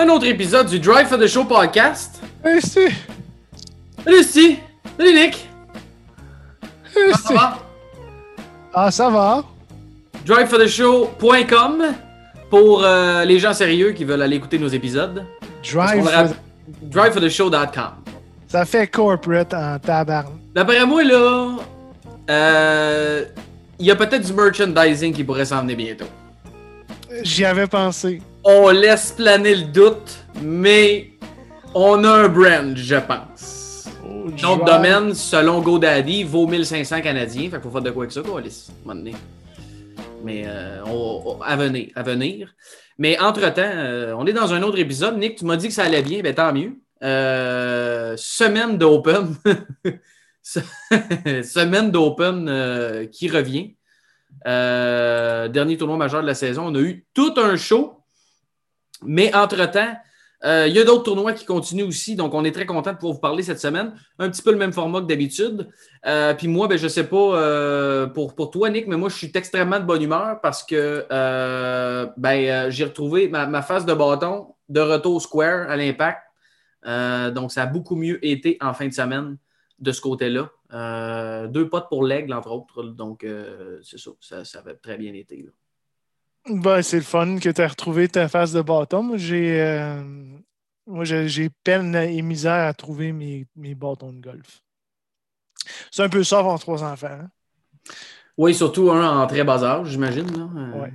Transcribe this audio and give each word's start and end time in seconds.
un 0.00 0.08
autre 0.08 0.26
épisode 0.26 0.66
du 0.66 0.80
Drive 0.80 1.08
for 1.08 1.18
the 1.18 1.26
Show 1.26 1.44
podcast. 1.44 2.22
Hey, 2.42 2.60
c'est. 2.62 2.90
Salut! 4.02 4.24
Salut, 4.24 5.12
Nick! 5.12 5.46
Ça 7.22 7.34
va? 7.34 7.58
Ah, 8.72 8.90
ça 8.90 9.10
va? 9.10 9.44
DriveForTheShow.com 10.24 11.84
pour 12.48 12.82
euh, 12.82 13.24
les 13.26 13.38
gens 13.38 13.52
sérieux 13.52 13.92
qui 13.92 14.04
veulent 14.04 14.22
aller 14.22 14.36
écouter 14.36 14.58
nos 14.58 14.68
épisodes. 14.68 15.26
Drive. 15.70 16.34
DriveForTheShow.com. 16.82 17.90
Ça 18.48 18.64
fait 18.64 18.86
corporate 18.86 19.52
en 19.52 19.78
tabarn. 19.78 20.32
D'après 20.54 20.84
moi, 20.86 21.04
là, 21.04 21.56
euh, 22.30 23.24
il 23.78 23.84
y 23.84 23.90
a 23.90 23.96
peut-être 23.96 24.26
du 24.26 24.32
merchandising 24.32 25.12
qui 25.12 25.24
pourrait 25.24 25.44
s'en 25.44 25.60
venir 25.60 25.76
bientôt. 25.76 26.08
J'y 27.22 27.44
avais 27.44 27.66
pensé. 27.66 28.22
On 28.44 28.70
laisse 28.70 29.12
planer 29.12 29.54
le 29.54 29.64
doute, 29.64 30.24
mais 30.42 31.10
on 31.74 32.02
a 32.04 32.10
un 32.24 32.28
brand, 32.28 32.76
je 32.76 32.96
pense. 32.96 33.86
Notre 34.42 34.64
Drive- 34.64 34.64
domaine, 34.64 35.14
selon 35.14 35.60
GoDaddy, 35.60 36.24
vaut 36.24 36.46
1500 36.46 37.00
Canadiens. 37.02 37.42
Fait 37.50 37.56
qu'il 37.56 37.60
faut 37.62 37.70
faire 37.70 37.82
de 37.82 37.90
quoi 37.90 38.04
avec 38.04 38.12
ça, 38.12 38.22
quoi. 38.22 38.40
Mais 40.24 40.44
euh, 40.46 40.82
on- 40.86 41.22
on- 41.38 41.42
à 41.42 41.56
venir, 41.56 41.88
à 41.94 42.02
venir. 42.02 42.54
Mais 42.98 43.18
entre-temps, 43.18 43.62
euh, 43.64 44.14
on 44.16 44.26
est 44.26 44.32
dans 44.32 44.52
un 44.52 44.62
autre 44.62 44.78
épisode. 44.78 45.18
Nick, 45.18 45.36
tu 45.38 45.44
m'as 45.44 45.56
dit 45.56 45.68
que 45.68 45.74
ça 45.74 45.84
allait 45.84 46.02
bien, 46.02 46.20
ben 46.22 46.34
tant 46.34 46.52
mieux. 46.52 46.72
Euh, 47.02 48.14
semaine 48.16 48.76
d'Open. 48.78 49.34
semaine 50.42 51.90
d'Open 51.90 53.08
qui 53.12 53.28
revient. 53.28 53.74
Dernier 54.44 55.76
tournoi 55.76 55.96
majeur 55.96 56.22
de 56.22 56.26
la 56.26 56.34
saison. 56.34 56.66
On 56.66 56.74
a 56.74 56.80
eu 56.80 57.04
tout 57.14 57.34
un 57.36 57.56
show. 57.56 57.99
Mais 59.02 59.34
entre-temps, 59.34 59.94
euh, 60.42 60.66
il 60.66 60.74
y 60.74 60.78
a 60.78 60.84
d'autres 60.84 61.02
tournois 61.02 61.34
qui 61.34 61.44
continuent 61.44 61.84
aussi, 61.84 62.16
donc 62.16 62.32
on 62.32 62.44
est 62.44 62.52
très 62.52 62.64
content 62.64 62.92
de 62.92 62.96
pouvoir 62.96 63.14
vous 63.14 63.20
parler 63.20 63.42
cette 63.42 63.60
semaine. 63.60 63.92
Un 64.18 64.30
petit 64.30 64.42
peu 64.42 64.52
le 64.52 64.56
même 64.56 64.72
format 64.72 65.00
que 65.00 65.06
d'habitude. 65.06 65.68
Euh, 66.06 66.32
puis 66.34 66.48
moi, 66.48 66.66
ben, 66.66 66.78
je 66.78 66.84
ne 66.84 66.88
sais 66.88 67.06
pas 67.06 67.16
euh, 67.16 68.06
pour, 68.06 68.34
pour 68.34 68.50
toi, 68.50 68.70
Nick, 68.70 68.86
mais 68.86 68.96
moi, 68.96 69.10
je 69.10 69.16
suis 69.16 69.30
extrêmement 69.34 69.78
de 69.78 69.84
bonne 69.84 70.02
humeur 70.02 70.40
parce 70.40 70.62
que 70.62 71.06
ben, 72.16 72.70
j'ai 72.70 72.84
retrouvé 72.84 73.28
ma, 73.28 73.46
ma 73.46 73.62
phase 73.62 73.84
de 73.84 73.92
bâton 73.92 74.54
de 74.68 74.80
retour 74.80 75.20
square 75.20 75.68
à 75.68 75.76
l'impact. 75.76 76.22
Donc, 77.34 77.52
ça 77.52 77.64
a 77.64 77.66
beaucoup 77.66 77.96
mieux 77.96 78.24
été 78.24 78.56
en 78.60 78.72
fin 78.72 78.88
de 78.88 78.94
semaine 78.94 79.36
de 79.78 79.92
ce 79.92 80.00
côté-là. 80.00 80.50
Deux 81.48 81.68
potes 81.68 81.88
pour 81.90 82.04
l'aigle, 82.04 82.32
entre 82.32 82.50
autres. 82.50 82.82
Donc, 82.84 83.26
c'est 83.82 83.98
ça, 83.98 84.44
ça, 84.44 84.58
avait 84.60 84.76
très 84.76 84.96
bien 84.96 85.12
été. 85.12 85.46
Ben, 86.48 86.82
c'est 86.82 86.96
le 86.96 87.02
fun 87.02 87.38
que 87.38 87.48
tu 87.50 87.60
as 87.60 87.68
retrouvé 87.68 88.08
ta 88.08 88.28
face 88.28 88.52
de 88.52 88.62
bâton. 88.62 89.02
Moi, 89.02 89.16
j'ai. 89.18 89.60
euh, 89.60 90.02
Moi, 90.86 91.04
j'ai 91.04 91.50
peine 91.64 91.94
et 91.94 92.22
misère 92.22 92.66
à 92.66 92.74
trouver 92.74 93.12
mes, 93.12 93.46
mes 93.56 93.74
bâtons 93.74 94.12
de 94.12 94.20
golf. 94.20 94.62
C'est 95.90 96.02
un 96.02 96.08
peu 96.08 96.24
ça 96.24 96.38
avoir 96.38 96.58
trois 96.58 96.82
enfants. 96.82 97.06
hein? 97.08 97.30
Oui, 98.38 98.54
surtout 98.54 98.90
un 98.90 99.20
en 99.22 99.26
très 99.26 99.44
bas 99.44 99.62
âge, 99.62 99.88
j'imagine. 99.88 100.26
Euh, 100.56 100.80
Ouais. 100.80 100.92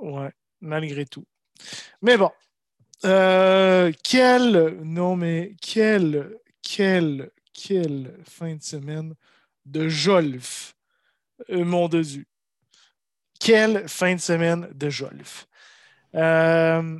Ouais, 0.00 0.32
malgré 0.60 1.06
tout. 1.06 1.24
Mais 2.02 2.16
bon. 2.16 2.30
Euh, 3.04 3.92
quel. 4.02 4.78
Non, 4.82 5.16
mais 5.16 5.54
quel. 5.60 6.36
Quel. 6.62 7.30
Quelle 7.52 8.16
fin 8.24 8.54
de 8.54 8.62
semaine 8.62 9.14
de 9.66 9.88
Jolf, 9.88 10.76
euh, 11.50 11.64
mon 11.64 11.88
Dieu. 11.88 12.24
Quelle 13.40 13.88
fin 13.88 14.14
de 14.14 14.20
semaine 14.20 14.68
de 14.74 14.90
Jolf. 14.90 15.46
Euh, 16.14 16.98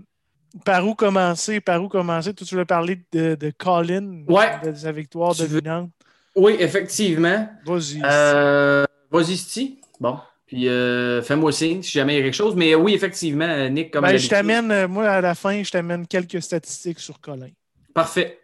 par 0.65 0.87
où 0.87 0.95
commencer? 0.95 1.61
Par 1.61 1.83
où 1.83 1.89
commencer? 1.89 2.33
Toi, 2.35 2.47
tu 2.47 2.55
veux 2.55 2.65
parler 2.65 3.01
de, 3.13 3.35
de 3.35 3.51
Colin, 3.57 4.23
Ouais. 4.29 4.59
de 4.65 4.75
sa 4.75 4.93
victoire 4.93 5.35
Tu 5.35 5.43
veux- 5.47 5.61
dominante? 5.61 5.91
Oui, 6.37 6.57
effectivement. 6.61 7.49
Vas-y. 7.67 8.01
Euh, 8.05 8.85
Vas-y, 9.11 9.37
Sti. 9.37 9.81
Bon. 9.99 10.19
Puis 10.47 10.69
euh, 10.69 11.21
fais-moi 11.23 11.53
signe 11.53 11.83
si 11.83 11.91
jamais 11.93 12.15
il 12.15 12.19
y 12.19 12.21
a 12.21 12.25
quelque 12.25 12.35
chose. 12.35 12.55
Mais 12.55 12.75
oui, 12.75 12.95
effectivement, 12.95 13.69
Nick, 13.69 13.91
comme 13.93 14.03
Ben, 14.05 14.17
je 14.17 14.29
t'amène, 14.29 14.71
euh, 14.71 14.89
moi, 14.89 15.09
à 15.09 15.21
la 15.21 15.35
fin, 15.35 15.63
je 15.63 15.71
t'amène 15.71 16.07
quelques 16.07 16.41
statistiques 16.41 17.01
sur 17.01 17.21
Colin. 17.21 17.49
Parfait. 17.93 18.39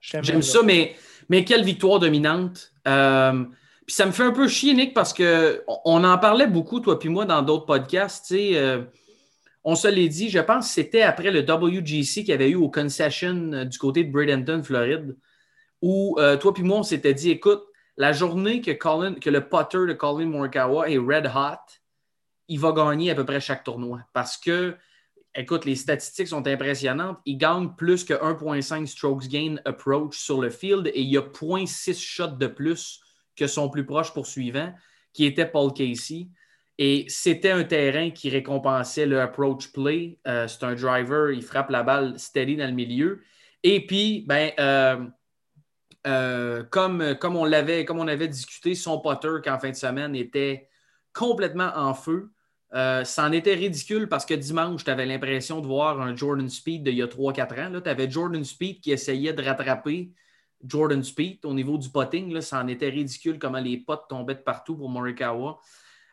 J'aime 0.00 0.42
ça, 0.42 0.60
mais, 0.62 0.94
mais 1.28 1.44
quelle 1.44 1.64
victoire 1.64 2.00
dominante. 2.00 2.72
Euh, 2.86 3.44
puis 3.88 3.94
ça 3.94 4.04
me 4.04 4.12
fait 4.12 4.22
un 4.24 4.32
peu 4.32 4.46
chier, 4.48 4.74
Nick, 4.74 4.92
parce 4.92 5.14
que 5.14 5.64
on- 5.86 6.04
en 6.04 6.18
parlait 6.18 6.46
beaucoup, 6.46 6.78
toi 6.78 6.98
puis 6.98 7.08
moi, 7.08 7.24
dans 7.24 7.40
d'autres 7.40 7.64
podcasts. 7.64 8.30
euh, 8.32 8.84
on 9.64 9.74
se 9.74 9.88
l'est 9.88 10.08
dit, 10.10 10.28
je 10.28 10.40
pense 10.40 10.68
que 10.68 10.74
c'était 10.74 11.00
après 11.00 11.30
le 11.30 11.40
WGC 11.40 12.20
qu'il 12.20 12.28
y 12.28 12.32
avait 12.32 12.50
eu 12.50 12.54
au 12.54 12.68
Concession 12.70 13.50
euh, 13.54 13.64
du 13.64 13.78
côté 13.78 14.04
de 14.04 14.12
Bradenton, 14.12 14.62
Floride, 14.62 15.16
où 15.80 16.16
euh, 16.18 16.36
toi 16.36 16.52
puis 16.52 16.62
moi, 16.62 16.78
on 16.80 16.82
s'était 16.82 17.14
dit, 17.14 17.30
écoute, 17.30 17.64
la 17.96 18.12
journée 18.12 18.60
que, 18.60 18.72
Colin, 18.72 19.14
que 19.14 19.30
le 19.30 19.40
putter 19.48 19.86
de 19.86 19.94
Colin 19.94 20.26
Morikawa 20.26 20.90
est 20.90 20.98
red 20.98 21.26
hot, 21.34 21.72
il 22.48 22.60
va 22.60 22.72
gagner 22.72 23.10
à 23.10 23.14
peu 23.14 23.24
près 23.24 23.40
chaque 23.40 23.64
tournoi. 23.64 24.00
Parce 24.12 24.36
que, 24.36 24.76
écoute, 25.34 25.64
les 25.64 25.76
statistiques 25.76 26.28
sont 26.28 26.46
impressionnantes. 26.46 27.18
Il 27.24 27.38
gagne 27.38 27.70
plus 27.74 28.04
que 28.04 28.12
1,5 28.12 28.86
strokes 28.86 29.28
gain 29.28 29.56
approach 29.64 30.18
sur 30.18 30.42
le 30.42 30.50
field 30.50 30.88
et 30.88 31.00
il 31.00 31.08
y 31.08 31.16
a 31.16 31.22
0,6 31.22 31.98
shots 31.98 32.36
de 32.38 32.46
plus 32.48 33.00
que 33.38 33.46
son 33.46 33.68
plus 33.70 33.86
proche 33.86 34.12
poursuivant, 34.12 34.72
qui 35.12 35.24
était 35.24 35.46
Paul 35.46 35.72
Casey. 35.72 36.28
Et 36.78 37.06
c'était 37.08 37.50
un 37.50 37.64
terrain 37.64 38.10
qui 38.10 38.30
récompensait 38.30 39.06
le 39.06 39.20
approach 39.20 39.72
play. 39.72 40.18
Euh, 40.28 40.46
c'est 40.46 40.62
un 40.64 40.74
driver, 40.74 41.32
il 41.32 41.42
frappe 41.42 41.70
la 41.70 41.82
balle 41.82 42.18
steady 42.18 42.56
dans 42.56 42.66
le 42.66 42.72
milieu. 42.72 43.20
Et 43.64 43.84
puis, 43.84 44.24
ben, 44.28 44.52
euh, 44.60 45.04
euh, 46.06 46.62
comme, 46.70 47.16
comme, 47.16 47.34
on 47.34 47.44
l'avait, 47.44 47.84
comme 47.84 47.98
on 47.98 48.06
avait 48.06 48.28
discuté, 48.28 48.76
son 48.76 49.00
putter 49.00 49.40
qu'en 49.42 49.58
fin 49.58 49.70
de 49.70 49.76
semaine 49.76 50.14
était 50.14 50.68
complètement 51.12 51.72
en 51.74 51.94
feu. 51.94 52.30
C'en 52.72 53.32
était 53.32 53.54
ridicule 53.54 54.08
parce 54.08 54.26
que 54.26 54.34
dimanche, 54.34 54.84
tu 54.84 54.90
avais 54.90 55.06
l'impression 55.06 55.60
de 55.60 55.66
voir 55.66 56.00
un 56.00 56.14
Jordan 56.14 56.48
Speed 56.48 56.84
d'il 56.84 56.94
y 56.94 57.02
a 57.02 57.06
3-4 57.06 57.60
ans. 57.60 57.80
Tu 57.80 57.88
avais 57.88 58.08
Jordan 58.08 58.44
Speed 58.44 58.80
qui 58.82 58.92
essayait 58.92 59.32
de 59.32 59.42
rattraper 59.42 60.12
Jordan 60.64 61.02
Speed 61.02 61.44
au 61.44 61.54
niveau 61.54 61.78
du 61.78 61.88
potting. 61.88 62.32
Là, 62.32 62.40
ça 62.40 62.60
en 62.60 62.68
était 62.68 62.88
ridicule 62.88 63.38
comment 63.38 63.60
les 63.60 63.76
potes 63.78 64.08
tombaient 64.08 64.34
de 64.34 64.40
partout 64.40 64.76
pour 64.76 64.88
Morikawa. 64.88 65.58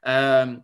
Euh, 0.08 0.56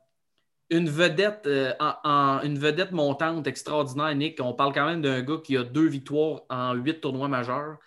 une 0.70 0.90
vedette, 0.90 1.48
euh, 1.48 1.74
en, 1.80 2.42
une 2.44 2.58
vedette 2.58 2.92
montante 2.92 3.48
extraordinaire, 3.48 4.16
Nick. 4.16 4.40
On 4.42 4.54
parle 4.54 4.74
quand 4.74 4.86
même 4.86 5.02
d'un 5.02 5.22
gars 5.22 5.40
qui 5.44 5.58
a 5.58 5.64
deux 5.64 5.88
victoires 5.88 6.42
en 6.50 6.74
huit 6.74 7.02
tournois 7.02 7.28
majeurs. 7.28 7.78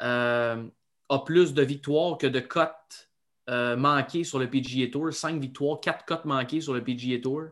Euh, 0.00 0.64
a 1.08 1.18
plus 1.20 1.54
de 1.54 1.62
victoires 1.62 2.18
que 2.18 2.26
de 2.26 2.40
cotes 2.40 3.10
manquées 3.48 4.24
sur 4.24 4.38
le 4.38 4.48
PGA 4.48 4.90
Tour. 4.90 5.12
Cinq 5.12 5.40
victoires, 5.40 5.78
quatre 5.80 6.04
cotes 6.06 6.24
manquées 6.24 6.62
sur 6.62 6.72
le 6.72 6.82
PGA 6.82 7.20
Tour. 7.20 7.42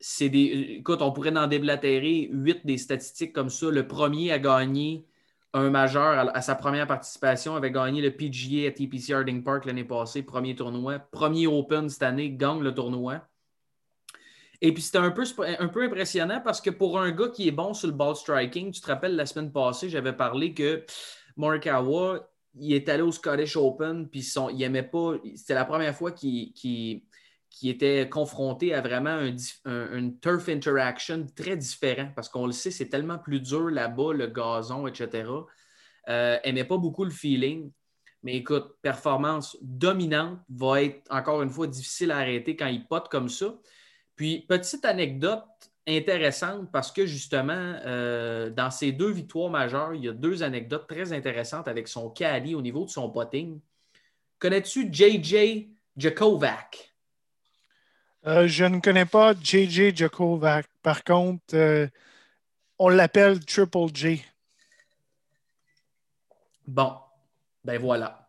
C'est 0.00 0.28
des. 0.28 0.76
Écoute, 0.78 1.00
on 1.00 1.12
pourrait 1.12 1.36
en 1.36 1.46
déblatérer 1.46 2.28
huit 2.32 2.66
des 2.66 2.78
statistiques 2.78 3.32
comme 3.32 3.48
ça. 3.48 3.70
Le 3.70 3.86
premier 3.86 4.32
a 4.32 4.38
gagné 4.40 5.06
un 5.54 5.70
majeur 5.70 6.32
à, 6.34 6.42
sa 6.42 6.56
première 6.56 6.86
participation, 6.86 7.54
avait 7.54 7.70
gagné 7.70 8.02
le 8.02 8.10
PGA 8.10 8.68
à 8.68 8.72
TPC 8.72 9.14
Harding 9.14 9.42
Park 9.44 9.64
l'année 9.64 9.84
passée, 9.84 10.22
premier 10.22 10.56
tournoi. 10.56 10.98
Premier 10.98 11.46
Open 11.46 11.88
cette 11.88 12.02
année, 12.02 12.30
gagne 12.30 12.60
le 12.60 12.74
tournoi. 12.74 13.22
Et 14.60 14.74
puis 14.74 14.82
c'était 14.82 14.98
un 14.98 15.12
peu, 15.12 15.24
un 15.38 15.68
impressionnant 15.68 16.40
parce 16.42 16.60
que 16.60 16.70
pour 16.70 16.98
un 16.98 17.12
gars 17.12 17.28
qui 17.28 17.46
est 17.46 17.52
bon 17.52 17.72
sur 17.72 17.86
le 17.86 17.94
ball 17.94 18.16
striking, 18.16 18.72
tu 18.72 18.80
te 18.80 18.86
rappelles 18.86 19.14
la 19.14 19.26
semaine 19.26 19.52
passée, 19.52 19.88
j'avais 19.88 20.12
parlé 20.12 20.54
que 20.54 20.84
Morikawa, 21.36 22.28
il 22.56 22.72
est 22.72 22.88
allé 22.88 23.02
au 23.02 23.12
Scottish 23.12 23.56
Open, 23.56 24.08
puis 24.08 24.26
il 24.52 24.62
aimait 24.62 24.82
pas. 24.82 25.14
C'était 25.36 25.54
la 25.54 25.64
première 25.64 25.94
fois 25.94 26.10
qu'il- 26.12 27.02
qu'il 27.54 27.70
était 27.70 28.08
confronté 28.08 28.74
à 28.74 28.80
vraiment 28.80 29.20
un, 29.64 29.92
une 29.96 30.18
turf 30.18 30.48
interaction 30.48 31.26
très 31.36 31.56
différent 31.56 32.10
parce 32.14 32.28
qu'on 32.28 32.46
le 32.46 32.52
sait, 32.52 32.70
c'est 32.70 32.88
tellement 32.88 33.18
plus 33.18 33.40
dur 33.40 33.70
là-bas, 33.70 34.12
le 34.12 34.26
gazon, 34.26 34.86
etc. 34.86 35.30
Euh, 36.08 36.38
aimait 36.42 36.64
pas 36.64 36.78
beaucoup 36.78 37.04
le 37.04 37.10
feeling. 37.10 37.70
Mais 38.22 38.36
écoute, 38.36 38.76
performance 38.82 39.56
dominante 39.60 40.40
va 40.48 40.82
être 40.82 41.02
encore 41.10 41.42
une 41.42 41.50
fois 41.50 41.66
difficile 41.66 42.10
à 42.10 42.18
arrêter 42.18 42.56
quand 42.56 42.66
il 42.66 42.86
pote 42.86 43.08
comme 43.08 43.28
ça. 43.28 43.54
Puis, 44.16 44.40
petite 44.48 44.84
anecdote 44.84 45.44
intéressante 45.86 46.72
parce 46.72 46.90
que 46.90 47.04
justement, 47.04 47.78
euh, 47.84 48.48
dans 48.50 48.70
ces 48.70 48.92
deux 48.92 49.10
victoires 49.10 49.50
majeures, 49.50 49.94
il 49.94 50.04
y 50.04 50.08
a 50.08 50.12
deux 50.12 50.42
anecdotes 50.42 50.88
très 50.88 51.12
intéressantes 51.12 51.68
avec 51.68 51.88
son 51.88 52.10
caddy 52.10 52.54
au 52.54 52.62
niveau 52.62 52.84
de 52.84 52.90
son 52.90 53.10
potting. 53.10 53.60
Connais-tu 54.38 54.88
JJ 54.90 55.68
Djokovac? 55.96 56.93
Euh, 58.26 58.46
je 58.48 58.64
ne 58.64 58.80
connais 58.80 59.04
pas 59.04 59.34
JJ 59.34 59.94
Djokovic. 59.94 60.66
Par 60.82 61.04
contre, 61.04 61.42
euh, 61.54 61.86
on 62.78 62.88
l'appelle 62.88 63.44
Triple 63.44 63.88
J. 63.94 64.22
Bon, 66.66 66.94
ben 67.64 67.78
voilà. 67.78 68.28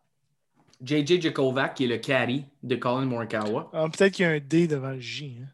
JJ 0.83 1.21
Djokovac, 1.21 1.75
qui 1.75 1.85
est 1.85 1.87
le 1.87 1.97
caddy 1.97 2.45
de 2.61 2.75
Colin 2.75 3.05
Morikawa. 3.05 3.69
Ah, 3.73 3.85
Peut-être 3.91 4.13
qu'il 4.13 4.23
y 4.25 4.27
a 4.27 4.31
un 4.31 4.39
D 4.39 4.67
devant 4.67 4.91
le 4.91 4.99
J. 4.99 5.37
hein. 5.41 5.47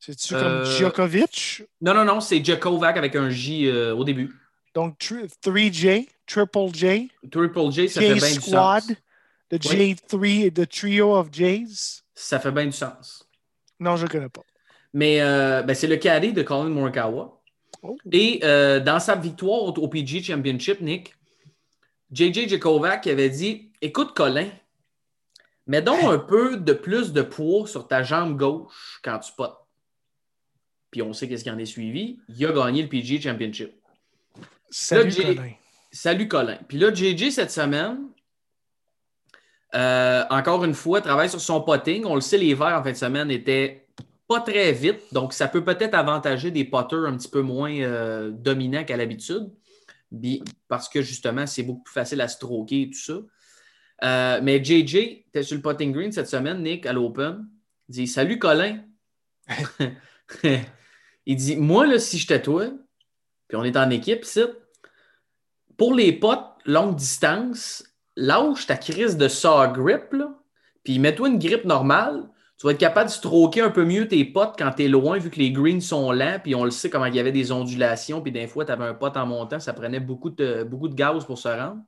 C'est-tu 0.00 0.34
Euh, 0.34 0.40
comme 0.64 0.64
Djokovic? 0.64 1.62
Non, 1.80 1.94
non, 1.94 2.04
non, 2.04 2.20
c'est 2.20 2.44
Djokovac 2.44 2.96
avec 2.96 3.14
un 3.14 3.30
J 3.30 3.70
au 3.70 4.02
début. 4.04 4.34
Donc, 4.74 4.98
tr- 4.98 5.28
3J, 5.40 6.08
Triple 6.26 6.74
J, 6.74 7.10
Triple 7.30 7.70
J, 7.70 7.88
ça 7.88 8.00
fait 8.00 8.18
J 8.18 8.34
du 8.34 8.40
Squad, 8.42 8.82
sens. 8.82 8.96
the 9.50 9.58
Oui. 9.70 9.94
J3, 10.10 10.52
the 10.52 10.68
trio 10.68 11.14
of 11.16 11.30
J's. 11.30 12.02
Ça 12.18 12.40
fait 12.40 12.50
bien 12.50 12.64
du 12.64 12.72
sens. 12.72 13.28
Non, 13.78 13.96
je 13.96 14.04
ne 14.04 14.08
connais 14.08 14.30
pas. 14.30 14.42
Mais 14.94 15.20
euh, 15.20 15.62
ben, 15.62 15.74
c'est 15.74 15.86
le 15.86 15.96
cadet 15.96 16.32
de 16.32 16.42
Colin 16.42 16.70
Morikawa. 16.70 17.42
Oh. 17.82 17.98
Et 18.10 18.40
euh, 18.42 18.80
dans 18.80 18.98
sa 18.98 19.14
victoire 19.14 19.62
au, 19.64 19.68
au 19.68 19.88
PG 19.88 20.22
Championship, 20.22 20.80
Nick, 20.80 21.14
JJ 22.10 22.48
Djokovac 22.48 23.06
avait 23.06 23.28
dit 23.28 23.70
Écoute, 23.82 24.14
Colin, 24.14 24.48
mets 25.66 25.82
donc 25.82 26.02
un 26.04 26.18
peu 26.18 26.56
de 26.56 26.72
plus 26.72 27.12
de 27.12 27.20
poids 27.20 27.66
sur 27.66 27.86
ta 27.86 28.02
jambe 28.02 28.38
gauche 28.38 28.98
quand 29.04 29.18
tu 29.18 29.32
potes. 29.36 29.58
Puis 30.90 31.02
on 31.02 31.12
sait 31.12 31.28
qu'est-ce 31.28 31.44
qui 31.44 31.50
en 31.50 31.58
est 31.58 31.66
suivi. 31.66 32.18
Il 32.30 32.46
a 32.46 32.52
gagné 32.52 32.82
le 32.82 32.88
PG 32.88 33.20
Championship. 33.20 33.72
Salut, 34.70 35.14
Colin. 35.14 35.50
Salut 35.92 36.28
Colin. 36.28 36.58
Puis 36.66 36.78
là, 36.78 36.94
JJ, 36.94 37.30
cette 37.30 37.50
semaine, 37.50 38.08
euh, 39.76 40.24
encore 40.30 40.64
une 40.64 40.74
fois, 40.74 41.00
travaille 41.00 41.28
sur 41.28 41.40
son 41.40 41.60
potting. 41.60 42.04
On 42.06 42.14
le 42.14 42.20
sait, 42.20 42.38
les 42.38 42.54
verts 42.54 42.78
en 42.78 42.82
fin 42.82 42.92
de 42.92 42.96
semaine 42.96 43.30
étaient 43.30 43.86
pas 44.26 44.40
très 44.40 44.72
vite. 44.72 45.02
Donc, 45.12 45.32
ça 45.32 45.48
peut 45.48 45.62
peut-être 45.64 45.94
avantager 45.94 46.50
des 46.50 46.64
potters 46.64 47.04
un 47.06 47.16
petit 47.16 47.28
peu 47.28 47.42
moins 47.42 47.72
euh, 47.80 48.30
dominants 48.30 48.84
qu'à 48.84 48.96
l'habitude. 48.96 49.50
Bi- 50.10 50.42
Parce 50.68 50.88
que 50.88 51.02
justement, 51.02 51.46
c'est 51.46 51.62
beaucoup 51.62 51.82
plus 51.82 51.92
facile 51.94 52.20
à 52.20 52.28
stroker 52.28 52.82
et 52.82 52.90
tout 52.90 52.98
ça. 52.98 53.18
Euh, 54.04 54.40
mais 54.42 54.62
JJ 54.62 54.94
était 54.96 55.42
sur 55.42 55.56
le 55.56 55.62
potting 55.62 55.92
green 55.92 56.12
cette 56.12 56.28
semaine, 56.28 56.62
Nick, 56.62 56.86
à 56.86 56.92
l'Open. 56.92 57.46
Il 57.88 57.92
dit 57.94 58.06
Salut 58.06 58.38
Colin. 58.38 58.82
il 61.26 61.36
dit 61.36 61.56
Moi, 61.56 61.86
là, 61.86 61.98
si 61.98 62.18
j'étais 62.18 62.42
toi, 62.42 62.66
puis 63.48 63.56
on 63.56 63.64
est 63.64 63.76
en 63.76 63.90
équipe 63.90 64.24
pour 65.76 65.94
les 65.94 66.12
potes 66.12 66.44
longue 66.64 66.96
distance, 66.96 67.84
lâche 68.16 68.66
ta 68.66 68.76
crise 68.76 69.16
de 69.16 69.28
saw 69.28 69.72
grip, 69.72 70.14
puis 70.82 70.98
mets-toi 70.98 71.28
une 71.28 71.38
grip 71.38 71.64
normale. 71.64 72.28
Tu 72.58 72.66
vas 72.66 72.72
être 72.72 72.78
capable 72.78 73.08
de 73.08 73.14
stroker 73.14 73.60
un 73.60 73.70
peu 73.70 73.84
mieux 73.84 74.08
tes 74.08 74.24
potes 74.24 74.54
quand 74.58 74.70
tu 74.70 74.84
es 74.84 74.88
loin, 74.88 75.18
vu 75.18 75.30
que 75.30 75.38
les 75.38 75.50
greens 75.50 75.80
sont 75.80 76.10
lents, 76.10 76.38
puis 76.42 76.54
on 76.54 76.64
le 76.64 76.70
sait 76.70 76.88
comment 76.88 77.04
il 77.04 77.14
y 77.14 77.20
avait 77.20 77.32
des 77.32 77.52
ondulations, 77.52 78.22
puis 78.22 78.32
des 78.32 78.46
fois, 78.46 78.64
tu 78.64 78.72
avais 78.72 78.84
un 78.86 78.94
pote 78.94 79.16
en 79.16 79.26
montant, 79.26 79.60
ça 79.60 79.74
prenait 79.74 80.00
beaucoup 80.00 80.30
de, 80.30 80.64
beaucoup 80.64 80.88
gaz 80.88 81.24
pour 81.26 81.38
se 81.38 81.48
rendre. 81.48 81.82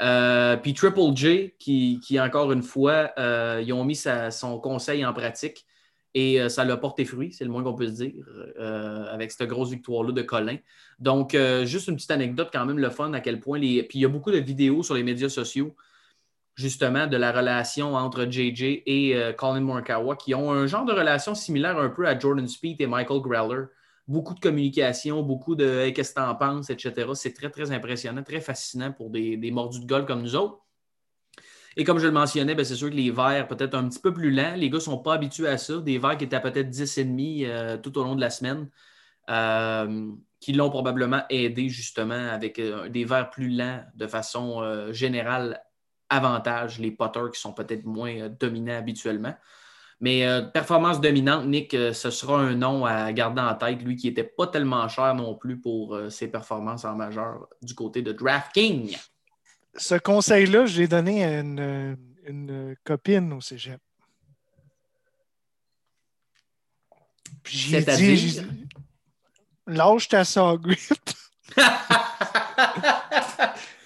Euh, 0.00 0.56
puis 0.56 0.72
Triple 0.72 1.14
J, 1.14 1.52
qui, 1.58 2.18
encore 2.18 2.52
une 2.52 2.62
fois, 2.62 3.12
euh, 3.18 3.62
ils 3.62 3.72
ont 3.74 3.84
mis 3.84 3.96
son 4.30 4.58
conseil 4.58 5.04
en 5.04 5.12
pratique 5.12 5.66
et 6.14 6.40
euh, 6.40 6.48
ça 6.48 6.64
l'a 6.64 6.76
porté 6.76 7.04
fruit, 7.04 7.32
c'est 7.32 7.44
le 7.44 7.50
moins 7.50 7.62
qu'on 7.62 7.74
peut 7.74 7.86
se 7.86 8.02
dire, 8.02 8.24
euh, 8.58 9.06
avec 9.12 9.30
cette 9.30 9.48
grosse 9.48 9.70
victoire-là 9.70 10.12
de 10.12 10.22
Colin. 10.22 10.56
Donc, 10.98 11.34
euh, 11.34 11.64
juste 11.64 11.88
une 11.88 11.96
petite 11.96 12.10
anecdote 12.10 12.50
quand 12.52 12.66
même, 12.66 12.78
le 12.78 12.90
fun, 12.90 13.12
à 13.12 13.20
quel 13.20 13.40
point 13.40 13.58
les. 13.58 13.82
Puis 13.84 13.98
il 14.00 14.02
y 14.02 14.04
a 14.04 14.08
beaucoup 14.08 14.32
de 14.32 14.38
vidéos 14.38 14.82
sur 14.82 14.94
les 14.94 15.04
médias 15.04 15.28
sociaux, 15.28 15.76
justement, 16.56 17.06
de 17.06 17.16
la 17.16 17.32
relation 17.32 17.94
entre 17.94 18.24
JJ 18.24 18.82
et 18.86 19.16
euh, 19.16 19.32
Colin 19.32 19.60
Morikawa, 19.60 20.16
qui 20.16 20.34
ont 20.34 20.52
un 20.52 20.66
genre 20.66 20.84
de 20.84 20.92
relation 20.92 21.34
similaire 21.34 21.78
un 21.78 21.90
peu 21.90 22.06
à 22.06 22.18
Jordan 22.18 22.46
Speed 22.48 22.80
et 22.80 22.86
Michael 22.86 23.20
Greller. 23.20 23.64
Beaucoup 24.08 24.34
de 24.34 24.40
communication, 24.40 25.22
beaucoup 25.22 25.54
de 25.54 25.90
qu'est-ce 25.90 26.10
que 26.10 26.20
t'en 26.20 26.34
penses, 26.34 26.70
etc. 26.70 27.08
C'est 27.14 27.32
très, 27.32 27.50
très 27.50 27.70
impressionnant, 27.70 28.24
très 28.24 28.40
fascinant 28.40 28.90
pour 28.90 29.10
des, 29.10 29.36
des 29.36 29.52
mordus 29.52 29.80
de 29.80 29.86
golf 29.86 30.06
comme 30.06 30.22
nous 30.22 30.34
autres. 30.34 30.58
Et 31.76 31.84
comme 31.84 31.98
je 31.98 32.06
le 32.06 32.12
mentionnais, 32.12 32.54
ben, 32.54 32.64
c'est 32.64 32.74
sûr 32.74 32.90
que 32.90 32.94
les 32.94 33.10
verts, 33.10 33.46
peut-être 33.46 33.74
un 33.74 33.88
petit 33.88 34.00
peu 34.00 34.12
plus 34.12 34.30
lents, 34.30 34.54
les 34.56 34.70
gars 34.70 34.78
ne 34.78 34.82
sont 34.82 34.98
pas 34.98 35.14
habitués 35.14 35.48
à 35.48 35.58
ça. 35.58 35.78
Des 35.78 35.98
verts 35.98 36.16
qui 36.18 36.24
étaient 36.24 36.36
à 36.36 36.40
peut-être 36.40 36.70
10,5 36.70 37.46
euh, 37.46 37.76
tout 37.76 37.96
au 37.98 38.02
long 38.02 38.16
de 38.16 38.20
la 38.20 38.30
semaine, 38.30 38.68
euh, 39.30 40.10
qui 40.40 40.52
l'ont 40.52 40.70
probablement 40.70 41.22
aidé 41.30 41.68
justement 41.68 42.28
avec 42.30 42.58
euh, 42.58 42.88
des 42.88 43.04
verts 43.04 43.30
plus 43.30 43.50
lents 43.50 43.84
de 43.94 44.06
façon 44.06 44.92
générale, 44.92 45.62
avantage 46.08 46.80
les 46.80 46.90
potters 46.90 47.30
qui 47.32 47.40
sont 47.40 47.52
peut-être 47.52 47.84
moins 47.84 48.28
dominants 48.28 48.78
habituellement. 48.78 49.34
Mais 50.00 50.26
performance 50.54 50.98
dominante, 51.00 51.44
Nick, 51.44 51.72
ce 51.72 52.10
sera 52.10 52.40
un 52.40 52.54
nom 52.54 52.86
à 52.86 53.12
garder 53.12 53.42
en 53.42 53.54
tête, 53.54 53.82
lui 53.82 53.96
qui 53.96 54.08
n'était 54.08 54.24
pas 54.24 54.46
tellement 54.46 54.88
cher 54.88 55.14
non 55.14 55.34
plus 55.34 55.60
pour 55.60 55.96
ses 56.08 56.28
performances 56.28 56.86
en 56.86 56.96
majeur 56.96 57.46
du 57.60 57.74
côté 57.74 58.00
de 58.00 58.10
DraftKings. 58.10 58.96
Ce 59.76 59.94
conseil-là, 59.94 60.66
je 60.66 60.80
l'ai 60.80 60.88
donné 60.88 61.24
à 61.24 61.40
une, 61.40 61.96
une 62.26 62.76
copine 62.84 63.32
au 63.32 63.40
cégep. 63.40 63.80
Puis 67.42 67.56
j'ai 67.56 67.82
dit, 67.82 68.40
lâche 69.66 70.08
ta 70.08 70.24
saw 70.24 70.58
grip. 70.58 70.78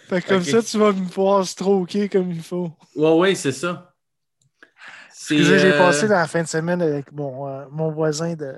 Fait 0.09 0.21
que 0.21 0.29
comme 0.29 0.45
ça, 0.45 0.63
tu 0.63 0.79
vas 0.79 0.93
me 0.93 1.09
pouvoir 1.09 1.47
stroker 1.47 2.09
comme 2.09 2.31
il 2.31 2.43
faut. 2.43 2.71
Oui, 2.95 3.11
oui, 3.11 3.37
c'est 3.37 3.53
ça. 3.53 3.95
J'ai 5.31 5.73
euh, 5.73 5.79
passé 5.79 6.07
la 6.07 6.27
fin 6.27 6.43
de 6.43 6.49
semaine 6.49 6.83
avec 6.83 7.11
mon, 7.13 7.49
euh, 7.49 7.65
mon 7.71 7.91
voisin 7.91 8.35
de. 8.35 8.55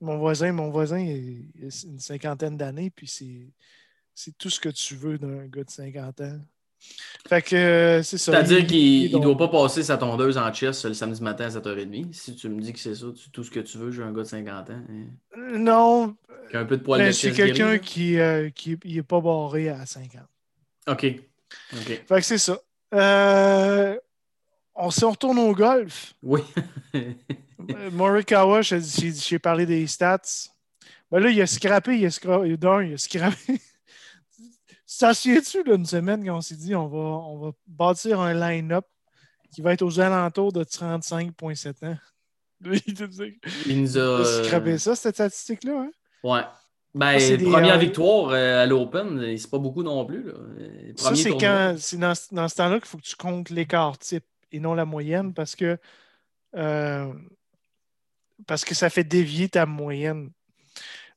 Mon 0.00 0.18
voisin, 0.18 0.52
mon 0.52 0.70
voisin, 0.70 0.98
il 0.98 1.50
il 1.56 1.64
a 1.64 1.68
une 1.84 1.98
cinquantaine 1.98 2.56
d'années, 2.56 2.90
puis 2.90 3.08
c'est, 3.08 3.52
c'est 4.20 4.36
tout 4.36 4.50
ce 4.50 4.58
que 4.58 4.68
tu 4.68 4.96
veux 4.96 5.16
d'un 5.16 5.46
gars 5.46 5.62
de 5.62 5.70
50 5.70 6.20
ans. 6.22 6.40
Fait 7.28 7.40
que 7.42 7.54
euh, 7.54 8.02
c'est 8.02 8.18
ça. 8.18 8.32
C'est-à-dire 8.32 8.58
Il- 8.60 8.66
qu'il 8.66 8.78
il- 9.04 9.16
ne 9.16 9.22
doit 9.22 9.36
pas 9.36 9.46
passer 9.48 9.82
sa 9.84 9.96
tondeuse 9.96 10.36
en 10.38 10.52
chess 10.52 10.84
le 10.84 10.94
samedi 10.94 11.22
matin 11.22 11.44
à 11.44 11.50
7h30. 11.50 12.12
Si 12.12 12.34
tu 12.34 12.48
me 12.48 12.60
dis 12.60 12.72
que 12.72 12.78
c'est 12.80 12.94
ça, 12.96 13.06
tu- 13.16 13.30
tout 13.30 13.44
ce 13.44 13.50
que 13.50 13.60
tu 13.60 13.78
veux, 13.78 13.92
j'ai 13.92 14.02
un 14.02 14.12
gars 14.12 14.22
de 14.22 14.28
50 14.28 14.70
ans. 14.70 14.82
hein, 14.90 15.06
Non, 15.56 16.16
qui 16.50 16.56
a 16.56 16.60
un 16.60 16.64
peu 16.64 16.76
de 16.76 16.82
poil 16.82 17.06
de 17.06 17.12
c'est 17.12 17.30
quelqu'un 17.32 17.78
qui 17.78 18.18
euh, 18.18 18.50
qui 18.50 18.76
il 18.84 18.98
est 18.98 19.02
pas 19.04 19.20
barré 19.20 19.68
à 19.68 19.86
50. 19.86 20.14
là. 20.86 20.92
OK. 20.92 21.04
OK. 21.74 21.86
Fait 21.86 22.04
que 22.08 22.20
c'est 22.22 22.38
ça. 22.38 22.58
Euh, 22.94 23.96
on, 24.74 24.90
si 24.90 25.04
on 25.04 25.10
retourne 25.12 25.38
au 25.38 25.54
golf, 25.54 26.14
Oui. 26.24 26.40
euh, 26.96 27.12
Morikawa, 27.92 28.62
j'ai 28.62 29.38
parlé 29.38 29.64
des 29.66 29.86
stats. 29.86 30.22
Ben 31.10 31.20
là, 31.20 31.30
il 31.30 31.40
a 31.40 31.46
scrappé, 31.46 31.98
il 31.98 32.06
a 32.06 32.10
scrappé, 32.10 32.56
d'un, 32.56 32.82
il 32.82 32.94
a 32.94 32.98
scrappé. 32.98 33.60
Ça 34.98 35.14
se 35.14 35.22
souviens-tu 35.22 35.62
d'une 35.62 35.86
semaine 35.86 36.24
quand 36.26 36.38
on 36.38 36.40
s'est 36.40 36.56
dit 36.56 36.74
on 36.74 36.88
va, 36.88 36.98
on 36.98 37.38
va 37.38 37.52
bâtir 37.68 38.18
un 38.18 38.34
line-up 38.34 38.84
qui 39.54 39.62
va 39.62 39.72
être 39.72 39.82
aux 39.82 40.00
alentours 40.00 40.52
de 40.52 40.64
35,7 40.64 41.86
ans? 41.86 41.96
Il 42.64 42.72
a 42.72 43.26
Il 43.66 43.82
nous 43.82 43.96
a. 43.96 44.24
scrappé 44.42 44.76
ça, 44.76 44.96
cette 44.96 45.14
statistique-là. 45.14 45.82
Hein? 45.82 45.90
Ouais. 46.24 46.40
Ben, 46.96 47.16
des, 47.16 47.44
première 47.44 47.76
euh, 47.76 47.78
victoire 47.78 48.30
euh, 48.30 48.64
à 48.64 48.66
l'Open, 48.66 49.36
c'est 49.38 49.48
pas 49.48 49.58
beaucoup 49.58 49.84
non 49.84 50.04
plus. 50.04 50.24
Là. 50.24 50.32
Ça, 50.96 51.14
c'est 51.14 51.30
quand 51.30 51.76
c'est 51.78 51.98
dans, 51.98 52.16
ce- 52.16 52.34
dans 52.34 52.48
ce 52.48 52.56
temps-là 52.56 52.80
qu'il 52.80 52.88
faut 52.88 52.98
que 52.98 53.02
tu 53.02 53.14
comptes 53.14 53.50
l'écart 53.50 53.96
type 53.98 54.24
et 54.50 54.58
non 54.58 54.74
la 54.74 54.84
moyenne 54.84 55.32
parce 55.32 55.54
que 55.54 55.78
euh, 56.56 57.12
parce 58.48 58.64
que 58.64 58.74
ça 58.74 58.90
fait 58.90 59.04
dévier 59.04 59.48
ta 59.48 59.64
moyenne. 59.64 60.32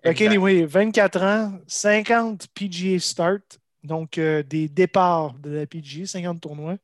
Exact. 0.03 0.27
anyway, 0.27 0.65
24 0.65 1.23
ans, 1.23 1.59
50 1.65 2.47
PGA 2.53 2.99
start, 2.99 3.57
donc 3.83 4.17
euh, 4.17 4.43
des 4.43 4.67
départs 4.67 5.33
de 5.35 5.51
la 5.51 5.65
PGA, 5.65 6.05
50 6.05 6.41
tournois, 6.41 6.77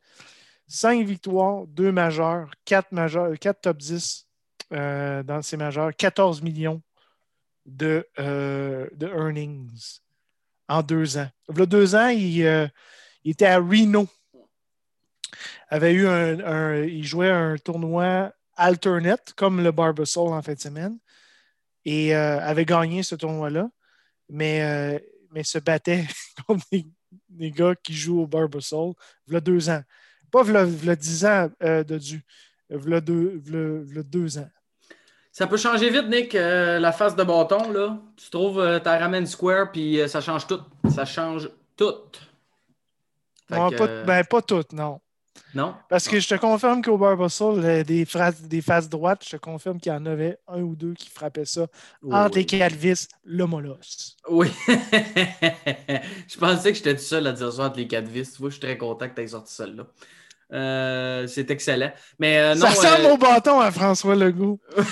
5 0.68 1.06
victoires, 1.06 1.66
2 1.68 1.92
majeurs, 1.92 2.51
4 2.66 2.92
majeurs, 2.92 3.38
4 3.39 3.62
top 3.62 3.77
10 3.77 4.27
euh, 4.74 5.24
dans 5.24 5.42
ces 5.42 5.58
majeurs, 5.58 5.96
14 5.96 6.42
millions 6.42 6.82
de, 7.66 8.08
euh, 8.20 8.88
earnings 9.01 10.00
en 10.68 10.82
deux 10.82 11.18
ans. 11.18 11.30
Il 11.50 11.62
y 11.62 11.68
deux 11.68 11.96
ans, 11.96 12.08
il, 12.08 12.46
euh, 12.46 12.68
était 13.24 13.46
à 13.46 13.58
Reno. 13.58 14.08
Avait 15.70 15.94
eu 15.94 16.08
un, 16.08 16.84
il 16.84 17.04
jouait 17.04 17.30
un 17.30 17.58
tournoi 17.58 18.32
alternate, 18.56 19.34
comme 19.34 19.62
le 19.62 19.72
Barbasol 19.72 20.34
en 20.34 20.42
fin 20.42 20.54
de 20.54 20.60
semaine, 20.60 20.98
et 21.86 22.16
euh, 22.16 22.39
avait 22.42 22.66
gagné 22.66 23.04
ce 23.04 23.16
tournoi-là, 23.16 23.70
mais, 24.30 24.62
euh, 24.62 25.00
mais 25.38 25.44
se 25.44 25.60
battait 25.60 26.03
contre 26.48 26.65
des, 26.72 26.84
des 27.29 27.51
gars 27.51 27.75
qui 27.75 27.94
jouent 27.94 28.22
au 28.22 28.27
Barbasol 28.27 28.94
il 29.27 29.34
y 29.34 29.38
a 29.38 29.39
deux 29.39 29.70
ans. 29.70 29.84
Pas 30.32 30.41
y 30.88 30.89
a 30.89 30.96
10 30.96 31.25
ans 31.25 31.50
euh, 31.62 31.84
de 31.84 31.98
y 32.72 32.74
a 32.74 33.01
deux, 33.01 33.39
v'là- 33.46 33.84
v'là 33.84 34.01
deux 34.03 34.39
ans. 34.39 34.50
Ça 35.32 35.46
peut 35.46 35.58
changer 35.58 35.91
vite, 35.91 36.08
Nick, 36.10 36.34
euh, 36.34 36.79
la 36.79 36.91
face 36.91 37.15
de 37.15 37.24
bâton. 37.24 37.72
Là. 37.72 38.01
Tu 38.15 38.32
trouves, 38.32 38.60
euh, 38.60 38.79
ta 38.79 38.98
ramène 38.98 39.27
square, 39.27 39.72
puis 39.72 40.01
euh, 40.01 40.08
ça 40.08 40.22
change 40.22 40.48
tout. 40.48 40.60
Ça 40.89 41.06
change 41.06 41.51
tout. 41.75 41.94
Fait 43.48 43.56
Non, 43.56 43.70
que, 43.70 43.75
pas, 43.75 44.03
ben, 44.03 44.24
pas 44.25 44.41
toutes, 44.41 44.74
non. 44.74 45.00
Non? 45.53 45.75
Parce 45.89 46.08
que 46.08 46.20
je 46.20 46.27
te 46.27 46.36
confirme 46.36 46.82
qu'au 46.82 46.98
Barbasol, 46.98 47.63
euh, 47.63 47.84
des, 47.84 48.06
des 48.44 48.62
faces 48.62 48.89
droites, 48.89 49.24
je 49.25 49.32
te 49.32 49.38
confirme 49.38 49.79
qu'il 49.79 49.91
y 49.91 49.96
en 49.96 50.06
avait 50.06 50.38
un 50.48 50.62
ou 50.62 50.75
deux 50.75 50.94
qui 50.94 51.10
frappaient 51.10 51.46
ça 51.46 51.67
entre 52.12 52.36
oui. 52.36 52.41
les 52.41 52.46
calvis, 52.46 53.08
le 53.25 53.46
molosse. 53.46 54.17
Oui. 54.29 54.51
je 54.67 56.38
pensais 56.38 56.72
que 56.72 56.77
j'étais 56.77 56.96
tout 56.96 57.01
seul 57.01 57.27
à 57.27 57.34
dire 57.34 57.51
ça 57.51 57.63
entre 57.63 57.77
les 57.77 57.88
quatre 57.88 58.08
vis. 58.08 58.32
Tu 58.32 58.39
vois, 58.39 58.50
je 58.50 58.56
suis 58.56 58.62
très 58.62 58.77
content 58.77 59.08
que 59.10 59.15
tu 59.15 59.22
aies 59.22 59.27
sorti 59.27 59.53
celle-là. 59.53 59.86
Euh, 60.53 61.27
c'est 61.27 61.51
excellent. 61.51 61.91
Mais 62.20 62.38
euh, 62.38 62.56
non, 62.56 62.67
ça 62.67 62.70
ressemble 62.70 63.06
euh, 63.06 63.13
au 63.13 63.17
bâton 63.17 63.60
à 63.60 63.72
François 63.72 64.15
Legault. 64.15 64.60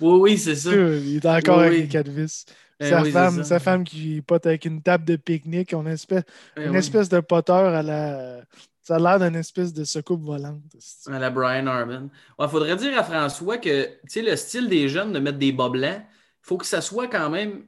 Oui, 0.00 0.18
oui, 0.20 0.38
c'est 0.38 0.54
ça. 0.54 0.70
Il 0.72 1.16
est 1.16 1.26
encore 1.26 1.58
Oui, 1.58 1.64
avec 1.64 1.76
oui. 1.76 1.82
les 1.82 1.88
quatre 1.88 2.08
vis. 2.08 2.46
Eh 2.80 2.88
sa, 2.88 3.02
oui, 3.02 3.10
femme, 3.10 3.44
sa 3.44 3.60
femme 3.60 3.84
qui 3.84 4.22
pote 4.22 4.46
avec 4.46 4.64
une 4.64 4.80
table 4.80 5.04
de 5.04 5.16
pique-nique, 5.16 5.74
on 5.74 5.84
a 5.84 5.90
une 5.90 5.94
espèce, 5.94 6.22
Eh 6.56 6.64
une 6.64 6.74
espèce 6.74 7.10
de 7.10 7.20
poteur 7.20 7.74
à 7.74 7.82
la. 7.82 8.40
Ça 8.86 8.96
a 8.96 8.98
l'air 8.98 9.18
d'une 9.18 9.38
espèce 9.38 9.72
de 9.72 9.82
secoupe 9.84 10.22
volante. 10.22 10.60
À 11.06 11.18
la 11.18 11.30
Brian 11.30 11.66
Harmon. 11.66 12.10
Il 12.38 12.48
faudrait 12.48 12.76
dire 12.76 12.98
à 12.98 13.02
François 13.02 13.56
que 13.58 13.88
le 14.16 14.36
style 14.36 14.68
des 14.68 14.88
jeunes 14.88 15.12
de 15.12 15.18
mettre 15.18 15.38
des 15.38 15.52
bas 15.52 15.70
blancs, 15.70 15.96
il 16.02 16.42
faut 16.46 16.58
que 16.58 16.66
ça 16.66 16.82
soit 16.82 17.06
quand 17.08 17.30
même 17.30 17.62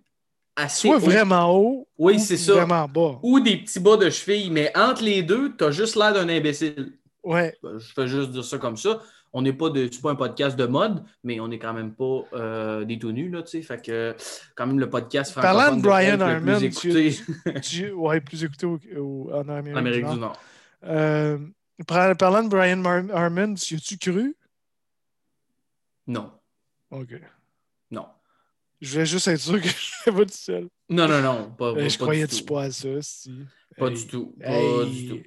assez. 0.54 0.88
Soit 0.88 0.96
haut. 0.96 1.00
vraiment 1.00 1.50
haut 1.56 1.88
Oui, 1.99 2.16
ou 2.16 2.18
c'est 2.18 2.37
ça. 2.37 2.52
vraiment 2.52 2.87
bas. 2.87 3.18
Ou 3.23 3.40
des 3.40 3.56
petits 3.56 3.80
bas 3.80 3.96
de 3.96 4.11
cheville, 4.11 4.50
mais 4.50 4.70
entre 4.76 5.02
les 5.02 5.23
deux, 5.23 5.56
tu 5.56 5.64
as 5.64 5.70
juste 5.70 5.96
l'air 5.96 6.12
d'un 6.12 6.28
imbécile. 6.28 6.92
Ouais. 7.25 7.56
Ben, 7.62 7.78
Je 7.78 7.92
fais 7.94 8.06
juste 8.06 8.30
dire 8.32 8.44
ça 8.44 8.58
comme 8.58 8.76
ça. 8.76 9.00
On 9.32 9.40
n'est 9.42 9.52
pas 9.54 9.68
de, 9.70 9.88
pas 10.02 10.11
un 10.11 10.14
podcast 10.16 10.56
de 10.56 10.66
mode, 10.66 11.02
mais 11.25 11.40
on 11.40 11.49
n'est 11.49 11.58
quand 11.58 11.73
même 11.75 11.92
pas 11.94 12.20
euh, 12.35 12.85
des 12.85 12.99
tout 12.99 13.12
nus, 13.12 13.28
là, 13.30 13.42
tu 13.42 13.50
sais. 13.50 13.62
Fait 13.62 13.82
que, 13.85 14.14
quand 14.54 14.66
même, 14.66 14.78
le 14.78 14.88
podcast 14.88 15.35
Parlant 15.35 15.76
de 15.76 15.82
Brian 15.82 16.20
Harmon, 16.20 16.56
plus 16.58 16.64
écouté 16.64 17.16
Tu- 17.62 17.92
ouais, 17.92 18.20
plus 18.20 18.44
écouté 18.44 18.64
au- 18.66 18.78
au- 18.99 19.30
en 19.35 19.49
Amérique, 19.49 19.75
en 19.75 19.78
Amérique 19.78 20.06
du 20.06 20.14
du 20.14 20.20
Nord. 20.20 20.38
Euh, 20.85 21.38
par- 21.87 22.16
parlant 22.16 22.42
de 22.42 22.49
Brian 22.49 22.83
Harmon, 23.11 23.54
y 23.54 23.75
as-tu 23.75 23.99
cru? 23.99 24.37
Non, 26.06 26.33
OK. 26.90 27.14
non. 27.90 28.06
Je 28.80 28.92
voulais 28.92 29.06
juste 29.06 29.26
être 29.28 29.40
sûr 29.40 29.61
que 29.61 29.68
je 30.06 30.11
pas 30.11 30.25
tout 30.25 30.33
seul. 30.33 30.68
Non, 30.88 31.09
non, 31.09 31.21
non. 31.23 31.50
Pas, 31.52 31.71
Euh, 31.71 31.75
pas- 31.75 31.88
je 31.88 31.99
pas 31.99 32.04
croyais-tu 32.04 32.35
du 32.37 32.40
tout. 32.45 32.54
pas 32.54 32.62
à 32.64 32.71
ça, 32.71 32.88
si. 33.02 33.33
Pas 33.76 33.88
Hey, 33.88 33.95
du 33.95 34.06
tout. 34.06 34.35
Pas 34.38 34.47
hey, 34.52 34.90
du 34.90 35.09
tout. 35.09 35.23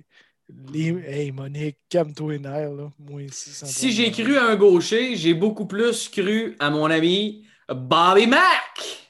les- 0.72 1.03
hey, 1.08 1.32
Monique, 1.32 1.77
calme-toi 1.89 2.34
les 2.34 2.39
nerfs, 2.39 2.72
là. 2.74 2.89
Moi 3.00 3.24
ici. 3.24 3.50
Si 3.51 3.91
j'ai 3.91 4.12
cru 4.12 4.38
à 4.38 4.46
un 4.46 4.56
gaucher, 4.56 5.15
j'ai 5.15 5.34
beaucoup 5.34 5.65
plus 5.65 6.08
cru 6.10 6.56
à 6.60 6.70
mon 6.70 6.86
ami 6.89 7.46
Bobby 7.68 8.27
Mack. 8.27 9.09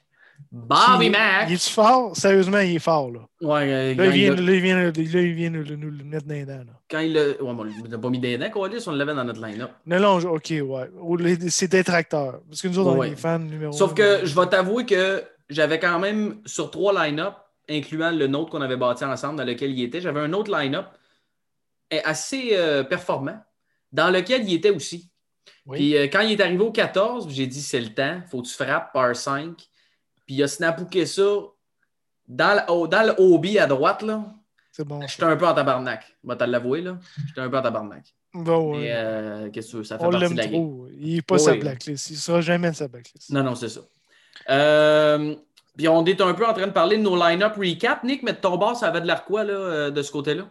Bobby 0.51 1.05
Qui- 1.05 1.09
Mack. 1.11 1.49
Il 1.49 1.53
est 1.53 1.69
fort? 1.69 2.15
Sérieusement, 2.17 2.57
il 2.59 2.75
est 2.75 2.79
fort, 2.79 3.11
là. 3.11 3.19
Ouais, 3.41 3.71
euh, 3.71 3.93
Là, 3.95 4.05
il 4.07 4.11
vient, 4.11 4.33
il 4.35 4.45
là, 4.45 4.51
il 4.53 4.61
vient, 4.61 4.75
là, 4.81 4.91
il 4.95 5.33
vient 5.35 5.49
nous, 5.51 5.63
le 5.63 6.03
mettre 6.03 6.25
dans 6.25 6.33
les 6.33 6.45
dents, 6.45 6.57
là. 6.57 6.73
quand 6.89 6.99
il 6.99 7.13
l'a. 7.13 7.21
Ouais, 7.41 7.53
bon, 7.53 7.65
il 7.65 7.89
l'a 7.91 7.97
pas 7.99 8.09
mis 8.09 8.19
des 8.19 8.37
dents, 8.37 8.49
Coalis, 8.49 8.83
on 8.87 8.91
l'avait 8.93 9.13
dans 9.13 9.23
notre 9.23 9.45
line-up. 9.45 9.69
Non, 9.85 9.99
non, 9.99 10.17
OK, 10.31 10.49
ouais. 10.49 10.89
Ou 11.01 11.17
les- 11.17 11.49
C'est 11.51 11.67
détracteur. 11.67 12.41
Parce 12.49 12.61
que 12.63 12.67
nous 12.67 12.79
autres, 12.79 12.89
Ouais, 12.91 12.95
on 12.95 12.99
ouais. 13.01 13.07
est 13.09 13.11
des 13.11 13.15
fans 13.15 13.37
numéro 13.39 13.71
Sauf 13.71 13.91
un. 13.91 13.93
que 13.93 14.25
je 14.25 14.33
vais 14.33 14.47
t'avouer 14.47 14.85
que 14.87 15.23
j'avais 15.49 15.77
quand 15.79 15.99
même 15.99 16.41
sur 16.45 16.71
trois 16.71 16.93
line-up, 17.05 17.35
incluant 17.69 18.09
le 18.09 18.25
nôtre 18.25 18.49
qu'on 18.49 18.61
avait 18.61 18.75
bâti 18.77 19.05
ensemble, 19.05 19.37
dans 19.37 19.45
lequel 19.45 19.69
il 19.71 19.83
était, 19.83 20.01
j'avais 20.01 20.19
un 20.19 20.33
autre 20.33 20.51
line-up 20.51 20.87
assez 22.03 22.49
euh, 22.53 22.83
performant, 22.83 23.37
dans 23.91 24.09
lequel 24.09 24.47
il 24.49 24.55
était 24.55 24.69
aussi. 24.71 25.09
Oui. 25.65 25.77
Puis 25.77 25.97
euh, 25.97 26.03
quand 26.07 26.21
il 26.21 26.31
est 26.31 26.41
arrivé 26.41 26.63
au 26.63 26.71
14, 26.71 27.27
j'ai 27.29 27.45
dit 27.47 27.61
c'est 27.61 27.79
le 27.81 27.89
temps, 27.93 28.21
faut 28.29 28.41
que 28.41 28.47
tu 28.47 28.53
frappes 28.53 28.91
par 28.93 29.15
5. 29.15 29.55
Puis 30.29 30.35
il 30.35 30.43
a 30.43 30.47
snapouké 30.47 31.07
ça 31.07 31.23
dans 32.27 32.53
le, 32.53 32.71
au- 32.71 32.87
dans 32.87 33.01
le 33.01 33.15
hobby 33.17 33.57
à 33.57 33.65
droite, 33.65 34.03
là. 34.03 34.23
C'est 34.71 34.87
bon. 34.87 35.01
J'étais 35.07 35.23
un 35.23 35.35
peu 35.35 35.47
en 35.47 35.55
tabarnak. 35.55 36.05
Vais 36.23 36.35
te 36.37 36.43
l'avouer, 36.43 36.81
là. 36.81 36.99
J'étais 37.25 37.41
un 37.41 37.49
peu 37.49 37.57
en 37.57 37.63
tabarnak. 37.63 38.13
Bon, 38.35 38.73
ouais. 38.77 38.91
Euh, 38.93 39.49
qu'est-ce 39.49 39.77
que 39.77 39.81
ça 39.81 39.97
fait 39.97 40.05
On 40.05 40.11
partie 40.11 40.31
de 40.31 40.37
la 40.37 40.45
game. 40.45 40.51
trop. 40.51 40.87
Il 40.99 41.15
n'est 41.15 41.21
pas 41.23 41.39
sa 41.39 41.55
blacklist. 41.55 42.11
Il 42.11 42.13
ne 42.13 42.17
sera 42.19 42.41
jamais 42.41 42.71
sa 42.73 42.87
blacklist. 42.87 43.31
Non, 43.31 43.41
non, 43.41 43.55
c'est 43.55 43.69
ça. 43.69 43.79
Euh, 44.51 45.33
puis 45.75 45.87
on 45.87 46.05
est 46.05 46.21
un 46.21 46.35
peu 46.35 46.45
en 46.45 46.53
train 46.53 46.67
de 46.67 46.73
parler 46.73 46.97
de 46.97 47.01
nos 47.01 47.15
line-up 47.15 47.55
recap. 47.57 48.03
Nick, 48.03 48.21
mais 48.21 48.33
de 48.33 48.37
ton 48.37 48.55
bord, 48.55 48.75
ça 48.75 48.89
avait 48.89 49.01
de 49.01 49.07
l'air 49.07 49.25
quoi 49.25 49.43
là, 49.43 49.53
euh, 49.53 49.89
de 49.89 50.03
ce 50.03 50.11
côté-là? 50.11 50.43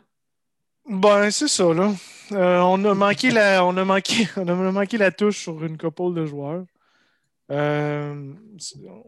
Ben, 0.90 1.30
c'est 1.30 1.46
ça, 1.46 1.72
là. 1.72 1.92
Euh, 2.32 2.58
on, 2.62 2.84
a 2.84 2.94
manqué 2.94 3.30
la, 3.30 3.64
on, 3.64 3.76
a 3.76 3.84
manqué, 3.84 4.26
on 4.36 4.48
a 4.48 4.72
manqué 4.72 4.98
la 4.98 5.12
touche 5.12 5.38
sur 5.38 5.62
une 5.62 5.78
couple 5.78 6.14
de 6.14 6.26
joueurs. 6.26 6.64
Euh, 7.50 8.32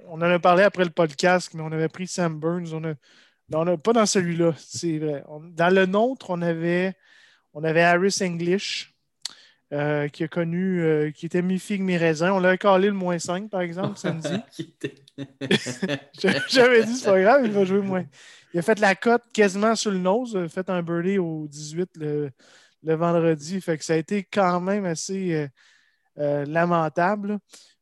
on 0.09 0.15
en 0.17 0.23
a 0.23 0.39
parlé 0.39 0.63
après 0.63 0.85
le 0.85 0.91
podcast, 0.91 1.53
mais 1.55 1.63
on 1.63 1.73
avait 1.73 1.89
pris 1.89 2.07
Sam 2.07 2.39
Burns. 2.41 2.73
On 2.73 2.85
a, 2.85 2.95
on 3.53 3.67
a- 3.67 3.77
pas 3.77 3.93
dans 3.93 4.07
celui-là, 4.07 4.55
c'est 4.57 4.99
vrai. 4.99 5.23
On- 5.29 5.41
dans 5.41 5.75
le 5.75 5.87
nôtre, 5.87 6.31
on 6.31 6.41
avait, 6.43 6.95
on 7.53 7.63
avait 7.65 7.83
Harris 7.83 8.19
English, 8.23 8.95
euh, 9.73 10.09
qui 10.09 10.25
a 10.25 10.29
connu, 10.29 10.83
euh, 10.83 11.11
qui 11.11 11.27
était 11.27 11.43
mi-figue, 11.43 11.83
mi-raisin. 11.83 12.33
On 12.33 12.39
l'a 12.41 12.57
calé 12.57 12.89
le 12.89 12.95
moins 12.95 13.19
5, 13.19 13.51
par 13.51 13.61
exemple, 13.61 13.99
samedi. 13.99 14.35
J'avais 16.49 16.85
dit, 16.85 16.97
c'est 16.97 17.11
pas 17.11 17.21
grave, 17.21 17.43
il 17.45 17.53
va 17.53 17.65
jouer 17.65 17.81
moins. 17.83 18.05
Il 18.53 18.59
a 18.59 18.63
fait 18.63 18.79
la 18.81 18.95
cote 18.95 19.23
quasiment 19.33 19.75
sur 19.77 19.91
le 19.91 19.99
nose. 19.99 20.33
Il 20.35 20.45
a 20.45 20.49
fait 20.49 20.69
un 20.71 20.83
birdie 20.83 21.19
au 21.19 21.47
18 21.47 21.91
le, 21.97 22.31
le 22.83 22.95
vendredi. 22.95 23.61
Fait 23.61 23.79
que 23.79 23.85
ça 23.85 23.93
a 23.93 23.97
été 23.97 24.25
quand 24.25 24.61
même 24.61 24.85
assez 24.87 25.49
lamentable. 26.17 27.39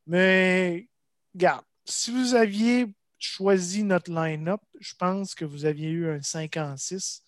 Mais, 0.08 0.88
regarde, 1.34 1.64
si 1.84 2.10
vous 2.10 2.34
aviez 2.34 2.86
choisi 3.18 3.84
notre 3.84 4.10
line-up, 4.10 4.60
je 4.80 4.94
pense 4.98 5.34
que 5.34 5.44
vous 5.44 5.64
aviez 5.64 5.90
eu 5.90 6.08
un 6.10 6.22
5 6.22 6.56
en 6.56 6.76
6. 6.76 7.22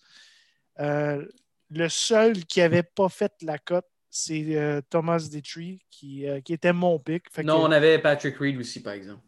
Euh, 0.79 1.25
le 1.69 1.87
seul 1.89 2.43
qui 2.45 2.59
n'avait 2.59 2.83
pas 2.83 3.07
fait 3.07 3.33
la 3.43 3.57
cote, 3.57 3.85
c'est 4.09 4.55
euh, 4.57 4.81
Thomas 4.89 5.19
Detry, 5.31 5.79
qui, 5.89 6.27
euh, 6.27 6.41
qui 6.41 6.53
était 6.53 6.73
mon 6.73 6.99
pick. 6.99 7.31
Fait 7.31 7.43
non, 7.43 7.59
que- 7.61 7.67
on 7.67 7.71
avait 7.71 7.99
Patrick 7.99 8.35
Reed 8.37 8.57
aussi, 8.57 8.81
par 8.81 8.93
exemple. 8.93 9.21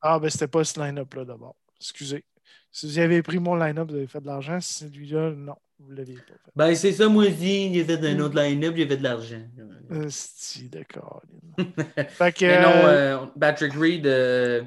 ah, 0.00 0.18
ben, 0.18 0.30
c'était 0.30 0.48
pas 0.48 0.64
ce 0.64 0.78
line-up-là 0.80 1.24
d'abord. 1.24 1.56
Excusez. 1.80 2.24
Si 2.70 2.86
vous 2.86 2.98
avez 2.98 3.22
pris 3.22 3.38
mon 3.38 3.56
line-up, 3.56 3.90
vous 3.90 3.96
avez 3.96 4.06
fait 4.06 4.20
de 4.20 4.26
l'argent. 4.26 4.60
Celui-là, 4.60 5.32
non, 5.32 5.56
vous 5.80 5.92
ne 5.92 5.96
l'aviez 5.96 6.16
pas 6.16 6.34
fait. 6.44 6.50
Ben, 6.56 6.74
c'est 6.74 6.92
ça, 6.92 7.08
moi 7.08 7.24
aussi. 7.26 7.72
J'ai 7.72 7.84
fait 7.84 8.04
un 8.04 8.18
autre 8.20 8.36
line-up, 8.40 8.74
j'ai 8.76 8.86
fait 8.86 8.96
de 8.96 9.02
l'argent. 9.02 9.42
Euh, 9.90 10.06
c'est 10.10 10.68
d'accord. 10.68 11.22
fait 12.08 12.32
que. 12.36 12.44
Mais 12.44 12.60
non, 12.62 12.68
euh, 12.68 13.22
euh, 13.22 13.26
Patrick 13.38 13.72
Reed, 13.74 14.06
euh, 14.06 14.64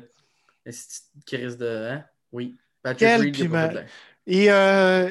est-ce 0.65 1.01
que 1.27 1.36
Chris 1.38 1.58
de. 1.58 1.89
Hein? 1.91 2.06
Oui. 2.32 2.58
Patrick 2.82 3.00
Quel 3.00 3.22
Reed, 3.22 3.34
pas 3.36 3.44
piment. 3.44 3.72
l'air. 3.74 3.88
Et 4.25 4.51
euh, 4.51 5.10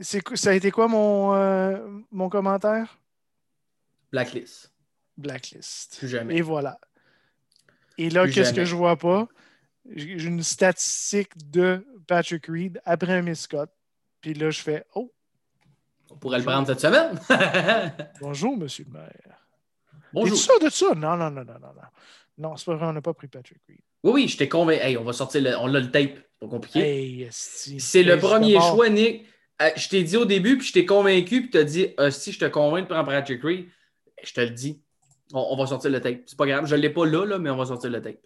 ça 0.00 0.50
a 0.50 0.52
été 0.54 0.70
quoi 0.70 0.88
mon, 0.88 2.02
mon 2.10 2.28
commentaire? 2.28 2.98
Blacklist. 4.12 4.72
Blacklist. 5.16 5.96
Plus 5.98 6.08
jamais. 6.08 6.36
Et 6.36 6.42
voilà. 6.42 6.78
Et 7.96 8.10
là, 8.10 8.28
qu'est-ce 8.28 8.52
que 8.52 8.64
je 8.64 8.74
vois 8.74 8.96
pas? 8.96 9.28
J'ai 9.94 10.24
une 10.24 10.42
statistique 10.42 11.30
de 11.50 11.86
Patrick 12.06 12.46
Reed 12.46 12.80
après 12.84 13.12
un 13.12 13.22
miscut. 13.22 13.56
Puis 14.20 14.34
là, 14.34 14.50
je 14.50 14.60
fais 14.60 14.84
Oh, 14.94 15.12
On 16.14 16.18
pourrait 16.18 16.38
le 16.38 16.44
prendre 16.44 16.66
cette 16.66 16.80
semaine. 16.80 17.18
bonjour, 18.20 18.56
monsieur 18.56 18.84
le 18.86 18.98
maire. 18.98 19.10
Bonjour. 20.12 20.36
Es-tu 20.36 20.44
sûr 20.44 20.60
de 20.60 20.70
ça? 20.70 20.94
Non, 20.94 21.16
non, 21.16 21.30
non, 21.30 21.44
non, 21.44 21.54
non. 21.60 21.68
Non, 21.74 22.48
non 22.50 22.56
c'est 22.56 22.66
pas 22.66 22.76
vrai, 22.76 22.86
on 22.86 22.92
n'a 22.92 23.02
pas 23.02 23.14
pris 23.14 23.26
Patrick 23.26 23.60
Reed. 23.68 23.80
Oui, 24.04 24.12
oui, 24.12 24.28
j'étais 24.28 24.48
convaincu. 24.48 24.80
Hey, 24.80 24.96
on 24.96 25.02
va 25.02 25.12
sortir 25.12 25.42
le. 25.42 25.56
On 25.58 25.74
a 25.74 25.80
le 25.80 25.90
tape. 25.90 26.12
C'est 26.14 26.40
pas 26.40 26.46
compliqué. 26.46 26.80
Hey. 26.80 27.28
C'est 27.30 28.02
le 28.04 28.18
premier 28.18 28.60
choix, 28.60 28.88
Nick. 28.88 29.26
Euh, 29.62 29.70
je 29.76 29.88
t'ai 29.88 30.02
dit 30.02 30.16
au 30.16 30.24
début, 30.24 30.58
puis 30.58 30.66
je 30.68 30.72
t'ai 30.72 30.86
convaincu, 30.86 31.42
puis 31.42 31.50
tu 31.50 31.58
as 31.58 31.64
dit 31.64 31.88
Ah, 31.98 32.10
si 32.10 32.32
je 32.32 32.38
te 32.38 32.44
convainc 32.44 32.84
de 32.84 32.94
prendre 32.94 33.08
Patrick 33.08 33.42
Reed, 33.42 33.66
je 34.22 34.32
te 34.32 34.40
le 34.40 34.50
dis. 34.50 34.80
On, 35.32 35.46
on 35.50 35.56
va 35.56 35.66
sortir 35.66 35.90
le 35.90 36.00
tape. 36.00 36.20
C'est 36.26 36.38
pas 36.38 36.46
grave. 36.46 36.66
Je 36.66 36.76
ne 36.76 36.80
l'ai 36.80 36.90
pas 36.90 37.06
là, 37.06 37.24
là, 37.24 37.38
mais 37.38 37.50
on 37.50 37.56
va 37.56 37.66
sortir 37.66 37.90
le 37.90 38.00
tape. 38.00 38.20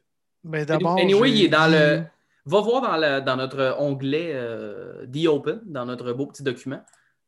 Mais 0.45 0.67
d'abord. 0.67 0.99
Anyway, 0.99 1.31
il 1.31 1.45
est 1.45 1.49
dans 1.49 1.69
dit- 1.69 1.75
le. 1.75 2.03
Va 2.45 2.61
voir 2.61 2.81
dans 3.23 3.37
notre 3.37 3.77
onglet 3.79 4.31
euh, 4.33 5.07
The 5.07 5.27
Open, 5.27 5.61
dans 5.67 5.85
notre 5.85 6.13
beau 6.13 6.27
petit 6.27 6.43
document. 6.43 6.83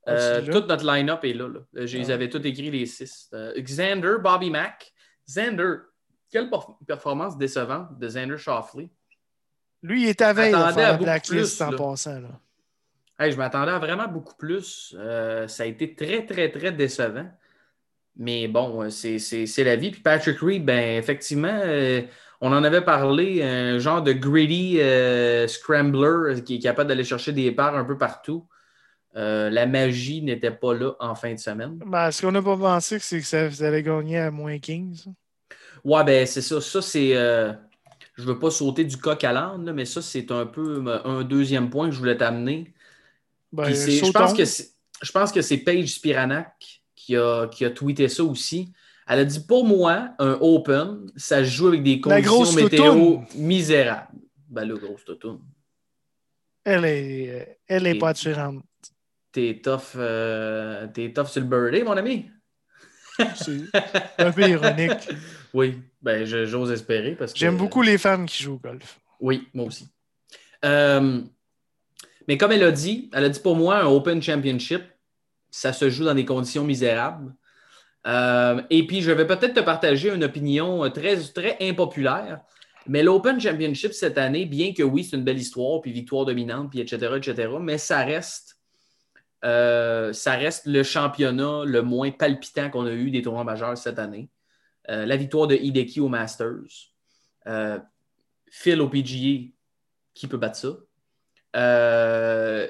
Ah, 0.07 0.13
Euh, 0.13 0.47
toute 0.51 0.67
notre 0.69 0.85
line-up 0.85 1.25
est 1.25 1.35
là. 1.35 1.49
là. 1.49 1.61
Euh, 1.77 1.87
Je 1.87 1.99
les 1.99 2.11
Ah. 2.11 2.15
avais 2.15 2.29
tous 2.29 2.39
écrits, 2.47 2.71
les 2.71 2.87
six. 2.87 3.29
Euh, 3.35 3.53
Xander, 3.61 4.15
Bobby 4.23 4.51
Mack. 4.51 4.93
Xander, 5.29 5.75
quelle 6.31 6.49
perf- 6.49 6.77
performance 6.87 7.37
décevante 7.37 7.99
de 7.99 8.07
Xander 8.09 8.39
Shoffley. 8.39 8.89
Lui, 9.83 10.03
il 10.05 10.09
est 10.09 10.21
à 10.21 10.33
veille 10.33 10.51
faire 10.53 10.67
à 10.67 10.73
la 10.73 10.93
beaucoup 10.93 11.05
blacklist 11.05 11.57
plus, 11.59 11.65
en 11.67 11.71
là. 11.71 11.77
passant. 11.77 12.21
Là. 12.21 12.29
Hey, 13.19 13.33
je 13.33 13.37
m'attendais 13.37 13.73
à 13.73 13.79
vraiment 13.79 14.09
beaucoup 14.09 14.35
plus. 14.37 14.95
Euh, 14.99 15.47
ça 15.49 15.65
a 15.65 15.67
été 15.67 15.95
très, 15.95 16.25
très, 16.25 16.51
très 16.51 16.73
décevant. 16.73 17.31
Mais 18.17 18.49
bon, 18.49 18.91
c'est 18.91 19.19
c'est- 19.19 19.47
c'est 19.47 19.65
la 19.65 19.77
vie. 19.77 19.91
Puis 19.91 20.01
Patrick 20.03 20.39
Reed, 20.41 20.65
ben, 20.65 20.99
effectivement, 20.99 21.61
euh, 21.65 22.03
on 22.41 22.53
en 22.53 22.65
avait 22.65 22.81
parlé, 22.83 23.43
un 23.43 23.79
genre 23.79 24.03
de 24.03 24.13
greedy 24.13 24.79
euh, 24.81 25.47
scrambler 25.47 26.43
qui 26.43 26.57
est 26.57 26.59
capable 26.59 26.89
d'aller 26.89 27.05
chercher 27.05 27.33
des 27.33 27.53
parts 27.53 27.77
un 27.77 27.85
peu 27.85 27.97
partout. 27.99 28.47
Euh, 29.17 29.51
la 29.51 29.67
magie 29.67 30.23
n'était 30.23 30.53
pas 30.53 30.73
là 30.75 30.93
en 31.01 31.15
fin 31.17 31.35
de 31.35 31.39
semaine. 31.39 31.79
Ben, 31.85 32.11
ce 32.13 32.23
qu'on 32.23 32.31
n'a 32.33 32.41
pas 32.43 32.57
pensé, 32.57 32.99
c'est 33.01 33.19
que 33.21 33.27
ça, 33.27 33.51
ça 33.51 33.67
allait 33.69 33.83
gagner 33.83 34.19
à 34.19 34.31
moins 34.31 34.59
15. 34.59 35.09
Ouais, 35.85 36.05
ben 36.05 36.27
c'est 36.27 36.43
ça. 36.43 36.61
Ça, 36.61 36.81
c'est. 36.81 37.17
euh, 37.17 37.53
je 38.17 38.23
veux 38.23 38.39
pas 38.39 38.51
sauter 38.51 38.85
du 38.85 38.97
coq 38.99 39.25
à 39.25 39.33
l'âne, 39.33 39.73
mais 39.73 39.85
ça, 39.85 40.01
c'est 40.03 40.31
un 40.31 40.47
peu 40.47 40.85
euh, 40.87 40.99
un 41.05 41.25
deuxième 41.25 41.71
point 41.71 41.89
que 41.89 41.95
je 41.95 41.99
voulais 41.99 42.17
t'amener. 42.17 42.73
Ben, 43.53 43.73
je 43.75 44.11
pense 44.13 44.33
que 44.35 44.45
c'est- 44.45 44.71
je 45.03 45.11
pense 45.11 45.33
que 45.33 45.43
c'est 45.43 45.57
Paige 45.57 45.95
Spiranak 45.95 46.83
qui 46.95 47.17
a, 47.17 47.49
qui 47.49 47.65
a 47.65 47.71
tweeté 47.71 48.09
ça 48.09 48.23
aussi. 48.23 48.71
Elle 49.09 49.21
a 49.21 49.25
dit 49.25 49.41
pour 49.41 49.65
moi, 49.65 50.11
un 50.21 50.39
open, 50.41 51.11
ça 51.17 51.39
se 51.43 51.51
joue 51.51 51.69
avec 51.69 51.83
des 51.83 52.01
conditions 52.01 52.53
météo 52.53 53.19
misérables. 53.35 54.07
Ben 54.49 54.65
là, 54.67 54.75
grosse 54.77 55.05
toutoune. 55.05 55.41
Elle 56.63 56.85
est, 56.85 57.59
elle 57.67 57.87
est 57.87 57.97
Et- 57.97 57.99
pas 57.99 58.11
attirante. 58.11 58.63
T'es 59.33 59.61
tough, 59.63 59.97
euh, 59.97 60.87
t'es 60.93 61.13
tough 61.13 61.27
sur 61.27 61.43
le 61.43 61.47
birdie, 61.47 61.85
mon 61.85 61.97
ami. 61.97 62.31
C'est 63.35 63.63
un 64.19 64.33
peu 64.33 64.49
ironique. 64.49 65.09
Oui, 65.53 65.79
ben 66.01 66.25
j'ose 66.25 66.71
espérer 66.71 67.17
parce 67.17 67.33
que. 67.33 67.39
J'aime 67.41 67.57
beaucoup 67.57 67.83
les 67.83 67.99
femmes 67.99 68.25
qui 68.27 68.41
jouent 68.41 68.55
au 68.55 68.59
golf. 68.59 69.01
Oui, 69.19 69.49
moi 69.53 69.67
aussi. 69.67 69.89
Euh, 70.65 71.23
mais 72.29 72.39
comme 72.39 72.53
elle 72.53 72.63
a 72.63 72.71
dit, 72.71 73.11
elle 73.13 73.25
a 73.25 73.29
dit 73.29 73.41
pour 73.41 73.57
moi, 73.57 73.79
un 73.81 73.87
Open 73.87 74.23
Championship, 74.23 74.83
ça 75.51 75.73
se 75.73 75.91
joue 75.91 76.05
dans 76.05 76.15
des 76.15 76.25
conditions 76.25 76.63
misérables. 76.63 77.35
Euh, 78.07 78.63
et 78.71 78.87
puis, 78.87 79.03
je 79.03 79.11
vais 79.11 79.27
peut-être 79.27 79.55
te 79.55 79.61
partager 79.61 80.15
une 80.15 80.23
opinion 80.23 80.89
très, 80.91 81.17
très 81.17 81.57
impopulaire. 81.61 82.43
Mais 82.87 83.03
l'Open 83.03 83.41
Championship 83.41 83.93
cette 83.93 84.19
année, 84.19 84.47
bien 84.47 84.73
que 84.73 84.83
oui, 84.83 85.05
c'est 85.05 85.17
une 85.17 85.25
belle 85.25 85.39
histoire, 85.39 85.81
puis 85.81 85.93
victoire 85.93 86.25
dominante, 86.25 86.71
puis 86.71 86.81
etc., 86.81 87.15
etc., 87.17 87.49
mais 87.61 87.79
ça 87.79 88.05
reste, 88.05 88.60
euh, 89.45 90.13
ça 90.13 90.33
reste 90.33 90.67
le 90.67 90.83
championnat 90.83 91.65
le 91.65 91.83
moins 91.83 92.11
palpitant 92.11 92.71
qu'on 92.71 92.87
a 92.87 92.93
eu 92.93 93.11
des 93.11 93.23
tournois 93.23 93.45
majeurs 93.45 93.77
cette 93.77 93.99
année. 93.99 94.29
Euh, 94.89 95.07
la 95.07 95.17
victoire 95.17 95.47
de 95.47 95.55
Hideki 95.55 96.01
au 96.01 96.09
Masters. 96.09 96.91
Euh, 97.47 97.79
Phil 98.51 98.81
au 98.81 98.89
PGA, 98.89 99.51
qui 100.15 100.27
peut 100.27 100.37
battre 100.37 100.57
ça? 100.57 100.77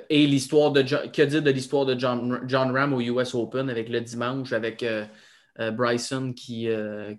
Et 0.08 0.26
l'histoire 0.26 0.70
de 0.72 0.86
John- 0.86 1.10
que 1.10 1.22
dire 1.22 1.42
de 1.42 1.50
l'histoire 1.50 1.86
de 1.86 1.98
John, 1.98 2.48
Ram 2.52 2.92
au 2.92 3.00
US 3.00 3.34
Open 3.34 3.68
avec 3.68 3.88
le 3.88 4.00
dimanche 4.00 4.52
avec 4.52 4.84
Bryson 5.72 6.32
qui, 6.34 6.68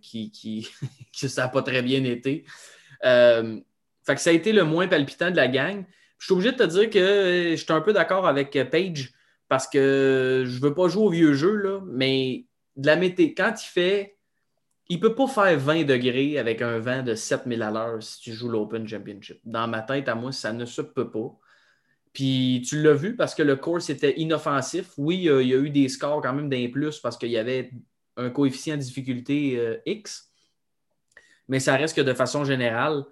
qui, 0.01 0.31
qui, 0.31 0.67
ça 1.29 1.43
n'a 1.43 1.47
pas 1.49 1.61
très 1.61 1.81
bien 1.81 2.03
été. 2.03 2.45
Fait 3.03 4.17
ça 4.17 4.29
a 4.29 4.33
été 4.33 4.53
le 4.53 4.63
moins 4.63 4.87
palpitant 4.87 5.29
de 5.31 5.35
la 5.35 5.47
gang. 5.47 5.83
Je 6.17 6.25
suis 6.25 6.33
obligé 6.33 6.51
de 6.51 6.57
te 6.57 6.63
dire 6.63 6.89
que 6.89 7.51
je 7.51 7.61
suis 7.61 7.73
un 7.73 7.81
peu 7.81 7.93
d'accord 7.93 8.27
avec 8.27 8.57
Paige 8.69 9.11
parce 9.51 9.67
que 9.67 10.45
je 10.47 10.55
ne 10.55 10.61
veux 10.61 10.73
pas 10.73 10.87
jouer 10.87 11.03
au 11.03 11.09
vieux 11.09 11.33
jeu, 11.33 11.53
là, 11.57 11.81
mais 11.85 12.45
de 12.77 12.87
la 12.87 12.95
météo, 12.95 13.27
quand 13.35 13.53
il 13.61 13.67
fait. 13.67 14.17
Il 14.87 14.95
ne 14.95 15.01
peut 15.01 15.13
pas 15.13 15.27
faire 15.27 15.59
20 15.59 15.83
degrés 15.83 16.37
avec 16.37 16.61
un 16.61 16.79
vent 16.79 17.03
de 17.03 17.15
7000 17.15 17.61
à 17.61 17.69
l'heure 17.69 18.01
si 18.01 18.21
tu 18.21 18.31
joues 18.31 18.47
l'Open 18.47 18.87
Championship. 18.87 19.41
Dans 19.43 19.67
ma 19.67 19.81
tête, 19.81 20.07
à 20.07 20.15
moi, 20.15 20.31
ça 20.31 20.53
ne 20.53 20.63
se 20.63 20.81
peut 20.81 21.11
pas. 21.11 21.37
Puis 22.13 22.63
tu 22.65 22.81
l'as 22.81 22.93
vu 22.93 23.17
parce 23.17 23.35
que 23.35 23.43
le 23.43 23.57
course 23.57 23.89
était 23.89 24.17
inoffensif. 24.17 24.93
Oui, 24.97 25.17
il 25.17 25.47
y 25.47 25.53
a 25.53 25.57
eu 25.57 25.69
des 25.69 25.89
scores 25.89 26.21
quand 26.21 26.33
même 26.33 26.47
d'un 26.47 26.69
plus 26.69 26.99
parce 26.99 27.17
qu'il 27.17 27.31
y 27.31 27.37
avait 27.37 27.71
un 28.15 28.29
coefficient 28.29 28.77
de 28.77 28.81
difficulté 28.81 29.59
euh, 29.59 29.77
X. 29.85 30.31
Mais 31.49 31.59
ça 31.59 31.75
reste 31.75 31.97
que 31.97 32.01
de 32.01 32.13
façon 32.13 32.45
générale, 32.45 33.03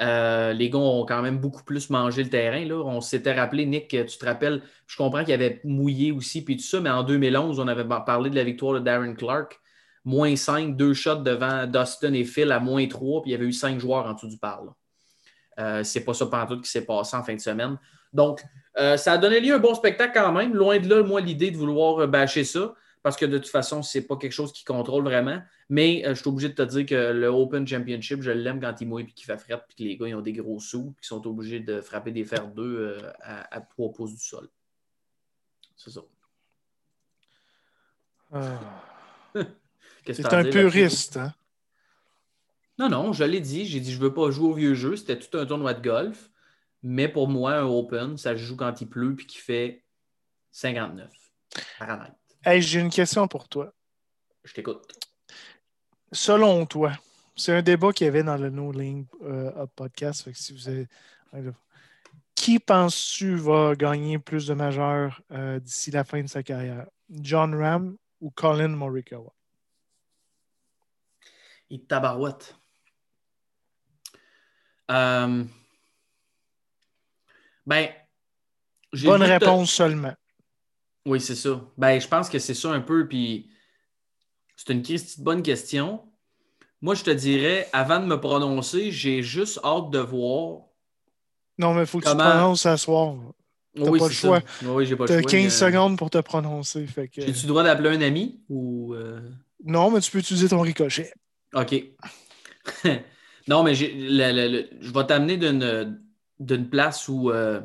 euh, 0.00 0.52
les 0.52 0.70
gars 0.70 0.78
ont 0.78 1.04
quand 1.06 1.22
même 1.22 1.38
beaucoup 1.38 1.62
plus 1.62 1.90
mangé 1.90 2.24
le 2.24 2.30
terrain. 2.30 2.64
Là. 2.64 2.82
On 2.84 3.00
s'était 3.00 3.32
rappelé, 3.32 3.66
Nick, 3.66 3.88
tu 3.88 4.06
te 4.06 4.24
rappelles, 4.24 4.62
je 4.86 4.96
comprends 4.96 5.20
qu'il 5.20 5.30
y 5.30 5.34
avait 5.34 5.60
mouillé 5.64 6.12
aussi, 6.12 6.44
puis 6.44 6.56
tout 6.56 6.64
ça, 6.64 6.80
mais 6.80 6.90
en 6.90 7.02
2011, 7.02 7.60
on 7.60 7.68
avait 7.68 7.84
parlé 7.84 8.30
de 8.30 8.34
la 8.34 8.44
victoire 8.44 8.74
de 8.74 8.80
Darren 8.80 9.14
Clark. 9.14 9.60
Moins 10.04 10.36
5, 10.36 10.76
deux 10.76 10.92
shots 10.92 11.22
devant 11.22 11.66
Dustin 11.66 12.12
et 12.12 12.24
Phil 12.24 12.52
à 12.52 12.60
moins 12.60 12.86
3, 12.86 13.22
puis 13.22 13.30
il 13.30 13.32
y 13.32 13.36
avait 13.36 13.46
eu 13.46 13.52
5 13.52 13.78
joueurs 13.78 14.06
en 14.06 14.12
dessous 14.12 14.28
du 14.28 14.36
par. 14.36 14.62
Euh, 15.58 15.82
c'est 15.84 16.04
pas 16.04 16.12
ça 16.12 16.26
tout 16.48 16.60
qui 16.60 16.68
s'est 16.68 16.84
passé 16.84 17.16
en 17.16 17.22
fin 17.22 17.34
de 17.34 17.40
semaine. 17.40 17.78
Donc, 18.12 18.42
euh, 18.76 18.96
ça 18.96 19.12
a 19.12 19.18
donné 19.18 19.40
lieu 19.40 19.54
à 19.54 19.56
un 19.56 19.60
bon 19.60 19.74
spectacle 19.74 20.12
quand 20.12 20.32
même. 20.32 20.54
Loin 20.54 20.78
de 20.78 20.88
là, 20.88 21.02
moi, 21.02 21.20
l'idée 21.20 21.50
de 21.50 21.56
vouloir 21.56 22.06
bâcher 22.08 22.44
ça, 22.44 22.74
parce 23.02 23.16
que 23.16 23.24
de 23.24 23.38
toute 23.38 23.48
façon, 23.48 23.82
c'est 23.82 24.02
pas 24.02 24.16
quelque 24.16 24.32
chose 24.32 24.52
qui 24.52 24.64
contrôle 24.64 25.04
vraiment. 25.04 25.40
Mais 25.70 26.04
euh, 26.04 26.14
je 26.14 26.20
suis 26.20 26.28
obligé 26.28 26.48
de 26.48 26.54
te 26.54 26.62
dire 26.62 26.86
que 26.86 27.12
le 27.12 27.28
Open 27.28 27.66
Championship, 27.66 28.22
je 28.22 28.30
l'aime 28.30 28.60
quand 28.60 28.80
il 28.80 28.88
mouille 28.88 29.04
et 29.04 29.06
qu'il 29.06 29.24
fait 29.24 29.38
fret, 29.38 29.62
puis 29.66 29.76
que 29.76 29.82
les 29.82 29.96
gars 29.96 30.08
ils 30.08 30.14
ont 30.14 30.20
des 30.20 30.32
gros 30.32 30.60
sous, 30.60 30.92
puis 30.92 31.02
qu'ils 31.02 31.08
sont 31.08 31.26
obligés 31.26 31.60
de 31.60 31.80
frapper 31.80 32.10
des 32.10 32.24
fers 32.24 32.48
d'eux 32.48 32.76
euh, 32.78 33.12
à, 33.20 33.56
à 33.56 33.60
3 33.60 33.92
pouces 33.92 34.14
du 34.14 34.24
sol. 34.24 34.48
C'est 35.76 35.90
ça. 35.90 36.00
Ah. 38.32 38.60
Qu'est-ce 40.04 40.22
C'est 40.22 40.34
un 40.34 40.44
puriste, 40.44 41.16
hein? 41.16 41.34
Non, 42.78 42.88
non, 42.88 43.12
je 43.12 43.24
l'ai 43.24 43.40
dit. 43.40 43.66
J'ai 43.66 43.80
dit, 43.80 43.92
je 43.92 44.00
veux 44.00 44.12
pas 44.12 44.30
jouer 44.30 44.48
au 44.48 44.54
vieux 44.54 44.74
jeu. 44.74 44.96
C'était 44.96 45.18
tout 45.18 45.38
un 45.38 45.46
tournoi 45.46 45.74
de 45.74 45.82
golf. 45.82 46.30
Mais 46.82 47.08
pour 47.08 47.28
moi, 47.28 47.54
un 47.54 47.64
Open, 47.64 48.18
ça 48.18 48.36
se 48.36 48.42
joue 48.42 48.56
quand 48.56 48.80
il 48.80 48.88
pleut 48.88 49.14
puis 49.14 49.26
qu'il 49.26 49.40
fait 49.40 49.84
59. 50.50 51.10
Paramètre. 51.78 52.14
Hey, 52.44 52.60
j'ai 52.60 52.80
une 52.80 52.90
question 52.90 53.26
pour 53.26 53.48
toi. 53.48 53.72
Je 54.42 54.52
t'écoute. 54.52 54.92
Selon 56.14 56.64
toi, 56.64 56.92
c'est 57.34 57.52
un 57.52 57.62
débat 57.62 57.92
qu'il 57.92 58.04
y 58.04 58.08
avait 58.08 58.22
dans 58.22 58.36
le 58.36 58.48
No 58.48 58.70
Link 58.70 59.08
euh, 59.24 59.66
podcast. 59.74 60.22
fait 60.22 60.32
que 60.32 60.38
si 60.38 60.52
vous 60.52 60.68
avez... 60.68 60.86
Qui 62.36 62.60
penses-tu 62.60 63.34
va 63.34 63.74
gagner 63.74 64.20
plus 64.20 64.46
de 64.46 64.54
majeurs 64.54 65.20
euh, 65.32 65.58
d'ici 65.58 65.90
la 65.90 66.04
fin 66.04 66.22
de 66.22 66.28
sa 66.28 66.44
carrière? 66.44 66.86
John 67.10 67.54
Ram 67.54 67.96
ou 68.20 68.30
Colin 68.30 68.68
Morikawa? 68.68 69.32
Il 71.70 71.84
tabarouette. 71.84 72.56
Euh... 74.90 75.44
Ben. 77.66 77.88
j'ai 78.92 79.08
Bonne 79.08 79.22
te- 79.22 79.26
réponse 79.26 79.72
seulement. 79.72 80.14
Oui, 81.06 81.20
c'est 81.20 81.34
ça. 81.34 81.60
Ben, 81.76 81.98
je 81.98 82.06
pense 82.06 82.28
que 82.30 82.38
c'est 82.38 82.54
ça 82.54 82.70
un 82.70 82.80
peu. 82.80 83.08
Puis 83.08 83.50
c'est 84.56 84.70
une 84.72 84.82
bonne 85.18 85.42
question. 85.42 86.02
Moi, 86.80 86.94
je 86.94 87.02
te 87.04 87.10
dirais, 87.10 87.68
avant 87.72 88.00
de 88.00 88.06
me 88.06 88.20
prononcer, 88.20 88.90
j'ai 88.90 89.22
juste 89.22 89.58
hâte 89.64 89.90
de 89.90 89.98
voir. 89.98 90.62
Non, 91.58 91.72
mais 91.74 91.82
il 91.82 91.86
faut 91.86 91.98
que 92.00 92.04
tu 92.04 92.10
te 92.10 92.16
prononces 92.16 92.66
à 92.66 92.76
soir. 92.76 93.14
T'as 93.76 93.82
oui, 93.90 93.98
pas 93.98 94.06
le 94.08 94.12
choix. 94.12 94.40
ça. 94.40 94.72
Oui, 94.72 94.86
j'ai 94.86 94.94
pas 94.96 95.06
Tu 95.06 95.12
le 95.12 95.18
as 95.18 95.22
choix. 95.22 95.30
15 95.30 95.42
mais- 95.44 95.50
secondes 95.50 95.98
pour 95.98 96.10
te 96.10 96.18
prononcer. 96.18 96.86
Fait 96.86 97.08
que... 97.08 97.22
J'ai-tu 97.22 97.42
le 97.42 97.48
droit 97.48 97.62
d'appeler 97.64 97.90
un 97.90 98.00
ami 98.02 98.40
ou. 98.48 98.94
euh, 98.94 99.20
Non, 99.64 99.90
mais 99.90 100.00
tu 100.00 100.10
peux 100.10 100.18
utiliser 100.18 100.48
ton 100.48 100.60
ricochet. 100.60 101.12
OK. 101.54 101.74
non, 103.48 103.62
mais 103.62 103.74
j'ai- 103.74 103.92
le- 103.94 104.32
le- 104.32 104.48
le- 104.48 104.68
je 104.80 104.92
vais 104.92 105.06
t'amener 105.06 105.36
d'une, 105.36 106.00
d'une 106.38 106.68
place 106.68 107.08
où 107.08 107.30
euh, 107.30 107.60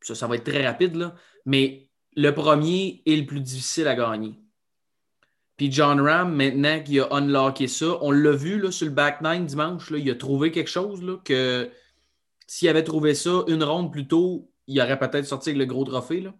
ça, 0.00 0.14
ça 0.14 0.26
va 0.26 0.36
être 0.36 0.44
très 0.44 0.66
rapide, 0.66 0.94
là, 0.96 1.14
mais 1.44 1.88
le 2.16 2.30
premier 2.34 3.02
est 3.06 3.16
le 3.16 3.26
plus 3.26 3.40
difficile 3.40 3.88
à 3.88 3.94
gagner. 3.94 4.38
Puis 5.60 5.70
John 5.70 6.00
Ram, 6.00 6.34
maintenant 6.34 6.80
qu'il 6.82 7.00
a 7.00 7.08
unlocké 7.12 7.68
ça, 7.68 7.98
on 8.00 8.12
l'a 8.12 8.30
vu 8.32 8.58
là, 8.58 8.70
sur 8.70 8.86
le 8.86 8.92
back 8.94 9.20
nine 9.20 9.44
dimanche, 9.44 9.90
là, 9.90 9.98
il 9.98 10.10
a 10.10 10.14
trouvé 10.14 10.50
quelque 10.52 10.70
chose 10.70 11.02
là, 11.02 11.18
que 11.22 11.70
s'il 12.46 12.66
avait 12.70 12.82
trouvé 12.82 13.12
ça 13.14 13.44
une 13.46 13.62
ronde 13.62 13.92
plus 13.92 14.06
tôt, 14.08 14.50
il 14.66 14.80
aurait 14.80 14.98
peut-être 14.98 15.26
sorti 15.26 15.50
avec 15.50 15.58
le 15.58 15.66
gros 15.66 15.84
trophée. 15.84 16.22
Là. 16.22 16.32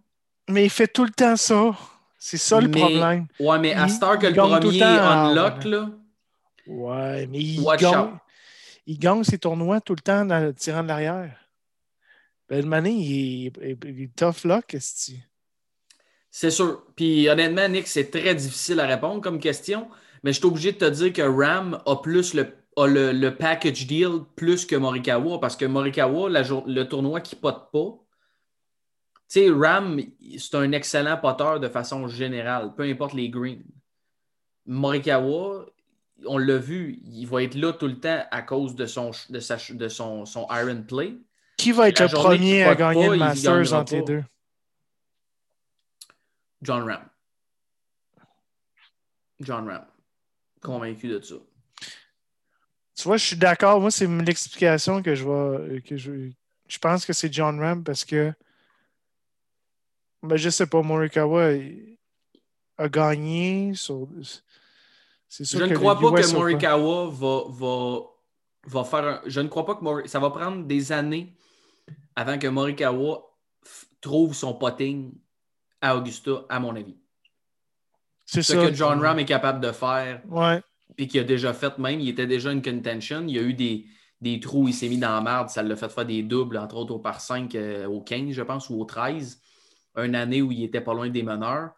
Mais 0.49 0.63
il 0.65 0.71
fait 0.71 0.87
tout 0.87 1.03
le 1.03 1.11
temps 1.11 1.35
ça. 1.35 1.69
C'est 2.17 2.37
ça 2.37 2.59
le 2.59 2.67
Mais- 2.69 2.79
problème. 2.79 3.27
Ouais, 3.39 3.59
mais 3.59 3.75
à 3.75 3.87
Star 3.89 4.17
que 4.17 4.25
il 4.25 4.29
le 4.33 4.41
le 4.41 4.59
premier 4.59 4.81
unlock, 4.81 5.65
là, 5.65 5.89
Ouais, 6.65 7.27
mais 7.27 7.37
il 7.41 7.63
gagne, 7.77 8.17
il 8.87 8.97
gagne 8.97 9.23
ses 9.23 9.37
tournois 9.37 9.81
tout 9.81 9.93
le 9.93 10.01
temps 10.01 10.27
en 10.27 10.39
le 10.39 10.51
tirant 10.55 10.81
de 10.81 10.87
l'arrière. 10.87 11.37
Ben, 12.49 12.65
Mané, 12.65 12.89
il 12.89 13.45
est, 13.45 13.53
il- 13.61 13.77
il 13.85 14.01
est 14.05 14.15
tough 14.15 14.45
luck, 14.45 14.73
est 14.73 15.13
C'est 16.31 16.49
sûr. 16.49 16.83
Puis 16.95 17.27
honnêtement, 17.29 17.67
Nick, 17.67 17.87
c'est 17.87 18.09
très 18.09 18.33
difficile 18.33 18.79
à 18.79 18.87
répondre 18.87 19.21
comme 19.21 19.37
question, 19.37 19.89
mais 20.23 20.31
je 20.31 20.39
suis 20.39 20.47
obligé 20.47 20.71
de 20.71 20.77
te 20.77 20.89
dire 20.89 21.11
que 21.11 21.21
Ram 21.21 21.81
a 21.85 21.95
plus 21.97 22.33
le, 22.33 22.47
a 22.77 22.87
le, 22.87 23.11
le 23.11 23.35
package 23.35 23.85
deal 23.85 24.21
plus 24.37 24.65
que 24.65 24.77
Morikawa 24.77 25.39
parce 25.41 25.57
que 25.57 25.65
Morikawa, 25.65 26.29
la 26.29 26.41
le 26.41 26.83
tournoi 26.83 27.19
qui 27.19 27.35
pote 27.35 27.69
pas, 27.73 27.99
tu 29.29 29.39
sais, 29.39 29.49
Ram, 29.49 30.01
c'est 30.37 30.55
un 30.55 30.71
excellent 30.71 31.17
poteur 31.17 31.59
de 31.59 31.67
façon 31.67 32.07
générale, 32.07 32.73
peu 32.75 32.83
importe 32.83 33.13
les 33.13 33.29
greens. 33.29 33.63
Morikawa, 34.65 35.65
on 36.25 36.37
l'a 36.37 36.57
vu, 36.57 36.99
il 37.03 37.25
va 37.25 37.43
être 37.43 37.55
là 37.55 37.73
tout 37.73 37.87
le 37.87 37.99
temps 37.99 38.23
à 38.31 38.41
cause 38.41 38.75
de 38.75 38.85
son, 38.85 39.11
de 39.29 39.39
sa, 39.39 39.57
de 39.69 39.87
son, 39.89 40.25
son 40.25 40.47
iron 40.49 40.83
play. 40.87 41.15
Qui 41.57 41.73
va 41.73 41.89
être 41.89 42.01
le 42.01 42.07
premier 42.07 42.63
à 42.63 42.75
gagner 42.75 43.07
pas, 43.07 43.13
le 43.13 43.17
Masters 43.19 43.73
entre 43.73 43.95
les 43.95 44.01
deux? 44.01 44.23
John 46.61 46.83
Ram. 46.87 47.09
John 49.39 49.67
Ram. 49.67 49.85
Convaincu 50.61 51.07
de 51.07 51.19
ça? 51.21 51.35
Tu 52.95 53.03
vois, 53.03 53.17
je 53.17 53.25
suis 53.25 53.35
d'accord. 53.37 53.79
Moi, 53.81 53.89
c'est 53.89 54.05
l'explication 54.07 55.01
que 55.01 55.15
je 55.15 55.25
vais. 55.27 55.81
Que 55.81 55.97
je, 55.97 56.29
je 56.67 56.77
pense 56.77 57.05
que 57.05 57.13
c'est 57.13 57.33
John 57.33 57.59
Ram 57.59 57.83
parce 57.83 58.05
que. 58.05 58.31
Ben, 60.21 60.37
je 60.37 60.49
sais 60.49 60.67
pas, 60.67 60.83
Morikawa 60.83 61.49
a 62.77 62.89
gagné 62.89 63.73
sur. 63.73 64.07
Sûr 65.27 65.45
Je 65.59 65.63
ne 65.65 65.75
crois 65.75 65.99
pas 65.99 66.11
US 66.11 66.31
que 66.31 66.35
Morikawa 66.35 67.09
va, 67.09 67.43
va, 67.49 67.99
va 68.65 68.83
faire 68.83 69.05
un... 69.07 69.21
Je 69.25 69.39
ne 69.39 69.47
crois 69.47 69.65
pas 69.65 69.75
que 69.75 69.83
Mori- 69.83 70.07
ça 70.09 70.19
va 70.19 70.29
prendre 70.29 70.65
des 70.67 70.91
années 70.91 71.33
avant 72.15 72.37
que 72.37 72.47
Morikawa 72.47 73.23
trouve 74.01 74.35
son 74.35 74.53
potting 74.53 75.13
à 75.81 75.97
Augusta, 75.97 76.45
à 76.49 76.59
mon 76.59 76.75
avis. 76.75 76.95
C'est 78.25 78.43
Ce 78.43 78.53
ça. 78.53 78.67
que 78.69 78.73
John 78.73 78.99
Ram 79.01 79.19
est 79.19 79.25
capable 79.25 79.59
de 79.59 79.71
faire, 79.71 80.21
Ouais. 80.29 80.61
puis 80.95 81.07
qu'il 81.07 81.19
a 81.19 81.23
déjà 81.23 81.53
fait 81.53 81.77
même, 81.79 81.99
il 81.99 82.09
était 82.09 82.27
déjà 82.27 82.51
une 82.51 82.61
contention. 82.61 83.23
Il 83.27 83.35
y 83.35 83.39
a 83.39 83.41
eu 83.41 83.53
des, 83.53 83.85
des 84.21 84.39
trous, 84.39 84.67
il 84.67 84.73
s'est 84.73 84.87
mis 84.87 84.97
dans 84.99 85.13
la 85.13 85.21
merde, 85.21 85.49
ça 85.49 85.63
l'a 85.63 85.75
fait 85.75 85.89
faire 85.89 86.05
des 86.05 86.23
doubles, 86.23 86.57
entre 86.57 86.75
autres 86.77 86.93
au 86.95 86.99
par 86.99 87.19
5, 87.19 87.55
au 87.89 88.01
15, 88.01 88.31
je 88.31 88.41
pense, 88.43 88.69
ou 88.69 88.79
au 88.79 88.85
13. 88.85 89.41
une 89.97 90.15
année 90.15 90.41
où 90.41 90.51
il 90.51 90.63
était 90.63 90.79
pas 90.81 90.93
loin 90.93 91.09
des 91.09 91.23
meneurs. 91.23 91.71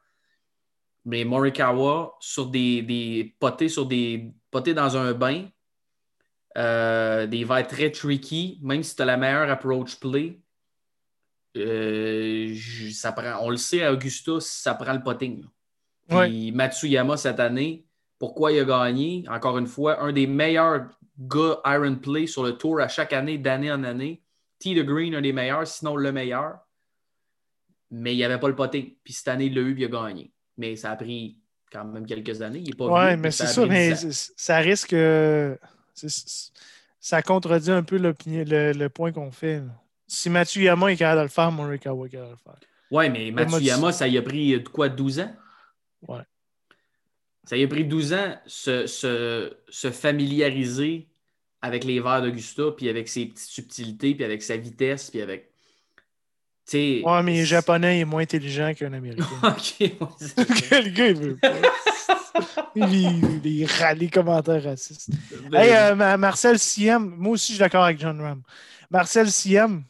Mais 1.05 1.25
Morikawa, 1.25 2.13
sur 2.19 2.45
des, 2.47 2.81
des 2.83 3.35
potés, 3.39 3.67
sur 3.69 3.85
des 3.87 4.31
potés 4.51 4.73
dans 4.75 4.95
un 4.95 5.13
bain, 5.13 5.45
euh, 6.57 7.25
des 7.25 7.43
verres 7.43 7.67
très 7.67 7.89
tricky, 7.91 8.59
même 8.61 8.83
si 8.83 8.95
tu 8.95 9.01
as 9.01 9.05
la 9.05 9.17
meilleure 9.17 9.49
approach 9.49 9.99
play, 9.99 10.39
euh, 11.55 12.55
ça 12.91 13.11
prend, 13.11 13.39
on 13.41 13.49
le 13.49 13.57
sait 13.57 13.83
à 13.83 13.93
Augusta, 13.93 14.33
ça 14.39 14.73
prend 14.73 14.93
le 14.93 15.03
potting. 15.03 15.43
Puis 16.07 16.51
Matsuyama 16.51 17.17
cette 17.17 17.39
année, 17.39 17.85
pourquoi 18.19 18.51
il 18.51 18.59
a 18.59 18.65
gagné? 18.65 19.23
Encore 19.29 19.57
une 19.57 19.67
fois, 19.67 20.01
un 20.01 20.11
des 20.11 20.27
meilleurs 20.27 20.87
gars 21.19 21.59
Iron 21.65 21.95
Play 21.95 22.27
sur 22.27 22.43
le 22.43 22.57
tour 22.57 22.79
à 22.79 22.87
chaque 22.87 23.13
année, 23.13 23.37
d'année 23.37 23.71
en 23.71 23.83
année. 23.83 24.21
T. 24.59 24.73
de 24.73 24.81
Green, 24.83 25.13
un 25.15 25.21
des 25.21 25.33
meilleurs, 25.33 25.67
sinon 25.67 25.95
le 25.95 26.11
meilleur. 26.11 26.59
Mais 27.91 28.13
il 28.13 28.17
n'y 28.17 28.23
avait 28.23 28.39
pas 28.39 28.47
le 28.47 28.55
potting. 28.55 28.95
Puis 29.03 29.13
cette 29.13 29.27
année, 29.27 29.45
il 29.45 29.55
l'a 29.55 29.61
eu, 29.61 29.73
puis 29.73 29.83
il 29.83 29.85
a 29.85 29.89
gagné. 29.89 30.31
Mais 30.57 30.75
ça 30.75 30.91
a 30.91 30.95
pris 30.95 31.37
quand 31.71 31.85
même 31.85 32.05
quelques 32.05 32.41
années. 32.41 32.59
Il 32.59 32.69
est 32.69 32.77
pas 32.77 32.85
Oui, 32.85 33.17
mais 33.17 33.31
c'est 33.31 33.47
ça, 33.47 33.65
mais 33.65 33.93
ça 33.95 34.57
risque. 34.57 34.95
Ça 36.99 37.21
contredit 37.21 37.71
un 37.71 37.83
peu 37.83 37.97
le, 37.97 38.13
le 38.71 38.87
point 38.87 39.11
qu'on 39.11 39.31
fait. 39.31 39.61
Si 40.07 40.29
Matsuyama 40.29 40.91
est 40.91 40.97
capable 40.97 41.19
de 41.19 41.23
le 41.23 41.29
faire, 41.29 41.51
Morikawa 41.51 42.07
est 42.07 42.09
capable 42.09 42.31
de 42.31 42.35
le 42.35 42.37
faire. 42.37 42.59
Oui, 42.91 43.09
mais 43.09 43.31
Matsuyama, 43.31 43.91
ça 43.91 44.07
y 44.07 44.17
a 44.17 44.21
pris 44.21 44.53
euh, 44.53 44.63
quoi, 44.71 44.89
12 44.89 45.19
ans? 45.21 45.35
Ouais. 46.07 46.21
Ça 47.45 47.57
y 47.57 47.63
a 47.63 47.67
pris 47.67 47.85
12 47.85 48.13
ans 48.13 48.37
se, 48.45 48.87
se, 48.87 49.53
se 49.69 49.91
familiariser 49.91 51.07
avec 51.63 51.85
les 51.85 52.01
verres 52.01 52.21
d'Augusta, 52.21 52.71
puis 52.75 52.89
avec 52.89 53.07
ses 53.07 53.25
petites 53.25 53.49
subtilités, 53.49 54.13
puis 54.13 54.25
avec 54.25 54.43
sa 54.43 54.57
vitesse, 54.57 55.09
puis 55.09 55.21
avec. 55.21 55.49
T'sais, 56.65 57.01
ouais, 57.03 57.23
mais 57.23 57.33
les 57.33 57.45
Japonais 57.45 58.01
est 58.01 58.05
moins 58.05 58.21
intelligent 58.21 58.73
qu'un 58.73 58.93
Américain. 58.93 59.25
ok, 59.43 59.79
Le 59.79 60.89
gars, 60.89 61.07
il 61.07 61.15
veut 61.15 61.37
pas. 61.37 61.53
les, 62.75 63.65
les, 63.95 64.09
commentaires 64.09 64.63
racistes. 64.63 65.09
Ben 65.49 65.61
hey, 65.61 65.71
euh, 65.73 66.17
Marcel 66.17 66.59
Siem, 66.59 67.15
moi 67.17 67.33
aussi, 67.33 67.47
je 67.47 67.51
suis 67.53 67.59
d'accord 67.59 67.85
avec 67.85 67.99
John 67.99 68.19
Ram. 68.19 68.41
Marcel 68.89 69.29
Siem, 69.31 69.83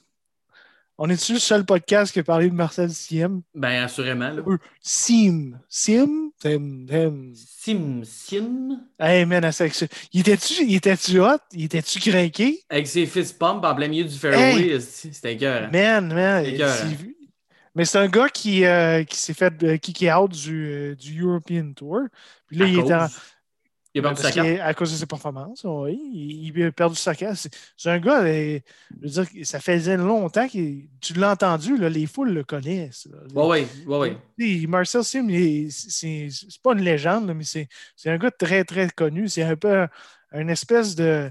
on 1.06 1.10
est-tu 1.10 1.34
le 1.34 1.40
seul 1.40 1.66
podcast 1.66 2.14
qui 2.14 2.20
a 2.20 2.24
parlé 2.24 2.50
de 2.50 2.56
Marcel 2.56 2.90
Siem? 2.90 3.42
Ben, 3.54 3.84
assurément. 3.84 4.30
Là. 4.30 4.42
Sim. 4.80 5.60
Sim? 5.68 6.32
Sim. 6.42 8.04
Sim. 8.06 8.80
Hey, 8.98 9.26
man, 9.26 9.52
il 10.14 10.22
était-tu 10.22 10.74
était 10.74 11.20
hot? 11.20 11.40
Il 11.52 11.66
était-tu 11.66 12.00
craqué? 12.00 12.64
Avec 12.70 12.88
ses 12.88 13.06
fist 13.06 13.38
pumps 13.38 13.66
en 13.66 13.76
plein 13.76 13.90
milieu 13.90 14.06
du 14.06 14.18
fairway, 14.18 14.80
c'était 14.80 15.36
cœur. 15.36 15.70
Man, 15.74 16.14
man. 16.14 16.46
Mais 17.76 17.84
c'est 17.84 17.98
un 17.98 18.08
gars 18.08 18.30
qui, 18.30 18.64
euh, 18.64 19.04
qui 19.04 19.18
s'est 19.18 19.34
fait 19.34 19.62
euh, 19.62 19.76
kicker 19.76 20.18
out 20.18 20.32
du, 20.32 20.72
euh, 20.72 20.96
du 20.96 21.22
European 21.22 21.74
Tour. 21.76 22.04
Puis 22.48 22.56
là, 22.60 22.66
il 22.66 22.80
était 22.80 22.94
en, 22.94 23.08
il 23.94 24.00
a 24.00 24.04
perdu 24.04 24.22
sa 24.22 24.32
carte. 24.32 24.48
À 24.62 24.74
cause 24.74 24.92
de 24.92 24.98
ses 24.98 25.06
performances, 25.06 25.64
oui. 25.66 26.00
Il, 26.56 26.64
a 26.64 26.72
perdu 26.72 26.96
sa 26.96 27.14
carte. 27.14 27.48
C'est 27.78 27.90
un 27.90 28.00
gars, 28.00 28.24
euh, 28.24 28.60
je 29.02 29.08
veux 29.08 29.26
dire, 29.26 29.46
ça 29.46 29.60
faisait 29.60 29.98
longtemps 29.98 30.48
que 30.48 30.82
tu 31.00 31.14
l'as 31.14 31.32
entendu, 31.32 31.78
là, 31.78 31.90
les 31.90 32.08
foules 32.08 32.32
le 32.32 32.44
connaissent. 32.44 33.08
Oui, 33.36 33.68
oui, 33.86 34.18
oui. 34.38 34.68
Marcel 34.68 35.04
Sim, 35.04 35.28
c'est 35.70 36.62
pas 36.64 36.74
une 36.74 36.82
légende, 36.82 37.32
mais 37.36 37.44
c'est 37.44 37.70
un 38.10 38.18
gars 38.18 38.32
très, 38.32 38.64
très 38.64 38.90
connu. 38.90 39.28
C'est 39.28 39.44
un 39.44 39.56
peu 39.56 39.88
une 40.32 40.50
espèce 40.50 40.96
de, 40.96 41.30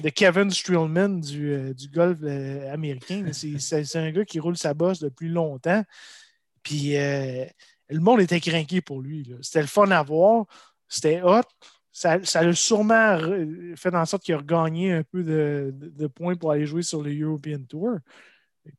de 0.00 0.08
Kevin 0.08 0.50
Streelman 0.50 1.20
du, 1.20 1.52
euh, 1.52 1.74
du 1.74 1.88
golf 1.88 2.18
euh, 2.22 2.72
américain. 2.72 3.24
C'est 3.32 3.96
un 3.96 4.10
gars 4.12 4.24
qui 4.24 4.38
roule 4.38 4.56
sa 4.56 4.72
bosse 4.72 5.00
depuis 5.00 5.28
longtemps. 5.28 5.82
Puis 6.62 6.92
le 6.94 8.00
monde 8.00 8.20
était 8.20 8.40
craqué 8.40 8.80
pour 8.80 9.02
lui. 9.02 9.28
C'était 9.42 9.62
le 9.62 9.66
fun 9.66 9.90
à 9.90 10.02
voir. 10.02 10.46
C'était 10.88 11.20
hot 11.22 11.42
ça, 11.94 12.18
ça 12.24 12.40
a 12.40 12.52
sûrement 12.52 13.18
fait 13.76 13.94
en 13.94 14.04
sorte 14.04 14.24
qu'il 14.24 14.34
a 14.34 14.38
regagné 14.38 14.92
un 14.92 15.04
peu 15.04 15.22
de, 15.22 16.06
points 16.08 16.34
pour 16.34 16.50
aller 16.50 16.66
jouer 16.66 16.82
sur 16.82 17.00
le 17.00 17.16
European 17.16 17.60
Tour. 17.68 17.98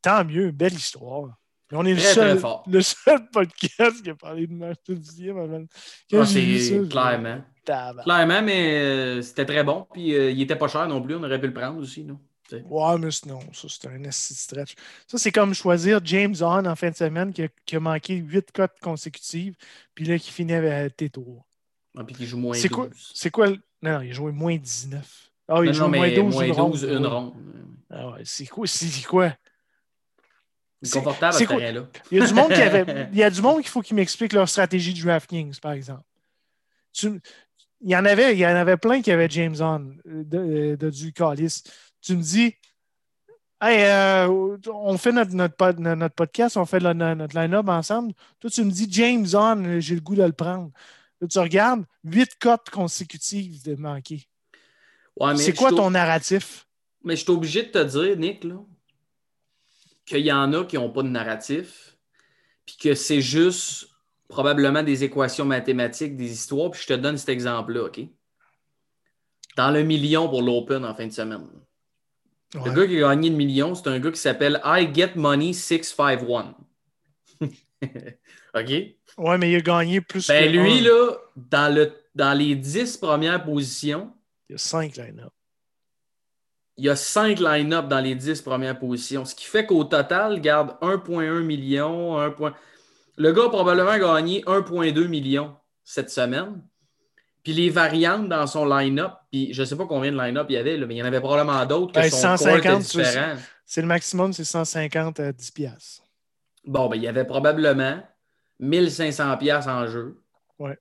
Tant 0.01 0.25
mieux, 0.25 0.51
belle 0.51 0.73
histoire. 0.73 1.37
on 1.71 1.85
est 1.85 1.93
le, 1.93 1.99
seul, 1.99 2.41
le 2.67 2.81
seul 2.81 3.29
podcast 3.31 4.03
qui 4.03 4.09
a 4.09 4.15
parlé 4.15 4.47
de 4.47 4.53
Martin 4.53 4.93
Diem 4.93 5.67
c'est 6.09 6.89
clairement. 6.89 7.41
Clairement, 7.63 8.41
mais 8.43 8.79
euh, 8.79 9.21
c'était 9.21 9.45
très 9.45 9.63
bon. 9.63 9.87
Puis 9.93 10.13
euh, 10.13 10.31
il 10.31 10.41
était 10.41 10.57
pas 10.57 10.67
cher 10.67 10.85
non 10.87 11.01
plus. 11.01 11.15
On 11.15 11.23
aurait 11.23 11.39
pu 11.39 11.47
le 11.47 11.53
prendre 11.53 11.79
aussi. 11.79 12.03
Non? 12.03 12.19
Ouais, 12.51 12.97
mais 12.99 13.09
non, 13.27 13.39
ça 13.53 13.69
c'était 13.69 13.87
un 13.87 14.11
stretch. 14.11 14.75
Ça, 15.07 15.17
c'est 15.17 15.31
comme 15.31 15.53
choisir 15.53 15.99
James 16.03 16.35
Hahn 16.41 16.67
en 16.67 16.75
fin 16.75 16.91
de 16.91 16.95
semaine 16.95 17.31
qui 17.33 17.43
a, 17.43 17.47
qui 17.65 17.77
a 17.77 17.79
manqué 17.79 18.15
8 18.15 18.51
cotes 18.51 18.79
consécutives, 18.81 19.55
puis 19.95 20.05
là 20.05 20.19
qui 20.19 20.31
finit 20.31 20.53
avec 20.53 20.97
tes 20.97 21.09
tours. 21.09 21.43
Ah, 21.97 22.03
puis 22.03 22.25
joue 22.25 22.37
moins 22.37 22.53
c'est 22.55 22.69
12. 22.69 22.75
Quoi, 22.75 22.89
c'est 23.13 23.31
quoi? 23.31 23.47
Non, 23.81 24.01
il 24.01 24.11
a 24.11 24.13
joué 24.13 24.31
moins 24.31 24.57
19. 24.57 25.31
Ah, 25.47 25.59
il 25.59 25.67
non, 25.67 25.73
joue 25.73 25.83
non, 25.83 25.89
moins 25.89 26.11
12, 26.11 26.33
moins 26.33 26.49
12 26.49 26.83
une, 26.83 26.89
une 26.89 27.05
ronde. 27.05 27.33
Ah 27.89 28.09
ouais, 28.09 28.21
c'est 28.23 28.47
quoi? 28.47 28.67
C'est 28.67 29.05
quoi? 29.05 29.33
C'est 30.81 30.99
confortable 30.99 31.35
à 31.35 31.39
ce 31.39 31.43
terrain-là. 31.43 31.87
Il 32.11 32.19
y 32.19 32.21
a 32.21 32.27
du 32.27 32.33
monde 32.33 32.51
qui 32.51 32.61
avait. 32.61 33.09
Il 33.13 33.17
y 33.17 33.23
a 33.23 33.29
du 33.29 33.41
monde 33.41 33.61
qu'il 33.61 33.69
faut 33.69 33.81
qu'ils 33.81 33.95
m'expliquent 33.95 34.33
leur 34.33 34.49
stratégie 34.49 34.93
de 34.93 35.01
DraftKings, 35.01 35.59
par 35.59 35.71
exemple. 35.71 36.03
Tu, 36.93 37.19
il 37.81 37.91
y 37.91 37.95
en 37.95 38.05
avait, 38.05 38.33
il 38.33 38.39
y 38.39 38.45
en 38.45 38.55
avait 38.55 38.77
plein 38.77 39.01
qui 39.01 39.11
avaient 39.11 39.29
James 39.29 39.55
On 39.59 39.91
euh, 40.07 40.23
de, 40.23 40.75
de, 40.75 40.89
du 40.89 41.13
Callis. 41.13 41.63
Tu 42.01 42.15
me 42.15 42.21
dis, 42.21 42.55
hey, 43.61 43.83
euh, 43.83 44.57
on 44.73 44.97
fait 44.97 45.11
notre, 45.11 45.33
notre, 45.33 45.79
notre, 45.79 46.15
podcast, 46.15 46.57
on 46.57 46.65
fait 46.65 46.79
notre 46.79 47.39
line-up 47.39 47.67
ensemble. 47.67 48.13
Toi, 48.39 48.49
tu 48.49 48.63
me 48.63 48.71
dis 48.71 48.87
James 48.89 49.25
On, 49.33 49.79
j'ai 49.79 49.95
le 49.95 50.01
goût 50.01 50.15
de 50.15 50.23
le 50.23 50.31
prendre 50.31 50.71
tu 51.29 51.39
regardes, 51.39 51.85
huit 52.03 52.37
cotes 52.39 52.69
consécutives 52.69 53.63
de 53.63 53.75
manquer. 53.75 54.27
c'est 55.35 55.53
quoi 55.53 55.71
ton 55.71 55.91
narratif? 55.91 56.67
Mais 57.03 57.15
je 57.15 57.23
suis 57.23 57.31
obligé 57.31 57.63
de 57.63 57.69
te 57.69 57.83
dire, 57.83 58.17
Nick, 58.17 58.45
qu'il 60.05 60.25
y 60.25 60.31
en 60.31 60.53
a 60.53 60.65
qui 60.65 60.75
n'ont 60.75 60.91
pas 60.91 61.03
de 61.03 61.09
narratif, 61.09 61.97
puis 62.65 62.77
que 62.77 62.95
c'est 62.95 63.21
juste 63.21 63.87
probablement 64.27 64.83
des 64.83 65.03
équations 65.03 65.45
mathématiques, 65.45 66.17
des 66.17 66.31
histoires, 66.31 66.71
puis 66.71 66.81
je 66.81 66.87
te 66.87 66.93
donne 66.93 67.17
cet 67.17 67.29
exemple-là, 67.29 67.85
OK? 67.85 68.01
Dans 69.55 69.71
le 69.71 69.83
million 69.83 70.27
pour 70.27 70.41
l'Open 70.41 70.83
en 70.83 70.93
fin 70.95 71.07
de 71.07 71.13
semaine. 71.13 71.47
Le 72.53 72.71
gars 72.71 72.87
qui 72.87 73.03
a 73.03 73.09
gagné 73.09 73.29
le 73.29 73.35
million, 73.35 73.75
c'est 73.75 73.87
un 73.87 73.99
gars 73.99 74.11
qui 74.11 74.19
s'appelle 74.19 74.61
I 74.63 74.89
Get 74.93 75.13
Money 75.15 75.53
651. 75.53 76.55
OK? 78.55 78.71
Ouais, 79.17 79.37
mais 79.37 79.51
il 79.51 79.55
a 79.55 79.61
gagné 79.61 80.01
plus 80.01 80.27
ben, 80.27 80.51
lui, 80.51 80.81
là, 80.81 81.11
dans, 81.35 81.73
le, 81.73 81.93
dans 82.15 82.37
les 82.37 82.55
10 82.55 82.97
premières 82.97 83.43
positions, 83.43 84.11
il 84.49 84.53
y 84.53 84.55
a 84.55 84.57
5 84.57 84.97
line-up. 84.97 85.31
Il 86.77 86.85
y 86.85 86.89
a 86.89 86.95
5 86.95 87.39
line-up 87.39 87.87
dans 87.87 88.01
les 88.01 88.15
10 88.15 88.41
premières 88.41 88.77
positions. 88.77 89.23
Ce 89.23 89.33
qui 89.33 89.45
fait 89.45 89.65
qu'au 89.65 89.85
total, 89.85 90.41
garde 90.41 90.75
1,1 90.81 91.41
million. 91.41 92.19
1. 92.19 92.35
Le 93.17 93.31
gars 93.31 93.45
a 93.45 93.49
probablement 93.49 93.97
gagné 93.97 94.41
1,2 94.41 95.07
million 95.07 95.55
cette 95.85 96.09
semaine. 96.09 96.61
Puis 97.43 97.53
les 97.53 97.69
variantes 97.69 98.27
dans 98.27 98.47
son 98.47 98.65
line-up, 98.65 99.13
puis 99.31 99.53
je 99.53 99.61
ne 99.61 99.65
sais 99.65 99.77
pas 99.77 99.85
combien 99.85 100.11
de 100.11 100.17
line-up 100.17 100.47
il 100.49 100.53
y 100.53 100.57
avait, 100.57 100.77
mais 100.79 100.95
il 100.95 100.97
y 100.97 101.03
en 101.03 101.05
avait 101.05 101.21
probablement 101.21 101.63
d'autres 101.65 101.93
que 101.93 101.99
ben, 101.99 102.09
son 102.09 102.37
150, 102.37 102.81
différent. 102.81 103.35
C'est 103.65 103.81
le 103.81 103.87
maximum, 103.87 104.33
c'est 104.33 104.43
150 104.43 105.19
à 105.19 105.31
10 105.31 105.51
piastres. 105.51 106.03
Bon, 106.65 106.89
ben, 106.89 106.97
il 106.97 107.03
y 107.03 107.07
avait 107.07 107.23
probablement 107.23 108.01
1500 108.59 109.37
pièces 109.37 109.67
en 109.67 109.87
jeu. 109.87 110.21
Ouais. 110.59 110.77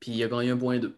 Puis 0.00 0.12
il 0.12 0.24
a 0.24 0.28
gagné 0.28 0.52
1.2. 0.52 0.92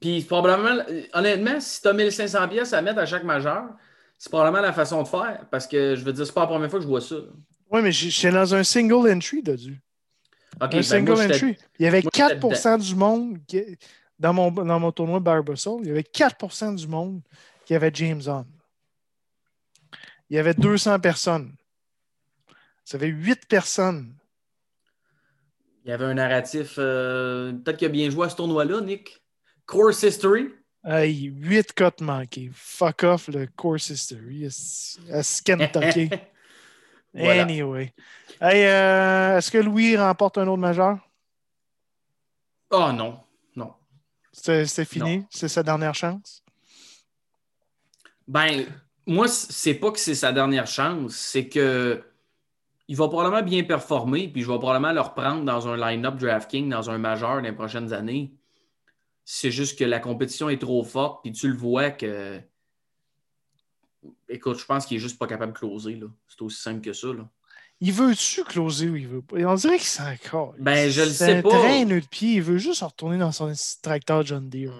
Puis 0.00 0.22
probablement, 0.22 0.82
honnêtement, 1.12 1.60
si 1.60 1.80
tu 1.82 1.88
as 1.88 1.92
1500 1.92 2.48
pièces 2.48 2.72
à 2.72 2.82
mettre 2.82 2.98
à 2.98 3.06
chaque 3.06 3.24
majeur, 3.24 3.64
c'est 4.16 4.30
probablement 4.30 4.62
la 4.62 4.72
façon 4.72 5.02
de 5.02 5.08
faire. 5.08 5.46
Parce 5.50 5.66
que 5.66 5.96
je 5.96 6.04
veux 6.04 6.12
dire, 6.12 6.26
c'est 6.26 6.32
pas 6.32 6.42
la 6.42 6.46
première 6.46 6.70
fois 6.70 6.78
que 6.78 6.84
je 6.84 6.88
vois 6.88 7.00
ça. 7.00 7.16
Oui, 7.70 7.82
mais 7.82 7.92
j'étais 7.92 8.30
dans 8.30 8.54
un 8.54 8.64
single 8.64 9.10
entry, 9.10 9.42
Dodu. 9.42 9.80
Un 10.60 10.68
ben 10.68 10.82
single 10.82 11.20
entry. 11.20 11.56
Il 11.78 11.84
y 11.84 11.86
avait 11.86 12.00
4% 12.00 12.80
du 12.80 12.94
monde 12.94 13.38
dans, 14.18 14.32
mon, 14.32 14.50
dans 14.50 14.80
mon 14.80 14.90
tournoi 14.92 15.20
Barbasol, 15.20 15.82
il 15.82 15.88
y 15.88 15.90
avait 15.90 16.02
4% 16.02 16.74
du 16.74 16.88
monde 16.88 17.20
qui 17.64 17.74
avait 17.74 17.90
James 17.94 18.22
On. 18.26 18.46
Il 20.30 20.36
y 20.36 20.38
avait 20.38 20.54
200 20.54 20.98
personnes. 21.00 21.54
Ça 22.88 22.98
fait 22.98 23.08
huit 23.08 23.44
personnes. 23.46 24.14
Il 25.84 25.90
y 25.90 25.92
avait 25.92 26.06
un 26.06 26.14
narratif. 26.14 26.76
Euh, 26.78 27.52
peut-être 27.52 27.76
qu'il 27.76 27.86
a 27.86 27.90
bien 27.90 28.08
joué 28.08 28.24
à 28.24 28.30
ce 28.30 28.36
tournoi-là, 28.36 28.80
Nick. 28.80 29.22
Course 29.66 30.04
History. 30.04 30.48
Hey, 30.82 31.24
huit 31.24 31.74
cotes 31.74 32.00
manquées. 32.00 32.48
Fuck 32.54 33.02
off 33.02 33.28
le 33.28 33.46
Course 33.46 33.90
History. 33.90 34.48
À 35.12 35.20
Kentucky. 35.44 36.08
Anyway. 37.14 37.92
Hey, 38.40 38.64
euh, 38.64 39.36
est-ce 39.36 39.50
que 39.50 39.58
Louis 39.58 39.94
remporte 39.94 40.38
un 40.38 40.46
autre 40.46 40.56
majeur? 40.56 40.98
Oh 42.70 42.90
non. 42.92 43.20
Non. 43.54 43.74
C'est 44.32 44.84
fini? 44.86 45.26
C'est 45.28 45.48
sa 45.48 45.62
dernière 45.62 45.94
chance? 45.94 46.42
Ben, 48.26 48.64
moi, 49.06 49.28
c'est 49.28 49.74
pas 49.74 49.90
que 49.90 49.98
c'est 49.98 50.14
sa 50.14 50.32
dernière 50.32 50.66
chance. 50.66 51.14
C'est 51.16 51.48
que 51.48 52.02
il 52.88 52.96
va 52.96 53.08
probablement 53.08 53.42
bien 53.42 53.62
performer, 53.64 54.28
puis 54.28 54.42
je 54.42 54.50
vais 54.50 54.58
probablement 54.58 54.92
le 54.92 55.00
reprendre 55.00 55.44
dans 55.44 55.68
un 55.68 55.76
line-up 55.76 56.16
DraftKings, 56.16 56.70
dans 56.70 56.88
un 56.88 56.96
majeur 56.96 57.36
dans 57.36 57.40
les 57.40 57.52
prochaines 57.52 57.92
années. 57.92 58.32
C'est 59.24 59.50
juste 59.50 59.78
que 59.78 59.84
la 59.84 60.00
compétition 60.00 60.48
est 60.48 60.60
trop 60.60 60.82
forte, 60.82 61.22
puis 61.22 61.32
tu 61.32 61.48
le 61.48 61.56
vois 61.56 61.90
que. 61.90 62.40
Écoute, 64.30 64.58
je 64.58 64.64
pense 64.64 64.86
qu'il 64.86 64.96
est 64.96 65.00
juste 65.00 65.18
pas 65.18 65.26
capable 65.26 65.52
de 65.52 65.58
closer. 65.58 66.00
C'est 66.28 66.40
aussi 66.40 66.60
simple 66.60 66.80
que 66.80 66.94
ça. 66.94 67.08
Là. 67.08 67.28
Il 67.80 67.92
veut-tu 67.92 68.42
closer 68.44 68.88
ou 68.88 68.96
il 68.96 69.06
veut 69.06 69.22
pas? 69.22 69.36
On 69.36 69.54
dirait 69.54 69.76
qu'il 69.76 69.86
s'en 69.86 70.10
encore. 70.10 70.54
Ben, 70.58 70.90
je 70.90 71.02
le 71.02 71.10
sais 71.10 71.42
pas. 71.42 71.50
train 71.50 71.84
de 71.84 72.00
pied. 72.00 72.36
Il 72.36 72.42
veut 72.42 72.58
juste 72.58 72.82
retourner 72.82 73.18
dans 73.18 73.32
son 73.32 73.52
tracteur 73.82 74.24
John 74.24 74.48
Deere. 74.48 74.72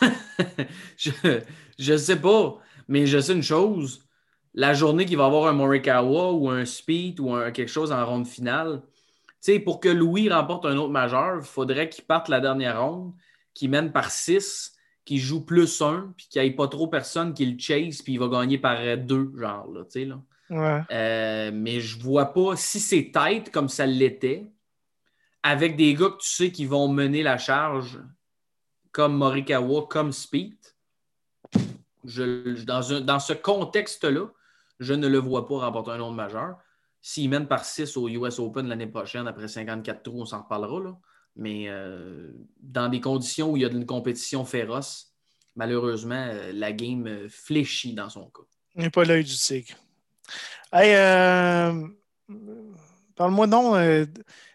je, 0.96 1.10
je 1.78 1.96
sais 1.96 2.20
pas. 2.20 2.58
Mais 2.86 3.06
je 3.06 3.18
sais 3.18 3.32
une 3.32 3.42
chose. 3.42 4.04
La 4.54 4.74
journée 4.74 5.06
qu'il 5.06 5.16
va 5.16 5.26
avoir 5.26 5.46
un 5.46 5.52
Morikawa 5.52 6.32
ou 6.32 6.48
un 6.48 6.64
Speed 6.64 7.20
ou 7.20 7.36
quelque 7.52 7.68
chose 7.68 7.92
en 7.92 8.04
ronde 8.04 8.26
finale, 8.26 8.82
pour 9.64 9.80
que 9.80 9.88
Louis 9.88 10.28
remporte 10.28 10.66
un 10.66 10.76
autre 10.76 10.92
majeur, 10.92 11.38
il 11.40 11.46
faudrait 11.46 11.88
qu'il 11.88 12.04
parte 12.04 12.28
la 12.28 12.40
dernière 12.40 12.82
ronde, 12.82 13.12
qu'il 13.54 13.70
mène 13.70 13.92
par 13.92 14.10
6, 14.10 14.74
qu'il 15.04 15.18
joue 15.18 15.44
plus 15.44 15.80
1, 15.80 16.14
puis 16.16 16.26
qu'il 16.28 16.42
n'y 16.42 16.48
ait 16.48 16.52
pas 16.52 16.68
trop 16.68 16.86
personne 16.86 17.32
qui 17.34 17.46
le 17.46 17.58
chase, 17.58 18.02
puis 18.02 18.14
il 18.14 18.18
va 18.18 18.28
gagner 18.28 18.58
par 18.58 18.78
2, 18.96 19.32
genre. 19.36 19.68
Là, 19.72 19.82
là. 20.04 20.86
Euh, 20.90 21.50
mais 21.54 21.80
je 21.80 21.98
vois 22.00 22.32
pas 22.32 22.56
si 22.56 22.80
c'est 22.80 23.12
tête 23.12 23.50
comme 23.50 23.68
ça 23.68 23.86
l'était, 23.86 24.46
avec 25.42 25.76
des 25.76 25.94
gars 25.94 26.10
que 26.10 26.18
tu 26.18 26.28
sais 26.28 26.50
qui 26.50 26.66
vont 26.66 26.88
mener 26.88 27.22
la 27.22 27.38
charge, 27.38 27.98
comme 28.92 29.16
Morikawa, 29.16 29.86
comme 29.88 30.12
Speed. 30.12 30.56
Je, 32.04 32.64
dans, 32.64 33.00
dans 33.00 33.20
ce 33.20 33.32
contexte-là, 33.32 34.26
je 34.80 34.94
ne 34.94 35.06
le 35.06 35.18
vois 35.18 35.46
pas 35.46 35.58
remporter 35.58 35.92
un 35.92 35.98
nom 35.98 36.10
majeur. 36.10 36.56
S'il 37.00 37.30
mène 37.30 37.46
par 37.46 37.64
6 37.64 37.96
au 37.96 38.08
US 38.08 38.38
Open 38.38 38.66
l'année 38.66 38.86
prochaine, 38.86 39.26
après 39.26 39.48
54 39.48 40.02
trous, 40.02 40.22
on 40.22 40.26
s'en 40.26 40.42
reparlera. 40.42 40.98
Mais 41.36 41.66
euh, 41.68 42.32
dans 42.60 42.88
des 42.88 43.00
conditions 43.00 43.52
où 43.52 43.56
il 43.56 43.62
y 43.62 43.64
a 43.64 43.68
une 43.68 43.86
compétition 43.86 44.44
féroce, 44.44 45.14
malheureusement, 45.54 46.26
euh, 46.30 46.52
la 46.52 46.72
game 46.72 47.28
fléchit 47.28 47.94
dans 47.94 48.08
son 48.08 48.26
cas. 48.26 48.42
Il 48.74 48.82
n'est 48.82 48.90
pas 48.90 49.04
l'œil 49.04 49.24
du 49.24 49.36
tigre. 49.36 49.76
Hey, 50.72 50.94
euh, 50.94 51.88
parle-moi 53.16 53.46
non, 53.46 53.74
euh, 53.74 54.06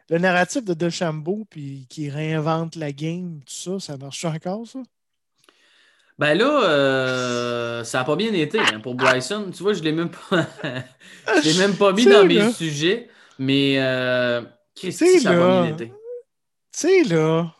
le 0.10 0.18
narratif 0.18 0.64
de 0.64 0.74
DeChambeau 0.74 1.46
puis 1.50 1.88
qui 1.90 2.10
réinvente 2.10 2.76
la 2.76 2.94
game, 2.94 3.42
tout 3.46 3.54
ça, 3.54 3.80
ça 3.80 3.98
marche 3.98 4.24
encore, 4.24 4.66
ça? 4.66 4.80
Ben 6.17 6.34
là, 6.38 6.63
euh, 6.63 7.84
ça 7.84 7.99
n'a 7.99 8.04
pas 8.06 8.15
bien 8.15 8.34
été 8.34 8.60
hein, 8.60 8.80
pour 8.80 8.95
Bryson. 8.95 9.51
Tu 9.54 9.63
vois, 9.63 9.73
je 9.73 9.80
ne 9.80 9.86
l'ai 9.86 9.91
même 9.91 10.10
pas, 10.10 10.47
l'ai 11.43 11.54
même 11.56 11.75
pas 11.75 11.91
mis 11.91 12.06
dans 12.06 12.25
mes 12.25 12.51
sujets, 12.54 13.10
mais 13.38 13.80
euh, 13.80 14.41
ça 14.91 15.06
n'a 15.23 15.38
pas 15.38 15.62
bien 15.63 15.73
été. 15.73 15.88
Tu 15.88 15.93
sais, 16.71 17.04
là, 17.04 17.54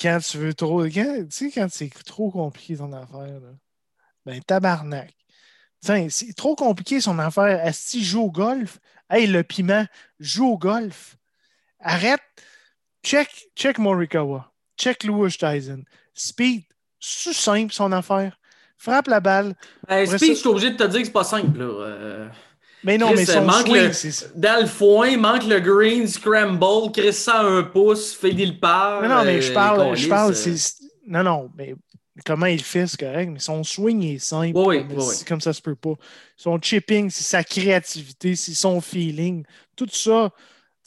quand 0.00 0.18
tu 0.18 0.38
veux 0.38 0.54
trop, 0.54 0.86
tu 0.86 1.26
sais, 1.30 1.50
quand 1.52 1.68
c'est 1.70 1.90
trop 2.04 2.30
compliqué 2.30 2.76
ton 2.76 2.92
affaire, 2.92 3.40
là, 3.40 3.52
ben 4.24 4.40
tabarnak 4.42 5.16
c'est 6.08 6.34
trop 6.34 6.56
compliqué 6.56 7.00
son 7.00 7.18
affaire. 7.18 7.60
Asti 7.64 8.04
joue 8.04 8.22
au 8.22 8.30
golf. 8.30 8.78
Hey, 9.08 9.26
le 9.26 9.42
piment, 9.42 9.86
joue 10.18 10.46
au 10.46 10.58
golf. 10.58 11.16
Arrête. 11.80 12.20
Check, 13.04 13.50
check 13.54 13.78
Morikawa. 13.78 14.52
Check 14.76 15.04
Louis 15.04 15.32
Tyson. 15.32 15.84
Speed, 16.14 16.64
c'est 17.06 17.32
simple 17.32 17.72
son 17.72 17.92
affaire? 17.92 18.38
Frappe 18.76 19.08
la 19.08 19.20
balle. 19.20 19.54
Speed, 19.88 20.20
je 20.20 20.34
suis 20.34 20.48
obligé 20.48 20.70
de 20.70 20.76
te 20.76 20.84
dire 20.84 21.00
que 21.00 21.06
c'est 21.06 21.12
pas 21.12 21.24
simple. 21.24 21.60
Euh, 21.60 22.28
mais 22.84 22.98
non, 22.98 23.12
mais 23.14 23.24
son 23.24 23.42
manque 23.42 23.66
swing, 23.66 24.30
Dans 24.34 24.60
le 24.60 24.66
foin, 24.66 25.16
manque 25.16 25.46
le 25.46 25.60
green, 25.60 26.06
scramble, 26.06 26.92
crée 26.92 27.12
ça 27.12 27.40
un 27.40 27.62
pouce, 27.62 28.14
fait 28.14 28.30
le 28.32 28.58
par. 28.58 29.02
Non, 29.02 29.08
non, 29.08 29.24
mais 29.24 29.40
je 29.40 29.52
parle, 29.52 29.96
je 29.96 30.08
parle, 30.08 30.32
euh. 30.32 30.56
Non, 31.06 31.22
non, 31.22 31.50
mais 31.56 31.74
comment 32.24 32.46
il 32.46 32.62
fait, 32.62 32.86
c'est 32.86 32.98
correct, 33.00 33.30
mais 33.32 33.38
son 33.38 33.62
swing 33.64 34.02
est 34.04 34.18
simple. 34.18 34.58
comme, 35.26 35.40
ça 35.40 35.52
se 35.52 35.62
peut 35.62 35.74
pas. 35.74 35.94
Son 36.36 36.60
chipping, 36.60 37.10
c'est 37.10 37.24
sa 37.24 37.42
créativité, 37.42 38.36
c'est 38.36 38.54
son 38.54 38.80
feeling. 38.80 39.44
Tout 39.74 39.88
ça, 39.90 40.30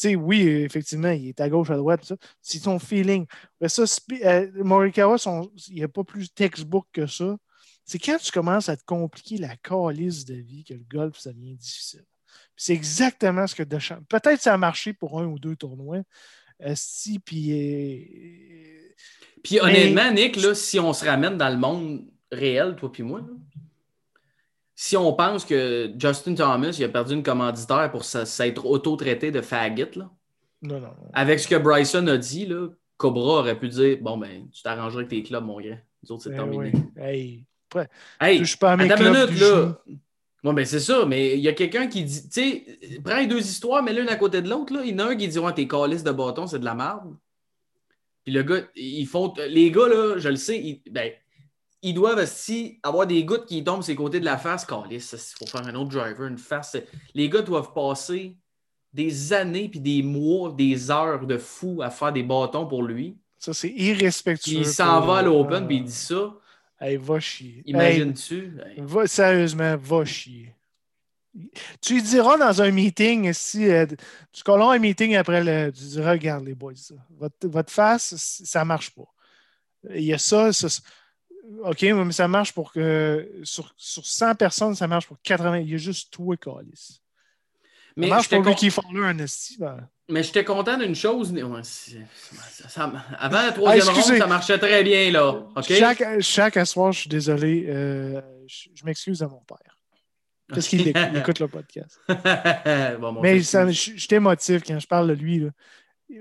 sais, 0.08 0.16
oui, 0.16 0.42
effectivement, 0.42 1.12
il 1.12 1.30
est 1.30 1.42
à 1.42 1.50
gauche, 1.50 1.70
à 1.70 1.78
droite, 1.78 2.14
c'est 2.42 2.60
son 2.60 2.80
feeling. 2.80 3.26
Mais 3.60 3.70
ça, 3.70 3.84
euh, 4.24 4.52
Morikawa, 4.64 5.18
il 5.68 5.76
n'y 5.76 5.84
a 5.84 5.88
pas 5.88 6.04
plus 6.04 6.30
textbook 6.30 6.86
que 6.94 7.08
ça. 7.08 7.38
C'est 7.86 8.00
quand 8.00 8.18
tu 8.18 8.32
commences 8.32 8.70
à 8.70 8.78
te 8.78 8.84
compliquer 8.86 9.38
la 9.38 9.56
calice 9.58 10.26
de 10.26 10.36
vie 10.36 10.64
que 10.64 10.76
le 10.76 10.86
golf, 10.90 11.18
ça 11.18 11.34
devient 11.34 11.56
difficile. 11.56 12.06
C'est 12.56 12.74
exactement 12.74 13.48
ce 13.48 13.56
que 13.56 13.64
Deschamps. 13.64 14.04
Peut-être 14.10 14.42
ça 14.42 14.54
a 14.54 14.58
marché 14.58 14.94
pour 14.94 15.20
un 15.20 15.26
ou 15.26 15.40
deux 15.40 15.56
tournois. 15.56 16.02
Euh, 16.62 16.74
si, 16.76 17.20
puis. 17.20 17.52
Euh, 17.52 18.94
puis 19.44 19.60
honnêtement, 19.60 20.12
Nick, 20.12 20.36
là, 20.36 20.54
si 20.54 20.80
on 20.80 20.94
se 20.94 21.06
ramène 21.06 21.38
dans 21.38 21.50
le 21.50 21.58
monde 21.58 22.06
réel, 22.32 22.76
toi 22.76 22.92
puis 22.92 23.04
moi, 23.04 23.22
si 24.82 24.96
on 24.96 25.12
pense 25.12 25.44
que 25.44 25.92
Justin 26.00 26.36
Thomas 26.36 26.74
il 26.80 26.86
a 26.86 26.88
perdu 26.88 27.14
une 27.14 27.22
commanditaire 27.22 27.92
pour 27.92 28.06
s'être 28.06 28.66
auto-traité 28.66 29.30
de 29.30 29.42
faggot, 29.42 29.92
là, 29.98 30.96
avec 31.12 31.42
ce 31.42 31.50
que 31.50 31.56
Bryson 31.58 32.08
a 32.08 32.16
dit, 32.16 32.46
là, 32.46 32.70
Cobra 32.96 33.40
aurait 33.40 33.60
pu 33.60 33.68
dire 33.68 33.98
Bon, 34.00 34.18
ben, 34.18 34.50
tu 34.50 34.64
t'arrangeras 34.64 35.00
avec 35.00 35.10
tes 35.10 35.22
clubs, 35.22 35.44
mon 35.44 35.60
gars. 35.60 35.80
Nous 36.02 36.14
autres, 36.14 36.24
c'est 36.24 36.30
ben 36.30 36.38
terminé. 36.38 36.72
Hey, 36.96 37.44
hey, 38.22 38.46
je 38.46 38.58
pas 38.58 38.72
à 38.72 38.78
mes 38.78 38.88
clubs 38.88 39.02
minute, 39.02 39.42
là. 39.42 39.78
Bon, 40.46 40.54
ben 40.54 40.66
c'est 40.66 40.80
ça, 40.80 41.06
mais 41.06 41.34
il 41.34 41.42
y 41.42 41.50
a 41.50 41.54
quelqu'un 41.54 41.88
qui 41.88 42.06
dit, 42.06 42.30
tu 42.30 42.42
sais, 42.42 42.80
prends 43.04 43.18
les 43.18 43.28
deux 43.28 43.42
histoires, 43.42 43.84
mets 43.84 43.92
l'une 43.92 44.08
à 44.08 44.16
côté 44.16 44.42
de 44.42 44.50
l'autre. 44.50 44.74
Il 44.86 44.92
y 44.92 44.94
en 44.94 45.00
a 45.00 45.10
un 45.10 45.16
qui 45.18 45.28
dit, 45.28 45.40
ouais, 45.40 45.54
tes 45.54 45.68
calices 45.68 46.06
de 46.06 46.12
bâton, 46.12 46.48
c'est 46.48 46.60
de 46.60 46.64
la 46.64 46.76
merde. 46.76 47.18
Puis 48.24 48.34
le 48.34 48.44
gars, 48.44 48.62
ils 48.78 49.06
font. 49.08 49.34
Les 49.50 49.72
gars, 49.72 49.90
là, 49.90 50.20
je 50.20 50.30
le 50.30 50.38
sais, 50.38 50.58
ils, 50.58 50.82
ben, 50.90 51.12
ils 51.82 51.94
doivent 51.94 52.20
aussi 52.20 52.80
avoir 52.84 53.08
des 53.08 53.24
gouttes 53.24 53.46
qui 53.46 53.64
tombent 53.64 53.84
sur 53.84 53.92
les 53.92 53.96
côtés 53.96 54.20
de 54.20 54.26
la 54.26 54.38
face. 54.38 54.66
il 54.92 55.00
faut 55.00 55.46
faire 55.46 55.66
un 55.66 55.76
autre 55.76 55.90
driver, 55.90 56.28
une 56.28 56.38
face. 56.38 56.78
Les 57.14 57.30
gars 57.30 57.42
doivent 57.42 57.74
passer 57.74 58.38
des 58.94 59.34
années, 59.34 59.70
puis 59.70 59.80
des 59.80 60.02
mois, 60.04 60.52
des 60.52 60.92
heures 60.92 61.26
de 61.26 61.38
fou 61.38 61.82
à 61.82 61.90
faire 61.90 62.12
des 62.12 62.24
bâtons 62.24 62.66
pour 62.66 62.84
lui. 62.84 63.18
Ça, 63.38 63.54
c'est 63.54 63.70
irrespectueux. 63.70 64.52
Puis 64.52 64.62
il 64.62 64.66
s'en 64.66 65.02
va 65.02 65.20
à 65.20 65.22
l'Open, 65.22 65.68
puis 65.68 65.78
il 65.78 65.84
dit 65.84 65.92
ça. 65.92 66.34
Hey, 66.82 66.98
va 66.98 67.20
chier. 67.20 67.62
Imagine-tu? 67.66 68.58
sérieusement, 69.06 69.78
va 69.78 70.06
chier. 70.06 70.56
Tu 71.82 71.94
lui 71.96 72.02
diras 72.02 72.38
dans 72.38 72.62
un 72.62 72.72
meeting, 72.72 73.32
si 73.34 73.70
euh, 73.70 73.86
tu 74.32 74.44
colles 74.44 74.62
un 74.62 74.80
meeting 74.80 75.16
après 75.16 75.44
le. 75.44 75.72
Tu 75.72 75.84
diras, 75.84 76.12
regarde 76.12 76.46
les 76.46 76.56
boys, 76.56 76.74
Votre, 77.12 77.72
face, 77.72 78.16
ça 78.18 78.62
ne 78.62 78.66
marche 78.66 78.90
pas. 78.92 79.08
Il 79.94 80.04
y 80.04 80.14
a 80.14 80.18
ça, 80.18 80.52
OK, 81.64 81.82
mais 81.82 82.12
ça 82.12 82.28
marche 82.28 82.54
pour 82.54 82.72
que. 82.72 83.30
Sur, 83.44 83.74
sur 83.78 84.06
100 84.06 84.36
personnes, 84.36 84.76
ça 84.76 84.88
marche 84.88 85.08
pour 85.08 85.18
80. 85.22 85.60
Il 85.60 85.70
y 85.70 85.76
a 85.76 85.78
juste 85.78 86.12
toi, 86.12 86.36
Calis. 86.38 87.02
Mais 87.96 88.08
ça 88.08 88.16
marche 88.16 88.30
pour 88.30 88.42
lui 88.42 88.56
qui 88.56 88.70
font 88.70 88.84
un 88.96 89.18
esti. 89.20 89.58
Ben. 89.60 89.88
Mais 90.08 90.24
j'étais 90.24 90.44
content 90.44 90.78
d'une 90.78 90.96
chose. 90.96 91.34
avant 93.18 93.42
la 93.42 93.52
troisième 93.52 93.96
ronde, 93.96 94.18
ça 94.18 94.28
marchait 94.28 94.58
très 94.58 94.84
bien, 94.84 95.12
là. 95.12 95.44
Chaque, 95.68 96.22
chaque 96.22 96.68
soir, 96.68 96.92
je 96.92 97.02
suis 97.02 97.10
désolé. 97.10 97.66
Euh, 97.68 98.22
je 98.48 98.86
m'excuse 98.86 99.22
à 99.22 99.28
mon 99.28 99.42
père. 99.42 99.80
Parce 100.50 100.68
qu'il 100.68 100.88
écoute, 100.88 101.40
le 101.40 101.48
podcast. 101.48 102.00
Mais 103.22 103.40
je 103.40 104.08
t'émotive 104.08 104.64
quand 104.66 104.80
je 104.80 104.88
parle 104.88 105.10
de 105.10 105.14
lui. 105.14 105.48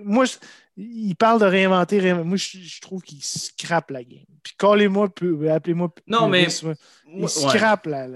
Moi, 0.02 0.26
il 0.78 1.14
parle 1.16 1.40
de 1.40 1.46
réinventer. 1.46 2.14
Moi, 2.14 2.36
je, 2.36 2.80
trouve 2.80 3.02
qu'il 3.02 3.22
scrape 3.22 3.90
la 3.90 4.04
game. 4.04 4.24
Puis 4.42 4.54
callez-moi, 4.56 5.08
appelez-moi. 5.50 5.92
Non, 6.06 6.28
mais. 6.28 6.46
Il 7.12 7.28
scrape 7.28 7.86
la. 7.86 8.06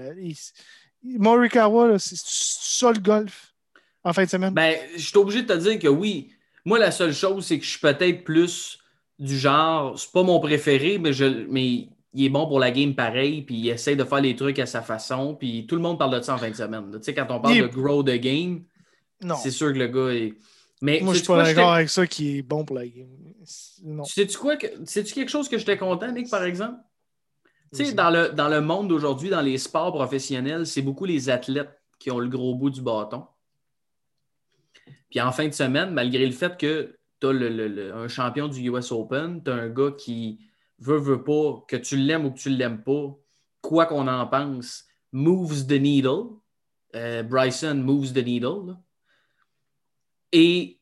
Morikawa, 1.03 1.99
c'est 1.99 2.17
ça 2.17 2.91
le 2.91 2.99
golf 2.99 3.53
en 4.03 4.13
fin 4.13 4.23
de 4.23 4.29
semaine? 4.29 4.53
Ben, 4.53 4.77
je 4.95 5.01
suis 5.01 5.17
obligé 5.17 5.41
de 5.41 5.47
te 5.47 5.57
dire 5.57 5.79
que 5.79 5.87
oui. 5.87 6.31
Moi, 6.65 6.79
la 6.79 6.91
seule 6.91 7.13
chose, 7.13 7.45
c'est 7.45 7.59
que 7.59 7.65
je 7.65 7.71
suis 7.71 7.79
peut-être 7.79 8.23
plus 8.23 8.79
du 9.19 9.37
genre, 9.37 9.97
c'est 9.99 10.11
pas 10.11 10.23
mon 10.23 10.39
préféré, 10.39 10.97
mais, 10.97 11.13
je, 11.13 11.25
mais 11.49 11.89
il 12.13 12.25
est 12.25 12.29
bon 12.29 12.47
pour 12.47 12.59
la 12.59 12.71
game 12.71 12.95
pareil, 12.95 13.41
puis 13.41 13.55
il 13.55 13.69
essaie 13.69 13.95
de 13.95 14.03
faire 14.03 14.21
les 14.21 14.35
trucs 14.35 14.59
à 14.59 14.65
sa 14.65 14.81
façon, 14.81 15.35
puis 15.35 15.65
tout 15.67 15.75
le 15.75 15.81
monde 15.81 15.99
parle 15.99 16.17
de 16.17 16.21
ça 16.21 16.35
en 16.35 16.37
fin 16.37 16.49
de 16.49 16.55
semaine. 16.55 16.89
Tu 16.93 17.03
sais, 17.03 17.13
quand 17.13 17.27
on 17.29 17.39
parle 17.39 17.57
de 17.57 17.67
grow 17.67 18.01
the 18.01 18.15
game, 18.15 18.63
c'est 19.41 19.51
sûr 19.51 19.73
que 19.73 19.79
le 19.79 19.87
gars 19.87 20.13
est. 20.13 20.33
Mais, 20.83 20.99
Moi, 20.99 21.13
je 21.13 21.19
suis 21.19 21.27
pas 21.27 21.41
d'accord 21.41 21.71
avec 21.71 21.87
ça 21.87 22.05
qui 22.05 22.37
est 22.37 22.41
bon 22.41 22.65
pour 22.65 22.75
la 22.75 22.85
game. 22.85 23.07
Non. 23.85 24.03
Sais-tu 24.03 24.37
quoi? 24.37 24.55
C'est-tu 24.83 25.13
quelque 25.13 25.29
chose 25.29 25.47
que 25.47 25.57
j'étais 25.57 25.77
content, 25.77 26.11
Nick, 26.11 26.29
par 26.29 26.43
exemple? 26.43 26.77
Tu 27.73 27.85
sais, 27.85 27.93
dans 27.93 28.09
le, 28.09 28.33
dans 28.33 28.49
le 28.49 28.59
monde 28.59 28.89
d'aujourd'hui, 28.89 29.29
dans 29.29 29.39
les 29.39 29.57
sports 29.57 29.93
professionnels, 29.93 30.67
c'est 30.67 30.81
beaucoup 30.81 31.05
les 31.05 31.29
athlètes 31.29 31.81
qui 31.99 32.11
ont 32.11 32.19
le 32.19 32.27
gros 32.27 32.53
bout 32.53 32.69
du 32.69 32.81
bâton. 32.81 33.25
Puis 35.09 35.21
en 35.21 35.31
fin 35.31 35.47
de 35.47 35.53
semaine, 35.53 35.91
malgré 35.91 36.25
le 36.25 36.33
fait 36.33 36.57
que 36.57 36.97
tu 37.21 37.27
as 37.27 37.95
un 37.95 38.09
champion 38.09 38.49
du 38.49 38.69
US 38.69 38.91
Open, 38.91 39.41
tu 39.41 39.51
as 39.51 39.53
un 39.53 39.69
gars 39.69 39.91
qui 39.97 40.39
veut, 40.79 40.97
veut 40.97 41.23
pas, 41.23 41.63
que 41.65 41.77
tu 41.77 41.95
l'aimes 41.95 42.25
ou 42.25 42.31
que 42.31 42.39
tu 42.39 42.49
ne 42.49 42.57
l'aimes 42.57 42.83
pas, 42.83 43.15
quoi 43.61 43.85
qu'on 43.85 44.09
en 44.09 44.27
pense, 44.27 44.83
moves 45.13 45.65
the 45.65 45.79
needle. 45.79 46.41
euh, 46.93 47.23
Bryson 47.23 47.75
moves 47.75 48.11
the 48.11 48.25
needle. 48.25 48.67
là. 48.67 48.79
Et 50.33 50.79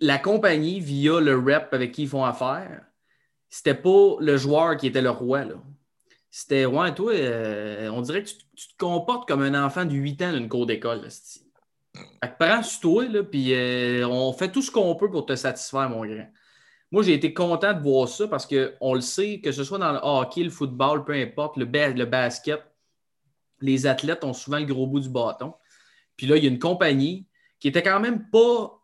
la 0.00 0.18
compagnie, 0.18 0.80
via 0.80 1.20
le 1.20 1.38
rep 1.38 1.72
avec 1.72 1.92
qui 1.92 2.02
ils 2.02 2.08
font 2.08 2.24
affaire, 2.24 2.82
c'était 3.48 3.74
pas 3.74 4.16
le 4.20 4.36
joueur 4.36 4.76
qui 4.76 4.88
était 4.88 5.00
le 5.00 5.10
roi. 5.10 5.44
C'était, 6.30 6.66
ouais, 6.66 6.94
toi, 6.94 7.12
euh, 7.14 7.88
on 7.88 8.02
dirait 8.02 8.22
que 8.22 8.28
tu, 8.28 8.68
te 8.68 8.76
comportes 8.76 9.26
comme 9.26 9.42
un 9.42 9.64
enfant 9.64 9.84
de 9.86 9.94
8 9.94 10.22
ans 10.22 10.32
d'une 10.32 10.48
cour 10.48 10.66
d'école. 10.66 11.08
prends 12.38 12.62
sur 12.62 12.80
toi, 12.80 13.04
puis 13.30 13.54
euh, 13.54 14.06
on 14.06 14.32
fait 14.32 14.52
tout 14.52 14.62
ce 14.62 14.70
qu'on 14.70 14.94
peut 14.96 15.10
pour 15.10 15.24
te 15.24 15.36
satisfaire, 15.36 15.88
mon 15.88 16.04
grand. 16.04 16.28
Moi, 16.90 17.02
j'ai 17.02 17.14
été 17.14 17.32
content 17.32 17.72
de 17.72 17.80
voir 17.80 18.08
ça 18.08 18.26
parce 18.28 18.46
qu'on 18.46 18.94
le 18.94 19.00
sait, 19.00 19.40
que 19.40 19.52
ce 19.52 19.62
soit 19.62 19.78
dans 19.78 19.92
le 19.92 20.00
hockey, 20.02 20.42
le 20.42 20.50
football, 20.50 21.04
peu 21.04 21.12
importe, 21.12 21.56
le, 21.56 21.66
le 21.66 22.04
basket, 22.04 22.62
les 23.60 23.86
athlètes 23.86 24.24
ont 24.24 24.32
souvent 24.32 24.58
le 24.58 24.64
gros 24.64 24.86
bout 24.86 25.00
du 25.00 25.08
bâton. 25.08 25.54
Puis 26.16 26.26
là, 26.26 26.36
il 26.36 26.44
y 26.44 26.46
a 26.46 26.50
une 26.50 26.58
compagnie 26.58 27.26
qui 27.60 27.68
était 27.68 27.82
quand 27.82 28.00
même 28.00 28.28
pas. 28.30 28.77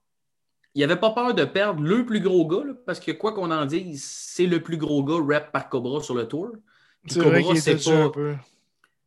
Il 0.74 0.80
n'avait 0.80 0.96
pas 0.98 1.10
peur 1.10 1.34
de 1.34 1.44
perdre 1.44 1.82
le 1.82 2.04
plus 2.04 2.20
gros 2.20 2.46
gars, 2.46 2.64
là, 2.66 2.72
parce 2.84 2.98
que 3.00 3.12
quoi 3.12 3.32
qu'on 3.32 3.50
en 3.50 3.64
dise, 3.64 4.02
c'est 4.04 4.46
le 4.46 4.60
plus 4.60 4.76
gros 4.76 5.04
gars 5.04 5.18
rep 5.36 5.52
par 5.52 5.68
Cobra 5.68 6.02
sur 6.02 6.14
le 6.14 6.26
tour. 6.26 6.50
Puis 7.04 7.14
Cobra, 7.22 7.54
c'est 7.60 7.72
pas- 7.74 7.80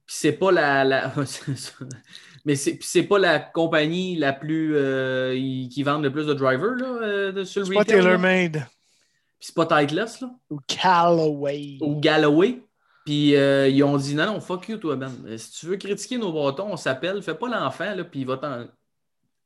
c'est 0.06 0.32
pas 0.34 0.52
la. 0.52 1.14
Mais 2.46 2.56
c'est 2.56 3.04
pas 3.04 3.20
la 3.20 3.40
compagnie 3.40 4.16
la 4.16 4.32
plus. 4.32 4.74
euh, 4.78 5.34
qui 5.70 5.84
vend 5.84 5.98
le 6.00 6.10
plus 6.12 6.26
de 6.26 6.34
drivers 6.34 6.76
là, 6.76 6.88
euh, 7.02 7.44
sur 7.46 7.62
le 7.62 7.66
C'est 7.66 7.74
pas 7.74 7.80
retail. 7.80 7.96
là. 7.98 8.02
TaylorMade 8.04 8.54
Puis 9.38 9.50
c'est 9.52 9.56
pas 9.56 9.66
Titleist 9.66 10.22
là, 10.22 10.32
ou 10.50 10.60
Callaway. 10.66 11.78
ou 11.82 12.00
Galloway. 12.00 12.62
Puis 13.06 13.36
euh, 13.36 13.68
ils 13.68 13.84
ont 13.84 13.98
dit 13.98 14.16
non, 14.16 14.26
non, 14.28 14.40
fuck 14.40 14.70
you, 14.70 14.78
toi, 14.78 14.96
Ben. 14.96 15.12
Si 15.38 15.52
tu 15.60 15.66
veux 15.66 15.76
critiquer 15.78 16.18
nos 16.18 16.32
bâtons, 16.32 16.68
on 16.72 16.78
s'appelle. 16.78 17.22
Fais 17.22 17.36
pas 17.36 17.50
l'enfant, 17.50 17.94
là, 17.96 18.04
puis 18.06 18.22
il 18.22 18.28
va 18.28 18.38
t'en. 18.38 18.66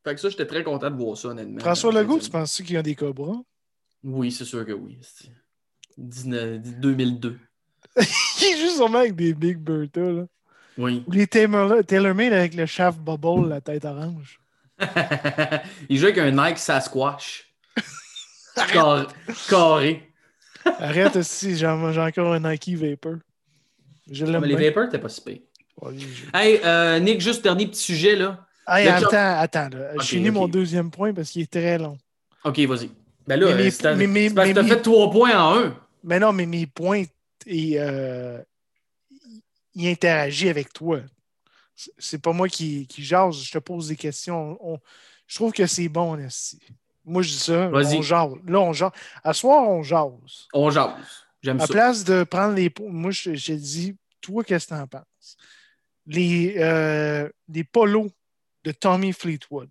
Fait 0.03 0.15
que 0.15 0.19
ça, 0.21 0.29
j'étais 0.29 0.47
très 0.47 0.63
content 0.63 0.89
de 0.89 0.95
voir 0.95 1.15
ça, 1.17 1.29
honnêtement. 1.29 1.59
François 1.59 1.91
Legault, 1.91 2.19
tu 2.19 2.29
penses 2.29 2.57
qu'il 2.57 2.71
y 2.73 2.77
a 2.77 2.81
des 2.83 2.95
cobras? 2.95 3.37
Oui, 4.03 4.31
c'est 4.31 4.45
sûr 4.45 4.65
que 4.65 4.71
oui. 4.71 4.97
C'est 5.01 5.29
19 5.97 6.59
2002. 6.79 7.37
Il 7.97 8.57
joue 8.59 8.75
sûrement 8.75 8.99
avec 8.99 9.15
des 9.15 9.33
Big 9.33 9.57
Bertha, 9.57 10.01
là. 10.01 10.25
Oui. 10.77 11.03
Ou 11.05 11.11
les 11.11 11.27
Taylor- 11.27 11.83
TaylorMade 11.85 12.33
avec 12.33 12.55
le 12.55 12.65
shaft 12.65 12.99
bubble, 12.99 13.49
la 13.49 13.61
tête 13.61 13.85
orange. 13.85 14.39
il 15.89 15.97
joue 15.97 16.05
avec 16.05 16.17
un 16.17 16.31
Nike 16.31 16.57
Sasquatch. 16.57 17.53
Car- 18.71 19.07
Carré. 19.49 20.07
Arrête 20.65 21.15
aussi, 21.17 21.55
j'ai 21.57 21.67
encore 21.67 22.33
un 22.33 22.39
Nike 22.39 22.69
Vapor. 22.75 23.15
Je 24.09 24.25
l'aime 24.25 24.41
Mais 24.41 24.47
les 24.47 24.55
bien. 24.55 24.69
Vapors, 24.69 24.89
t'es 24.89 24.99
pas 24.99 25.09
si 25.09 25.21
pire. 25.21 25.39
Ouais, 25.81 25.93
Hey, 26.33 26.59
euh, 26.63 26.99
Nick, 26.99 27.21
juste 27.21 27.43
dernier 27.43 27.67
petit 27.67 27.81
sujet, 27.81 28.15
là. 28.15 28.45
Hey, 28.71 28.87
attends, 28.87 29.39
attends. 29.39 29.69
là. 29.77 29.93
Je 29.99 30.05
finis 30.05 30.31
mon 30.31 30.47
deuxième 30.47 30.89
point 30.91 31.13
parce 31.13 31.31
qu'il 31.31 31.41
est 31.43 31.51
très 31.51 31.77
long. 31.77 31.97
OK, 32.43 32.59
vas-y. 32.61 32.89
Ben 33.27 33.39
là, 33.39 33.47
Mais 33.47 33.51
euh, 33.53 33.57
mes- 34.07 34.29
parce 34.31 34.49
que 34.49 34.53
t'as 34.53 34.63
fait 34.63 34.81
trois 34.81 35.11
points 35.11 35.37
en 35.39 35.57
un. 35.57 35.75
Mais 36.03 36.19
non, 36.19 36.31
mais 36.33 36.45
mes 36.45 36.65
points, 36.65 37.03
euh, 37.47 38.41
il 39.75 39.87
interagit 39.87 40.49
avec 40.49 40.73
toi. 40.73 40.99
C'est- 41.97 42.17
pas 42.19 42.31
moi 42.33 42.47
qui, 42.47 42.87
qui 42.87 43.03
jase, 43.03 43.41
je 43.43 43.51
te 43.51 43.57
pose 43.59 43.87
des 43.89 43.95
questions. 43.95 44.57
On- 44.61 44.79
je 45.27 45.35
trouve 45.35 45.51
que 45.51 45.65
c'est 45.67 45.87
bon, 45.89 46.15
Nasty. 46.17 46.59
Moi, 47.05 47.21
je 47.23 47.29
dis 47.29 47.39
ça, 47.39 47.67
Vas-y. 47.69 47.97
on 47.97 48.01
jase. 48.01 48.33
Là, 48.47 48.59
on 48.59 48.73
jase. 48.73 48.91
À 49.23 49.33
soir, 49.33 49.67
on 49.67 49.81
jase. 49.83 50.47
On 50.53 50.69
jase. 50.69 50.91
J'aime 51.41 51.59
À 51.59 51.65
ça. 51.67 51.73
place 51.73 52.03
de 52.03 52.23
prendre 52.23 52.53
les 52.55 52.69
points, 52.69 52.89
moi, 52.89 53.11
je, 53.11 53.33
je 53.33 53.53
dis, 53.53 53.95
toi, 54.21 54.43
qu'est-ce 54.43 54.67
que 54.67 54.75
tu 54.75 54.79
en 54.79 54.87
penses? 54.87 55.37
Les, 56.05 56.55
euh, 56.57 57.27
les 57.49 57.63
polos 57.63 58.11
de 58.63 58.71
Tommy 58.71 59.13
Fleetwood. 59.13 59.69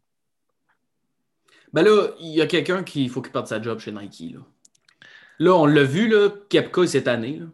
Ben 1.72 1.82
là, 1.84 2.08
il 2.20 2.34
y 2.34 2.40
a 2.40 2.46
quelqu'un 2.46 2.82
qui 2.82 3.08
faut 3.08 3.22
qu'il 3.22 3.32
perde 3.32 3.46
sa 3.46 3.62
job 3.62 3.78
chez 3.78 3.92
Nike. 3.92 4.34
Là, 4.34 4.40
là 5.38 5.54
on 5.54 5.66
l'a 5.66 5.84
vu, 5.84 6.08
là, 6.08 6.30
Kepka 6.48 6.86
cette 6.86 7.08
année. 7.08 7.38
là. 7.38 7.46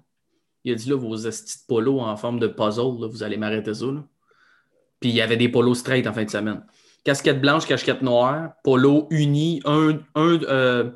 Il 0.65 0.73
a 0.73 0.75
dit 0.75 0.89
là, 0.89 0.97
vos 0.97 1.17
estis 1.17 1.61
de 1.61 1.67
polos 1.67 2.01
en 2.01 2.17
forme 2.17 2.41
de 2.41 2.49
puzzle, 2.49 3.01
là, 3.01 3.09
vous 3.09 3.23
allez 3.23 3.37
m'arrêter 3.37 3.75
ça. 3.75 3.87
là. 3.87 4.03
Puis 5.01 5.11
il 5.11 5.15
y 5.15 5.21
avait 5.21 5.37
des 5.37 5.49
polos 5.49 5.75
straight 5.75 6.07
en 6.07 6.13
fin 6.13 6.25
de 6.25 6.31
semaine. 6.31 6.65
Casquette 7.05 7.41
blanche, 7.41 7.67
casquette 7.67 8.03
noire, 8.03 8.53
polo 8.65 9.07
uni, 9.11 9.61
un, 9.65 9.99
un, 10.15 10.41
euh, 10.43 10.91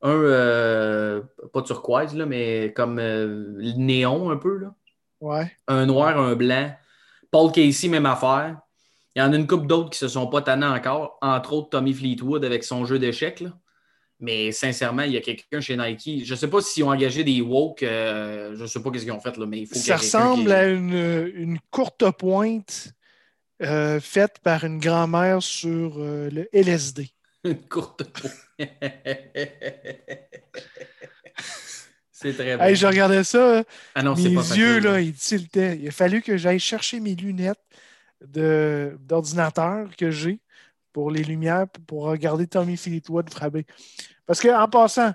un 0.00 0.10
euh, 0.14 1.22
pas 1.52 1.62
turquoise, 1.62 2.14
là, 2.14 2.24
mais 2.24 2.72
comme 2.74 2.98
euh, 2.98 3.74
néon 3.76 4.30
un 4.30 4.36
peu. 4.36 4.56
Là. 4.58 4.74
Ouais. 5.20 5.52
un 5.66 5.86
noir, 5.86 6.18
un 6.18 6.34
blanc. 6.34 6.70
Paul 7.30 7.50
Casey, 7.52 7.88
même 7.88 8.06
affaire. 8.06 8.58
Il 9.16 9.20
y 9.20 9.22
en 9.22 9.32
a 9.32 9.36
une 9.36 9.46
couple 9.46 9.66
d'autres 9.66 9.90
qui 9.90 9.98
se 9.98 10.08
sont 10.08 10.26
pas 10.26 10.42
tannés 10.42 10.66
encore, 10.66 11.18
entre 11.22 11.52
autres 11.52 11.70
Tommy 11.70 11.92
Fleetwood 11.94 12.44
avec 12.44 12.64
son 12.64 12.84
jeu 12.84 12.98
d'échecs. 12.98 13.44
Mais 14.20 14.52
sincèrement, 14.52 15.02
il 15.02 15.12
y 15.12 15.16
a 15.16 15.20
quelqu'un 15.20 15.60
chez 15.60 15.76
Nike. 15.76 16.24
Je 16.24 16.32
ne 16.34 16.38
sais 16.38 16.48
pas 16.48 16.60
s'ils 16.62 16.82
ont 16.84 16.90
engagé 16.90 17.24
des 17.24 17.40
woke, 17.40 17.82
euh, 17.82 18.54
je 18.56 18.62
ne 18.62 18.66
sais 18.66 18.80
pas 18.82 18.90
ce 18.94 18.98
qu'ils 19.00 19.12
ont 19.12 19.20
fait, 19.20 19.36
là, 19.36 19.46
mais 19.46 19.60
il 19.60 19.66
faut 19.66 19.74
qu'il 19.74 19.82
y 19.82 19.86
Ça 19.86 19.96
ressemble 19.96 20.44
qui- 20.46 20.52
à 20.52 20.66
une, 20.68 21.32
une 21.34 21.58
courte 21.70 22.04
pointe 22.12 22.92
euh, 23.62 24.00
faite 24.00 24.38
par 24.42 24.64
une 24.64 24.78
grand-mère 24.78 25.42
sur 25.42 25.94
euh, 25.98 26.30
le 26.30 26.48
LSD. 26.52 27.08
une 27.44 27.60
courte 27.68 28.04
peau. 28.04 28.28
C'est 32.10 32.32
très 32.34 32.56
bon. 32.56 32.62
Hey, 32.64 32.76
je 32.76 32.86
regardais 32.86 33.24
ça, 33.24 33.64
ah 33.94 34.02
non, 34.02 34.14
mes 34.14 34.22
pas 34.34 34.56
yeux, 34.56 34.74
facile. 34.76 34.82
là, 34.84 35.00
ils 35.00 35.12
tiltaient. 35.12 35.78
Il 35.80 35.88
a 35.88 35.90
fallu 35.90 36.22
que 36.22 36.36
j'aille 36.36 36.60
chercher 36.60 37.00
mes 37.00 37.14
lunettes 37.14 37.58
d'ordinateur 38.26 39.88
que 39.96 40.10
j'ai 40.10 40.40
pour 40.92 41.10
les 41.10 41.24
lumières 41.24 41.66
pour, 41.86 42.04
regarder 42.04 42.46
Tommy 42.46 42.76
Fleetwood 42.76 43.28
frapper. 43.30 43.66
Parce 44.26 44.40
qu'en 44.40 44.68
passant, 44.68 45.12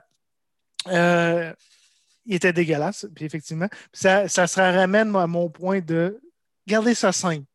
euh, 0.87 1.53
il 2.25 2.35
était 2.35 2.53
dégueulasse, 2.53 3.07
puis 3.15 3.25
effectivement, 3.25 3.69
ça, 3.93 4.27
ça 4.27 4.45
se 4.45 4.59
ramène 4.59 5.15
à 5.15 5.25
mon 5.25 5.49
point 5.49 5.79
de 5.79 6.19
garder 6.67 6.93
ça 6.93 7.11
simple. 7.11 7.45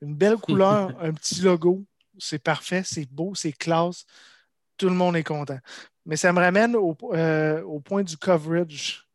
Une 0.00 0.14
belle 0.14 0.36
couleur, 0.38 0.96
un 1.00 1.12
petit 1.12 1.40
logo, 1.42 1.84
c'est 2.18 2.42
parfait, 2.42 2.82
c'est 2.84 3.06
beau, 3.10 3.34
c'est 3.34 3.52
classe. 3.52 4.04
Tout 4.76 4.88
le 4.88 4.94
monde 4.94 5.16
est 5.16 5.24
content. 5.24 5.58
Mais 6.06 6.16
ça 6.16 6.32
me 6.32 6.40
ramène 6.40 6.74
au, 6.74 6.96
euh, 7.12 7.62
au 7.62 7.80
point 7.80 8.02
du 8.02 8.16
coverage. 8.16 9.06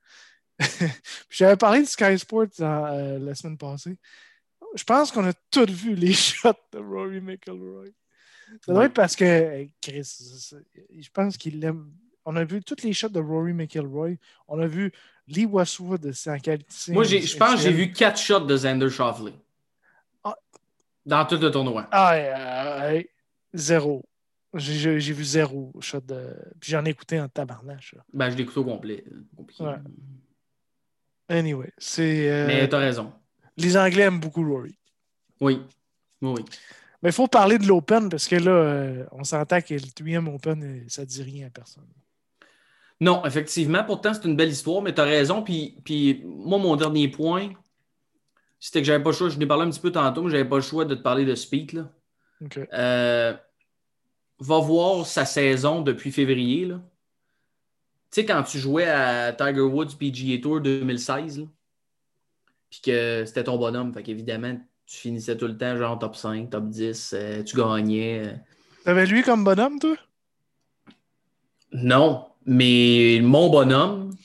J'avais 1.29 1.57
parlé 1.57 1.81
de 1.81 1.87
Sky 1.87 2.17
Sports 2.19 2.47
euh, 2.59 3.19
la 3.19 3.35
semaine 3.35 3.57
passée. 3.57 3.97
Je 4.75 4.83
pense 4.83 5.11
qu'on 5.11 5.25
a 5.25 5.33
tous 5.51 5.69
vu 5.69 5.95
les 5.95 6.13
shots 6.13 6.53
de 6.71 6.79
Rory 6.79 7.21
McIlroy. 7.21 7.87
Ça 8.65 8.73
doit 8.73 8.85
être 8.85 8.93
parce 8.93 9.15
que 9.15 9.23
euh, 9.25 9.65
Chris, 9.81 10.51
je 10.99 11.09
pense 11.11 11.37
qu'il 11.37 11.59
l'aime. 11.59 11.91
On 12.25 12.35
a 12.35 12.43
vu 12.43 12.61
toutes 12.63 12.83
les 12.83 12.93
shots 12.93 13.09
de 13.09 13.19
Rory 13.19 13.53
McIlroy. 13.53 14.15
On 14.47 14.59
a 14.59 14.67
vu 14.67 14.91
Lee 15.27 15.45
Westwood, 15.45 16.11
en 16.27 16.39
qualité. 16.39 16.91
Moi, 16.91 17.03
je 17.03 17.37
pense 17.37 17.55
que 17.55 17.61
j'ai 17.61 17.71
vu 17.71 17.91
quatre 17.91 18.19
shots 18.19 18.41
de 18.45 18.55
Xander 18.55 18.89
Schauffele. 18.89 19.33
Ah. 20.23 20.35
Dans 21.05 21.25
tout 21.25 21.37
le 21.37 21.51
tournoi. 21.51 21.87
Ah, 21.91 22.13
euh, 22.15 22.97
euh, 22.97 23.03
zéro. 23.53 24.05
J'ai- 24.55 24.99
vu 24.99 25.23
zéro 25.23 25.73
shot 25.81 26.01
de. 26.01 26.35
Puis 26.59 26.71
j'en 26.71 26.85
ai 26.85 26.89
écouté 26.91 27.19
en 27.19 27.27
tabarnache. 27.27 27.95
Ben, 28.13 28.29
je 28.29 28.35
l'ai 28.35 28.43
écouté 28.43 28.59
au 28.59 28.65
complet. 28.65 29.03
Ouais. 29.59 29.75
Anyway, 31.27 31.71
c'est. 31.77 32.29
euh, 32.29 32.47
Mais 32.47 32.67
t'as 32.69 32.77
raison. 32.77 33.11
Les 33.57 33.77
Anglais 33.77 34.03
aiment 34.03 34.19
beaucoup 34.19 34.43
Rory. 34.47 34.77
Oui. 35.39 35.61
Oui. 36.21 36.45
Mais 37.01 37.09
il 37.09 37.13
faut 37.13 37.27
parler 37.27 37.57
de 37.57 37.67
l'Open 37.67 38.09
parce 38.09 38.27
que 38.27 38.37
là, 38.37 38.51
euh, 38.51 39.05
on 39.11 39.23
s'entend 39.23 39.61
que 39.61 39.73
le 39.73 39.81
3 40.21 40.33
Open, 40.33 40.63
euh, 40.63 40.85
ça 40.87 41.01
ne 41.01 41.07
dit 41.07 41.21
rien 41.21 41.47
à 41.47 41.49
personne. 41.49 41.83
Non, 43.01 43.25
effectivement, 43.25 43.83
pourtant, 43.83 44.13
c'est 44.13 44.23
une 44.23 44.37
belle 44.37 44.51
histoire, 44.51 44.81
mais 44.81 44.93
tu 44.93 45.01
as 45.01 45.05
raison. 45.05 45.43
Puis, 45.43 45.75
puis 45.83 46.23
moi, 46.23 46.57
mon 46.57 46.77
dernier 46.77 47.09
point, 47.09 47.49
c'était 48.57 48.79
que 48.79 48.85
j'avais 48.85 49.03
pas 49.03 49.09
le 49.09 49.15
choix. 49.15 49.27
Je 49.27 49.37
n'ai 49.37 49.45
parlé 49.45 49.65
un 49.65 49.69
petit 49.69 49.81
peu 49.81 49.91
tantôt, 49.91 50.23
mais 50.23 50.31
j'avais 50.31 50.47
pas 50.47 50.55
le 50.55 50.61
choix 50.61 50.85
de 50.85 50.95
te 50.95 51.01
parler 51.01 51.25
de 51.25 51.35
Speed. 51.35 51.73
Là. 51.73 51.91
Euh, 52.73 53.33
va 54.39 54.59
voir 54.59 55.05
sa 55.05 55.25
saison 55.25 55.81
depuis 55.81 56.13
février. 56.13 56.67
Tu 56.69 56.77
sais, 58.11 58.25
quand 58.25 58.43
tu 58.43 58.59
jouais 58.59 58.87
à 58.87 59.33
Tiger 59.33 59.61
Woods 59.61 59.97
PGA 59.99 60.41
Tour 60.41 60.61
2016, 60.61 61.39
là, 61.39 61.45
puis 62.73 62.81
que 62.81 63.23
c'était 63.27 63.43
ton 63.43 63.57
bonhomme, 63.59 63.93
fait 63.93 64.01
qu'évidemment, 64.01 64.59
tu 64.87 64.97
finissais 64.97 65.37
tout 65.37 65.45
le 65.45 65.55
temps 65.55 65.77
genre 65.77 65.99
top 65.99 66.15
5, 66.15 66.49
top 66.49 66.69
10, 66.69 67.13
euh, 67.13 67.43
tu 67.43 67.55
gagnais. 67.55 68.23
euh. 68.25 68.33
T'avais 68.83 69.05
lui 69.05 69.21
comme 69.21 69.43
bonhomme, 69.43 69.77
toi? 69.77 69.95
Non, 71.71 72.25
mais 72.47 73.19
mon 73.21 73.51
bonhomme, 73.51 74.15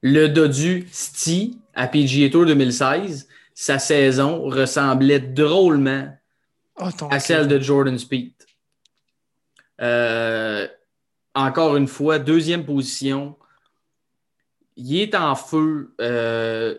le 0.00 0.28
Dodu 0.28 0.88
Sti 0.90 1.58
à 1.74 1.88
PGA 1.88 2.30
Tour 2.30 2.46
2016, 2.46 3.28
sa 3.52 3.78
saison 3.78 4.44
ressemblait 4.48 5.20
drôlement 5.20 6.08
Ah, 6.76 6.88
à 7.10 7.20
celle 7.20 7.48
de 7.48 7.60
Jordan 7.60 7.98
Speed. 7.98 8.32
Euh, 9.82 10.66
encore 11.34 11.76
une 11.76 11.86
fois, 11.86 12.18
deuxième 12.18 12.64
position. 12.64 13.36
Il 14.76 14.96
est 14.96 15.14
en 15.14 15.34
feu. 15.34 15.94
Euh, 16.00 16.78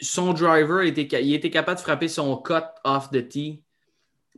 son 0.00 0.32
driver 0.32 0.82
était, 0.82 1.08
il 1.24 1.34
était 1.34 1.50
capable 1.50 1.78
de 1.78 1.82
frapper 1.82 2.08
son 2.08 2.36
cut 2.36 2.64
off 2.84 3.10
the 3.10 3.28
tee 3.28 3.62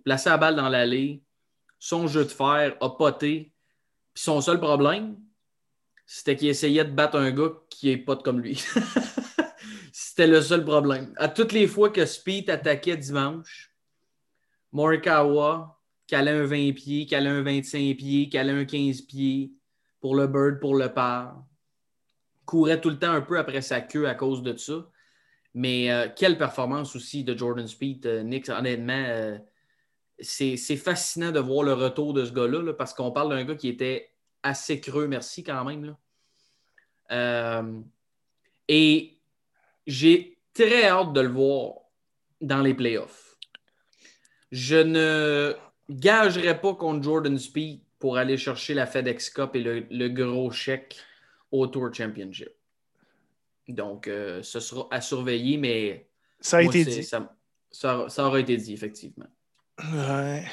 placé 0.05 0.31
la 0.31 0.39
balle 0.39 0.57
dans 0.57 0.69
l'allée, 0.69 1.23
son 1.79 2.07
jeu 2.07 2.25
de 2.25 2.31
fer 2.31 2.77
a 2.81 2.91
poté. 2.91 3.53
Puis 4.15 4.23
son 4.25 4.41
seul 4.41 4.59
problème, 4.59 5.17
c'était 6.07 6.37
qu'il 6.37 6.49
essayait 6.49 6.85
de 6.85 6.91
battre 6.91 7.17
un 7.17 7.31
gars 7.31 7.53
qui 7.69 7.91
est 7.91 7.97
pote 7.97 8.23
comme 8.23 8.41
lui. 8.41 8.63
c'était 9.93 10.27
le 10.27 10.43
seul 10.43 10.65
problème. 10.65 11.13
À 11.17 11.29
toutes 11.29 11.53
les 11.53 11.67
fois 11.67 11.91
que 11.91 12.05
Speed 12.05 12.51
attaquait 12.51 12.97
dimanche, 12.97 13.73
Morikawa 14.73 15.81
calait 16.07 16.33
un 16.33 16.45
20 16.45 16.73
pieds, 16.73 17.07
calait 17.07 17.31
un 17.31 17.43
25 17.43 17.97
pieds, 17.97 18.29
calait 18.29 18.53
un 18.53 18.65
15 18.65 19.03
pieds 19.03 19.53
pour 20.01 20.17
le 20.17 20.27
bird, 20.27 20.61
pour 20.61 20.75
le 20.75 20.93
par. 20.93 21.45
Courait 22.45 22.81
tout 22.81 22.91
le 22.91 22.99
temps 22.99 23.13
un 23.13 23.21
peu 23.21 23.39
après 23.39 23.63
sa 23.63 23.81
queue 23.81 24.09
à 24.09 24.15
cause 24.15 24.43
de 24.43 24.57
ça. 24.57 24.89
Mais 25.55 25.91
euh, 25.91 26.09
quelle 26.15 26.39
performance 26.39 26.95
aussi 26.95 27.25
de 27.25 27.37
Jordan 27.37 27.67
Speed, 27.67 28.07
euh, 28.07 28.23
Nick, 28.23 28.49
honnêtement. 28.49 29.05
Euh, 29.09 29.39
c'est 30.21 30.57
fascinant 30.77 31.33
de 31.33 31.41
voir 31.41 31.65
le 31.65 31.73
retour 31.73 32.13
de 32.13 32.25
ce 32.27 32.33
gars-là 32.33 32.75
parce 32.75 32.93
qu'on 32.93 33.11
parle 33.11 33.31
d'un 33.31 33.45
gars 33.45 33.55
qui 33.55 33.69
était 33.69 34.11
assez 34.43 34.79
creux, 34.79 35.07
merci 35.07 35.43
quand 35.43 35.65
même. 35.65 35.97
et 38.69 39.19
j'ai 39.87 40.39
très 40.53 40.85
hâte 40.89 41.15
de 41.15 41.21
le 41.23 41.29
voir 41.29 41.73
dans 42.43 42.61
les 42.61 42.75
playoffs. 42.75 43.39
Je 44.53 44.77
ne 44.77 45.57
gagerai 45.89 46.61
pas 46.61 46.75
contre 46.75 47.03
Jordan 47.03 47.39
Speed 47.39 47.81
pour 47.99 48.19
aller 48.19 48.37
chercher 48.37 48.75
la 48.75 48.87
FedEx 48.87 49.31
Cup 49.31 49.57
et 49.57 49.63
le 49.63 50.09
gros 50.09 50.51
chèque 50.51 50.99
au 51.51 51.67
Tour 51.67 51.95
Championship. 51.95 52.60
Donc, 53.75 54.09
euh, 54.09 54.43
ce 54.43 54.61
sera 54.61 54.89
à 54.91 55.01
surveiller, 55.01 55.57
mais. 55.57 56.09
Ça 56.41 56.59
a 56.59 56.63
été 56.63 56.85
dit. 56.85 57.03
Ça, 57.03 57.29
ça, 58.09 58.27
aurait 58.27 58.41
été 58.41 58.57
dit, 58.57 58.73
effectivement. 58.73 59.27
Ouais. 59.79 60.45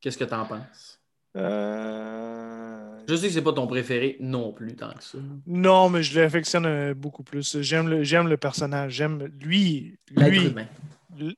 Qu'est-ce 0.00 0.16
que 0.16 0.24
tu 0.24 0.34
en 0.34 0.46
penses? 0.46 1.00
Euh... 1.36 2.98
Je 3.08 3.14
sais 3.14 3.28
que 3.28 3.32
c'est 3.34 3.42
pas 3.42 3.52
ton 3.52 3.66
préféré 3.66 4.16
non 4.20 4.52
plus, 4.52 4.74
tant 4.74 4.92
que 4.92 5.02
ça. 5.02 5.18
Non, 5.46 5.90
mais 5.90 6.02
je 6.02 6.18
l'affectionne 6.18 6.66
euh, 6.66 6.94
beaucoup 6.94 7.22
plus. 7.22 7.60
J'aime 7.60 7.88
le, 7.88 8.02
j'aime 8.02 8.28
le 8.28 8.36
personnage. 8.36 8.94
J'aime 8.94 9.24
lui. 9.40 9.98
Lui, 10.10 10.54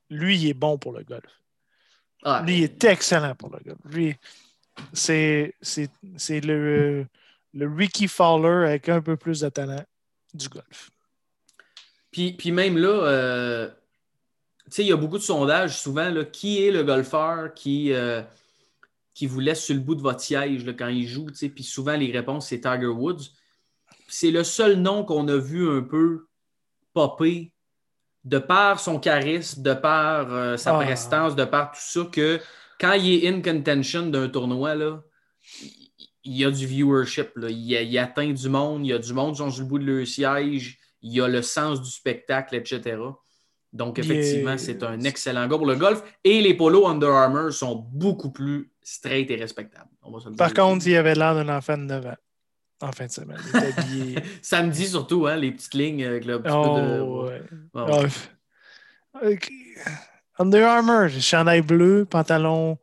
lui, 0.09 0.37
il 0.39 0.49
est 0.49 0.53
bon 0.53 0.77
pour 0.77 0.93
le 0.93 1.03
golf. 1.03 1.41
Ah, 2.23 2.43
lui, 2.45 2.59
il 2.59 2.63
est 2.63 2.83
excellent 2.85 3.35
pour 3.35 3.49
le 3.49 3.59
golf. 3.63 3.79
Lui, 3.85 4.15
c'est, 4.93 5.53
c'est, 5.61 5.89
c'est 6.17 6.41
le, 6.41 7.05
le 7.53 7.67
Ricky 7.67 8.07
Fowler 8.07 8.67
avec 8.67 8.89
un 8.89 9.01
peu 9.01 9.17
plus 9.17 9.41
de 9.41 9.49
talent 9.49 9.83
du 10.33 10.49
golf. 10.49 10.89
Puis, 12.11 12.33
puis 12.33 12.51
même 12.51 12.77
là, 12.77 12.89
euh, 12.89 13.69
il 14.77 14.85
y 14.85 14.91
a 14.91 14.97
beaucoup 14.97 15.17
de 15.17 15.23
sondages 15.23 15.79
souvent. 15.79 16.09
Là, 16.09 16.25
qui 16.25 16.65
est 16.65 16.71
le 16.71 16.83
golfeur 16.83 17.53
qui, 17.53 17.93
euh, 17.93 18.21
qui 19.13 19.27
vous 19.27 19.39
laisse 19.39 19.63
sur 19.63 19.75
le 19.75 19.81
bout 19.81 19.95
de 19.95 20.01
votre 20.01 20.21
siège 20.21 20.65
là, 20.65 20.73
quand 20.73 20.87
il 20.87 21.07
joue? 21.07 21.27
Puis 21.27 21.63
souvent, 21.63 21.95
les 21.95 22.11
réponses, 22.11 22.47
c'est 22.47 22.61
Tiger 22.61 22.87
Woods. 22.87 23.31
C'est 24.07 24.31
le 24.31 24.43
seul 24.43 24.75
nom 24.77 25.03
qu'on 25.03 25.27
a 25.27 25.37
vu 25.37 25.69
un 25.69 25.81
peu 25.81 26.27
popper 26.93 27.51
de 28.25 28.39
par 28.39 28.79
son 28.79 28.99
charisme, 28.99 29.61
de 29.61 29.73
par 29.73 30.33
euh, 30.33 30.57
sa 30.57 30.77
ah. 30.77 30.83
prestance, 30.83 31.35
de 31.35 31.45
par 31.45 31.71
tout 31.71 31.81
ça, 31.81 32.05
que 32.11 32.39
quand 32.79 32.93
il 32.93 33.23
est 33.23 33.27
in 33.27 33.41
contention 33.41 34.07
d'un 34.07 34.29
tournoi, 34.29 34.75
là, 34.75 35.01
il 36.23 36.37
y 36.37 36.43
a 36.43 36.51
du 36.51 36.65
viewership. 36.65 37.31
Là. 37.35 37.49
Il, 37.49 37.71
il, 37.71 37.97
atteint 37.97 38.31
du 38.31 38.49
monde, 38.49 38.85
il 38.85 38.89
y 38.89 38.93
a 38.93 38.99
du 38.99 39.13
monde 39.13 39.35
sur 39.35 39.45
le 39.45 39.65
bout 39.65 39.79
de 39.79 39.85
leur 39.85 40.07
siège 40.07 40.78
il 41.01 41.13
y 41.13 41.21
a 41.21 41.27
le 41.27 41.41
sens 41.41 41.81
du 41.81 41.89
spectacle, 41.89 42.55
etc. 42.55 42.97
Donc, 43.71 43.99
effectivement, 43.99 44.57
c'est 44.57 44.81
un 44.83 44.99
excellent 45.01 45.47
gars 45.47 45.57
pour 45.57 45.67
le 45.67 45.75
golf. 45.75 46.01
Et 46.23 46.41
les 46.41 46.55
polos 46.55 46.87
Under 46.87 47.09
Armour 47.09 47.53
sont 47.53 47.75
beaucoup 47.91 48.31
plus 48.31 48.71
straight 48.81 49.29
et 49.29 49.35
respectables. 49.35 49.89
Par 50.37 50.53
contre, 50.53 50.87
il 50.87 50.95
avait 50.95 51.15
l'air 51.15 51.35
d'un 51.35 51.49
enfant 51.49 51.77
de 51.77 51.83
9 51.83 52.05
ans 52.07 52.15
en 52.81 52.91
fin 52.91 53.05
de 53.05 53.11
semaine. 53.11 53.37
Samedi 54.41 54.87
surtout, 54.87 55.27
hein, 55.27 55.35
les 55.35 55.51
petites 55.51 55.73
lignes 55.73 56.05
avec 56.05 56.25
le 56.25 56.41
petit 56.41 56.53
oh, 56.53 56.75
peu 56.75 56.81
de. 56.81 57.01
Ouais. 59.23 59.39
Under 60.37 60.67
Armour, 60.67 61.09
chandail 61.09 61.61
bleu, 61.61 62.05
pantalon, 62.05 62.77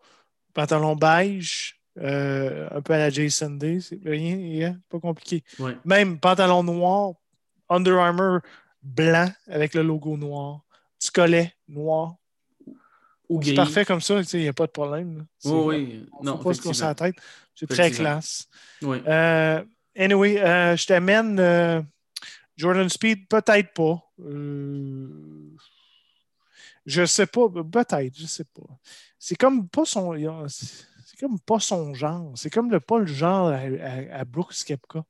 pantalon 0.52 0.94
beige, 0.94 1.80
euh, 1.98 2.68
un 2.70 2.82
peu 2.82 2.92
à 2.92 2.98
la 2.98 3.10
Jason 3.10 3.52
Day, 3.52 3.80
c'est 3.80 3.98
rien, 4.04 4.78
pas 4.90 5.00
compliqué. 5.00 5.42
Même 5.84 6.18
pantalon 6.20 6.62
noir, 6.62 7.14
Under 7.68 7.98
Armour 7.98 8.40
blanc 8.82 9.28
avec 9.48 9.74
le 9.74 9.82
logo 9.82 10.16
noir. 10.16 10.60
Du 11.02 11.10
collet 11.10 11.52
noir. 11.68 12.16
C'est 13.42 13.54
parfait 13.54 13.84
comme 13.84 14.00
ça, 14.00 14.20
il 14.32 14.40
n'y 14.40 14.48
a 14.48 14.52
pas 14.52 14.66
de 14.66 14.72
problème. 14.72 15.26
oui, 15.44 16.06
non. 16.22 16.38
pas 16.38 16.54
se 16.54 16.84
la 16.84 16.94
tête. 16.94 17.16
C'est 17.54 17.68
très 17.68 17.90
classe. 17.90 18.46
Oui. 18.82 18.98
Euh, 19.06 19.64
anyway, 19.96 20.38
euh, 20.40 20.76
je 20.76 20.86
t'amène 20.86 21.38
euh, 21.40 21.82
Jordan 22.56 22.88
Speed, 22.88 23.26
peut-être 23.28 23.72
pas. 23.74 24.00
je 26.86 27.04
sais 27.04 27.26
pas, 27.26 27.48
peut-être, 27.48 28.16
je 28.16 28.26
sais 28.26 28.44
pas. 28.44 28.78
C'est 29.18 29.36
comme 29.36 29.68
pas 29.68 29.84
son. 29.84 30.14
C'est 30.48 31.18
comme 31.18 31.40
pas 31.40 31.58
son 31.58 31.94
genre. 31.94 32.32
C'est 32.36 32.50
comme 32.50 32.70
le, 32.70 32.78
pas 32.78 33.00
le 33.00 33.06
genre 33.06 33.48
à, 33.48 33.56
à, 33.56 34.20
à 34.20 34.24
Brooks 34.24 34.64
Kepka 34.64 35.04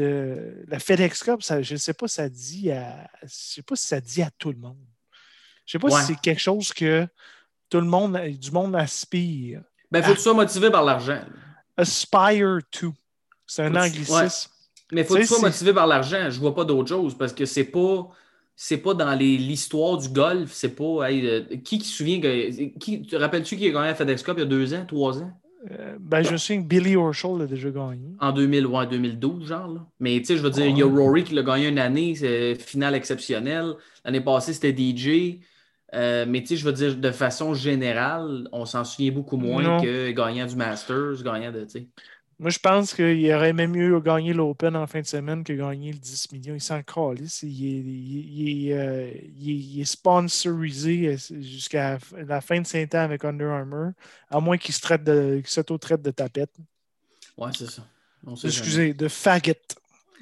de 0.00 0.64
la 0.68 0.78
FedEx 0.78 1.22
Cup, 1.22 1.40
je 1.40 1.72
ne 1.72 1.78
sais 1.78 1.94
pas, 1.94 2.08
ça 2.08 2.28
dit 2.28 2.70
à, 2.70 3.08
je 3.22 3.28
sais 3.28 3.62
pas 3.62 3.76
si 3.76 3.86
ça 3.86 4.00
dit 4.00 4.22
à 4.22 4.30
tout 4.38 4.50
le 4.50 4.58
monde. 4.58 4.76
Je 5.66 5.76
ne 5.76 5.80
sais 5.80 5.88
pas 5.88 6.00
si 6.00 6.06
c'est 6.08 6.20
quelque 6.20 6.40
chose 6.40 6.72
que 6.72 7.06
tout 7.68 7.80
le 7.80 7.86
monde, 7.86 8.18
du 8.18 8.50
monde 8.50 8.74
aspire. 8.74 9.62
Ben, 9.90 10.02
faut 10.02 10.12
que 10.12 10.16
tu 10.16 10.22
sois 10.22 10.34
motivé 10.34 10.70
par 10.70 10.84
l'argent. 10.84 11.20
Aspire 11.76 12.58
to. 12.70 12.92
C'est 13.46 13.62
un 13.62 13.76
anglicisme. 13.76 14.50
Mais 14.92 15.02
il 15.02 15.06
faut 15.06 15.14
que 15.14 15.20
tu 15.20 15.26
sois 15.26 15.40
motivé 15.40 15.72
par 15.72 15.86
l'argent. 15.86 16.30
Je 16.30 16.36
ne 16.36 16.40
vois 16.40 16.54
pas 16.54 16.64
d'autre 16.64 16.88
chose 16.88 17.16
parce 17.16 17.32
que 17.32 17.44
c'est 17.44 17.64
pas. 17.64 18.08
C'est 18.62 18.76
pas 18.76 18.92
dans 18.92 19.14
l'histoire 19.14 19.96
du 19.96 20.10
golf, 20.10 20.50
c'est 20.52 20.74
pas. 20.74 21.10
Euh, 21.10 21.56
qui 21.64 21.78
qui 21.78 21.84
se 21.84 21.96
souvient 21.96 22.20
que. 22.20 22.78
Qui, 22.78 23.02
te 23.02 23.16
rappelles-tu 23.16 23.56
qui 23.56 23.68
a 23.68 23.70
gagné 23.70 23.86
la 23.86 23.94
FedEx 23.94 24.22
Cup 24.22 24.34
il 24.36 24.40
y 24.40 24.42
a 24.42 24.46
deux 24.46 24.74
ans, 24.74 24.84
trois 24.86 25.18
ans? 25.22 25.32
Euh, 25.70 25.96
ben, 26.00 26.22
je 26.22 26.36
sais 26.36 26.56
que 26.56 26.62
Billy 26.62 26.96
Horschel 26.96 27.38
l'a 27.38 27.46
déjà 27.46 27.70
gagné. 27.70 28.14
En 28.18 28.32
2000, 28.32 28.66
ouais, 28.66 28.86
2012, 28.86 29.46
genre. 29.46 29.68
Là. 29.68 29.86
Mais 29.98 30.18
tu 30.18 30.26
sais, 30.26 30.36
je 30.36 30.42
veux 30.42 30.50
dire, 30.50 30.66
il 30.66 30.78
y 30.78 30.82
a 30.82 30.86
Rory 30.86 31.24
qui 31.24 31.34
l'a 31.34 31.42
gagné 31.42 31.68
une 31.68 31.78
année, 31.78 32.14
c'est 32.14 32.54
finale 32.54 32.94
exceptionnelle. 32.94 33.74
L'année 34.04 34.20
passée, 34.20 34.54
c'était 34.54 34.74
DJ. 34.74 35.40
Euh, 35.92 36.24
mais 36.26 36.40
tu 36.40 36.48
sais, 36.48 36.56
je 36.56 36.64
veux 36.64 36.72
dire, 36.72 36.96
de 36.96 37.10
façon 37.10 37.52
générale, 37.52 38.48
on 38.52 38.64
s'en 38.64 38.84
souvient 38.84 39.12
beaucoup 39.12 39.36
moins 39.36 39.80
que 39.82 40.10
gagnant 40.12 40.46
du 40.46 40.56
Masters, 40.56 41.22
gagnant 41.22 41.52
de. 41.52 41.66
Moi, 42.40 42.48
je 42.48 42.58
pense 42.58 42.94
qu'il 42.94 43.34
aurait 43.34 43.52
même 43.52 43.72
mieux 43.72 44.00
gagné 44.00 44.32
l'Open 44.32 44.74
en 44.74 44.86
fin 44.86 45.02
de 45.02 45.06
semaine 45.06 45.44
que 45.44 45.52
gagner 45.52 45.92
le 45.92 45.98
10 45.98 46.32
millions. 46.32 46.54
Il 46.54 46.60
s'en 46.62 46.82
calisse. 46.82 47.42
Il, 47.42 47.52
il, 47.52 48.72
euh, 48.72 49.10
il, 49.36 49.78
est 49.78 49.84
sponsorisé 49.84 51.08
euh, 51.08 51.16
jusqu'à 51.38 51.98
la 52.16 52.40
fin 52.40 52.58
de 52.58 52.66
saint 52.66 52.86
ans 52.94 53.00
avec 53.04 53.26
Under 53.26 53.50
Armour, 53.50 53.92
à 54.30 54.40
moins 54.40 54.56
qu'il 54.56 54.74
s'auto-traite 54.74 56.00
de 56.00 56.10
tapette. 56.12 56.56
Ouais, 57.36 57.50
c'est 57.54 57.68
ça. 57.68 57.86
Excusez, 58.42 58.94
de 58.94 59.08
faggot. 59.08 59.52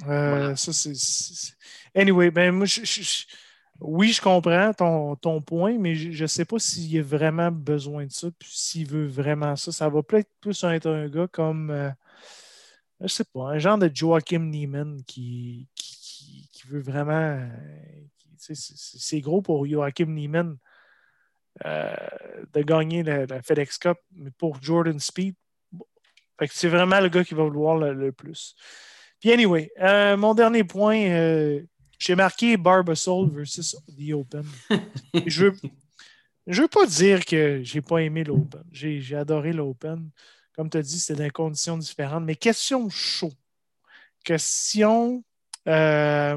Euh, 0.08 0.56
ça, 0.56 0.72
c'est. 0.72 0.94
Anyway, 1.94 2.32
ben 2.32 2.50
moi, 2.50 2.66
je, 2.66 2.80
oui, 3.78 4.08
je 4.08 4.20
comprends 4.20 4.72
ton, 4.74 5.14
ton 5.14 5.40
point, 5.40 5.78
mais 5.78 5.94
je 5.94 6.20
ne 6.20 6.26
sais 6.26 6.44
pas 6.44 6.58
s'il 6.58 6.92
y 6.92 6.98
a 6.98 7.02
vraiment 7.02 7.52
besoin 7.52 8.06
de 8.06 8.12
ça, 8.12 8.26
puis 8.36 8.50
s'il 8.50 8.88
veut 8.88 9.06
vraiment 9.06 9.54
ça. 9.54 9.70
Ça 9.70 9.88
va 9.88 10.02
peut-être 10.02 10.30
plus 10.40 10.64
être 10.64 10.90
un 10.90 11.06
gars 11.06 11.28
comme 11.28 11.94
je 13.00 13.06
sais 13.06 13.24
pas, 13.24 13.50
un 13.50 13.58
genre 13.58 13.78
de 13.78 13.90
Joachim 13.92 14.50
Neiman 14.50 15.02
qui, 15.06 15.68
qui, 15.74 16.48
veut 16.66 16.80
vraiment. 16.80 17.48
C'est 18.36 19.20
gros 19.20 19.42
pour 19.42 19.66
Joachim 19.66 20.06
Neiman 20.06 20.56
euh, 21.64 21.94
de 22.52 22.62
gagner 22.62 23.02
la, 23.02 23.42
FedEx 23.42 23.78
Cup, 23.78 23.98
mais 24.12 24.30
pour 24.32 24.62
Jordan 24.62 24.98
Speed, 24.98 25.34
c'est 26.50 26.68
vraiment 26.68 27.00
le 27.00 27.08
gars 27.08 27.24
qui 27.24 27.34
va 27.34 27.44
vouloir 27.44 27.76
le, 27.76 28.12
plus. 28.12 28.54
Puis, 29.20 29.32
anyway, 29.32 29.70
euh, 29.80 30.16
mon 30.16 30.34
dernier 30.34 30.62
point, 30.62 31.00
euh, 31.00 31.62
j'ai 31.98 32.14
marqué 32.14 32.56
Barbasol 32.56 33.30
versus 33.30 33.76
The 33.96 34.12
Open. 34.12 34.44
je 35.26 35.50
je 36.48 36.62
veux 36.62 36.68
pas 36.68 36.86
dire 36.86 37.26
que 37.26 37.60
j'ai 37.62 37.82
pas 37.82 37.98
aimé 37.98 38.24
l'Open. 38.24 38.62
J'ai 38.72 39.14
adoré 39.14 39.52
l'Open. 39.52 40.10
Comme 40.58 40.70
tu 40.70 40.78
as 40.78 40.82
dit, 40.82 41.06
dans 41.10 41.14
des 41.14 41.30
conditions 41.30 41.78
différentes. 41.78 42.24
Mais 42.24 42.34
question 42.34 42.90
chaud. 42.90 43.32
Question 44.24 45.22
euh, 45.68 46.36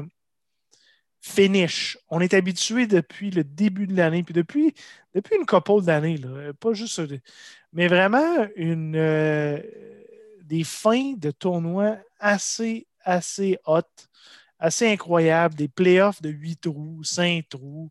finish. 1.20 1.98
On 2.08 2.20
est 2.20 2.32
habitué 2.32 2.86
depuis 2.86 3.32
le 3.32 3.42
début 3.42 3.88
de 3.88 3.96
l'année, 3.96 4.22
puis 4.22 4.32
depuis, 4.32 4.74
depuis 5.12 5.34
une 5.34 5.44
couple 5.44 5.82
d'années, 5.82 6.20
pas 6.60 6.72
juste. 6.72 7.02
Mais 7.72 7.88
vraiment 7.88 8.46
une, 8.54 8.94
euh, 8.94 9.60
des 10.42 10.62
fins 10.62 11.14
de 11.16 11.32
tournois 11.32 11.98
assez, 12.20 12.86
assez 13.00 13.58
hautes, 13.66 14.08
assez 14.60 14.86
incroyables, 14.86 15.56
des 15.56 15.66
playoffs 15.66 16.22
de 16.22 16.28
8 16.28 16.60
trous, 16.60 17.02
5 17.02 17.48
trous. 17.48 17.90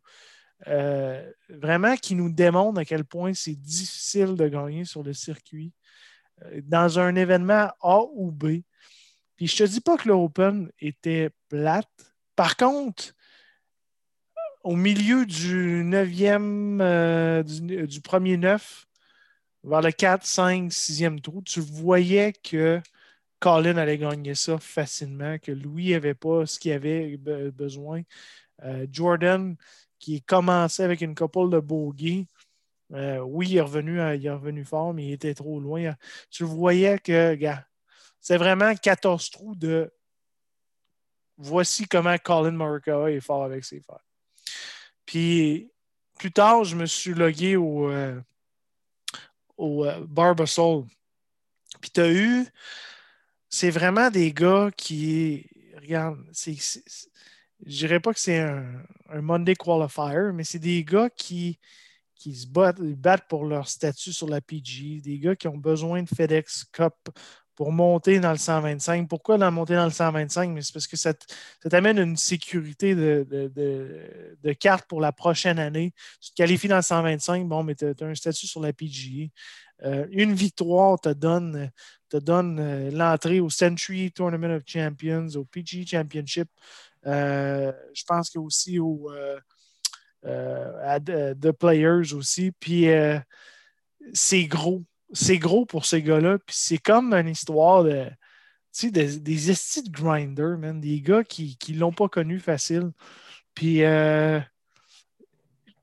vraiment 1.49 1.97
qui 1.97 2.15
nous 2.15 2.31
démontre 2.31 2.79
à 2.79 2.85
quel 2.85 3.03
point 3.03 3.33
c'est 3.33 3.55
difficile 3.55 4.35
de 4.35 4.47
gagner 4.47 4.85
sur 4.85 5.03
le 5.03 5.11
circuit 5.11 5.73
dans 6.63 6.99
un 6.99 7.15
événement 7.15 7.69
A 7.81 8.01
ou 8.13 8.31
B. 8.31 8.61
Puis 9.35 9.47
je 9.47 9.57
te 9.57 9.63
dis 9.63 9.81
pas 9.81 9.97
que 9.97 10.07
l'Open 10.07 10.71
était 10.79 11.29
plate. 11.49 12.13
Par 12.35 12.57
contre, 12.57 13.13
au 14.63 14.75
milieu 14.75 15.25
du 15.25 15.83
9e, 15.83 17.43
du, 17.43 17.87
du, 17.87 18.01
premier 18.01 18.37
neuf, 18.37 18.85
vers 19.63 19.81
le 19.81 19.91
4, 19.91 20.25
5, 20.25 20.71
6e 20.71 21.21
trou, 21.21 21.41
tu 21.43 21.59
voyais 21.59 22.33
que 22.33 22.81
Colin 23.39 23.77
allait 23.77 23.97
gagner 23.97 24.35
ça 24.35 24.59
facilement, 24.59 25.37
que 25.39 25.51
Louis 25.51 25.91
n'avait 25.91 26.13
pas 26.13 26.45
ce 26.45 26.59
qu'il 26.59 26.71
avait 26.71 27.17
besoin. 27.17 28.03
Euh, 28.63 28.85
Jordan, 28.91 29.55
qui 29.97 30.21
commençait 30.21 30.83
avec 30.83 31.01
une 31.01 31.15
couple 31.15 31.49
de 31.49 31.59
bogey, 31.59 32.27
euh, 32.93 33.19
oui, 33.19 33.49
il 33.49 33.57
est, 33.57 33.61
revenu, 33.61 33.99
euh, 33.99 34.15
il 34.15 34.25
est 34.25 34.31
revenu 34.31 34.65
fort, 34.65 34.93
mais 34.93 35.07
il 35.07 35.13
était 35.13 35.33
trop 35.33 35.59
loin. 35.59 35.95
Tu 36.29 36.43
voyais 36.43 36.99
que, 36.99 37.35
gars, 37.35 37.65
c'est 38.19 38.37
vraiment 38.37 38.75
14 38.75 39.29
trous 39.29 39.55
de 39.55 39.91
voici 41.37 41.87
comment 41.87 42.17
Colin 42.17 42.51
Morikawa 42.51 43.11
est 43.11 43.19
fort 43.19 43.43
avec 43.43 43.65
ses 43.65 43.81
fers. 43.81 44.05
Puis 45.05 45.71
plus 46.19 46.31
tard, 46.31 46.63
je 46.63 46.75
me 46.75 46.85
suis 46.85 47.13
logué 47.13 47.55
au, 47.55 47.91
au 49.57 49.85
Barbasol. 50.07 50.85
Puis 51.79 51.89
tu 51.89 52.01
as 52.01 52.11
eu 52.11 52.45
c'est 53.51 53.69
vraiment 53.69 54.09
des 54.09 54.33
gars 54.33 54.71
qui. 54.75 55.45
Regarde, 55.75 56.17
je 56.33 56.79
dirais 57.65 57.99
pas 57.99 58.13
que 58.13 58.19
c'est 58.19 58.39
un, 58.39 59.21
Monday 59.21 59.55
qualifier, 59.55 60.31
mais 60.33 60.43
c'est 60.43 60.59
des 60.59 60.83
gars 60.83 61.09
qui, 61.09 61.59
qui 62.21 62.35
se 62.35 62.45
battent, 62.45 63.27
pour 63.27 63.45
leur 63.45 63.67
statut 63.67 64.13
sur 64.13 64.29
la 64.29 64.41
PG, 64.41 65.01
des 65.01 65.17
gars 65.17 65.35
qui 65.35 65.47
ont 65.47 65.57
besoin 65.57 66.03
de 66.03 66.07
FedEx 66.07 66.65
Cup 66.71 66.93
pour 67.55 67.71
monter 67.71 68.19
dans 68.19 68.31
le 68.31 68.37
125. 68.37 69.09
Pourquoi 69.09 69.39
dans 69.39 69.51
monter 69.51 69.73
dans 69.73 69.85
le 69.85 69.91
125? 69.91 70.51
Mais 70.51 70.61
c'est 70.61 70.71
parce 70.71 70.85
que 70.85 70.97
ça, 70.97 71.13
t'amène 71.67 71.97
une 71.97 72.17
sécurité 72.17 72.93
de, 72.93 73.25
de, 74.43 74.53
carte 74.53 74.87
pour 74.87 75.01
la 75.01 75.11
prochaine 75.11 75.57
année. 75.57 75.93
Tu 76.21 76.29
te 76.29 76.35
qualifies 76.35 76.67
dans 76.67 76.75
le 76.75 76.83
125, 76.83 77.47
bon, 77.47 77.63
mais 77.63 77.73
tu 77.73 77.85
as, 77.85 78.05
un 78.05 78.13
statut 78.13 78.45
sur 78.45 78.61
la 78.61 78.71
PGA. 78.71 79.27
Euh, 79.83 80.05
une 80.11 80.35
victoire 80.35 80.99
te 80.99 81.09
donne, 81.09 81.71
euh, 82.13 82.91
l'entrée 82.91 83.39
au 83.39 83.49
Century 83.49 84.11
Tournament 84.11 84.55
of 84.55 84.63
Champions, 84.67 85.27
au 85.35 85.45
PG 85.45 85.87
Championship. 85.87 86.49
Euh, 87.07 87.71
je 87.95 88.03
pense 88.03 88.29
a 88.35 88.39
aussi 88.39 88.77
au 88.77 89.09
The 90.23 91.51
Players 91.51 92.13
aussi. 92.13 92.51
Puis 92.59 92.87
c'est 94.13 94.45
gros. 94.45 94.83
C'est 95.13 95.37
gros 95.37 95.65
pour 95.65 95.85
ces 95.85 96.01
gars-là. 96.01 96.37
Puis 96.39 96.55
c'est 96.57 96.77
comme 96.77 97.13
une 97.13 97.29
histoire 97.29 97.83
de. 97.83 98.07
Des, 98.83 99.19
des 99.19 99.51
estis 99.51 99.83
de 99.83 99.91
grinder, 99.91 100.55
man, 100.57 100.79
des 100.79 101.01
gars 101.01 101.25
qui 101.25 101.57
ne 101.69 101.77
l'ont 101.77 101.91
pas 101.91 102.07
connu 102.07 102.39
facile. 102.39 102.91
Puis 103.53 103.81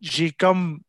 j'ai 0.00 0.30
comme 0.32 0.80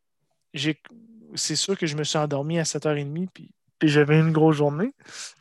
c'est 1.36 1.56
sûr 1.56 1.78
que 1.78 1.88
je 1.88 1.96
me 1.96 2.04
suis 2.04 2.18
endormi 2.18 2.60
à 2.60 2.64
7h30 2.64 3.28
puis, 3.34 3.52
puis 3.78 3.90
j'avais 3.90 4.20
une 4.20 4.32
grosse 4.32 4.58
journée. 4.58 4.94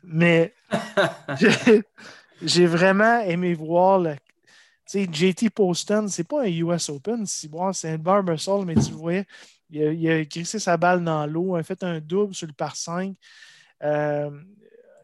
Mais 0.05 0.55
j'ai 2.43 2.67
vraiment 2.67 3.21
aimé 3.21 3.55
voir 3.55 3.99
le. 3.99 4.17
JT 4.89 5.51
Poston, 5.51 6.09
c'est 6.09 6.25
pas 6.25 6.43
un 6.43 6.47
US 6.47 6.89
Open, 6.89 7.27
c'est 7.27 7.49
un 7.89 7.99
Barbasol, 7.99 8.65
mais 8.65 8.75
tu 8.75 8.93
voyais, 8.93 9.27
il 9.71 10.11
a, 10.11 10.25
crissé 10.25 10.59
sa 10.59 10.77
balle 10.77 11.05
dans 11.05 11.27
l'eau, 11.27 11.57
il 11.57 11.61
a 11.61 11.63
fait 11.63 11.83
un 11.83 12.01
double 12.01 12.35
sur 12.35 12.47
le 12.47 12.53
par 12.53 12.77
5. 12.77 13.15
Euh, 13.83 14.31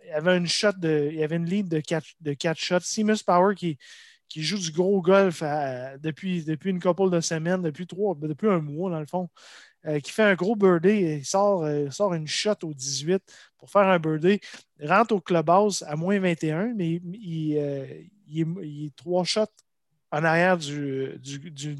il 0.06 0.12
avait 0.12 0.36
une 0.36 0.46
shot 0.46 0.72
de, 0.72 1.10
il 1.12 1.22
avait 1.22 1.36
une 1.36 1.46
lead 1.46 1.68
de 1.68 1.80
4 1.80 2.06
de 2.20 2.32
quatre 2.34 2.58
shots. 2.58 2.80
Seamus 2.80 3.22
Power 3.24 3.54
qui, 3.54 3.78
qui 4.28 4.42
joue 4.42 4.58
du 4.58 4.70
gros 4.72 5.00
golf 5.02 5.42
depuis, 6.00 6.44
depuis 6.44 6.70
une 6.70 6.80
couple 6.80 7.10
de 7.10 7.20
semaines, 7.20 7.62
depuis 7.62 7.86
trois, 7.86 8.14
depuis 8.14 8.48
un 8.48 8.60
mois 8.60 8.90
dans 8.90 9.00
le 9.00 9.06
fond. 9.06 9.28
Euh, 9.86 10.00
qui 10.00 10.12
fait 10.12 10.22
un 10.22 10.34
gros 10.34 10.56
birdie. 10.56 11.18
Il 11.18 11.24
sort, 11.26 11.64
euh, 11.64 11.90
sort 11.90 12.14
une 12.14 12.26
shot 12.26 12.54
au 12.62 12.72
18 12.72 13.22
pour 13.58 13.70
faire 13.70 13.82
un 13.82 13.98
birdie. 13.98 14.40
Il 14.80 14.90
rentre 14.90 15.14
au 15.14 15.20
clubhouse 15.20 15.82
à 15.86 15.94
moins 15.94 16.18
21, 16.18 16.72
mais 16.74 17.00
il, 17.12 17.58
euh, 17.58 17.84
est, 18.34 18.96
trois 18.96 19.24
shots 19.24 19.44
en 20.14 20.24
arrière 20.24 20.56
du, 20.56 21.18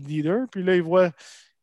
leader. 0.07 0.47
Puis 0.51 0.63
là, 0.63 0.75
il 0.75 0.83
voit, 0.83 1.11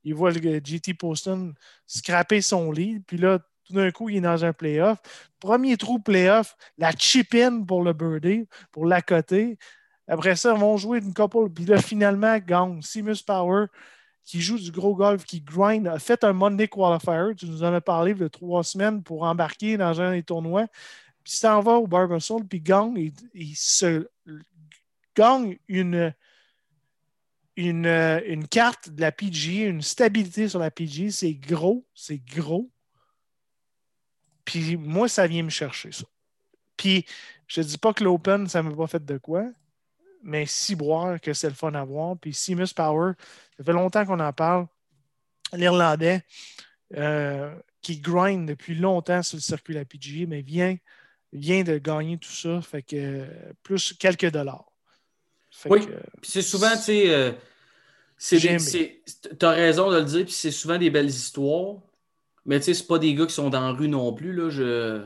il 0.04 0.16
voit 0.16 0.32
le 0.32 0.40
GT 0.64 0.94
Poston 0.94 1.54
scraper 1.86 2.42
son 2.42 2.72
lead. 2.72 3.04
Puis 3.06 3.18
là, 3.18 3.40
tout 3.66 3.74
d'un 3.74 3.92
coup, 3.92 4.10
il 4.10 4.18
est 4.18 4.22
dans 4.22 4.46
un 4.46 4.54
playoff. 4.54 5.00
Premier 5.40 5.78
trou 5.78 6.00
playoff, 6.00 6.56
la 6.78 6.92
chip-in 6.92 7.64
pour 7.64 7.84
le 7.84 7.94
birdie, 7.94 8.48
pour 8.72 8.86
l'accoter. 8.86 9.58
Après 10.08 10.36
ça, 10.36 10.54
ils 10.54 10.60
vont 10.60 10.78
jouer 10.78 11.00
une 11.00 11.14
couple. 11.14 11.50
Puis 11.50 11.66
là, 11.66 11.82
finalement, 11.82 12.38
gagne. 12.40 12.82
Seamus 12.82 13.24
Power 13.26 13.66
qui 14.24 14.40
joue 14.40 14.58
du 14.58 14.72
gros 14.72 14.96
golf, 14.96 15.26
qui 15.26 15.42
grind, 15.42 15.88
a 15.88 16.00
fait 16.00 16.24
un 16.24 16.32
Monday 16.32 16.68
Qualifier. 16.68 17.36
Tu 17.36 17.48
nous 17.48 17.64
en 17.64 17.74
as 17.74 17.82
parlé 17.82 18.14
de 18.14 18.28
trois 18.28 18.64
semaines 18.64 19.04
pour 19.04 19.24
embarquer 19.24 19.78
dans 19.78 20.00
un 20.00 20.14
des 20.14 20.24
tournois. 20.24 20.68
Puis 21.24 21.34
s'en 21.34 21.60
va 21.60 21.74
au 21.74 21.88
Barbasol, 21.88 22.46
puis 22.48 22.62
gagne, 22.62 23.12
il, 23.34 23.56
se 23.56 24.08
gagne 25.16 25.58
une, 25.68 26.14
une, 27.56 27.86
une, 27.86 28.48
carte 28.48 28.90
de 28.90 29.02
la 29.02 29.12
PG, 29.12 29.66
une 29.66 29.82
stabilité 29.82 30.48
sur 30.48 30.60
la 30.60 30.72
PG. 30.72 31.12
C'est 31.12 31.34
gros, 31.34 31.86
c'est 31.94 32.18
gros. 32.18 32.72
Puis 34.46 34.78
moi, 34.78 35.08
ça 35.08 35.28
vient 35.28 35.44
me 35.44 35.50
chercher, 35.50 35.92
ça. 35.92 36.06
Puis 36.78 37.06
je 37.48 37.62
ne 37.62 37.66
dis 37.66 37.78
pas 37.78 37.94
que 37.94 38.04
l'Open, 38.04 38.48
ça 38.48 38.64
ne 38.64 38.70
m'a 38.70 38.76
pas 38.76 38.88
fait 38.88 39.06
de 39.06 39.18
quoi, 39.18 39.46
mais 40.24 40.46
si 40.46 40.76
boire 40.76 41.20
que 41.20 41.34
c'est 41.34 41.50
le 41.50 41.54
fun 41.54 41.74
à 41.74 41.84
voir. 41.84 42.18
Puis 42.18 42.34
Seamus 42.34 42.74
Power, 42.76 43.14
ça 43.58 43.64
fait 43.64 43.74
longtemps 43.74 44.06
qu'on 44.06 44.20
en 44.20 44.34
parle. 44.34 44.68
L'Irlandais 45.54 46.24
euh, 46.96 47.54
qui 47.82 48.00
grind 48.00 48.48
depuis 48.48 48.76
longtemps 48.76 49.22
sur 49.22 49.38
le 49.38 49.42
circuit 49.42 49.74
de 49.74 49.80
la 49.80 49.86
PGA, 49.86 50.26
mais 50.28 50.42
vient, 50.42 50.78
vient 51.34 51.64
de 51.64 51.78
gagner 51.78 52.18
tout 52.18 52.32
ça. 52.32 52.62
Fait 52.62 52.82
que 52.82 53.28
plus 53.64 53.94
quelques 53.94 54.32
dollars. 54.32 54.71
Oui. 55.70 55.88
c'est 56.22 56.42
souvent, 56.42 56.72
tu 56.72 56.84
sais, 56.84 57.14
euh, 57.14 57.32
tu 58.18 59.46
as 59.46 59.50
raison 59.50 59.92
de 59.92 59.98
le 59.98 60.06
dire, 60.06 60.26
puis 60.26 60.34
c'est 60.34 60.52
souvent 60.52 60.78
des 60.78 60.90
belles 60.90 61.08
histoires. 61.08 61.78
Mais 62.46 62.60
tu 62.60 62.66
sais, 62.66 62.74
c'est 62.74 62.88
pas 62.88 63.00
des 63.00 63.14
gars 63.14 63.26
qui 63.26 63.34
sont 63.34 63.50
dans 63.50 63.62
la 63.62 63.72
rue 63.72 63.88
non 63.88 64.14
plus. 64.14 64.34
Là. 64.34 64.50
Je, 64.50 65.06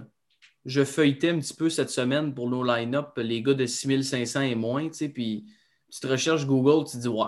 je 0.66 0.84
feuilletais 0.84 1.30
un 1.30 1.40
petit 1.40 1.54
peu 1.54 1.70
cette 1.70 1.90
semaine 1.90 2.34
pour 2.34 2.50
nos 2.50 2.64
line-up, 2.64 3.18
les 3.18 3.42
gars 3.42 3.54
de 3.54 3.66
6500 3.66 4.42
et 4.42 4.56
moins, 4.56 4.88
tu 4.88 4.96
sais, 4.96 5.10
puis 5.10 5.46
tu 5.92 6.00
te 6.00 6.08
recherches 6.08 6.46
Google, 6.46 6.86
tu 6.90 6.98
te 6.98 7.02
dis, 7.04 7.08
ouais, 7.08 7.28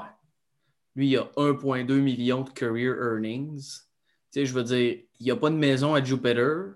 lui, 0.95 1.09
il 1.09 1.17
a 1.17 1.30
1,2 1.38 1.93
million 1.99 2.41
de 2.41 2.49
career 2.49 2.95
earnings. 2.95 3.61
Tu 3.61 4.39
sais, 4.39 4.45
je 4.45 4.53
veux 4.53 4.63
dire, 4.63 5.03
il 5.19 5.23
n'y 5.23 5.32
a 5.32 5.36
pas 5.36 5.49
de 5.49 5.55
maison 5.55 5.93
à 5.93 6.03
Jupiter, 6.03 6.73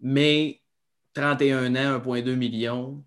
mais 0.00 0.62
31 1.14 1.74
ans, 1.74 1.98
1,2 1.98 2.36
million, 2.36 3.04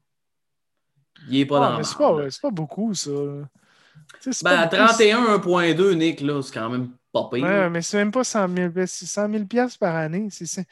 il 1.29 1.39
n'est 1.39 1.45
pas 1.45 1.59
dans 1.59 1.77
le 1.77 1.83
C'est 1.83 1.97
pas, 1.97 2.49
pas, 2.49 2.51
beaucoup, 2.51 2.93
ça. 2.93 3.11
Ben, 4.43 4.51
à 4.51 4.67
31, 4.67 5.37
1,2, 5.37 5.93
Nick, 5.93 6.21
là, 6.21 6.41
c'est 6.41 6.53
quand 6.53 6.69
même 6.69 6.89
pas 7.11 7.29
pire. 7.31 7.43
Ouais, 7.43 7.69
mais 7.69 7.81
c'est 7.81 7.97
même 7.97 8.11
pas 8.11 8.23
100 8.23 8.55
000, 8.55 8.71
100 8.85 9.31
000 9.31 9.45
par 9.79 9.95
année. 9.95 10.27
C'est 10.31 10.65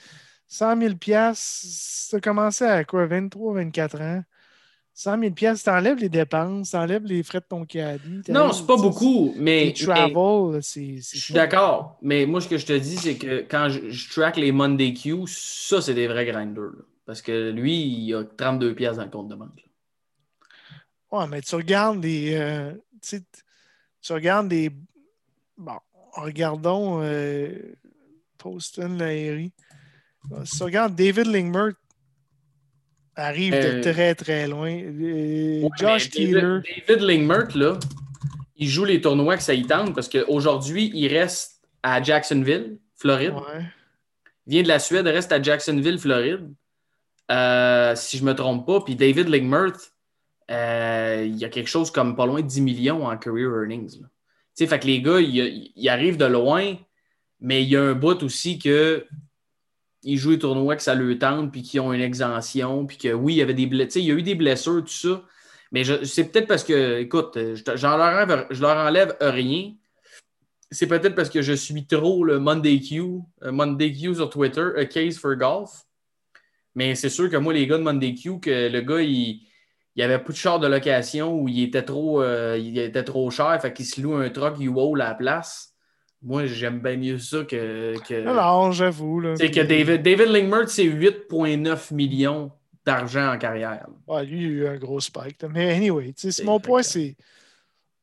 100 0.48 0.82
000 0.82 0.94
ça 1.34 2.18
a 2.18 2.20
commencé 2.20 2.66
à 2.66 2.84
quoi, 2.84 3.06
23, 3.06 3.54
24 3.56 4.02
ans? 4.02 4.24
100 4.96 5.20
000 5.20 5.34
tu 5.36 5.70
enlèves 5.70 5.98
les 5.98 6.10
dépenses, 6.10 6.72
tu 6.72 6.76
enlèves 6.76 7.06
les 7.06 7.24
frais 7.24 7.40
de 7.40 7.46
ton 7.50 7.66
caddie. 7.66 8.22
Non, 8.30 8.52
c'est 8.52 8.68
pas 8.68 8.78
beaucoup, 8.78 9.34
mais... 9.38 9.74
travel, 9.74 10.62
c'est... 10.62 10.98
Je 10.98 11.18
suis 11.18 11.34
d'accord, 11.34 11.98
mais 12.02 12.28
moi, 12.28 12.42
ce 12.42 12.48
que 12.48 12.60
je 12.60 12.66
te 12.66 12.74
dis, 12.74 12.98
c'est 12.98 13.18
que 13.18 13.44
quand 13.50 13.70
je, 13.70 14.14
track 14.14 14.38
les 14.38 14.52
Monday 14.52 14.94
Q, 14.94 15.24
ça, 15.26 15.82
c'est 15.82 15.96
des 15.96 16.08
vrais 16.08 16.26
grinders. 16.26 16.74
parce 17.08 17.24
que 17.24 17.50
lui, 17.50 17.74
il 17.74 18.14
a 18.14 18.24
32 18.24 18.76
pièces 18.76 18.98
dans 18.98 19.06
le 19.06 19.10
compte 19.10 19.30
de 19.30 19.36
banque. 19.36 19.66
Ouais, 21.14 21.28
mais 21.28 21.42
tu 21.42 21.54
regardes 21.54 22.02
des... 22.02 22.34
Euh, 22.34 22.74
tu 23.02 24.14
regardes 24.14 24.48
des... 24.48 24.72
Bon, 25.56 25.78
regardons 26.14 27.02
euh, 27.04 27.76
Poston, 28.40 28.98
Lahiri. 28.98 29.54
Si 30.44 30.58
tu 30.58 30.64
regardes 30.64 30.96
David 30.96 31.28
Lingmer 31.28 31.74
arrive 33.16 33.54
de 33.54 33.58
euh, 33.58 33.82
très 33.82 34.16
très 34.16 34.48
loin. 34.48 34.76
Euh, 34.76 35.70
Josh 35.80 36.10
Taylor. 36.10 36.62
David, 36.88 37.04
Lingmer, 37.04 37.44
là, 37.54 37.78
il 38.58 38.68
joue 38.68 38.86
les 38.86 39.00
tournois 39.00 39.38
que 39.38 39.44
ça 39.44 39.54
y 39.54 39.68
tente 39.68 39.94
parce 39.94 40.10
qu'aujourd'hui, 40.10 40.90
il 40.96 41.08
reste 41.16 41.62
à 41.84 42.02
Jacksonville, 42.02 42.80
Floride. 42.96 43.36
Il 44.48 44.54
vient 44.54 44.64
de 44.64 44.68
la 44.68 44.80
Suède, 44.80 45.06
reste 45.06 45.32
à 45.32 45.40
Jacksonville, 45.40 46.00
Floride. 46.00 46.52
Euh, 47.32 47.96
si 47.96 48.18
je 48.18 48.24
ne 48.24 48.30
me 48.30 48.36
trompe 48.36 48.66
pas. 48.66 48.82
Puis 48.82 48.96
David 48.96 49.30
Lingmer, 50.54 51.28
il 51.28 51.36
y 51.38 51.46
a 51.46 51.50
quelque 51.50 51.70
chose 51.70 51.92
comme 51.92 52.16
pas 52.16 52.26
loin 52.26 52.42
de 52.42 52.48
10 52.48 52.62
millions 52.62 53.06
en 53.06 53.18
career 53.18 53.50
earnings. 53.50 54.02
sais, 54.54 54.68
fait 54.68 54.80
que 54.80 54.88
les 54.88 55.02
gars, 55.02 55.20
ils, 55.20 55.90
arrivent 55.90 56.18
de 56.18 56.26
loin, 56.26 56.76
mais 57.40 57.64
il 57.64 57.70
y 57.70 57.76
a 57.76 57.82
un 57.82 57.94
bout 57.94 58.22
aussi 58.24 58.60
que 58.60 59.06
ils 60.04 60.18
jouent 60.18 60.32
les 60.32 60.40
tournois 60.40 60.76
que 60.76 60.84
ça 60.84 60.96
leur 60.96 61.18
tente, 61.18 61.52
puis 61.52 61.62
qu'ils 61.62 61.80
ont 61.80 61.94
une 61.94 62.02
exemption, 62.02 62.86
puis 62.86 62.98
que 62.98 63.14
oui, 63.14 63.36
il 63.36 63.38
y 63.38 63.42
avait 63.42 63.54
des 63.54 63.68
blessures, 63.68 64.02
il 64.02 64.08
y 64.08 64.12
a 64.12 64.16
eu 64.16 64.22
des 64.22 64.36
blessures, 64.36 64.84
tout 64.84 64.90
ça. 64.90 65.24
Mais 65.72 65.84
c'est 66.06 66.26
peut-être 66.26 66.48
parce 66.48 66.64
que, 66.64 67.00
écoute, 67.00 67.36
je, 67.36 67.88
leur 67.88 68.00
enlève, 68.00 68.48
je 68.52 68.62
leur 68.62 68.78
enlève 68.78 69.16
rien. 69.22 69.74
C'est 70.70 70.88
peut-être 70.88 71.16
parce 71.16 71.30
que 71.30 71.42
je 71.42 71.54
suis 71.54 71.88
trop 71.88 72.24
le 72.24 72.40
Monday 72.40 72.80
Q, 72.80 73.22
euh, 73.44 73.52
Monday 73.52 73.92
Q 73.94 74.16
sur 74.16 74.30
Twitter, 74.30 74.70
a 74.78 74.86
case 74.86 75.18
for 75.18 75.36
golf. 75.36 75.84
Mais 76.76 76.96
c'est 76.96 77.10
sûr 77.10 77.30
que 77.30 77.38
moi, 77.38 77.54
les 77.54 77.66
gars 77.66 77.78
de 77.78 77.84
Monday 77.84 78.14
Q, 78.14 78.40
que 78.40 78.70
le 78.70 78.82
gars, 78.82 79.02
il, 79.02 79.48
il 79.96 80.04
avait 80.04 80.20
plus 80.20 80.34
de 80.34 80.38
char 80.38 80.60
de 80.60 80.68
location 80.68 81.34
ou 81.40 81.48
il 81.48 81.64
était 81.64 81.84
trop, 81.84 82.22
euh, 82.22 82.58
il 82.60 82.78
était 82.80 83.04
trop 83.04 83.30
cher, 83.30 83.60
fait 83.62 83.74
qu'il 83.74 83.86
se 83.86 84.02
loue 84.02 84.16
un 84.16 84.30
truck 84.30 84.60
U-Haul 84.60 85.02
à 85.02 85.10
la 85.10 85.16
place. 85.16 85.74
Moi, 86.22 86.46
j'aime 86.46 86.80
bien 86.80 86.96
mieux 86.96 87.20
ça 87.20 87.44
que. 87.44 87.96
que 88.08 88.24
non, 88.24 88.72
j'avoue. 88.72 89.22
C'est 89.36 89.52
que 89.52 89.60
David, 89.60 90.02
David 90.02 90.30
Lingmert, 90.30 90.70
c'est 90.70 90.86
8,9 90.86 91.94
millions 91.94 92.52
d'argent 92.86 93.34
en 93.34 93.38
carrière. 93.38 93.88
Ouais, 94.08 94.26
lui, 94.26 94.44
il 94.44 94.46
a 94.46 94.50
eu 94.50 94.68
un 94.68 94.78
gros 94.78 95.02
spike. 95.02 95.44
Mais 95.50 95.74
anyway, 95.74 96.14
mon 96.44 96.60
point, 96.60 96.82
c'est. 96.82 97.16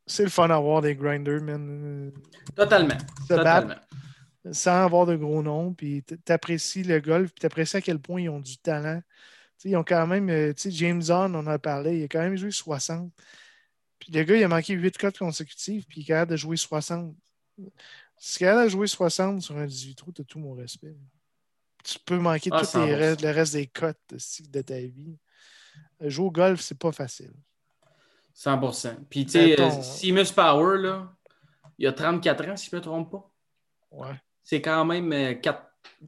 C'est 0.06 0.24
le 0.24 0.30
fun 0.30 0.48
d'avoir 0.48 0.82
des 0.82 0.96
grinders, 0.96 1.40
man. 1.40 2.10
Totalement. 2.56 2.98
Totalement. 3.28 3.74
sans 4.50 4.84
avoir 4.84 5.06
de 5.06 5.14
gros 5.14 5.40
noms, 5.40 5.72
puis 5.72 6.02
t'apprécies 6.24 6.82
le 6.82 6.98
golf, 6.98 7.30
puis 7.30 7.40
t'apprécies 7.40 7.76
à 7.76 7.80
quel 7.80 8.00
point 8.00 8.20
ils 8.20 8.28
ont 8.28 8.40
du 8.40 8.58
talent. 8.58 9.00
Ils 9.64 9.76
ont 9.76 9.84
quand 9.84 10.06
même, 10.06 10.28
euh, 10.30 10.52
tu 10.54 10.62
sais, 10.62 10.70
James 10.70 11.02
on 11.08 11.34
en 11.34 11.46
a 11.46 11.58
parlé, 11.58 11.98
il 11.98 12.04
a 12.04 12.08
quand 12.08 12.20
même 12.20 12.36
joué 12.36 12.50
60. 12.50 13.12
Puis 13.98 14.12
le 14.12 14.22
gars, 14.24 14.36
il 14.36 14.44
a 14.44 14.48
manqué 14.48 14.74
8 14.74 14.96
cotes 14.96 15.18
consécutives, 15.18 15.84
puis 15.86 16.00
il 16.00 16.02
est 16.02 16.06
capable 16.06 16.32
de 16.32 16.36
jouer 16.36 16.56
60. 16.56 17.14
Si 18.16 18.44
elle 18.44 18.56
a 18.56 18.68
joué 18.68 18.86
60 18.86 19.42
sur 19.42 19.56
un 19.56 19.66
18 19.66 19.94
trous, 19.94 20.12
tu 20.12 20.22
as 20.22 20.24
tout 20.24 20.38
mon 20.38 20.54
respect. 20.54 20.96
Tu 21.84 21.98
peux 21.98 22.18
manquer 22.18 22.50
ah, 22.52 22.60
tout 22.60 22.78
le 22.78 23.30
reste 23.30 23.52
des 23.54 23.66
cotes 23.66 23.98
de 24.50 24.62
ta 24.62 24.78
vie. 24.78 25.16
Jouer 26.00 26.26
au 26.26 26.30
golf, 26.30 26.60
c'est 26.60 26.78
pas 26.78 26.92
facile. 26.92 27.32
100% 28.34 28.96
Puis, 29.08 29.26
tu 29.26 29.32
sais, 29.32 29.60
euh, 29.60 29.82
Seamus 29.82 30.32
Power, 30.34 30.78
là, 30.78 31.14
il 31.78 31.86
a 31.86 31.92
34 31.92 32.48
ans, 32.48 32.56
si 32.56 32.70
je 32.70 32.76
ne 32.76 32.80
me 32.80 32.84
trompe 32.84 33.10
pas. 33.10 33.30
Ouais. 33.90 34.20
C'est 34.42 34.62
quand 34.62 34.84
même 34.84 35.12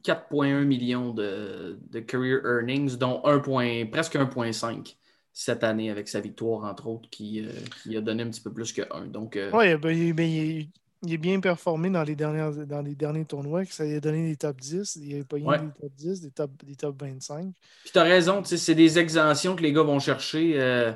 4,1 0.03 0.45
euh, 0.45 0.65
millions 0.65 1.13
de, 1.13 1.99
career 2.07 2.41
earnings, 2.45 2.97
dont 2.97 3.21
1 3.25 3.85
presque 3.87 4.15
1,5 4.15 4.95
cette 5.31 5.63
année 5.63 5.89
avec 5.89 6.07
sa 6.07 6.19
victoire, 6.19 6.63
entre 6.63 6.87
autres, 6.87 7.09
qui, 7.09 7.43
euh, 7.45 7.51
qui, 7.81 7.97
a 7.97 8.01
donné 8.01 8.23
un 8.23 8.29
petit 8.29 8.41
peu 8.41 8.51
plus 8.51 8.71
que 8.71 8.81
1. 8.91 9.07
Donc, 9.07 9.37
Oui, 9.53 9.75
ben, 9.77 10.13
ben, 10.13 10.67
il 11.05 11.13
est 11.13 11.17
bien 11.17 11.39
performé 11.39 11.89
dans 11.89 12.03
les, 12.03 12.15
dernières, 12.15 12.51
dans 12.51 12.81
les 12.81 12.95
derniers 12.95 13.25
tournois, 13.25 13.65
que 13.65 13.73
ça 13.73 13.83
lui 13.83 13.95
a 13.95 13.99
donné 13.99 14.29
des 14.29 14.37
top 14.37 14.59
10. 14.59 14.99
Il 15.01 15.21
a 15.21 15.23
pas 15.25 15.37
eu 15.37 15.41
des 15.41 15.81
top 15.81 15.91
10, 15.97 16.21
des 16.21 16.31
top, 16.31 16.51
des 16.63 16.75
top 16.75 17.01
25. 17.01 17.53
Puis 17.83 17.91
tu 17.91 17.99
as 17.99 18.03
raison, 18.03 18.41
c'est 18.43 18.75
des 18.75 18.97
exemptions 18.97 19.55
que 19.55 19.63
les 19.63 19.73
gars 19.73 19.83
vont 19.83 19.99
chercher. 19.99 20.53
Euh, 20.55 20.93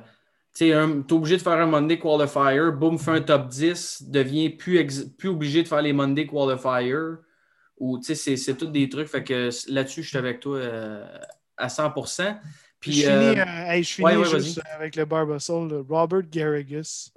tu 0.56 0.70
es 0.70 0.76
obligé 0.76 1.38
de 1.38 1.42
faire 1.42 1.54
un 1.54 1.66
Monday 1.66 2.00
Qualifier, 2.00 2.72
boum, 2.72 2.98
fais 2.98 3.12
un 3.12 3.22
top 3.22 3.50
10, 3.50 4.04
devient 4.08 4.50
plus, 4.50 5.06
plus 5.18 5.30
obligé 5.30 5.62
de 5.64 5.68
faire 5.68 5.82
les 5.82 5.94
Monday 5.94 6.26
Qualifier. 6.26 7.18
Ou 7.78 8.02
c'est 8.02 8.58
tous 8.58 8.68
des 8.68 8.90
trucs. 8.90 9.08
Fait 9.08 9.24
que 9.24 9.50
là-dessus, 9.72 10.04
je 10.04 10.10
suis 10.10 10.18
avec 10.18 10.40
toi 10.40 10.58
euh, 10.58 11.18
à 11.58 11.70
100 11.70 11.94
Puis, 12.80 12.94
je 12.94 13.02
finis, 13.02 13.40
euh, 13.40 13.82
je 13.82 13.94
finis 13.94 14.44
juste 14.44 14.62
avec 14.74 14.96
le 14.96 15.06
Barbasol, 15.06 15.86
Robert 15.88 16.24
Garrigus 16.24 17.12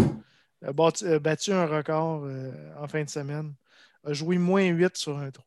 a 0.62 0.72
battu, 1.18 1.52
un 1.52 1.66
record 1.66 2.24
euh, 2.24 2.52
en 2.78 2.86
fin 2.88 3.02
de 3.04 3.08
semaine. 3.08 3.54
A 4.04 4.12
joué 4.12 4.38
moins 4.38 4.64
8 4.64 4.96
sur 4.96 5.18
un 5.18 5.30
trou. 5.30 5.44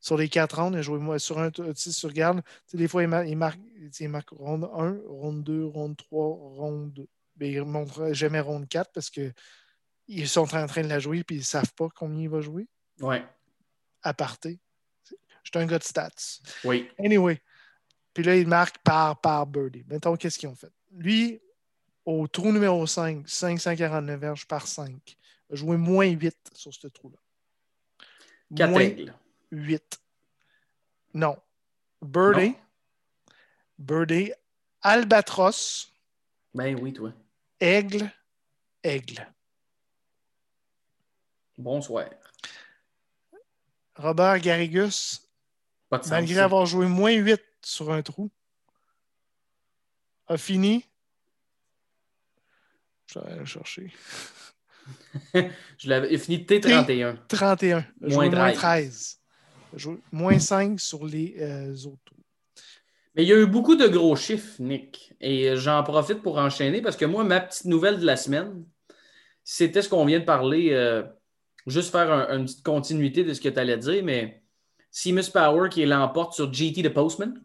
Sur 0.00 0.16
les 0.16 0.28
4 0.28 0.60
rondes, 0.60 0.74
il 0.74 0.78
a 0.78 0.82
joué 0.82 0.98
moins 0.98 1.18
sur 1.18 1.38
un 1.38 1.50
trou. 1.50 1.72
Tu 1.72 1.92
sais, 1.92 2.06
regardes, 2.06 2.42
des 2.72 2.88
fois, 2.88 3.02
il, 3.02 3.08
marque, 3.08 3.60
il 4.00 4.08
marque 4.08 4.30
ronde 4.30 4.68
1, 4.74 4.98
ronde 5.06 5.44
2, 5.44 5.64
ronde 5.64 5.96
3, 5.96 6.26
ronde. 6.26 7.06
Mais 7.38 7.50
il 7.52 7.58
ne 7.58 7.64
montre 7.64 8.12
jamais 8.12 8.40
ronde 8.40 8.68
4 8.68 8.92
parce 8.92 9.10
qu'ils 9.10 10.28
sont 10.28 10.54
en 10.54 10.66
train 10.66 10.82
de 10.82 10.88
la 10.88 10.98
jouer 10.98 11.18
et 11.18 11.24
ils 11.30 11.38
ne 11.38 11.42
savent 11.42 11.72
pas 11.74 11.88
combien 11.94 12.22
il 12.22 12.28
va 12.28 12.40
jouer. 12.40 12.68
Ouais. 13.00 13.24
À 14.04 14.14
parté. 14.14 14.60
Je 15.42 15.50
suis 15.50 15.58
un 15.58 15.66
gars 15.66 15.78
de 15.78 15.84
stats. 15.84 16.40
Oui. 16.62 16.88
Anyway. 16.98 17.42
Puis 18.12 18.22
là, 18.22 18.36
il 18.36 18.46
marque 18.46 18.78
par, 18.78 19.20
par 19.20 19.46
birdie. 19.46 19.84
Mettons, 19.88 20.16
qu'est-ce 20.16 20.38
qu'ils 20.38 20.48
ont 20.48 20.54
fait? 20.54 20.72
Lui, 20.92 21.40
au 22.04 22.28
trou 22.28 22.52
numéro 22.52 22.86
5, 22.86 23.28
549 23.28 24.20
verges 24.20 24.46
par 24.46 24.66
5. 24.66 25.16
A 25.52 25.56
joué 25.56 25.76
moins 25.76 26.06
8 26.06 26.36
sur 26.52 26.72
ce 26.72 26.86
trou-là. 26.86 27.18
4 28.54 28.70
moins 28.70 28.88
8. 29.50 30.00
Non. 31.14 31.36
Birdie. 32.00 32.54
Birdie. 33.78 34.32
Albatros. 34.80 35.90
Ben 36.54 36.78
oui, 36.80 36.92
toi. 36.92 37.12
Aigle. 37.58 38.10
Aigle. 38.82 39.26
Bonsoir. 41.56 42.10
Robert 43.96 44.40
Garrigus, 44.40 45.28
malgré 46.10 46.40
avoir 46.40 46.66
joué 46.66 46.86
moins 46.86 47.12
8 47.12 47.40
sur 47.62 47.92
un 47.92 48.02
trou, 48.02 48.30
a 50.26 50.36
fini 50.36 50.84
je 53.14 53.18
vais 53.18 53.32
aller 53.32 53.46
chercher. 53.46 53.92
je 55.78 55.88
l'avais 55.88 56.16
fini 56.18 56.38
T31. 56.38 57.16
31. 57.28 57.86
Moins 58.00 58.52
13. 58.52 59.20
Moins 60.12 60.38
5 60.38 60.80
sur 60.80 61.04
les 61.06 61.36
euh, 61.40 61.74
autres. 61.86 62.12
Mais 63.14 63.22
il 63.22 63.28
y 63.28 63.32
a 63.32 63.38
eu 63.38 63.46
beaucoup 63.46 63.76
de 63.76 63.86
gros 63.86 64.16
chiffres, 64.16 64.56
Nick. 64.58 65.14
Et 65.20 65.56
j'en 65.56 65.82
profite 65.84 66.22
pour 66.22 66.38
enchaîner 66.38 66.82
parce 66.82 66.96
que 66.96 67.04
moi, 67.04 67.22
ma 67.22 67.40
petite 67.40 67.66
nouvelle 67.66 68.00
de 68.00 68.06
la 68.06 68.16
semaine, 68.16 68.64
c'était 69.44 69.82
ce 69.82 69.88
qu'on 69.88 70.04
vient 70.04 70.18
de 70.18 70.24
parler. 70.24 70.70
Euh, 70.72 71.04
juste 71.66 71.90
faire 71.90 72.10
une 72.30 72.44
petite 72.44 72.62
continuité 72.62 73.24
de 73.24 73.32
ce 73.32 73.40
que 73.40 73.48
tu 73.48 73.58
allais 73.58 73.78
dire, 73.78 74.02
mais 74.04 74.42
Seamus 74.90 75.30
Power 75.32 75.68
qui 75.68 75.84
l'emporte 75.84 76.34
sur 76.34 76.52
GT 76.52 76.82
the 76.82 76.88
Postman. 76.92 77.40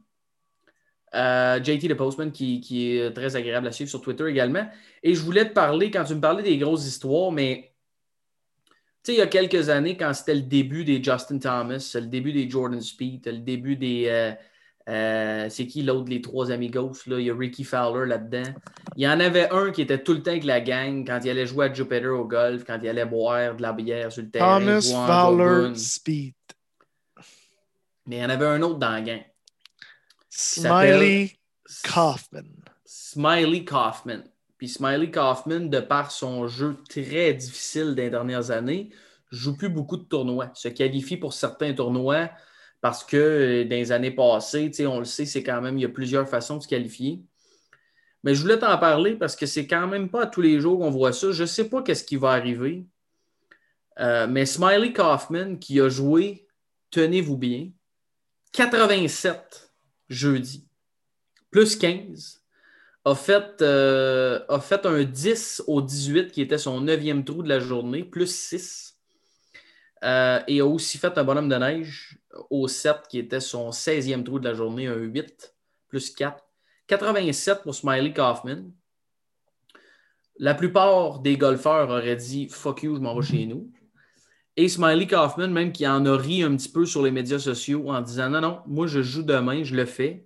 Euh, 1.15 1.63
JT 1.63 1.87
the 1.87 1.95
Postman, 1.95 2.31
qui, 2.31 2.61
est 2.91 3.11
très 3.13 3.35
agréable 3.35 3.67
à 3.67 3.71
suivre 3.71 3.89
sur 3.89 4.01
Twitter 4.01 4.27
également. 4.27 4.69
Et 5.01 5.15
je 5.15 5.21
voulais 5.21 5.47
te 5.47 5.53
parler, 5.53 5.89
quand 5.89 6.03
tu 6.03 6.15
me 6.15 6.21
parlais 6.21 6.43
des 6.43 6.57
grosses 6.57 6.85
histoires, 6.85 7.31
mais 7.31 7.73
tu 9.03 9.11
sais, 9.11 9.13
il 9.13 9.17
y 9.17 9.21
a 9.21 9.27
quelques 9.27 9.69
années, 9.69 9.95
quand 9.97 10.13
c'était 10.13 10.35
le 10.35 10.41
début 10.41 10.83
des 10.83 11.01
Justin 11.01 11.39
Thomas, 11.39 11.91
le 11.95 12.07
début 12.07 12.33
des 12.33 12.49
Jordan 12.49 12.81
Speed, 12.81 13.25
le 13.25 13.39
début 13.39 13.75
des. 13.75 14.05
Euh, 14.07 14.33
euh, 14.89 15.47
c'est 15.49 15.67
qui 15.67 15.83
l'autre, 15.83 16.09
les 16.09 16.21
trois 16.21 16.51
amigos? 16.51 17.05
Là? 17.05 17.19
Il 17.19 17.25
y 17.25 17.29
a 17.29 17.35
Ricky 17.35 17.63
Fowler 17.63 18.07
là-dedans. 18.07 18.51
Il 18.95 19.03
y 19.03 19.07
en 19.07 19.19
avait 19.19 19.49
un 19.51 19.71
qui 19.71 19.83
était 19.83 20.01
tout 20.01 20.13
le 20.13 20.23
temps 20.23 20.31
avec 20.31 20.45
la 20.45 20.61
gang 20.61 21.05
quand 21.05 21.19
il 21.23 21.29
allait 21.29 21.45
jouer 21.45 21.67
à 21.67 21.73
Jupiter 21.73 22.11
au 22.11 22.25
golf, 22.25 22.63
quand 22.65 22.79
il 22.81 22.89
allait 22.89 23.05
boire 23.05 23.55
de 23.55 23.61
la 23.61 23.71
bière 23.71 24.11
sur 24.11 24.23
le 24.23 24.31
terrain. 24.31 24.59
Thomas 24.59 24.81
Fowler 24.81 25.75
Speed. 25.75 26.33
Mais 28.07 28.17
il 28.17 28.21
y 28.21 28.25
en 28.25 28.29
avait 28.29 28.47
un 28.47 28.61
autre 28.63 28.79
dans 28.79 28.89
la 28.89 29.01
gang. 29.01 29.21
Smiley 30.27 31.33
Kaufman. 31.83 32.47
Smiley 32.83 33.65
Kaufman. 33.65 34.23
Puis 34.57 34.69
Smiley 34.69 35.11
Kaufman, 35.11 35.69
de 35.69 35.79
par 35.79 36.09
son 36.09 36.47
jeu 36.47 36.77
très 36.89 37.33
difficile 37.35 37.93
des 37.93 38.09
dernières 38.09 38.49
années, 38.49 38.89
joue 39.31 39.55
plus 39.55 39.69
beaucoup 39.69 39.97
de 39.97 40.03
tournois. 40.03 40.49
Se 40.55 40.67
qualifie 40.67 41.17
pour 41.17 41.33
certains 41.33 41.73
tournois 41.73 42.29
parce 42.81 43.03
que 43.03 43.17
euh, 43.17 43.63
dans 43.65 43.75
les 43.75 43.91
années 43.91 44.11
passées, 44.11 44.71
on 44.87 44.99
le 44.99 45.05
sait, 45.05 45.25
c'est 45.25 45.43
quand 45.43 45.61
même, 45.61 45.77
il 45.77 45.81
y 45.81 45.85
a 45.85 45.89
plusieurs 45.89 46.27
façons 46.27 46.57
de 46.57 46.63
se 46.63 46.67
qualifier. 46.67 47.21
Mais 48.23 48.35
je 48.35 48.41
voulais 48.41 48.59
t'en 48.59 48.77
parler 48.77 49.15
parce 49.15 49.35
que 49.35 49.45
c'est 49.45 49.67
quand 49.67 49.87
même 49.87 50.09
pas 50.09 50.27
tous 50.27 50.41
les 50.41 50.59
jours 50.59 50.79
qu'on 50.79 50.89
voit 50.89 51.13
ça. 51.13 51.31
Je 51.31 51.43
ne 51.43 51.47
sais 51.47 51.69
pas 51.69 51.81
qu'est-ce 51.81 52.03
qui 52.03 52.17
va 52.17 52.31
arriver. 52.31 52.85
Euh, 53.99 54.27
mais 54.27 54.45
Smiley 54.45 54.93
Kaufman, 54.93 55.57
qui 55.57 55.79
a 55.79 55.89
joué, 55.89 56.47
tenez-vous 56.91 57.37
bien, 57.37 57.69
87 58.53 59.71
jeudi, 60.09 60.67
plus 61.51 61.75
15, 61.75 62.41
a 63.05 63.15
fait, 63.15 63.61
euh, 63.61 64.41
a 64.49 64.59
fait 64.59 64.85
un 64.85 65.03
10 65.03 65.63
au 65.67 65.81
18 65.81 66.31
qui 66.31 66.41
était 66.41 66.57
son 66.57 66.81
neuvième 66.81 67.23
trou 67.23 67.43
de 67.43 67.49
la 67.49 67.59
journée, 67.59 68.03
plus 68.03 68.33
6. 68.33 68.97
Euh, 70.03 70.39
et 70.47 70.61
a 70.61 70.65
aussi 70.65 70.97
fait 70.97 71.17
un 71.17 71.23
bonhomme 71.25 71.49
de 71.49 71.55
neige 71.57 72.18
au 72.49 72.67
7 72.67 73.07
qui 73.09 73.19
était 73.19 73.39
son 73.39 73.69
16e 73.69 74.23
trou 74.23 74.39
de 74.39 74.47
la 74.47 74.53
journée, 74.53 74.87
un 74.87 74.95
8, 74.95 75.55
plus 75.87 76.11
4. 76.11 76.43
87 76.87 77.63
pour 77.63 77.75
Smiley 77.75 78.13
Kaufman. 78.13 78.71
La 80.37 80.55
plupart 80.55 81.19
des 81.19 81.37
golfeurs 81.37 81.89
auraient 81.89 82.15
dit 82.15 82.47
Fuck 82.49 82.83
you, 82.83 82.95
je 82.95 83.01
m'en 83.01 83.15
vais 83.19 83.25
chez 83.25 83.45
nous. 83.45 83.71
Et 84.55 84.67
Smiley 84.67 85.07
Kaufman, 85.07 85.49
même 85.49 85.71
qui 85.71 85.87
en 85.87 86.05
a 86.05 86.17
ri 86.17 86.43
un 86.43 86.55
petit 86.55 86.71
peu 86.71 86.85
sur 86.85 87.03
les 87.03 87.11
médias 87.11 87.39
sociaux 87.39 87.89
en 87.89 88.01
disant 88.01 88.29
non, 88.29 88.41
non, 88.41 88.59
moi 88.67 88.87
je 88.87 89.01
joue 89.01 89.23
demain, 89.23 89.63
je 89.63 89.75
le 89.75 89.85
fais. 89.85 90.25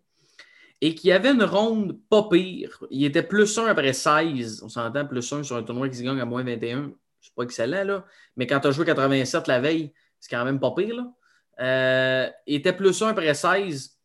Et 0.81 0.95
qui 0.95 1.11
avait 1.11 1.31
une 1.31 1.43
ronde 1.43 1.99
pas 2.09 2.27
pire. 2.29 2.83
Il 2.89 3.05
était 3.05 3.23
plus 3.23 3.57
1 3.57 3.67
après 3.67 3.93
16. 3.93 4.63
On 4.63 4.69
s'entend 4.69 5.05
plus 5.05 5.31
1 5.31 5.43
sur 5.43 5.55
un 5.55 5.63
tournoi 5.63 5.87
qui 5.87 5.97
se 5.97 6.03
gagne 6.03 6.19
à 6.19 6.25
moins 6.25 6.43
21. 6.43 6.91
c'est 7.21 7.33
pas 7.33 7.43
excellent, 7.43 7.83
là. 7.85 8.05
Mais 8.35 8.47
quand 8.47 8.59
tu 8.59 8.67
as 8.67 8.71
joué 8.71 8.85
87 8.85 9.47
la 9.47 9.59
veille, 9.61 9.93
c'est 10.19 10.29
quand 10.29 10.43
même 10.43 10.59
pas 10.59 10.71
pire, 10.71 10.95
là. 10.95 11.13
Euh, 11.59 12.29
il 12.47 12.55
était 12.55 12.73
plus 12.73 13.01
1 13.01 13.09
après 13.09 13.33
16. 13.33 13.99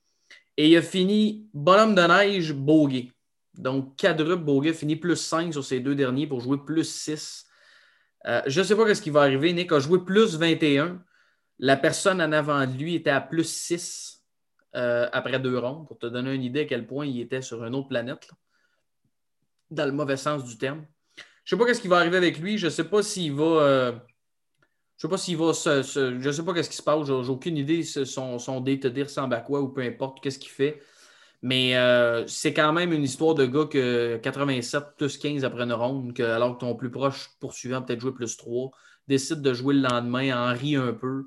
Et 0.56 0.68
il 0.68 0.76
a 0.76 0.82
fini 0.82 1.48
bonhomme 1.54 1.94
de 1.94 2.02
neige, 2.02 2.52
bogey. 2.52 3.12
Donc, 3.54 3.96
quadruple 3.98 4.42
bogey, 4.42 4.72
fini 4.72 4.96
plus 4.96 5.16
5 5.16 5.52
sur 5.52 5.64
ces 5.64 5.80
deux 5.80 5.94
derniers 5.94 6.26
pour 6.26 6.40
jouer 6.40 6.58
plus 6.58 6.88
6. 6.88 7.46
Euh, 8.26 8.42
je 8.46 8.60
ne 8.60 8.64
sais 8.64 8.76
pas 8.76 8.94
ce 8.94 9.00
qui 9.00 9.10
va 9.10 9.22
arriver. 9.22 9.52
Nick 9.52 9.72
a 9.72 9.78
joué 9.78 10.00
plus 10.04 10.36
21. 10.36 11.02
La 11.60 11.76
personne 11.76 12.20
en 12.20 12.32
avant 12.32 12.66
de 12.66 12.72
lui 12.72 12.94
était 12.94 13.10
à 13.10 13.20
plus 13.20 13.48
6 13.48 14.24
euh, 14.74 15.08
après 15.12 15.38
deux 15.38 15.58
rondes, 15.58 15.86
pour 15.88 15.98
te 15.98 16.06
donner 16.06 16.34
une 16.34 16.42
idée 16.42 16.60
à 16.60 16.64
quel 16.66 16.86
point 16.86 17.06
il 17.06 17.20
était 17.20 17.42
sur 17.42 17.64
une 17.64 17.74
autre 17.74 17.88
planète, 17.88 18.28
dans 19.70 19.86
le 19.86 19.92
mauvais 19.92 20.16
sens 20.16 20.44
du 20.44 20.58
terme. 20.58 20.84
Je 21.44 21.54
ne 21.54 21.60
sais 21.60 21.66
pas 21.66 21.74
ce 21.74 21.80
qui 21.80 21.88
va 21.88 21.96
arriver 21.96 22.16
avec 22.16 22.38
lui. 22.38 22.58
Je 22.58 22.66
ne 22.66 22.70
sais 22.70 22.84
pas 22.84 23.02
s'il 23.02 23.32
va. 23.32 23.94
Je 24.98 25.02
sais 25.02 25.08
pas 25.08 25.16
s'il 25.16 25.36
va 25.36 25.54
se, 25.54 26.18
Je 26.20 26.30
sais 26.30 26.42
pas 26.42 26.60
ce 26.60 26.68
qui 26.68 26.76
se 26.76 26.82
passe. 26.82 27.06
J'ai 27.06 27.12
aucune 27.12 27.56
idée. 27.56 27.84
Son, 27.84 28.38
son 28.38 28.60
ressemble 28.64 29.34
à 29.34 29.40
quoi 29.40 29.60
ou 29.60 29.68
peu 29.68 29.82
importe 29.82 30.20
qu'est-ce 30.20 30.40
qu'il 30.40 30.50
fait. 30.50 30.82
Mais 31.40 31.76
euh, 31.76 32.26
c'est 32.26 32.52
quand 32.52 32.72
même 32.72 32.92
une 32.92 33.04
histoire 33.04 33.36
de 33.36 33.46
gars 33.46 33.66
que 33.66 34.16
87 34.16 34.96
plus 34.96 35.16
15 35.18 35.44
après 35.44 35.62
une 35.62 35.72
ronde, 35.72 36.12
que, 36.12 36.24
alors 36.24 36.54
que 36.54 36.60
ton 36.60 36.74
plus 36.74 36.90
proche 36.90 37.30
poursuivant 37.38 37.80
peut-être 37.80 38.00
jouer 38.00 38.12
plus 38.12 38.36
3, 38.36 38.72
décide 39.06 39.40
de 39.40 39.54
jouer 39.54 39.74
le 39.74 39.82
lendemain, 39.82 40.36
en 40.36 40.52
rit 40.52 40.74
un 40.74 40.92
peu. 40.92 41.26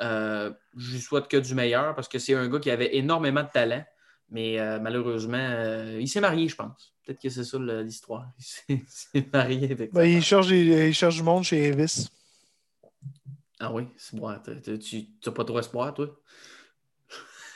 Euh, 0.00 0.50
je 0.76 0.94
lui 0.94 1.00
souhaite 1.00 1.28
que 1.28 1.36
du 1.36 1.54
meilleur 1.54 1.94
parce 1.94 2.08
que 2.08 2.18
c'est 2.18 2.34
un 2.34 2.48
gars 2.48 2.58
qui 2.58 2.72
avait 2.72 2.96
énormément 2.96 3.44
de 3.44 3.48
talent, 3.48 3.84
mais 4.28 4.58
euh, 4.58 4.80
malheureusement, 4.80 5.94
il 6.00 6.08
s'est 6.08 6.20
marié, 6.20 6.48
je 6.48 6.56
pense. 6.56 6.92
Peut-être 7.06 7.20
que 7.20 7.28
c'est 7.28 7.44
ça 7.44 7.58
l'histoire. 7.58 8.26
Il 8.68 8.82
s'est 8.88 9.28
marié 9.32 9.70
avec. 9.70 9.92
Ben, 9.92 10.04
il, 10.04 10.22
cherche, 10.22 10.48
il, 10.48 10.94
cherche 10.94 11.16
du 11.16 11.22
monde 11.22 11.44
chez 11.44 11.64
Evis. 11.64 12.08
Ah 13.64 13.72
oui, 13.72 13.88
c'est 13.96 14.14
bon. 14.14 14.28
Tu 14.62 15.08
n'as 15.24 15.32
pas 15.32 15.44
trop 15.44 15.58
espoir, 15.58 15.94
toi? 15.94 16.06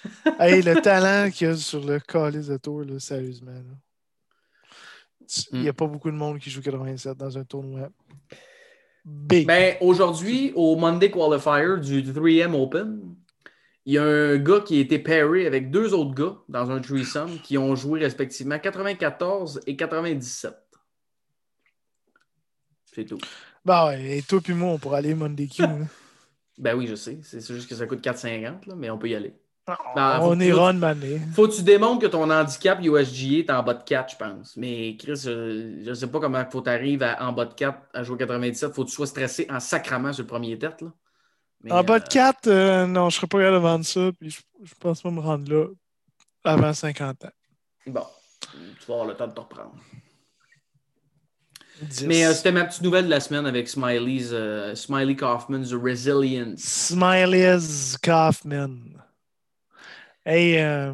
hey, 0.40 0.62
le 0.62 0.80
talent 0.80 1.30
qu'il 1.30 1.48
y 1.48 1.50
a 1.50 1.56
sur 1.56 1.84
le 1.84 2.00
calice 2.00 2.46
de 2.46 2.56
tour, 2.56 2.82
là, 2.82 2.98
sérieusement. 2.98 3.52
Il 5.52 5.60
n'y 5.60 5.68
a 5.68 5.72
hmm. 5.72 5.74
pas 5.74 5.86
beaucoup 5.86 6.10
de 6.10 6.16
monde 6.16 6.38
qui 6.38 6.48
joue 6.48 6.62
87 6.62 7.14
dans 7.18 7.36
un 7.36 7.44
tournoi. 7.44 7.90
B. 9.04 9.44
Ben, 9.44 9.76
aujourd'hui, 9.82 10.52
au 10.54 10.76
Monday 10.76 11.10
Qualifier 11.10 12.00
du 12.00 12.10
3M 12.10 12.54
Open, 12.54 13.14
il 13.84 13.92
y 13.92 13.98
a 13.98 14.04
un 14.04 14.38
gars 14.38 14.60
qui 14.60 14.78
a 14.78 14.80
été 14.80 14.98
pairé 14.98 15.46
avec 15.46 15.70
deux 15.70 15.92
autres 15.92 16.14
gars 16.14 16.38
dans 16.48 16.70
un 16.70 16.80
threesome 16.80 17.38
qui 17.40 17.58
ont 17.58 17.76
joué 17.76 18.00
respectivement 18.00 18.58
94 18.58 19.60
et 19.66 19.76
97. 19.76 20.54
C'est 22.94 23.04
tout. 23.04 23.18
Bah 23.64 23.86
ouais, 23.88 24.18
et 24.18 24.22
toi 24.22 24.40
puis 24.42 24.54
moi, 24.54 24.70
on 24.70 24.78
pourrait 24.78 24.98
aller 24.98 25.14
Monday 25.14 25.46
Q. 25.46 25.62
ben 26.58 26.76
oui, 26.76 26.86
je 26.86 26.94
sais. 26.94 27.18
C'est 27.22 27.40
juste 27.40 27.68
que 27.68 27.74
ça 27.74 27.86
coûte 27.86 28.02
4,50, 28.02 28.74
mais 28.76 28.90
on 28.90 28.98
peut 28.98 29.08
y 29.08 29.14
aller. 29.14 29.34
Ben, 29.94 30.18
on 30.22 30.40
est 30.40 30.52
run 30.52 30.74
mané. 30.74 31.20
Faut 31.34 31.46
que 31.46 31.54
tu 31.54 31.62
démontres 31.62 32.00
que 32.00 32.06
ton 32.06 32.30
handicap 32.30 32.78
USGA 32.82 33.38
est 33.38 33.50
en 33.50 33.62
bas 33.62 33.74
de 33.74 33.82
4, 33.82 34.12
je 34.12 34.16
pense. 34.16 34.56
Mais 34.56 34.96
Chris, 34.96 35.24
euh, 35.26 35.82
je 35.84 35.90
ne 35.90 35.94
sais 35.94 36.06
pas 36.06 36.20
comment 36.20 36.40
il 36.40 36.50
faut 36.50 36.60
t'arriver 36.60 37.12
en 37.18 37.32
bas 37.32 37.44
de 37.44 37.54
4 37.54 37.78
à 37.92 38.02
jouer 38.02 38.16
97. 38.16 38.72
Faut 38.72 38.84
que 38.84 38.88
tu 38.88 38.94
sois 38.94 39.06
stressé 39.06 39.46
en 39.50 39.60
sacrament 39.60 40.12
sur 40.12 40.22
le 40.22 40.28
premier 40.28 40.58
tête. 40.58 40.80
Là. 40.80 40.90
en 41.70 41.84
bas 41.84 42.00
de 42.00 42.08
4, 42.08 42.46
euh, 42.46 42.50
euh, 42.50 42.86
non, 42.86 43.10
je 43.10 43.16
ne 43.16 43.18
serais 43.18 43.26
pas 43.26 43.38
capable 43.38 43.56
de 43.56 43.62
vendre 43.62 43.84
ça. 43.84 44.10
Puis 44.18 44.30
je, 44.30 44.40
ne 44.60 44.68
pense 44.80 45.02
pas 45.02 45.10
me 45.10 45.20
rendre 45.20 45.52
là 45.52 45.66
avant 46.44 46.72
50 46.72 47.24
ans. 47.26 47.30
Bon, 47.86 48.06
tu 48.40 48.86
vas 48.86 48.94
avoir 48.94 49.08
le 49.08 49.14
temps 49.14 49.26
de 49.26 49.32
te 49.32 49.40
reprendre. 49.40 49.74
Mais 52.04 52.32
c'était 52.34 52.52
ma 52.52 52.64
petite 52.64 52.82
nouvelle 52.82 53.04
de 53.06 53.10
la 53.10 53.20
semaine 53.20 53.46
avec 53.46 53.68
Smiley's, 53.68 54.34
Smiley 54.74 55.16
Kaufman's 55.16 55.72
Resilience. 55.72 56.60
Smiley's 56.60 57.96
Kaufman. 58.02 58.98
Hey, 60.30 60.58
euh, 60.58 60.92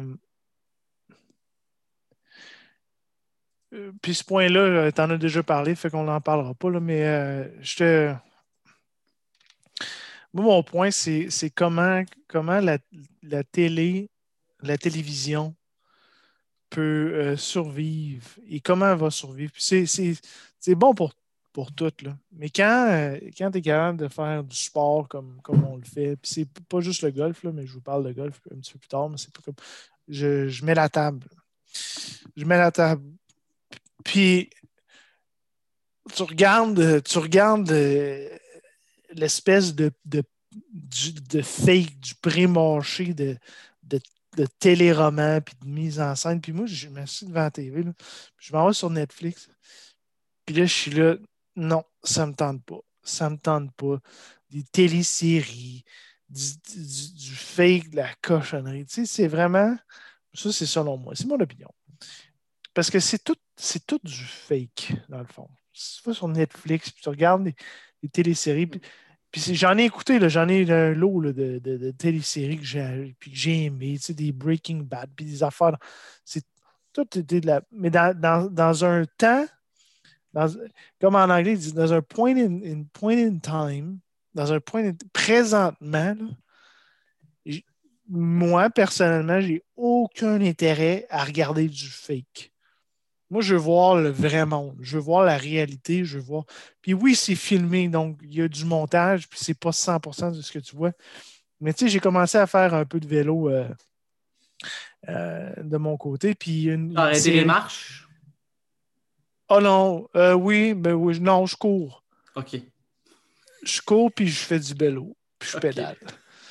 euh, 3.73 3.91
puis 4.01 4.15
ce 4.15 4.23
point-là, 4.23 4.61
euh, 4.61 4.91
tu 4.91 5.01
en 5.01 5.09
as 5.09 5.17
déjà 5.17 5.43
parlé, 5.43 5.75
fait 5.75 5.89
qu'on 5.89 6.05
n'en 6.05 6.21
parlera 6.21 6.53
pas, 6.53 6.69
là, 6.69 6.79
mais 6.79 7.51
je 7.61 7.75
te. 7.75 8.15
Moi, 10.33 10.45
mon 10.45 10.63
point, 10.63 10.89
c'est 10.89 11.29
comment, 11.53 12.01
comment 12.29 12.61
la, 12.61 12.77
télé, 13.43 14.09
la 14.61 14.77
télévision 14.77 15.53
peut 16.69 17.35
survivre 17.35 18.29
et 18.47 18.61
comment 18.61 18.89
elle 18.89 18.99
va 18.99 19.11
survivre. 19.11 19.51
C'est 19.57 19.85
bon 20.73 20.95
pour 20.95 21.13
pour. 21.55 21.71
Là. 22.01 22.17
Mais 22.33 22.49
quand, 22.49 22.87
euh, 22.89 23.17
quand 23.37 23.49
tu 23.49 23.59
es 23.59 23.61
capable 23.61 23.97
de 23.97 24.09
faire 24.09 24.43
du 24.43 24.55
sport 24.57 25.07
comme, 25.07 25.39
comme 25.41 25.63
on 25.63 25.77
le 25.77 25.85
fait, 25.85 26.17
puis 26.17 26.31
c'est 26.33 26.63
pas 26.67 26.81
juste 26.81 27.01
le 27.01 27.11
golf, 27.11 27.43
là, 27.43 27.51
mais 27.53 27.65
je 27.65 27.71
vous 27.71 27.81
parle 27.81 28.05
de 28.05 28.11
golf 28.11 28.41
un 28.53 28.59
petit 28.59 28.73
peu 28.73 28.79
plus 28.79 28.89
tard, 28.89 29.09
mais 29.09 29.17
c'est 29.17 29.31
pas 29.31 29.41
comme. 29.41 29.55
Je, 30.09 30.49
je, 30.49 30.65
mets 30.65 30.75
la 30.75 30.89
table. 30.89 31.25
Je 32.35 32.43
mets 32.43 32.57
la 32.57 32.71
table. 32.71 33.03
Puis 34.03 34.49
tu 36.13 36.23
regardes, 36.23 37.01
tu 37.03 37.17
regardes 37.19 37.71
euh, 37.71 38.29
l'espèce 39.13 39.73
de, 39.73 39.91
de, 40.03 40.23
de 40.51 41.41
fake, 41.41 41.99
du 41.99 42.15
pré-marché 42.15 43.13
de, 43.13 43.37
de, 43.83 43.99
de 44.35 44.45
téléroman, 44.59 45.41
puis 45.41 45.55
de 45.63 45.67
mise 45.69 46.01
en 46.01 46.15
scène. 46.15 46.41
Puis 46.41 46.51
moi, 46.51 46.65
je 46.65 46.89
m'assieds 46.89 47.27
devant 47.27 47.43
la 47.43 47.51
TV. 47.51 47.81
Là, 47.81 47.93
je 48.37 48.53
m'en 48.53 48.67
vais 48.67 48.73
sur 48.73 48.89
Netflix. 48.89 49.47
Puis 50.45 50.55
là, 50.55 50.65
je 50.65 50.73
suis 50.73 50.91
là, 50.91 51.15
non, 51.55 51.83
ça 52.03 52.25
me 52.25 52.33
tente 52.33 52.63
pas. 52.63 52.79
Ça 53.03 53.29
me 53.29 53.37
tente 53.37 53.71
pas. 53.73 53.99
Des 54.49 54.63
téléséries, 54.63 55.83
du, 56.29 57.35
fake, 57.35 57.89
de 57.91 57.97
la 57.97 58.13
cochonnerie. 58.21 58.85
Tu 58.85 58.93
sais, 58.93 59.05
c'est 59.05 59.27
vraiment. 59.27 59.75
Ça, 60.33 60.51
c'est 60.51 60.65
selon 60.65 60.97
moi. 60.97 61.13
C'est 61.15 61.27
mon 61.27 61.39
opinion. 61.39 61.69
Parce 62.73 62.89
que 62.89 62.99
c'est 62.99 63.23
tout, 63.23 63.37
c'est 63.55 63.85
tout 63.85 63.99
du 64.03 64.23
fake, 64.23 64.93
dans 65.09 65.19
le 65.19 65.25
fond. 65.25 65.49
Tu 65.71 66.01
vas 66.05 66.13
sur 66.13 66.27
Netflix, 66.27 66.91
puis 66.91 67.01
tu 67.01 67.09
regardes 67.09 67.45
les, 67.45 68.09
téléséries, 68.09 68.67
puis, 68.67 68.81
j'en 69.55 69.77
ai 69.77 69.83
écouté, 69.83 70.29
j'en 70.29 70.47
ai 70.47 70.69
un 70.71 70.91
lot 70.93 71.21
de, 71.21 71.59
de, 71.59 71.91
téléséries 71.91 72.57
que 72.57 72.63
j'ai, 72.63 73.15
puis 73.19 73.31
tu 73.31 73.97
sais, 73.97 74.13
des 74.13 74.31
Breaking 74.31 74.83
Bad, 74.83 75.09
puis 75.15 75.25
des 75.25 75.43
affaires. 75.43 75.77
C'est 76.23 76.45
tout 76.93 77.07
était 77.17 77.41
de 77.41 77.47
la. 77.47 77.61
Mais 77.71 77.89
dans, 77.89 78.17
dans, 78.17 78.49
dans 78.49 78.85
un 78.85 79.05
temps 79.17 79.45
comme 80.99 81.15
en 81.15 81.29
anglais, 81.29 81.57
dans 81.73 81.93
un 81.93 82.01
point 82.01 82.35
in, 82.35 82.83
point 82.93 83.17
in 83.17 83.37
time, 83.39 83.99
dans 84.33 84.51
un 84.51 84.59
point 84.59 84.91
présentement, 85.13 86.15
moi, 88.07 88.69
personnellement, 88.69 89.41
j'ai 89.41 89.63
aucun 89.75 90.41
intérêt 90.41 91.07
à 91.09 91.23
regarder 91.23 91.67
du 91.67 91.87
fake. 91.87 92.51
Moi, 93.31 93.41
je 93.41 93.55
veux 93.55 93.61
voir 93.61 93.95
le 93.95 94.09
vrai 94.09 94.45
monde. 94.45 94.77
Je 94.81 94.97
veux 94.97 95.03
voir 95.03 95.25
la 95.25 95.37
réalité. 95.37 96.05
Je 96.05 96.17
veux 96.17 96.23
voir. 96.23 96.43
Puis 96.81 96.93
oui, 96.93 97.15
c'est 97.15 97.35
filmé, 97.35 97.87
donc 97.87 98.19
il 98.21 98.35
y 98.35 98.41
a 98.41 98.47
du 98.47 98.65
montage, 98.65 99.27
puis 99.27 99.39
c'est 99.41 99.57
pas 99.57 99.71
100% 99.71 100.35
de 100.35 100.41
ce 100.41 100.51
que 100.51 100.59
tu 100.59 100.75
vois. 100.75 100.91
Mais 101.59 101.73
tu 101.73 101.85
sais, 101.85 101.89
j'ai 101.89 101.99
commencé 101.99 102.37
à 102.37 102.45
faire 102.45 102.73
un 102.73 102.85
peu 102.85 102.99
de 102.99 103.07
vélo 103.07 103.49
euh, 103.49 103.67
euh, 105.09 105.51
de 105.57 105.77
mon 105.77 105.97
côté. 105.97 106.35
Puis 106.35 106.65
une, 106.65 106.95
Arrêter 106.95 107.31
les 107.31 107.45
marches? 107.45 108.04
Oh 109.49 109.61
non, 109.61 110.07
euh, 110.15 110.33
oui, 110.33 110.73
ben 110.73 110.93
oui, 110.93 111.19
non, 111.19 111.45
je 111.45 111.55
cours. 111.55 112.03
OK. 112.35 112.57
Je 113.63 113.81
cours 113.81 114.11
puis 114.11 114.27
je 114.27 114.39
fais 114.39 114.59
du 114.59 114.73
vélo, 114.73 115.15
puis 115.39 115.49
je 115.51 115.57
pédale. 115.57 115.97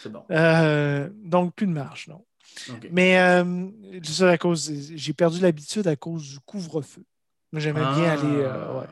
C'est 0.05 0.13
bon. 0.13 0.23
Euh, 0.31 1.09
donc, 1.25 1.55
plus 1.55 1.67
de 1.67 1.73
marche, 1.73 2.09
non. 2.09 2.25
Mais 2.91 3.19
euh, 3.19 3.71
ça 4.03 4.31
à 4.31 4.39
cause, 4.39 4.71
j'ai 4.95 5.13
perdu 5.13 5.41
l'habitude 5.41 5.87
à 5.89 5.97
cause 5.97 6.29
du 6.29 6.41
couvre-feu. 6.41 7.03
J'aimais 7.53 7.81
bien 7.81 8.11
aller. 8.11 8.43
Euh, 8.43 8.81
ouais. 8.81 8.87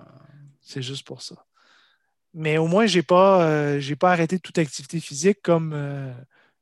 C'est 0.60 0.82
juste 0.82 1.06
pour 1.06 1.22
ça. 1.22 1.36
Mais 2.34 2.58
au 2.58 2.66
moins, 2.66 2.86
je 2.86 2.96
n'ai 2.96 3.02
pas, 3.02 3.78
j'ai 3.78 3.94
pas 3.94 4.10
arrêté 4.10 4.38
toute 4.38 4.58
activité 4.58 5.00
physique 5.00 5.42
comme, 5.42 5.76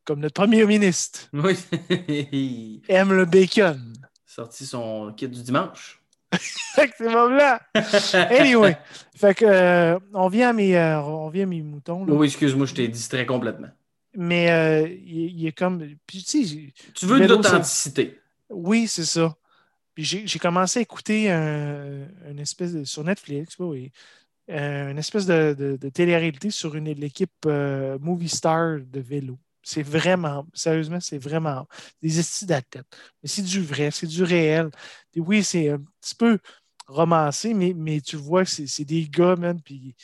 comme 0.05 0.21
notre 0.21 0.35
premier 0.35 0.67
ministre. 0.67 1.29
Oui. 1.33 1.57
Aime 2.89 3.13
le 3.13 3.25
bacon. 3.25 3.93
Sorti 4.27 4.67
son 4.67 5.13
kit 5.17 5.29
du 5.29 5.43
dimanche. 5.43 6.00
là 7.01 7.61
anyway, 8.31 8.77
fait 9.21 9.35
que, 9.35 9.45
euh, 9.45 9.99
on, 10.15 10.29
vient 10.29 10.51
à 10.51 10.53
mes, 10.53 10.77
euh, 10.77 11.01
on 11.03 11.29
vient 11.29 11.47
mes 11.47 11.61
moutons. 11.61 12.05
Oui, 12.09 12.27
excuse-moi, 12.27 12.67
je 12.67 12.75
t'ai 12.75 12.89
distrait 12.89 13.27
complètement. 13.27 13.69
Mais 14.17 14.51
euh, 14.51 14.89
il, 14.89 15.47
est 15.47 15.53
comme. 15.53 15.87
Puis, 16.07 16.25
tu 16.25 17.07
veux 17.07 17.21
de 17.21 17.27
l'authenticité. 17.27 18.19
Oui, 18.49 18.89
c'est 18.89 19.05
ça. 19.05 19.37
Puis 19.95 20.05
j'ai 20.05 20.39
commencé 20.39 20.79
à 20.79 20.83
écouter 20.83 21.31
un, 21.31 22.07
une 22.31 22.39
espèce 22.39 22.73
de, 22.73 22.85
sur 22.85 23.05
Netflix, 23.05 23.57
oui, 23.59 23.93
une 24.49 24.99
espèce 24.99 25.27
de, 25.27 25.55
de, 25.57 25.77
de 25.77 25.89
télé-réalité 25.91 26.51
sur 26.51 26.75
l'équipe 26.75 27.47
Movie 28.01 28.29
Star 28.29 28.79
de 28.81 29.01
vélo. 29.01 29.37
C'est 29.71 29.83
vraiment, 29.83 30.47
sérieusement, 30.53 31.01
c'est 31.01 31.19
vraiment 31.19 31.69
des 32.03 32.19
estis 32.19 32.47
d'athlètes. 32.47 32.87
Mais 33.23 33.29
c'est 33.29 33.43
du 33.43 33.63
vrai, 33.63 33.91
c'est 33.93 34.07
du 34.07 34.25
réel. 34.25 34.71
Et 35.15 35.21
oui, 35.21 35.45
c'est 35.45 35.71
un 35.71 35.79
petit 36.01 36.15
peu 36.17 36.39
romancé, 36.89 37.55
mais, 37.55 37.73
mais 37.75 38.01
tu 38.01 38.17
vois 38.17 38.45
que 38.45 38.51
c'est 38.51 38.85
des 38.85 39.09
gars, 39.09 39.37
man, 39.37 39.61
puis 39.63 39.95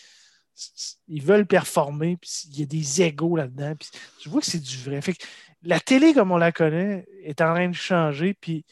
ils 1.09 1.23
veulent 1.23 1.47
performer, 1.47 2.17
puis 2.17 2.31
il 2.49 2.61
y 2.61 2.63
a 2.63 2.67
des 2.67 3.03
égaux 3.03 3.37
là-dedans. 3.37 3.75
Puis 3.75 3.89
je 4.21 4.29
vois 4.29 4.41
que 4.41 4.47
c'est 4.47 4.61
du 4.61 4.77
vrai. 4.79 5.01
Fait 5.03 5.17
la 5.63 5.81
télé, 5.81 6.15
comme 6.15 6.31
on 6.31 6.37
la 6.37 6.53
connaît, 6.53 7.07
est 7.23 7.41
en 7.41 7.53
train 7.53 7.69
de 7.69 7.75
changer. 7.75 8.35
Puis 8.35 8.65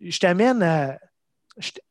je 0.00 0.18
t'amène 0.18 0.62
à. 0.62 0.98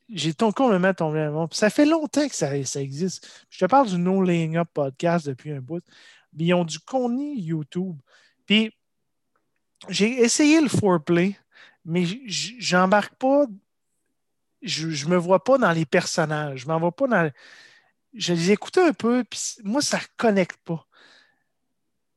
J'ai 0.08 0.34
complètement 0.34 0.94
tombé 0.94 1.20
à 1.20 1.48
Ça 1.52 1.70
fait 1.70 1.86
longtemps 1.86 2.28
que 2.28 2.36
ça, 2.36 2.64
ça 2.64 2.82
existe. 2.82 3.46
Je 3.50 3.60
te 3.60 3.66
parle 3.66 3.90
du 3.90 3.98
No 3.98 4.22
Laying 4.22 4.58
Up 4.58 4.70
podcast 4.74 5.28
depuis 5.28 5.52
un 5.52 5.62
bout. 5.62 5.84
Mais 6.34 6.46
ils 6.46 6.54
ont 6.54 6.66
du 6.66 6.80
contenu 6.80 7.36
YouTube. 7.36 7.98
Puis 8.46 8.72
j'ai 9.90 10.22
essayé 10.22 10.62
le 10.62 10.70
foreplay, 10.70 11.38
mais 11.84 12.06
j'embarque 12.28 13.16
pas. 13.16 13.46
Je, 14.62 14.90
je 14.90 15.08
me 15.08 15.18
vois 15.18 15.44
pas 15.44 15.58
dans 15.58 15.72
les 15.72 15.86
personnages. 15.86 16.62
Je 16.62 16.68
m'en 16.68 16.80
vois 16.80 16.96
pas 16.96 17.08
dans 17.08 17.32
je 18.16 18.34
les 18.34 18.52
écoutais 18.52 18.82
un 18.82 18.94
peu, 18.94 19.24
puis 19.24 19.40
moi, 19.64 19.82
ça 19.82 19.98
ne 19.98 20.04
connecte 20.18 20.58
pas. 20.64 20.88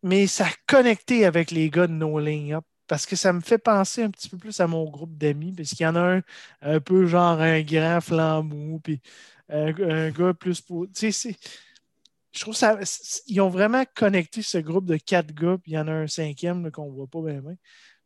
Mais 0.02 0.26
ça 0.26 0.46
a 0.46 0.50
connecté 0.66 1.24
avec 1.24 1.50
les 1.50 1.70
gars 1.70 1.88
de 1.88 1.92
No 1.92 2.18
Ling 2.20 2.52
Up 2.52 2.64
parce 2.86 3.04
que 3.04 3.16
ça 3.16 3.32
me 3.32 3.40
fait 3.40 3.58
penser 3.58 4.02
un 4.02 4.10
petit 4.10 4.28
peu 4.28 4.38
plus 4.38 4.60
à 4.60 4.66
mon 4.66 4.84
groupe 4.88 5.16
d'amis, 5.16 5.52
parce 5.52 5.70
qu'il 5.70 5.84
y 5.84 5.86
en 5.86 5.96
a 5.96 6.16
un 6.16 6.22
un 6.62 6.80
peu 6.80 7.06
genre 7.06 7.40
un 7.40 7.60
grand 7.62 8.00
flambeau, 8.00 8.80
puis 8.82 9.00
un, 9.50 10.10
gars 10.10 10.34
plus 10.34 10.60
pour. 10.60 10.86
Tu 10.94 11.12
sais, 11.12 11.36
je 12.38 12.44
trouve 12.44 12.54
ça. 12.54 12.78
Ils 13.26 13.40
ont 13.40 13.48
vraiment 13.48 13.84
connecté 13.94 14.42
ce 14.42 14.58
groupe 14.58 14.86
de 14.86 14.96
quatre 14.96 15.34
gars, 15.34 15.58
puis 15.60 15.72
il 15.72 15.74
y 15.74 15.78
en 15.78 15.88
a 15.88 15.92
un 15.92 16.06
cinquième 16.06 16.70
qu'on 16.70 16.86
ne 16.86 16.94
voit 16.94 17.06
pas 17.06 17.20
bien. 17.20 17.42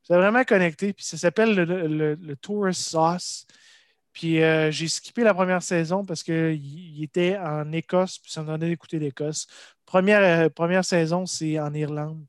Ça 0.02 0.14
a 0.14 0.18
vraiment 0.18 0.44
connecté, 0.44 0.92
puis 0.92 1.04
ça 1.04 1.16
s'appelle 1.16 1.54
le, 1.54 2.14
le 2.14 2.36
Tourist 2.36 2.80
Sauce. 2.80 3.46
Puis 4.12 4.42
euh, 4.42 4.70
j'ai 4.70 4.88
skippé 4.88 5.24
la 5.24 5.34
première 5.34 5.62
saison 5.62 6.04
parce 6.04 6.22
qu'il 6.22 7.02
était 7.02 7.36
en 7.38 7.72
Écosse, 7.72 8.18
puis 8.18 8.30
ça 8.30 8.42
me 8.42 8.46
donnait 8.46 8.68
d'écouter 8.68 8.98
l'Écosse. 8.98 9.46
Première, 9.86 10.44
euh, 10.44 10.48
première 10.48 10.84
saison, 10.84 11.24
c'est 11.26 11.58
en 11.58 11.72
Irlande. 11.72 12.24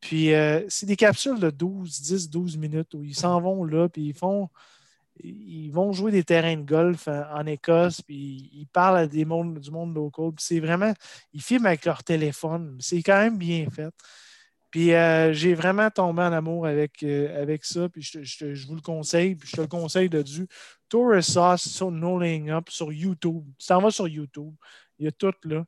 Puis 0.00 0.34
euh, 0.34 0.64
c'est 0.68 0.86
des 0.86 0.96
capsules 0.96 1.38
de 1.38 1.50
12, 1.50 2.00
10, 2.00 2.30
12 2.30 2.56
minutes 2.56 2.94
où 2.94 3.04
ils 3.04 3.14
s'en 3.14 3.40
vont 3.40 3.64
là, 3.64 3.88
puis 3.88 4.02
ils 4.08 4.14
font. 4.14 4.48
Ils 5.22 5.70
vont 5.70 5.92
jouer 5.92 6.12
des 6.12 6.24
terrains 6.24 6.56
de 6.56 6.62
golf 6.62 7.08
en, 7.08 7.46
Écosse, 7.46 8.02
puis 8.02 8.50
ils 8.52 8.66
parlent 8.72 8.98
à 8.98 9.06
des 9.06 9.24
mondes, 9.24 9.58
du 9.58 9.70
monde 9.70 9.94
local. 9.94 10.32
Puis 10.36 10.44
c'est 10.44 10.60
vraiment. 10.60 10.92
Ils 11.32 11.42
filment 11.42 11.66
avec 11.66 11.84
leur 11.84 12.04
téléphone. 12.04 12.76
C'est 12.80 13.02
quand 13.02 13.18
même 13.18 13.38
bien 13.38 13.66
fait. 13.70 13.92
Puis 14.72 14.94
euh, 14.94 15.34
j'ai 15.34 15.52
vraiment 15.52 15.90
tombé 15.90 16.22
en 16.22 16.32
amour 16.32 16.66
avec, 16.66 17.02
euh, 17.02 17.42
avec 17.42 17.62
ça. 17.62 17.90
Puis 17.90 18.02
je, 18.02 18.66
vous 18.66 18.74
le 18.74 18.80
conseille. 18.80 19.34
Puis 19.34 19.50
je 19.50 19.56
te 19.56 19.60
le 19.60 19.66
conseille 19.66 20.08
de 20.08 20.22
du 20.22 20.48
Tourist 20.88 21.30
Sauce 21.30 21.68
sur 21.68 21.90
No 21.90 22.18
Laying 22.18 22.50
Up 22.50 22.70
sur 22.70 22.90
YouTube. 22.90 23.44
Tu 23.58 23.66
t'en 23.66 23.82
vas 23.82 23.90
sur 23.90 24.08
YouTube. 24.08 24.54
Il 24.98 25.04
y 25.04 25.08
a 25.08 25.12
tout 25.12 25.34
là. 25.44 25.66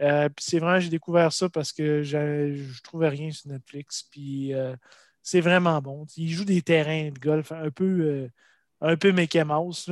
Euh, 0.00 0.28
puis 0.28 0.44
c'est 0.44 0.58
vraiment, 0.58 0.80
j'ai 0.80 0.88
découvert 0.90 1.32
ça 1.32 1.48
parce 1.48 1.72
que 1.72 2.02
je 2.02 2.16
ne 2.16 2.82
trouvais 2.82 3.08
rien 3.08 3.30
sur 3.30 3.52
Netflix. 3.52 4.02
Puis 4.10 4.52
c'est 5.22 5.40
vraiment 5.40 5.80
bon. 5.80 6.04
Il 6.16 6.30
joue 6.30 6.44
des 6.44 6.62
terrains 6.62 7.10
de 7.10 7.18
golf 7.20 7.52
un 7.52 7.70
peu, 7.70 8.28
un 8.80 8.96
peu 8.96 9.12
Mickey 9.12 9.44
Mouse, 9.44 9.90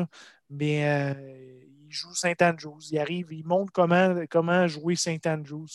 mais 0.50 1.14
il 1.88 1.94
joue 1.94 2.14
Saint 2.14 2.34
Andrews. 2.40 2.80
Il 2.90 2.98
arrive, 2.98 3.32
il 3.32 3.46
montre 3.46 3.72
comment, 3.72 4.14
comment 4.30 4.66
jouer 4.68 4.96
Saint 4.96 5.18
Andrews. 5.26 5.68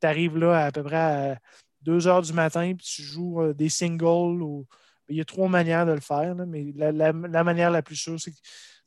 Tu 0.00 0.06
arrives 0.06 0.38
là 0.38 0.64
à 0.64 0.72
peu 0.72 0.82
près 0.82 0.96
à 0.96 1.38
2 1.82 2.06
heures 2.06 2.22
du 2.22 2.32
matin, 2.32 2.74
puis 2.74 2.86
tu 2.86 3.02
joues 3.02 3.42
euh, 3.42 3.52
des 3.52 3.68
singles. 3.68 4.64
Il 5.08 5.16
y 5.16 5.20
a 5.20 5.24
trois 5.24 5.48
manières 5.48 5.84
de 5.84 5.92
le 5.92 6.00
faire, 6.00 6.34
mais 6.46 6.72
la, 6.74 7.12
manière 7.12 7.70
la 7.70 7.82
plus 7.82 7.96
sûre, 7.96 8.18
c'est 8.18 8.30
que 8.30 8.36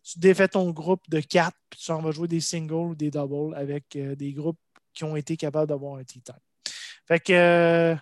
tu 0.03 0.19
défais 0.19 0.47
ton 0.47 0.71
groupe 0.71 1.07
de 1.09 1.19
quatre, 1.19 1.57
puis 1.69 1.79
tu 1.79 1.91
en 1.91 2.01
vas 2.01 2.11
jouer 2.11 2.27
des 2.27 2.39
singles 2.39 2.73
ou 2.73 2.95
des 2.95 3.11
doubles 3.11 3.55
avec 3.55 3.95
euh, 3.95 4.15
des 4.15 4.33
groupes 4.33 4.59
qui 4.93 5.03
ont 5.03 5.15
été 5.15 5.35
capables 5.35 5.67
d'avoir 5.67 5.99
un 5.99 6.03
T-time. 6.03 6.35
Fait 7.07 7.19
que 7.19 7.33
euh, 7.33 7.95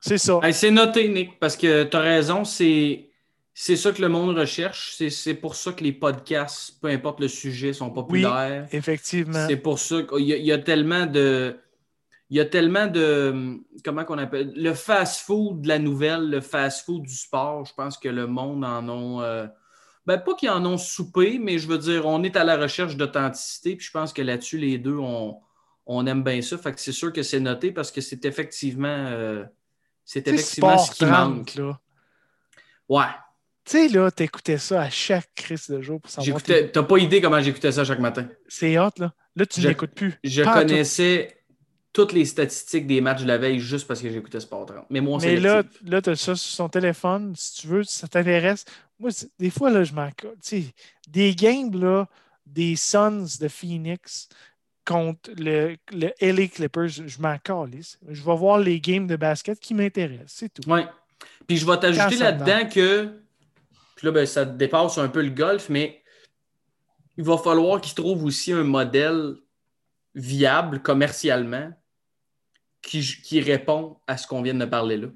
c'est 0.00 0.18
ça. 0.18 0.40
c'est 0.52 0.70
noté, 0.70 1.08
Nick, 1.08 1.38
parce 1.40 1.56
que 1.56 1.84
tu 1.84 1.96
as 1.96 2.00
raison, 2.00 2.44
c'est. 2.44 3.08
C'est 3.56 3.76
ça 3.76 3.92
que 3.92 4.02
le 4.02 4.08
monde 4.08 4.36
recherche. 4.36 4.96
C'est 4.98 5.34
pour 5.34 5.54
ça 5.54 5.72
que 5.72 5.84
les 5.84 5.92
podcasts, 5.92 6.80
peu 6.80 6.88
importe 6.88 7.20
le 7.20 7.28
sujet, 7.28 7.72
sont 7.72 7.90
populaires. 7.90 8.66
Oui, 8.70 8.76
effectivement. 8.76 9.46
C'est 9.46 9.56
pour 9.56 9.78
ça 9.78 10.02
qu'il 10.02 10.24
y, 10.24 10.52
a 10.52 10.58
tellement 10.58 11.06
de, 11.06 11.56
il 12.30 12.38
y 12.38 12.40
a 12.40 12.44
tellement 12.44 12.88
de. 12.88 13.60
Comment 13.84 14.04
qu'on 14.04 14.18
appelle 14.18 14.52
Le 14.56 14.74
fast-food 14.74 15.62
de 15.62 15.68
la 15.68 15.78
nouvelle, 15.78 16.30
le 16.30 16.40
fast-food 16.40 17.02
du 17.02 17.14
sport, 17.14 17.64
je 17.64 17.72
pense 17.74 17.96
que 17.96 18.08
le 18.08 18.26
monde 18.26 18.64
en 18.64 18.88
a. 18.88 19.24
Euh, 19.24 19.46
ben, 20.04 20.18
pas 20.18 20.34
qu'ils 20.34 20.50
en 20.50 20.66
ont 20.66 20.76
soupé, 20.76 21.38
mais 21.38 21.58
je 21.58 21.68
veux 21.68 21.78
dire, 21.78 22.06
on 22.06 22.24
est 22.24 22.36
à 22.36 22.42
la 22.42 22.56
recherche 22.56 22.96
d'authenticité, 22.96 23.76
puis 23.76 23.86
je 23.86 23.92
pense 23.92 24.12
que 24.12 24.20
là-dessus, 24.20 24.58
les 24.58 24.78
deux, 24.78 24.98
on, 24.98 25.38
on 25.86 26.06
aime 26.06 26.24
bien 26.24 26.42
ça. 26.42 26.58
Fait 26.58 26.72
que 26.72 26.80
c'est 26.80 26.92
sûr 26.92 27.12
que 27.12 27.22
c'est 27.22 27.40
noté 27.40 27.70
parce 27.70 27.92
que 27.92 28.00
c'est 28.00 28.24
effectivement. 28.24 28.88
Euh, 28.88 29.44
c'est 30.04 30.26
effectivement 30.26 30.76
ce 30.76 30.90
qui 30.90 31.06
manque. 31.06 31.54
Là. 31.54 31.78
Ouais. 32.88 33.06
Tu 33.64 33.72
sais, 33.72 33.88
là, 33.88 34.10
t'écoutais 34.10 34.58
ça 34.58 34.82
à 34.82 34.90
chaque 34.90 35.34
crise 35.34 35.70
de 35.70 35.80
jour 35.80 36.00
pour 36.00 36.10
savoir. 36.10 36.42
T'as 36.42 36.82
pas 36.82 36.98
idée 36.98 37.20
comment 37.20 37.40
j'écoutais 37.40 37.72
ça 37.72 37.84
chaque 37.84 38.00
matin. 38.00 38.28
C'est 38.46 38.78
hot, 38.78 38.90
là. 38.98 39.12
Là, 39.36 39.46
tu 39.46 39.60
n'écoutes 39.60 39.94
plus. 39.94 40.14
Je 40.22 40.42
connaissais 40.42 41.44
toutes 41.92 42.12
les 42.12 42.24
statistiques 42.24 42.86
des 42.86 43.00
matchs 43.00 43.22
de 43.22 43.28
la 43.28 43.38
veille 43.38 43.60
juste 43.60 43.86
parce 43.86 44.02
que 44.02 44.10
j'écoutais 44.10 44.40
Sport 44.40 44.66
30. 44.66 44.86
Mais 44.90 45.00
moi, 45.00 45.18
Mais 45.22 45.36
là, 45.36 45.62
là 45.84 46.02
tu 46.02 46.10
as 46.10 46.16
ça 46.16 46.34
sur 46.34 46.50
son 46.50 46.68
téléphone. 46.68 47.34
Si 47.36 47.62
tu 47.62 47.68
veux, 47.68 47.84
si 47.84 47.96
ça 47.96 48.08
t'intéresse. 48.08 48.64
Moi, 48.98 49.10
des 49.38 49.50
fois, 49.50 49.70
là, 49.70 49.84
je 49.84 49.92
m'en. 49.92 50.10
Des 51.08 51.34
games, 51.34 51.74
là, 51.80 52.06
des 52.44 52.76
Suns 52.76 53.38
de 53.40 53.48
Phoenix 53.48 54.28
contre 54.84 55.30
le, 55.38 55.76
le 55.92 56.12
LA 56.20 56.48
Clippers, 56.48 56.88
je 56.88 57.20
m'en 57.20 57.38
calisse. 57.38 57.98
Je 58.08 58.22
vais 58.22 58.36
voir 58.36 58.58
les 58.58 58.80
games 58.80 59.06
de 59.06 59.16
basket 59.16 59.58
qui 59.58 59.72
m'intéressent. 59.72 60.34
C'est 60.34 60.52
tout. 60.52 60.62
Oui. 60.70 60.82
Puis 61.46 61.56
je 61.56 61.66
vais 61.66 61.78
t'ajouter 61.78 62.16
là-dedans 62.16 62.68
que. 62.68 63.23
Puis 63.96 64.06
là, 64.06 64.12
ben, 64.12 64.26
ça 64.26 64.44
dépasse 64.44 64.98
un 64.98 65.08
peu 65.08 65.22
le 65.22 65.30
golf, 65.30 65.68
mais 65.68 66.02
il 67.16 67.24
va 67.24 67.38
falloir 67.38 67.80
qu'ils 67.80 67.94
trouvent 67.94 68.24
aussi 68.24 68.52
un 68.52 68.64
modèle 68.64 69.36
viable 70.14 70.82
commercialement 70.82 71.72
qui, 72.82 73.40
répond 73.40 73.98
à 74.06 74.16
ce 74.16 74.26
qu'on 74.26 74.42
vient 74.42 74.54
de 74.54 74.64
parler 74.64 74.96
là, 74.96 75.08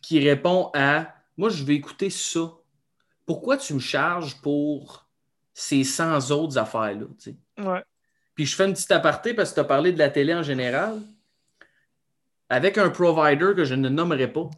qui 0.00 0.20
répond 0.20 0.70
à 0.74 1.14
moi, 1.36 1.48
je 1.48 1.64
vais 1.64 1.74
écouter 1.74 2.10
ça. 2.10 2.52
Pourquoi 3.24 3.56
tu 3.56 3.72
me 3.74 3.78
charges 3.78 4.40
pour 4.42 5.08
ces 5.54 5.84
100 5.84 6.30
autres 6.30 6.58
affaires-là? 6.58 7.06
Ouais. 7.58 7.82
Puis 8.34 8.46
je 8.46 8.54
fais 8.54 8.66
une 8.66 8.74
petite 8.74 8.90
aparté 8.90 9.32
parce 9.32 9.50
que 9.50 9.54
tu 9.54 9.60
as 9.60 9.64
parlé 9.64 9.92
de 9.92 9.98
la 9.98 10.10
télé 10.10 10.34
en 10.34 10.42
général. 10.42 11.00
Avec 12.50 12.78
un 12.78 12.90
provider 12.90 13.52
que 13.56 13.64
je 13.64 13.74
ne 13.74 13.88
nommerai 13.88 14.30
pas 14.30 14.50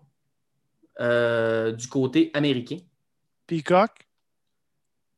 euh, 1.01 1.73
du 1.73 1.89
côté 1.89 2.31
américain. 2.35 2.79
Peacock? 3.53 3.91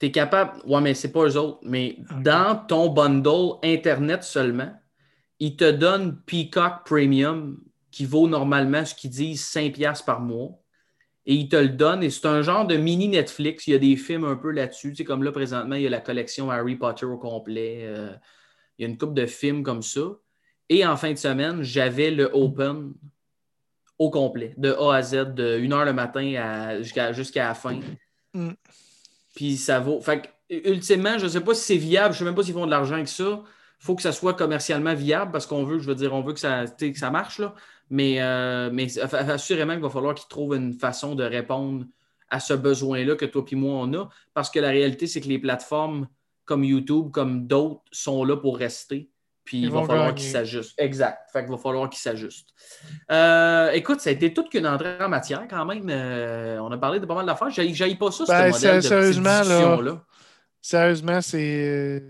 Tu 0.00 0.06
es 0.06 0.10
capable. 0.10 0.60
Ouais, 0.66 0.80
mais 0.80 0.94
c'est 0.94 1.12
pas 1.12 1.24
eux 1.24 1.36
autres. 1.36 1.60
Mais 1.62 1.98
dans 2.20 2.56
ton 2.66 2.88
bundle 2.88 3.60
Internet 3.62 4.24
seulement, 4.24 4.72
ils 5.38 5.54
te 5.54 5.70
donnent 5.70 6.20
Peacock 6.26 6.84
Premium 6.84 7.60
qui 7.92 8.06
vaut 8.06 8.26
normalement 8.26 8.84
ce 8.84 8.92
qu'ils 8.92 9.10
disent 9.10 9.44
5$ 9.44 10.04
par 10.04 10.20
mois. 10.20 10.60
Et 11.26 11.34
ils 11.34 11.48
te 11.48 11.54
le 11.54 11.68
donnent 11.68 12.02
et 12.02 12.10
c'est 12.10 12.26
un 12.26 12.42
genre 12.42 12.66
de 12.66 12.76
mini 12.76 13.06
Netflix. 13.06 13.68
Il 13.68 13.70
y 13.70 13.74
a 13.74 13.78
des 13.78 13.94
films 13.94 14.24
un 14.24 14.34
peu 14.34 14.50
là-dessus. 14.50 14.90
Tu 14.90 14.96
sais, 14.96 15.04
comme 15.04 15.22
là, 15.22 15.30
présentement, 15.30 15.76
il 15.76 15.82
y 15.82 15.86
a 15.86 15.90
la 15.90 16.00
collection 16.00 16.50
Harry 16.50 16.74
Potter 16.74 17.06
au 17.06 17.18
complet. 17.18 17.82
Euh, 17.84 18.10
il 18.78 18.82
y 18.82 18.84
a 18.84 18.88
une 18.90 18.98
couple 18.98 19.14
de 19.14 19.26
films 19.26 19.62
comme 19.62 19.82
ça. 19.82 20.08
Et 20.68 20.84
en 20.84 20.96
fin 20.96 21.12
de 21.12 21.18
semaine, 21.18 21.62
j'avais 21.62 22.10
le 22.10 22.28
Open 22.32 22.94
au 23.96 24.10
complet, 24.10 24.54
de 24.56 24.72
A 24.72 24.96
à 24.96 25.02
Z, 25.02 25.34
de 25.34 25.56
1h 25.56 25.84
le 25.84 25.92
matin 25.92 26.82
jusqu'à 26.82 27.44
la 27.44 27.54
fin. 27.54 27.78
Mm. 28.34 28.50
Puis 29.34 29.56
ça 29.56 29.80
vaut. 29.80 30.00
Fait 30.00 30.30
ultimement, 30.50 31.18
je 31.18 31.24
ne 31.24 31.30
sais 31.30 31.40
pas 31.40 31.54
si 31.54 31.64
c'est 31.64 31.76
viable, 31.76 32.14
je 32.14 32.18
ne 32.18 32.18
sais 32.18 32.24
même 32.26 32.34
pas 32.34 32.42
s'ils 32.42 32.54
font 32.54 32.66
de 32.66 32.70
l'argent 32.70 32.94
avec 32.94 33.08
ça 33.08 33.42
faut 33.84 33.94
que 33.94 34.02
ça 34.02 34.12
soit 34.12 34.32
commercialement 34.32 34.94
viable 34.94 35.30
parce 35.30 35.46
qu'on 35.46 35.62
veut, 35.62 35.78
je 35.78 35.86
veux 35.86 35.94
dire, 35.94 36.14
on 36.14 36.22
veut 36.22 36.32
que 36.32 36.40
ça, 36.40 36.64
que 36.66 36.98
ça 36.98 37.10
marche, 37.10 37.38
là. 37.38 37.54
Mais, 37.90 38.22
euh, 38.22 38.70
mais 38.72 38.98
assurément 38.98 39.74
qu'il 39.74 39.82
va 39.82 39.90
falloir 39.90 40.14
qu'ils 40.14 40.28
trouvent 40.28 40.54
une 40.56 40.72
façon 40.72 41.14
de 41.14 41.22
répondre 41.22 41.84
à 42.30 42.40
ce 42.40 42.54
besoin-là 42.54 43.14
que 43.14 43.26
toi 43.26 43.44
et 43.46 43.56
moi 43.56 43.74
on 43.74 43.92
a. 43.92 44.08
Parce 44.32 44.48
que 44.48 44.58
la 44.58 44.70
réalité, 44.70 45.06
c'est 45.06 45.20
que 45.20 45.28
les 45.28 45.38
plateformes 45.38 46.08
comme 46.46 46.64
YouTube, 46.64 47.10
comme 47.10 47.46
d'autres, 47.46 47.82
sont 47.92 48.24
là 48.24 48.38
pour 48.38 48.56
rester. 48.56 49.10
Puis 49.44 49.60
il 49.60 49.70
va 49.70 49.84
falloir 49.84 50.14
qu'ils 50.14 50.30
s'ajustent. 50.30 50.74
Exact. 50.78 51.18
Fait 51.32 51.42
qu'il 51.42 51.50
va 51.50 51.58
falloir 51.58 51.90
qu'ils 51.90 52.00
s'ajustent. 52.00 52.48
Euh, 53.10 53.70
écoute, 53.72 54.00
ça 54.00 54.10
a 54.10 54.12
été 54.14 54.32
toute 54.32 54.48
qu'une 54.48 54.66
entrée 54.66 54.96
en 54.98 55.08
matière 55.08 55.46
quand 55.48 55.64
même. 55.66 55.86
Euh, 55.90 56.58
on 56.60 56.72
a 56.72 56.78
parlé 56.78 56.98
de 56.98 57.04
pas 57.04 57.14
mal 57.14 57.26
d'affaires. 57.26 57.50
J'aille 57.50 57.96
pas 57.96 58.10
ça, 58.10 58.24
ce 58.24 58.32
ben, 58.32 58.50
modèle 58.50 58.76
de 58.76 58.80
sérieusement, 58.80 59.42
là, 59.42 60.04
Sérieusement, 60.62 61.20
c'est 61.20 62.02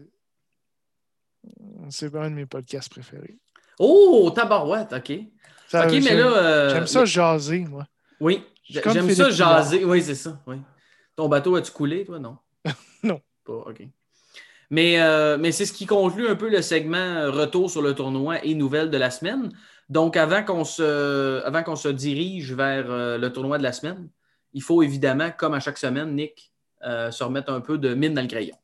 c'est 1.90 2.14
un 2.14 2.30
de 2.30 2.36
mes 2.36 2.46
podcasts 2.46 2.88
préférés. 2.88 3.36
Oh, 3.78 4.30
tabarouette, 4.34 4.92
OK. 4.92 5.10
OK, 5.10 5.92
mais 5.92 6.14
là. 6.14 6.26
Euh, 6.26 6.70
j'aime 6.70 6.86
ça 6.86 7.04
jaser, 7.04 7.64
moi. 7.68 7.86
Oui, 8.20 8.44
j'aime 8.62 9.10
ça 9.10 9.30
jaser. 9.30 9.84
Oui, 9.84 10.02
c'est 10.02 10.14
ça. 10.14 10.40
Oui. 10.46 10.56
Ton 11.16 11.28
bateau, 11.28 11.56
as-tu 11.56 11.72
coulé, 11.72 12.04
toi? 12.04 12.18
Non. 12.18 12.38
non. 13.02 13.20
Pas, 13.44 13.52
OK. 13.52 13.82
Mais, 14.74 14.98
mais 15.38 15.52
c'est 15.52 15.66
ce 15.66 15.72
qui 15.72 15.86
conclut 15.86 16.28
un 16.28 16.34
peu 16.34 16.48
le 16.48 16.60
segment 16.60 17.30
retour 17.30 17.70
sur 17.70 17.80
le 17.80 17.94
tournoi 17.94 18.44
et 18.44 18.54
nouvelles 18.54 18.90
de 18.90 18.96
la 18.96 19.10
semaine. 19.10 19.52
Donc, 19.88 20.16
avant 20.16 20.42
qu'on 20.42 20.64
se, 20.64 21.88
dirige 21.90 22.52
vers 22.54 22.86
le 22.88 23.28
tournoi 23.28 23.58
de 23.58 23.62
la 23.62 23.72
semaine, 23.72 24.08
il 24.52 24.62
faut 24.62 24.82
évidemment, 24.82 25.30
comme 25.36 25.54
à 25.54 25.60
chaque 25.60 25.78
semaine, 25.78 26.16
Nick, 26.16 26.50
se 26.82 27.22
remettre 27.22 27.52
un 27.52 27.60
peu 27.60 27.78
de 27.78 27.94
mine 27.94 28.14
dans 28.14 28.22
le 28.22 28.28
crayon. 28.28 28.56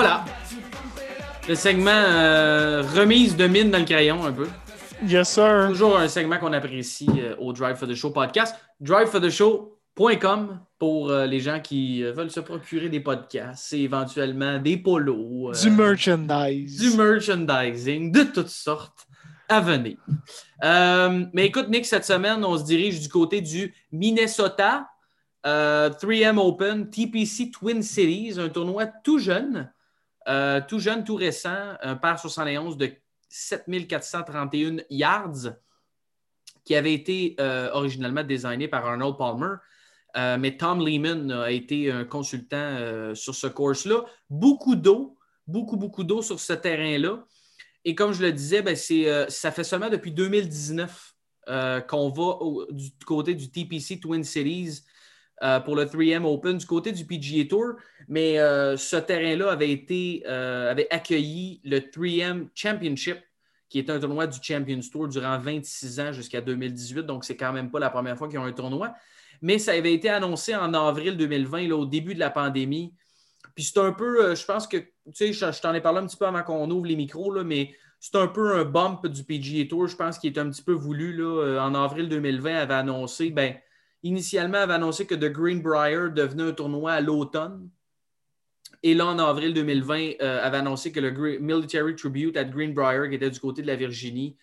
Voilà. 0.00 0.24
Le 1.48 1.56
segment 1.56 1.90
euh, 1.90 2.84
remise 2.94 3.36
de 3.36 3.48
mine 3.48 3.72
dans 3.72 3.80
le 3.80 3.84
crayon 3.84 4.24
un 4.24 4.30
peu. 4.30 4.46
Yes, 5.04 5.28
sir. 5.28 5.66
Toujours 5.70 5.98
un 5.98 6.06
segment 6.06 6.38
qu'on 6.38 6.52
apprécie 6.52 7.08
euh, 7.18 7.34
au 7.40 7.52
Drive 7.52 7.74
for 7.74 7.88
the 7.88 7.96
Show 7.96 8.10
podcast. 8.10 8.54
Drive 8.78 9.08
for 9.08 9.20
the 9.20 9.28
Show 9.28 9.76
.com 10.20 10.60
pour 10.78 11.10
euh, 11.10 11.26
les 11.26 11.40
gens 11.40 11.58
qui 11.58 12.04
veulent 12.04 12.30
se 12.30 12.38
procurer 12.38 12.88
des 12.88 13.00
podcasts 13.00 13.72
et 13.72 13.82
éventuellement 13.82 14.60
des 14.60 14.76
polos. 14.76 15.60
Du 15.60 15.70
merchandise. 15.70 16.78
Du 16.78 16.96
merchandising 16.96 18.12
de 18.12 18.22
toutes 18.22 18.50
sortes 18.50 19.08
à 19.48 19.60
venir. 19.60 19.96
mais 20.62 21.46
écoute, 21.46 21.70
Nick, 21.70 21.86
cette 21.86 22.04
semaine, 22.04 22.44
on 22.44 22.56
se 22.56 22.62
dirige 22.62 23.00
du 23.00 23.08
côté 23.08 23.40
du 23.40 23.74
Minnesota 23.90 24.86
3M 25.44 26.38
Open 26.38 26.88
TPC 26.88 27.50
Twin 27.50 27.82
Cities, 27.82 28.38
un 28.38 28.48
tournoi 28.48 28.86
tout 28.86 29.18
jeune, 29.18 29.68
tout 30.68 30.78
jeune, 30.78 31.04
tout 31.04 31.16
récent, 31.16 31.74
un 31.80 31.96
par 31.96 32.18
71 32.18 32.76
de 32.76 32.92
7431 33.28 34.78
yards 34.90 35.54
qui 36.64 36.74
avait 36.74 36.92
été 36.94 37.36
originellement 37.72 38.24
designé 38.24 38.68
par 38.68 38.86
Arnold 38.86 39.16
Palmer. 39.16 39.56
Euh, 40.16 40.38
mais 40.38 40.56
Tom 40.56 40.84
Lehman 40.84 41.30
a 41.30 41.50
été 41.50 41.90
un 41.90 42.04
consultant 42.04 42.56
euh, 42.56 43.14
sur 43.14 43.34
ce 43.34 43.46
course-là. 43.46 44.04
Beaucoup 44.30 44.74
d'eau, 44.74 45.18
beaucoup, 45.46 45.76
beaucoup 45.76 46.02
d'eau 46.02 46.22
sur 46.22 46.40
ce 46.40 46.54
terrain-là. 46.54 47.24
Et 47.84 47.94
comme 47.94 48.12
je 48.12 48.22
le 48.22 48.32
disais, 48.32 48.62
ben, 48.62 48.76
euh, 48.90 49.26
ça 49.28 49.52
fait 49.52 49.64
seulement 49.64 49.90
depuis 49.90 50.12
2019 50.12 51.14
qu'on 51.88 52.10
va 52.10 52.66
du 52.70 52.90
côté 53.06 53.32
du 53.34 53.50
TPC 53.50 54.00
Twin 54.00 54.22
Cities 54.22 54.82
pour 55.64 55.76
le 55.76 55.84
3M 55.84 56.24
Open, 56.24 56.58
du 56.58 56.66
côté 56.66 56.92
du 56.92 57.04
PGA 57.04 57.44
Tour. 57.48 57.74
Mais 58.08 58.36
ce 58.76 58.96
terrain-là 58.96 59.52
avait, 59.52 59.70
été, 59.70 60.26
avait 60.26 60.88
accueilli 60.90 61.60
le 61.64 61.78
3M 61.78 62.48
Championship 62.54 63.18
qui 63.68 63.78
est 63.78 63.90
un 63.90 64.00
tournoi 64.00 64.26
du 64.26 64.38
Champions 64.42 64.80
Tour 64.90 65.08
durant 65.08 65.38
26 65.38 66.00
ans 66.00 66.12
jusqu'à 66.12 66.40
2018. 66.40 67.02
Donc, 67.02 67.24
c'est 67.24 67.36
quand 67.36 67.52
même 67.52 67.70
pas 67.70 67.78
la 67.78 67.90
première 67.90 68.16
fois 68.16 68.26
qu'ils 68.26 68.38
ont 68.38 68.44
un 68.44 68.52
tournoi 68.52 68.94
mais 69.42 69.58
ça 69.58 69.72
avait 69.72 69.92
été 69.92 70.08
annoncé 70.08 70.54
en 70.54 70.74
avril 70.74 71.16
2020, 71.16 71.70
au 71.70 71.86
début 71.86 72.14
de 72.14 72.20
la 72.20 72.30
pandémie. 72.30 72.94
Puis 73.54 73.64
c'est 73.64 73.78
un 73.78 73.92
peu, 73.92 74.24
euh, 74.24 74.34
je 74.34 74.44
pense 74.44 74.66
que, 74.66 74.76
tu 74.76 75.32
sais, 75.32 75.32
je, 75.32 75.60
t'en 75.60 75.74
ai 75.74 75.80
parlé 75.80 75.98
un 76.00 76.06
petit 76.06 76.16
peu 76.16 76.26
avant 76.26 76.42
qu'on 76.42 76.70
ouvre 76.70 76.86
les 76.86 76.96
micros, 76.96 77.32
là, 77.32 77.44
mais 77.44 77.74
c'est 78.00 78.16
un 78.16 78.28
peu 78.28 78.56
un 78.56 78.64
bump 78.64 79.06
du 79.06 79.24
PGA 79.24 79.66
Tour, 79.68 79.88
je 79.88 79.96
pense, 79.96 80.18
qui 80.18 80.28
est 80.28 80.38
un 80.38 80.48
petit 80.50 80.62
peu 80.62 80.72
voulu. 80.72 81.16
Là, 81.16 81.42
euh, 81.42 81.60
en 81.60 81.74
avril 81.74 82.08
2020, 82.08 82.54
avait 82.54 82.74
annoncé, 82.74 83.30
ben, 83.30 83.56
initialement, 84.08 84.58
avait 84.58 84.74
annoncé 84.74 85.06
que 85.06 85.14
The 85.14 85.32
Greenbrier 85.32 86.10
devenait 86.14 86.44
un 86.44 86.52
tournoi 86.52 86.92
à 86.92 87.00
l'automne. 87.00 87.68
Et 88.82 88.94
là, 88.94 89.06
en 89.06 89.18
avril 89.18 89.54
2020, 89.54 90.12
euh, 90.20 90.40
avait 90.42 90.58
annoncé 90.58 90.92
que 90.92 91.00
le 91.00 91.38
Military 91.40 91.96
Tribute 91.96 92.36
at 92.36 92.44
Greenbrier, 92.44 93.08
qui 93.08 93.16
était 93.16 93.30
du 93.30 93.40
côté 93.40 93.62
de 93.62 93.66
la 93.66 93.76
Virginie, 93.76 94.36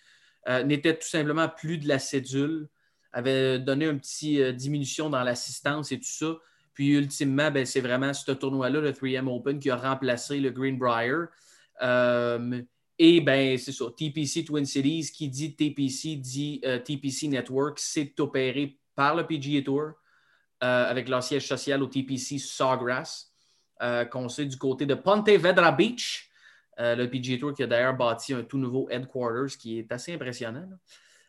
n'était 0.66 0.96
tout 0.96 1.08
simplement 1.08 1.50
plus 1.50 1.80
de 1.80 1.88
la 1.88 1.98
cédule 1.98 2.70
avait 3.16 3.60
donné 3.60 3.86
une 3.86 4.00
petite 4.00 4.40
euh, 4.40 4.52
diminution 4.52 5.10
dans 5.10 5.24
l'assistance 5.24 5.92
et 5.94 5.98
tout 5.98 6.04
ça. 6.04 6.38
Puis 6.74 6.90
ultimement, 6.90 7.50
ben, 7.50 7.66
c'est 7.66 7.80
vraiment 7.80 8.14
ce 8.14 8.30
tournoi-là, 8.34 8.82
le 8.82 8.92
3M 8.92 9.34
Open, 9.34 9.58
qui 9.58 9.70
a 9.70 9.78
remplacé 9.78 10.42
le 10.42 10.52
Greenbrier. 10.52 11.24
Euh, 11.82 12.62
et 13.00 13.22
ben, 13.22 13.58
c'est 13.58 13.72
ça, 13.72 13.86
TPC 13.96 14.44
Twin 14.44 14.66
Cities, 14.66 15.12
qui 15.14 15.30
dit 15.30 15.56
TPC, 15.56 16.18
dit 16.18 16.60
euh, 16.66 16.78
TPC 16.78 17.30
Network, 17.30 17.80
c'est 17.80 18.20
opéré 18.20 18.78
par 18.96 19.16
le 19.16 19.26
PGA 19.26 19.62
Tour 19.62 19.92
avec 20.62 21.10
leur 21.10 21.22
siège 21.22 21.48
social 21.48 21.84
au 21.84 21.88
TPC 21.88 22.40
Sawgrass, 22.40 23.32
qu'on 24.12 24.30
sait 24.30 24.46
du 24.46 24.58
côté 24.58 24.86
de 24.86 24.96
Ponte 24.96 25.30
Vedra 25.30 25.72
Beach. 25.72 26.32
le 26.80 27.06
PGA 27.06 27.38
Tour 27.38 27.54
qui 27.54 27.64
a 27.64 27.68
d'ailleurs 27.68 27.96
bâti 27.96 28.34
un 28.34 28.44
tout 28.44 28.58
nouveau 28.58 28.88
headquarters 28.90 29.58
qui 29.58 29.78
est 29.80 29.92
assez 29.92 30.14
impressionnant. 30.14 30.68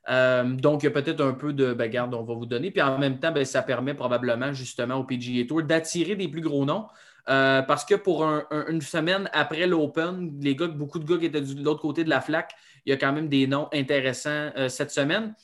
Euh, 0.09 0.45
donc, 0.45 0.83
il 0.83 0.87
y 0.87 0.89
a 0.89 0.93
peut-être 0.93 1.21
un 1.21 1.33
peu 1.33 1.53
de 1.53 1.73
bagarre 1.73 2.09
on 2.13 2.23
va 2.23 2.35
vous 2.35 2.47
donner. 2.47 2.71
Puis 2.71 2.83
en 2.83 2.99
même 2.99 3.19
temps, 3.19 3.33
ben, 3.33 3.45
ça 3.45 3.63
permet 3.63 3.95
probablement 3.95 4.53
justement 4.53 4.97
au 4.97 5.05
PGA 5.05 5.47
Tour 5.47 5.63
d'attirer 5.63 6.17
des 6.17 6.29
plus 6.29 6.41
gros 6.41 6.65
noms. 6.65 6.87
Euh, 7.29 7.63
parce 7.63 7.85
que 7.85 7.97
pour 7.97 8.25
une 8.25 8.81
semaine 8.81 9.29
après 9.33 9.67
l'Open, 9.67 10.39
les 10.41 10.55
gars, 10.55 10.69
beaucoup 10.69 11.01
de 11.01 11.05
gars 11.05 11.19
qui 11.19 11.27
étaient 11.27 11.41
de 11.41 11.65
l'autre 11.65 11.81
côté 11.81 12.05
de 12.05 12.11
la 12.11 12.21
flaque, 12.21 12.53
il 12.85 12.91
y 12.91 12.93
a 12.93 12.97
quand 12.97 13.13
même 13.13 13.29
des 13.29 13.49
noms 13.49 13.69
intéressants 13.73 14.53
euh, 14.57 14.69
cette 14.69 14.93
semaine. 14.93 15.35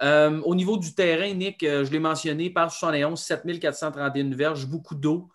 Au 0.00 0.54
niveau 0.54 0.76
du 0.76 0.94
terrain, 0.94 1.32
Nick, 1.34 1.60
je 1.60 1.90
l'ai 1.90 1.98
mentionné, 1.98 2.50
par 2.50 2.72
71, 2.72 3.20
7431 3.20 4.30
verges, 4.34 4.66
beaucoup 4.66 4.94
d'eau. 4.94 5.28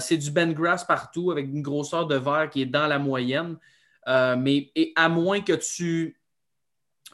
c'est 0.00 0.16
du 0.16 0.30
Ben 0.30 0.52
Grass 0.52 0.84
partout 0.84 1.30
avec 1.30 1.46
une 1.46 1.62
grosseur 1.62 2.06
de 2.06 2.16
verre 2.16 2.50
qui 2.50 2.62
est 2.62 2.66
dans 2.66 2.86
la 2.86 2.98
moyenne. 2.98 3.56
mais 4.06 4.72
à 4.96 5.08
moins 5.08 5.40
que 5.40 5.52
tu 5.52 6.16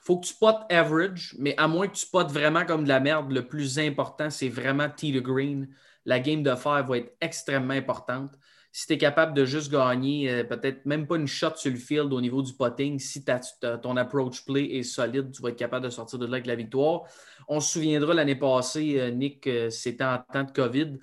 faut 0.09 0.17
que 0.17 0.27
tu 0.27 0.33
potes 0.33 0.65
average, 0.71 1.35
mais 1.39 1.55
à 1.59 1.69
moins 1.69 1.87
que 1.87 1.95
tu 1.95 2.07
potes 2.07 2.31
vraiment 2.31 2.65
comme 2.65 2.85
de 2.85 2.89
la 2.89 2.99
merde, 2.99 3.31
le 3.31 3.47
plus 3.47 3.79
important, 3.79 4.31
c'est 4.31 4.49
vraiment 4.49 4.89
tee 4.89 5.13
to 5.13 5.21
green. 5.21 5.69
La 6.07 6.19
game 6.19 6.43
de 6.43 6.55
fer 6.55 6.83
va 6.87 6.97
être 6.97 7.15
extrêmement 7.21 7.75
importante. 7.75 8.33
Si 8.71 8.87
tu 8.87 8.93
es 8.93 8.99
capable 8.99 9.35
de 9.35 9.45
juste 9.45 9.73
gagner, 9.73 10.31
euh, 10.31 10.45
peut-être 10.45 10.85
même 10.87 11.07
pas 11.07 11.17
une 11.17 11.27
shot 11.27 11.57
sur 11.57 11.71
le 11.71 11.79
field 11.79 12.13
au 12.13 12.21
niveau 12.21 12.43
du 12.43 12.53
potting, 12.53 12.99
si 12.99 13.25
ton 13.83 13.97
approach 13.97 14.45
play 14.45 14.77
est 14.77 14.83
solide, 14.83 15.31
tu 15.33 15.43
vas 15.43 15.51
être 15.51 15.57
capable 15.57 15.85
de 15.85 15.91
sortir 15.91 16.19
de 16.19 16.27
là 16.27 16.35
avec 16.35 16.47
la 16.47 16.55
victoire. 16.55 17.03
On 17.49 17.61
se 17.61 17.73
souviendra 17.73 18.15
l'année 18.15 18.37
passée, 18.37 19.01
euh, 19.01 19.11
Nick, 19.11 19.47
euh, 19.47 19.71
c'était 19.71 20.05
en 20.05 20.19
temps 20.33 20.45
de 20.45 20.53
COVID. 20.53 20.99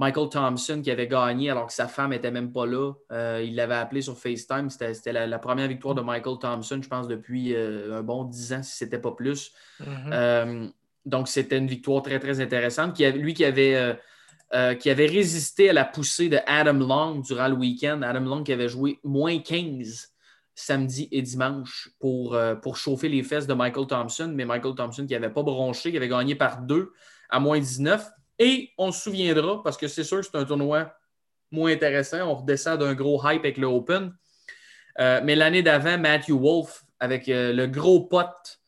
Michael 0.00 0.30
Thompson 0.30 0.80
qui 0.82 0.90
avait 0.90 1.06
gagné 1.06 1.50
alors 1.50 1.66
que 1.66 1.74
sa 1.74 1.86
femme 1.86 2.10
n'était 2.10 2.30
même 2.30 2.52
pas 2.52 2.64
là. 2.64 2.92
Euh, 3.12 3.44
il 3.44 3.54
l'avait 3.54 3.74
appelé 3.74 4.00
sur 4.00 4.16
FaceTime. 4.16 4.70
C'était 4.70 5.12
la, 5.12 5.38
première 5.38 5.68
victoire 5.68 5.94
de 5.94 6.00
Michael 6.00 6.38
Thompson, 6.40 6.80
je 6.82 6.88
pense, 6.88 7.06
depuis 7.06 7.54
euh, 7.54 7.98
un 7.98 8.02
bon 8.02 8.24
dix 8.24 8.52
ans, 8.54 8.62
si 8.62 8.78
ce 8.78 8.84
n'était 8.84 8.98
pas 8.98 9.12
plus. 9.12 9.52
Mm-hmm. 9.80 10.10
Euh, 10.12 10.66
donc, 11.04 11.28
c'était 11.28 11.58
une 11.58 11.66
victoire 11.66 12.02
très, 12.02 12.18
très 12.18 12.40
intéressante. 12.40 12.96
Qui 12.96 13.10
lui 13.10 13.34
qui 13.34 13.44
avait, 13.44 13.98
qui 14.80 14.90
avait 14.90 15.06
résisté 15.06 15.70
à 15.70 15.72
la 15.72 15.84
poussée 15.84 16.28
de 16.28 16.38
Adam 16.44 16.72
Long 16.72 17.20
durant 17.20 17.46
le 17.46 17.54
week-end. 17.54 18.02
Adam 18.02 18.20
Long 18.20 18.42
qui 18.42 18.52
avait 18.52 18.68
joué 18.68 18.98
moins 19.04 19.38
15 19.38 20.12
samedi 20.56 21.08
et 21.12 21.22
dimanche 21.22 21.90
pour, 22.00 22.36
pour 22.60 22.76
chauffer 22.76 23.08
les 23.08 23.22
fesses 23.22 23.46
de 23.46 23.54
Michael 23.54 23.86
Thompson. 23.86 24.32
Mais 24.34 24.44
Michael 24.44 24.74
Thompson 24.74 25.06
qui 25.06 25.12
n'avait 25.12 25.30
pas 25.30 25.44
bronché, 25.44 25.92
qui 25.92 25.96
avait 25.96 26.08
gagné 26.08 26.34
par 26.34 26.62
deux 26.62 26.92
à 27.28 27.38
moins 27.38 27.60
19. 27.60 28.04
Et 28.40 28.70
on 28.78 28.90
se 28.90 29.02
souviendra, 29.02 29.62
parce 29.62 29.76
que 29.76 29.86
c'est 29.86 30.02
sûr 30.02 30.18
que 30.18 30.26
c'est 30.26 30.36
un 30.36 30.44
tournoi 30.44 30.92
moins 31.50 31.72
intéressant, 31.72 32.28
on 32.28 32.34
redescend 32.34 32.78
d'un 32.80 32.94
gros 32.94 33.20
hype 33.24 33.40
avec 33.40 33.58
le 33.58 33.66
Open. 33.66 34.14
Euh, 34.98 35.20
mais 35.24 35.36
l'année 35.36 35.62
d'avant, 35.62 35.98
Matthew 35.98 36.32
Wolf, 36.32 36.84
avec 36.98 37.28
euh, 37.28 37.52
le 37.52 37.66
gros 37.66 38.00
pote 38.06 38.60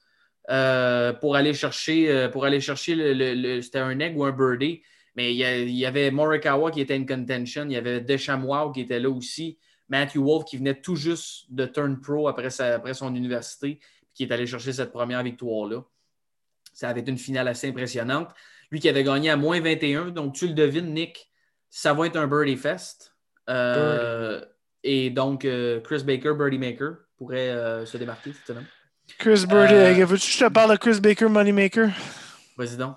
euh, 0.51 1.13
pour 1.13 1.37
aller 1.37 1.55
chercher, 1.55 2.29
pour 2.33 2.45
aller 2.45 2.61
chercher 2.61 2.95
le, 2.97 3.61
c'était 3.61 3.79
un 3.79 3.99
egg 4.01 4.17
ou 4.17 4.25
un 4.25 4.33
birdie. 4.33 4.83
Mais 5.15 5.35
il 5.35 5.71
y, 5.71 5.85
avait 5.85 6.11
Morikawa 6.11 6.71
qui 6.71 6.81
était 6.81 6.95
in 6.95 7.05
contention, 7.05 7.67
il 7.67 7.73
y 7.73 7.77
avait 7.77 8.01
Deschamps 8.01 8.73
qui 8.73 8.81
était 8.81 8.99
là 8.99 9.11
aussi, 9.11 9.59
Matthew 9.89 10.19
Wolf 10.19 10.45
qui 10.47 10.57
venait 10.57 10.81
tout 10.81 10.97
juste 10.97 11.53
de 11.53 11.67
turn 11.67 12.01
pro 12.01 12.29
après, 12.29 12.49
après 12.63 12.95
son 12.95 13.15
université, 13.15 13.79
qui 14.15 14.23
est 14.23 14.33
allé 14.33 14.47
chercher 14.47 14.73
cette 14.73 14.91
première 14.91 15.23
victoire-là. 15.23 15.85
Ça 16.73 16.89
avait 16.89 17.01
été 17.01 17.11
une 17.11 17.19
finale 17.19 17.49
assez 17.49 17.69
impressionnante. 17.69 18.31
Lui 18.71 18.81
qui 18.81 18.89
avait 18.89 19.05
gagné 19.05 19.29
à 19.29 19.37
moins 19.37 19.61
21. 19.61 20.13
Donc, 20.13 20.35
tu 20.35 20.49
le 20.49 20.55
devines, 20.55 20.95
Nick, 20.95 21.31
ça 21.69 21.93
va 21.93 22.07
être 22.07 22.17
un 22.17 22.27
birdie 22.27 22.57
fest. 22.57 23.15
Euh, 23.51 24.43
et 24.83 25.11
donc, 25.11 25.45
euh, 25.45 25.81
Chris 25.81 26.03
Baker, 26.05 26.33
Birdie 26.35 26.59
Maker, 26.59 26.95
pourrait 27.19 27.51
euh, 27.51 27.85
se 27.85 27.99
démarquer. 27.99 28.33
Chris 29.19 29.45
Birdie, 29.47 30.03
veux-tu 30.03 30.27
que 30.27 30.33
je 30.33 30.39
te 30.39 30.51
parle 30.51 30.73
de 30.73 30.77
Chris 30.77 31.01
Baker, 31.01 31.29
Moneymaker? 31.29 31.91
Vas-y 32.57 32.77
donc. 32.79 32.97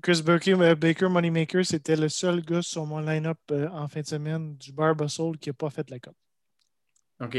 Chris 0.00 0.22
Baker, 0.24 0.74
Baker 0.74 1.08
Moneymaker, 1.08 1.66
c'était 1.66 1.96
le 1.96 2.08
seul 2.08 2.40
gars 2.42 2.62
sur 2.62 2.86
mon 2.86 3.00
line-up 3.00 3.38
en 3.72 3.88
fin 3.88 4.00
de 4.00 4.06
semaine 4.06 4.56
du 4.56 4.72
Barbasol 4.72 5.36
qui 5.38 5.50
n'a 5.50 5.54
pas 5.54 5.70
fait 5.70 5.88
la 5.90 5.98
coupe. 5.98 6.16
OK. 7.20 7.38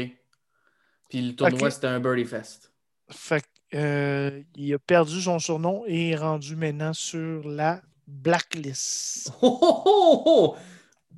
Puis 1.08 1.22
le 1.22 1.34
tournoi, 1.34 1.70
c'était 1.70 1.88
un 1.88 2.00
Birdie 2.00 2.24
Fest. 2.24 2.72
Fait 3.10 3.44
euh, 3.74 4.42
il 4.54 4.72
a 4.72 4.78
perdu 4.78 5.20
son 5.20 5.38
surnom 5.38 5.82
et 5.86 6.10
est 6.10 6.16
rendu 6.16 6.54
maintenant 6.54 6.92
sur 6.92 7.46
la 7.48 7.82
blacklist. 8.06 9.32
Oh, 9.42 9.58
oh, 9.60 9.82
oh, 9.84 10.22
oh! 10.26 10.56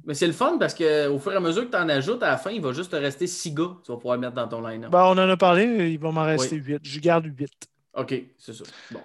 Mais 0.04 0.14
c'est 0.14 0.26
le 0.26 0.32
fun 0.32 0.56
parce 0.58 0.72
qu'au 0.72 1.18
fur 1.18 1.32
et 1.32 1.36
à 1.36 1.40
mesure 1.40 1.66
que 1.66 1.70
tu 1.70 1.76
en 1.76 1.88
ajoutes, 1.88 2.22
à 2.22 2.30
la 2.30 2.36
fin, 2.38 2.50
il 2.50 2.62
va 2.62 2.72
juste 2.72 2.92
te 2.92 2.96
rester 2.96 3.26
six 3.26 3.52
gars 3.52 3.76
que 3.78 3.86
tu 3.86 3.92
vas 3.92 3.98
pouvoir 3.98 4.18
mettre 4.18 4.34
dans 4.34 4.48
ton 4.48 4.66
line-up. 4.66 4.90
Ben, 4.90 5.04
on 5.04 5.18
en 5.18 5.28
a 5.28 5.36
parlé, 5.36 5.90
il 5.90 5.98
va 5.98 6.12
m'en 6.12 6.24
rester 6.24 6.56
huit. 6.56 6.80
Je 6.82 7.00
garde 7.00 7.26
huit. 7.26 7.68
OK, 7.94 8.14
c'est 8.38 8.54
ça. 8.54 8.64
Bon. 8.90 9.00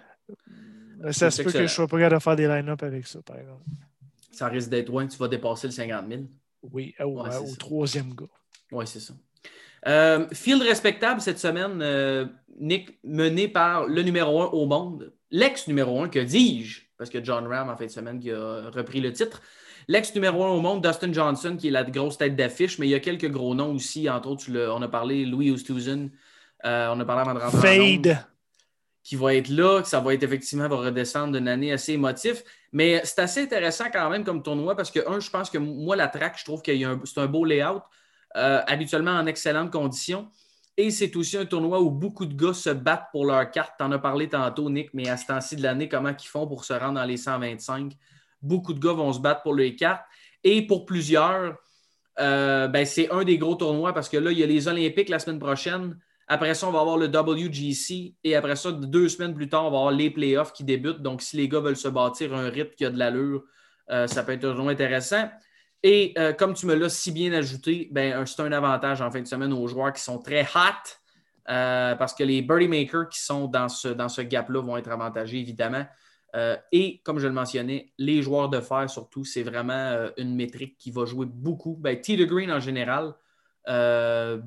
Ça 1.11 1.31
se 1.31 1.41
peut 1.41 1.51
que 1.51 1.57
je 1.57 1.63
ne 1.63 1.67
sois 1.67 1.87
pas 1.87 1.97
capable 1.97 2.19
de 2.19 2.23
faire 2.23 2.35
des 2.35 2.47
line-up 2.47 2.83
avec 2.83 3.07
ça, 3.07 3.21
par 3.21 3.37
exemple. 3.37 3.63
Ça 4.31 4.47
risque 4.47 4.69
d'être 4.69 4.89
loin, 4.89 5.07
tu 5.07 5.17
vas 5.17 5.27
dépasser 5.27 5.67
le 5.67 5.73
50 5.73 6.05
000. 6.07 6.21
Oui, 6.71 6.93
au, 6.99 7.23
troisième 7.57 8.13
gars. 8.13 8.25
Oui, 8.71 8.85
c'est 8.87 8.99
ça. 8.99 9.13
Euh, 9.87 10.27
field 10.31 10.61
respectable 10.61 11.21
cette 11.21 11.39
semaine, 11.39 11.79
euh, 11.81 12.25
Nick, 12.59 12.99
mené 13.03 13.47
par 13.47 13.87
le 13.87 14.03
numéro 14.03 14.41
un 14.41 14.45
au 14.47 14.67
monde, 14.67 15.11
l'ex 15.31 15.67
numéro 15.67 16.01
un, 16.01 16.07
que 16.07 16.19
dis-je, 16.19 16.81
parce 16.97 17.09
que 17.09 17.23
John 17.23 17.47
Ram 17.47 17.69
en 17.69 17.75
fin 17.75 17.85
de 17.85 17.91
semaine 17.91 18.19
qui 18.19 18.31
a 18.31 18.69
repris 18.69 19.01
le 19.01 19.11
titre. 19.11 19.41
L'ex 19.87 20.13
numéro 20.13 20.43
un 20.45 20.49
au 20.49 20.61
monde, 20.61 20.85
Dustin 20.85 21.11
Johnson, 21.11 21.57
qui 21.57 21.69
est 21.69 21.71
la 21.71 21.83
grosse 21.83 22.17
tête 22.17 22.35
d'affiche, 22.35 22.77
mais 22.77 22.87
il 22.87 22.91
y 22.91 22.95
a 22.95 22.99
quelques 22.99 23.29
gros 23.29 23.55
noms 23.55 23.73
aussi. 23.73 24.07
Entre 24.07 24.29
autres, 24.29 24.45
on 24.51 24.81
a 24.81 24.87
parlé 24.87 25.25
Louis 25.25 25.49
Oosthuizen, 25.49 26.11
euh, 26.65 26.93
on 26.93 26.99
a 26.99 27.05
parlé 27.05 27.21
avant 27.21 27.33
de 27.33 27.39
rentrer 27.39 27.97
Fade. 27.97 28.25
Qui 29.03 29.15
va 29.15 29.33
être 29.33 29.49
là, 29.49 29.81
que 29.81 29.87
ça 29.87 29.99
va 29.99 30.13
être 30.13 30.23
effectivement, 30.23 30.67
va 30.67 30.77
redescendre 30.77 31.33
d'une 31.33 31.47
année 31.47 31.71
assez 31.71 31.93
émotif. 31.93 32.43
Mais 32.71 33.01
c'est 33.03 33.19
assez 33.19 33.41
intéressant 33.41 33.85
quand 33.91 34.09
même 34.09 34.23
comme 34.23 34.43
tournoi 34.43 34.75
parce 34.75 34.91
que, 34.91 34.99
un, 35.09 35.19
je 35.19 35.29
pense 35.29 35.49
que 35.49 35.57
moi, 35.57 35.95
la 35.95 36.07
track, 36.07 36.37
je 36.37 36.45
trouve 36.45 36.61
que 36.61 36.71
c'est 37.05 37.19
un 37.19 37.27
beau 37.27 37.43
layout, 37.43 37.81
euh, 38.37 38.61
habituellement 38.67 39.11
en 39.11 39.25
excellentes 39.25 39.71
conditions. 39.71 40.29
Et 40.77 40.89
c'est 40.89 41.15
aussi 41.15 41.37
un 41.37 41.45
tournoi 41.45 41.81
où 41.81 41.89
beaucoup 41.89 42.25
de 42.25 42.33
gars 42.33 42.53
se 42.53 42.69
battent 42.69 43.07
pour 43.11 43.25
leur 43.25 43.49
carte. 43.51 43.73
Tu 43.77 43.83
en 43.83 43.91
as 43.91 43.99
parlé 43.99 44.29
tantôt, 44.29 44.69
Nick, 44.69 44.93
mais 44.93 45.09
à 45.09 45.17
ce 45.17 45.25
temps-ci 45.27 45.55
de 45.55 45.63
l'année, 45.63 45.89
comment 45.89 46.09
ils 46.17 46.27
font 46.27 46.47
pour 46.47 46.63
se 46.63 46.73
rendre 46.73 46.93
dans 46.93 47.03
les 47.03 47.17
125? 47.17 47.93
Beaucoup 48.41 48.73
de 48.73 48.79
gars 48.79 48.93
vont 48.93 49.11
se 49.11 49.19
battre 49.19 49.41
pour 49.41 49.53
les 49.53 49.75
cartes. 49.75 50.05
Et 50.43 50.65
pour 50.65 50.85
plusieurs, 50.85 51.57
euh, 52.19 52.67
ben, 52.67 52.85
c'est 52.85 53.11
un 53.11 53.23
des 53.23 53.37
gros 53.37 53.55
tournois 53.55 53.93
parce 53.93 54.09
que 54.09 54.17
là, 54.17 54.31
il 54.31 54.39
y 54.39 54.43
a 54.43 54.47
les 54.47 54.67
Olympiques 54.67 55.09
la 55.09 55.19
semaine 55.19 55.39
prochaine. 55.39 55.99
Après 56.27 56.53
ça, 56.53 56.67
on 56.67 56.71
va 56.71 56.79
avoir 56.79 56.97
le 56.97 57.07
WGC. 57.07 58.15
Et 58.23 58.35
après 58.35 58.55
ça, 58.55 58.71
deux 58.71 59.09
semaines 59.09 59.33
plus 59.33 59.49
tard, 59.49 59.65
on 59.65 59.71
va 59.71 59.77
avoir 59.77 59.91
les 59.91 60.09
playoffs 60.09 60.53
qui 60.53 60.63
débutent. 60.63 61.01
Donc, 61.01 61.21
si 61.21 61.37
les 61.37 61.47
gars 61.47 61.59
veulent 61.59 61.75
se 61.75 61.87
bâtir 61.87 62.33
un 62.33 62.49
rythme 62.49 62.73
qui 62.75 62.85
a 62.85 62.89
de 62.89 62.97
l'allure, 62.97 63.43
euh, 63.89 64.07
ça 64.07 64.23
peut 64.23 64.31
être 64.33 64.49
toujours 64.49 64.69
intéressant. 64.69 65.29
Et 65.83 66.13
euh, 66.17 66.31
comme 66.31 66.53
tu 66.53 66.65
me 66.67 66.75
l'as 66.75 66.89
si 66.89 67.11
bien 67.11 67.33
ajouté, 67.33 67.89
ben, 67.91 68.25
c'est 68.25 68.41
un 68.41 68.51
avantage 68.51 69.01
en 69.01 69.11
fin 69.11 69.21
de 69.21 69.27
semaine 69.27 69.51
aux 69.51 69.67
joueurs 69.67 69.91
qui 69.93 70.01
sont 70.01 70.19
très 70.19 70.43
hot. 70.43 70.97
parce 71.45 72.13
que 72.13 72.23
les 72.23 72.41
birdie 72.41 72.67
makers 72.67 73.09
qui 73.09 73.19
sont 73.19 73.47
dans 73.47 73.67
ce, 73.67 73.89
dans 73.89 74.07
gap-là 74.07 74.61
vont 74.61 74.77
être 74.77 74.89
avantagés, 74.89 75.39
évidemment. 75.39 75.85
Euh, 76.35 76.55
et 76.71 77.01
comme 77.03 77.19
je 77.19 77.27
le 77.27 77.33
mentionnais, 77.33 77.91
les 77.97 78.21
joueurs 78.21 78.49
de 78.49 78.61
fer, 78.61 78.89
surtout, 78.89 79.25
c'est 79.25 79.43
vraiment 79.43 79.73
euh, 79.73 80.09
une 80.17 80.35
métrique 80.35 80.77
qui 80.77 80.91
va 80.91 81.05
jouer 81.05 81.25
beaucoup. 81.25 81.75
Ben, 81.79 81.99
T 81.99 82.15
de 82.15 82.25
Green 82.25 82.51
en 82.51 82.59
général, 82.59 83.13
euh, 83.67 84.39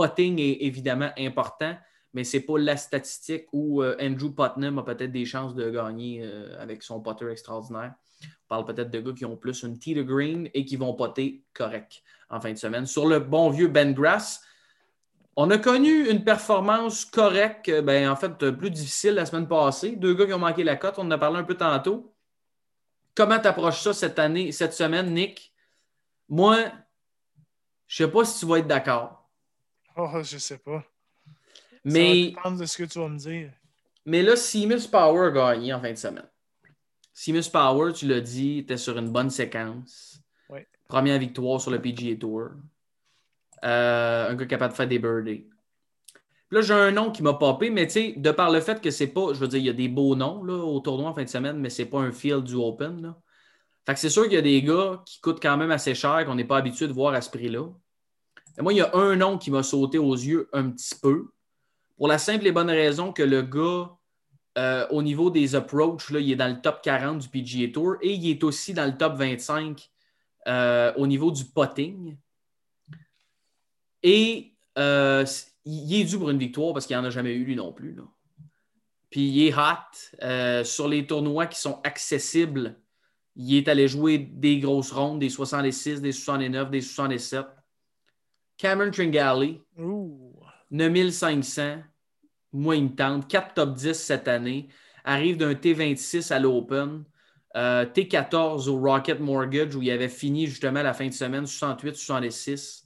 potting 0.00 0.38
est 0.38 0.58
évidemment 0.62 1.10
important, 1.18 1.76
mais 2.14 2.24
ce 2.24 2.36
n'est 2.36 2.42
pas 2.42 2.58
la 2.58 2.76
statistique 2.76 3.46
où 3.52 3.82
Andrew 3.82 4.30
Putnam 4.30 4.78
a 4.78 4.82
peut-être 4.82 5.12
des 5.12 5.24
chances 5.24 5.54
de 5.54 5.70
gagner 5.70 6.28
avec 6.58 6.82
son 6.82 7.00
potter 7.00 7.28
extraordinaire. 7.30 7.94
On 8.22 8.48
parle 8.48 8.64
peut-être 8.64 8.90
de 8.90 9.00
gars 9.00 9.12
qui 9.12 9.24
ont 9.24 9.36
plus 9.36 9.62
une 9.62 9.78
T 9.78 9.94
de 9.94 10.02
Green 10.02 10.48
et 10.54 10.64
qui 10.64 10.76
vont 10.76 10.94
poter 10.94 11.44
correct 11.54 12.02
en 12.30 12.40
fin 12.40 12.52
de 12.52 12.58
semaine. 12.58 12.86
Sur 12.86 13.06
le 13.06 13.18
bon 13.18 13.50
vieux 13.50 13.68
Ben 13.68 13.92
Grass, 13.92 14.42
on 15.36 15.50
a 15.50 15.58
connu 15.58 16.08
une 16.08 16.24
performance 16.24 17.04
correcte, 17.04 17.68
euh, 17.68 17.82
ben, 17.82 18.10
en 18.10 18.16
fait, 18.16 18.42
euh, 18.42 18.52
plus 18.52 18.70
difficile 18.70 19.14
la 19.14 19.26
semaine 19.26 19.48
passée. 19.48 19.96
Deux 19.96 20.14
gars 20.14 20.26
qui 20.26 20.32
ont 20.32 20.38
manqué 20.38 20.64
la 20.64 20.76
cote, 20.76 20.98
on 20.98 21.02
en 21.02 21.10
a 21.10 21.18
parlé 21.18 21.38
un 21.38 21.44
peu 21.44 21.56
tantôt. 21.56 22.14
Comment 23.14 23.38
tu 23.38 23.46
approches 23.46 23.80
ça 23.82 23.92
cette 23.92 24.18
année, 24.18 24.52
cette 24.52 24.74
semaine, 24.74 25.12
Nick? 25.12 25.52
Moi, 26.28 26.58
je 27.86 28.02
ne 28.02 28.08
sais 28.08 28.12
pas 28.12 28.24
si 28.24 28.40
tu 28.40 28.46
vas 28.46 28.58
être 28.58 28.66
d'accord. 28.66 29.19
Oh, 29.96 30.22
je 30.22 30.38
sais 30.38 30.58
pas. 30.58 30.84
Mais, 31.84 32.32
ça 32.34 32.50
va 32.50 32.56
de 32.56 32.64
ce 32.66 32.76
que 32.76 32.84
tu 32.84 32.98
vas 32.98 33.08
me 33.08 33.18
dire. 33.18 33.50
Mais 34.04 34.22
là, 34.22 34.36
Seamus 34.36 34.86
Power 34.90 35.26
a 35.26 35.30
gagné 35.30 35.72
en 35.72 35.80
fin 35.80 35.92
de 35.92 35.96
semaine. 35.96 36.28
Seamus 37.12 37.48
Power, 37.52 37.92
tu 37.92 38.06
l'as 38.06 38.20
dit, 38.20 38.58
était 38.58 38.76
sur 38.76 38.96
une 38.98 39.10
bonne 39.10 39.30
séquence. 39.30 40.20
Première 40.88 41.18
victoire 41.18 41.60
sur 41.60 41.70
le 41.70 41.80
PGA 41.80 42.16
Tour. 42.16 42.48
Euh, 43.64 44.30
un 44.30 44.34
gars 44.34 44.46
capable 44.46 44.72
de 44.72 44.76
faire 44.76 44.88
des 44.88 44.98
birdies. 44.98 45.46
là, 46.50 46.62
j'ai 46.62 46.74
un 46.74 46.90
nom 46.90 47.12
qui 47.12 47.22
m'a 47.22 47.34
popé, 47.34 47.70
mais 47.70 47.86
tu 47.86 47.92
sais, 47.92 48.14
de 48.16 48.30
par 48.30 48.50
le 48.50 48.60
fait 48.60 48.80
que 48.80 48.90
c'est 48.90 49.08
pas, 49.08 49.32
je 49.34 49.38
veux 49.38 49.48
dire, 49.48 49.58
il 49.60 49.66
y 49.66 49.68
a 49.68 49.74
des 49.74 49.88
beaux 49.88 50.16
noms 50.16 50.42
là, 50.42 50.54
au 50.54 50.80
tournoi 50.80 51.10
en 51.10 51.14
fin 51.14 51.22
de 51.22 51.28
semaine, 51.28 51.58
mais 51.58 51.70
c'est 51.70 51.84
pas 51.84 52.00
un 52.00 52.10
field 52.10 52.42
du 52.44 52.54
Open. 52.54 53.02
Là. 53.02 53.16
Fait 53.86 53.94
que 53.94 54.00
c'est 54.00 54.08
sûr 54.08 54.24
qu'il 54.24 54.32
y 54.32 54.38
a 54.38 54.42
des 54.42 54.62
gars 54.62 55.02
qui 55.06 55.20
coûtent 55.20 55.42
quand 55.42 55.56
même 55.56 55.70
assez 55.70 55.94
cher, 55.94 56.24
qu'on 56.24 56.34
n'est 56.34 56.44
pas 56.44 56.56
habitué 56.56 56.88
de 56.88 56.92
voir 56.92 57.14
à 57.14 57.20
ce 57.20 57.30
prix-là. 57.30 57.68
Moi, 58.62 58.72
il 58.72 58.76
y 58.76 58.80
a 58.80 58.94
un 58.94 59.16
nom 59.16 59.38
qui 59.38 59.50
m'a 59.50 59.62
sauté 59.62 59.98
aux 59.98 60.14
yeux 60.14 60.48
un 60.52 60.70
petit 60.70 60.94
peu, 61.00 61.30
pour 62.00 62.08
la 62.08 62.16
simple 62.16 62.46
et 62.46 62.52
bonne 62.52 62.70
raison 62.70 63.12
que 63.12 63.22
le 63.22 63.42
gars, 63.42 63.90
euh, 64.56 64.86
au 64.88 65.02
niveau 65.02 65.28
des 65.28 65.54
approaches, 65.54 66.10
il 66.10 66.32
est 66.32 66.36
dans 66.36 66.48
le 66.48 66.60
top 66.60 66.80
40 66.82 67.18
du 67.18 67.28
PGA 67.28 67.70
Tour 67.72 67.96
et 68.00 68.14
il 68.14 68.30
est 68.30 68.42
aussi 68.42 68.72
dans 68.72 68.86
le 68.86 68.96
top 68.96 69.16
25 69.16 69.90
euh, 70.48 70.94
au 70.96 71.06
niveau 71.06 71.30
du 71.30 71.44
potting. 71.44 72.16
Et 74.02 74.54
euh, 74.78 75.26
il 75.66 76.00
est 76.00 76.04
dû 76.04 76.18
pour 76.18 76.30
une 76.30 76.38
victoire 76.38 76.72
parce 76.72 76.86
qu'il 76.86 76.96
n'en 76.96 77.04
a 77.04 77.10
jamais 77.10 77.34
eu 77.34 77.44
lui 77.44 77.54
non 77.54 77.70
plus. 77.70 77.94
Puis 79.10 79.28
il 79.28 79.48
est 79.48 79.54
hot. 79.54 80.64
Sur 80.64 80.88
les 80.88 81.06
tournois 81.06 81.46
qui 81.48 81.60
sont 81.60 81.80
accessibles, 81.84 82.80
il 83.36 83.56
est 83.56 83.68
allé 83.68 83.88
jouer 83.88 84.16
des 84.16 84.58
grosses 84.58 84.90
rondes, 84.90 85.20
des 85.20 85.28
66, 85.28 86.00
des 86.00 86.12
69, 86.12 86.70
des 86.70 86.80
67. 86.80 87.44
Cameron 88.60 88.90
Tringali, 88.90 89.58
9500. 90.70 91.78
Moi, 92.52 92.76
il 92.76 92.84
me 92.84 92.94
tente. 92.94 93.26
4 93.26 93.54
top 93.54 93.74
10 93.74 93.94
cette 93.94 94.28
année. 94.28 94.68
Arrive 95.02 95.38
d'un 95.38 95.54
T26 95.54 96.30
à 96.30 96.38
l'Open. 96.38 97.04
Euh, 97.56 97.86
T14 97.86 98.68
au 98.68 98.78
Rocket 98.78 99.18
Mortgage 99.18 99.74
où 99.74 99.82
il 99.82 99.90
avait 99.90 100.10
fini 100.10 100.46
justement 100.46 100.82
la 100.82 100.92
fin 100.92 101.06
de 101.06 101.12
semaine 101.12 101.44
68-66. 101.44 102.84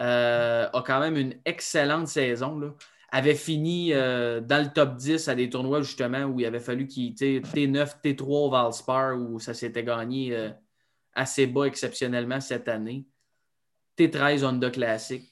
Euh, 0.00 0.68
a 0.72 0.82
quand 0.82 1.00
même 1.00 1.16
une 1.16 1.34
excellente 1.44 2.06
saison. 2.06 2.56
Là. 2.60 2.68
Avait 3.10 3.34
fini 3.34 3.92
euh, 3.92 4.40
dans 4.40 4.62
le 4.62 4.72
top 4.72 4.94
10 4.94 5.26
à 5.26 5.34
des 5.34 5.50
tournois 5.50 5.82
justement 5.82 6.22
où 6.22 6.38
il 6.38 6.46
avait 6.46 6.60
fallu 6.60 6.86
qu'il 6.86 7.10
était 7.10 7.40
T9, 7.40 7.96
T3 8.00 8.46
au 8.46 8.50
Valspar 8.50 9.18
où 9.18 9.40
ça 9.40 9.54
s'était 9.54 9.82
gagné 9.82 10.52
assez 11.14 11.48
bas 11.48 11.64
exceptionnellement 11.64 12.40
cette 12.40 12.68
année. 12.68 13.06
T13 13.98 14.44
Honda 14.44 14.70
Classic. 14.70 15.30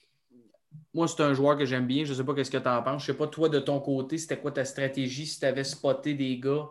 Moi, 0.95 1.09
c'est 1.09 1.23
un 1.23 1.33
joueur 1.35 1.57
que 1.57 1.65
j'aime 1.65 1.87
bien. 1.87 2.05
Je 2.05 2.13
ne 2.13 2.17
sais 2.17 2.25
pas 2.25 2.33
ce 2.45 2.51
que 2.51 2.59
tu 2.59 2.69
en 2.69 2.83
penses. 2.83 3.05
Je 3.05 3.11
ne 3.11 3.17
sais 3.17 3.19
pas, 3.19 3.27
toi, 3.27 3.49
de 3.49 3.59
ton 3.59 3.81
côté, 3.81 4.19
c'était 4.19 4.39
quoi 4.39 4.53
ta 4.53 4.65
stratégie 4.65 5.27
si 5.27 5.41
tu 5.41 5.47
avais 5.47 5.65
spoté 5.65 6.15
des 6.15 6.39
gars? 6.39 6.69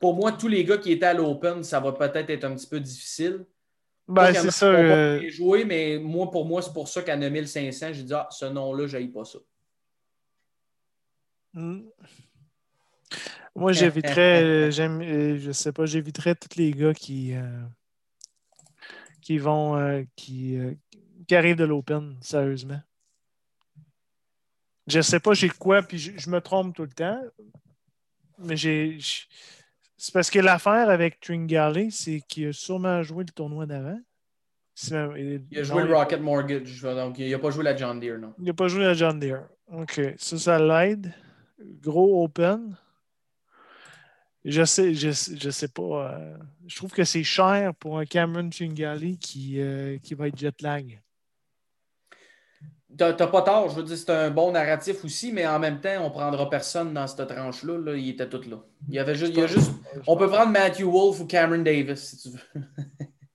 pour 0.00 0.14
moi, 0.14 0.32
tous 0.32 0.48
les 0.48 0.64
gars 0.64 0.78
qui 0.78 0.92
étaient 0.92 1.06
à 1.06 1.12
l'Open, 1.12 1.62
ça 1.62 1.80
va 1.80 1.92
peut-être 1.92 2.30
être 2.30 2.44
un 2.44 2.54
petit 2.54 2.66
peu 2.66 2.80
difficile. 2.80 3.44
Ben, 4.08 4.32
c'est 4.32 4.50
ça. 4.50 4.66
Euh... 4.66 5.28
Jouer, 5.28 5.66
mais 5.66 5.98
moi, 5.98 6.30
pour 6.30 6.46
moi, 6.46 6.62
c'est 6.62 6.72
pour 6.72 6.88
ça 6.88 7.02
qu'à 7.02 7.14
9500, 7.14 7.92
j'ai 7.92 8.02
dit, 8.04 8.14
ah, 8.14 8.26
ce 8.30 8.46
nom-là, 8.46 8.86
je 8.86 9.06
pas 9.08 9.24
ça. 9.24 9.38
Hmm. 11.52 11.82
Moi, 13.54 13.72
j'éviterais, 13.72 14.42
euh, 14.70 15.38
je 15.38 15.52
sais 15.52 15.72
pas, 15.72 15.84
j'éviterais 15.84 16.34
tous 16.34 16.56
les 16.56 16.70
gars 16.70 16.94
qui, 16.94 17.34
euh, 17.34 17.60
qui 19.28 19.36
vont, 19.36 19.76
euh, 19.76 20.04
qui, 20.16 20.58
qui 21.26 21.36
arrivent 21.36 21.56
de 21.56 21.66
l'Open, 21.66 22.16
sérieusement. 22.22 22.80
Je 24.86 25.02
sais 25.02 25.20
pas 25.20 25.34
j'ai 25.34 25.50
quoi, 25.50 25.82
puis 25.82 25.98
je, 25.98 26.30
me 26.30 26.40
trompe 26.40 26.74
tout 26.74 26.84
le 26.84 26.88
temps, 26.88 27.20
mais 28.38 28.56
j'ai, 28.56 28.96
c'est 29.98 30.14
parce 30.14 30.30
que 30.30 30.38
l'affaire 30.38 30.88
avec 30.88 31.20
Tringali, 31.20 31.92
c'est 31.92 32.22
qu'il 32.26 32.48
a 32.48 32.52
sûrement 32.54 33.02
joué 33.02 33.24
le 33.24 33.30
tournoi 33.30 33.66
d'avant. 33.66 34.00
Il 34.90 35.58
a 35.58 35.62
joué 35.62 35.84
le 35.84 35.94
Rocket 35.94 36.22
Mortgage, 36.22 36.80
donc 36.80 37.18
il 37.18 37.30
n'a 37.30 37.38
pas 37.38 37.50
joué 37.50 37.64
la 37.64 37.76
John 37.76 38.00
Deere, 38.00 38.18
non. 38.18 38.32
Il 38.38 38.46
n'a 38.46 38.54
pas 38.54 38.68
joué 38.68 38.80
la 38.80 38.94
John 38.94 39.20
Deere. 39.20 39.46
OK. 39.70 40.00
Ça, 40.16 40.38
ça 40.38 40.58
l'aide. 40.58 41.12
Gros 41.82 42.24
open. 42.24 42.78
Je 44.44 44.64
sais, 44.64 44.94
je, 44.94 45.10
je 45.10 45.50
sais 45.50 45.68
pas. 45.68 46.12
Euh, 46.12 46.36
je 46.66 46.76
trouve 46.76 46.92
que 46.92 47.04
c'est 47.04 47.24
cher 47.24 47.74
pour 47.74 47.98
un 47.98 48.06
Cameron 48.06 48.48
Tringali 48.48 49.18
qui, 49.18 49.60
euh, 49.60 49.98
qui 49.98 50.14
va 50.14 50.28
être 50.28 50.38
jet 50.38 50.60
lag. 50.62 51.00
T'as 52.96 53.12
pas 53.12 53.42
tort, 53.42 53.68
je 53.68 53.76
veux 53.76 53.82
dire, 53.82 53.98
c'est 53.98 54.10
un 54.10 54.30
bon 54.30 54.50
narratif 54.50 55.04
aussi, 55.04 55.30
mais 55.30 55.46
en 55.46 55.58
même 55.58 55.80
temps, 55.80 56.04
on 56.04 56.10
prendra 56.10 56.48
personne 56.48 56.94
dans 56.94 57.06
cette 57.06 57.28
tranche-là. 57.28 57.78
Là, 57.78 57.96
il 57.96 58.08
était 58.08 58.28
tout 58.28 58.40
là. 58.48 58.56
Il 58.88 58.94
y 58.94 58.98
avait 58.98 59.14
juste, 59.14 59.32
il 59.34 59.38
y 59.38 59.42
a 59.42 59.46
juste... 59.46 59.70
On 60.06 60.16
peut 60.16 60.28
prendre 60.28 60.50
Matthew 60.50 60.84
Wolf 60.84 61.20
ou 61.20 61.26
Cameron 61.26 61.62
Davis, 61.62 62.00
si 62.00 62.16
tu 62.16 62.28
veux. 62.30 62.64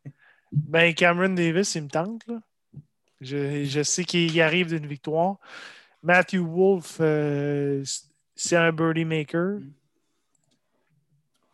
ben, 0.51 0.93
Cameron 0.95 1.29
Davis, 1.29 1.75
il 1.75 1.83
me 1.83 1.87
tente. 1.87 2.25
Là. 2.27 2.39
Je, 3.21 3.63
je 3.63 3.83
sais 3.83 4.03
qu'il 4.03 4.41
arrive 4.41 4.69
d'une 4.69 4.87
victoire. 4.87 5.37
Matthew 6.01 6.39
Wolf, 6.39 6.97
euh, 6.99 7.83
c'est 8.35 8.57
un 8.57 8.71
birdie 8.73 9.05
maker. 9.05 9.59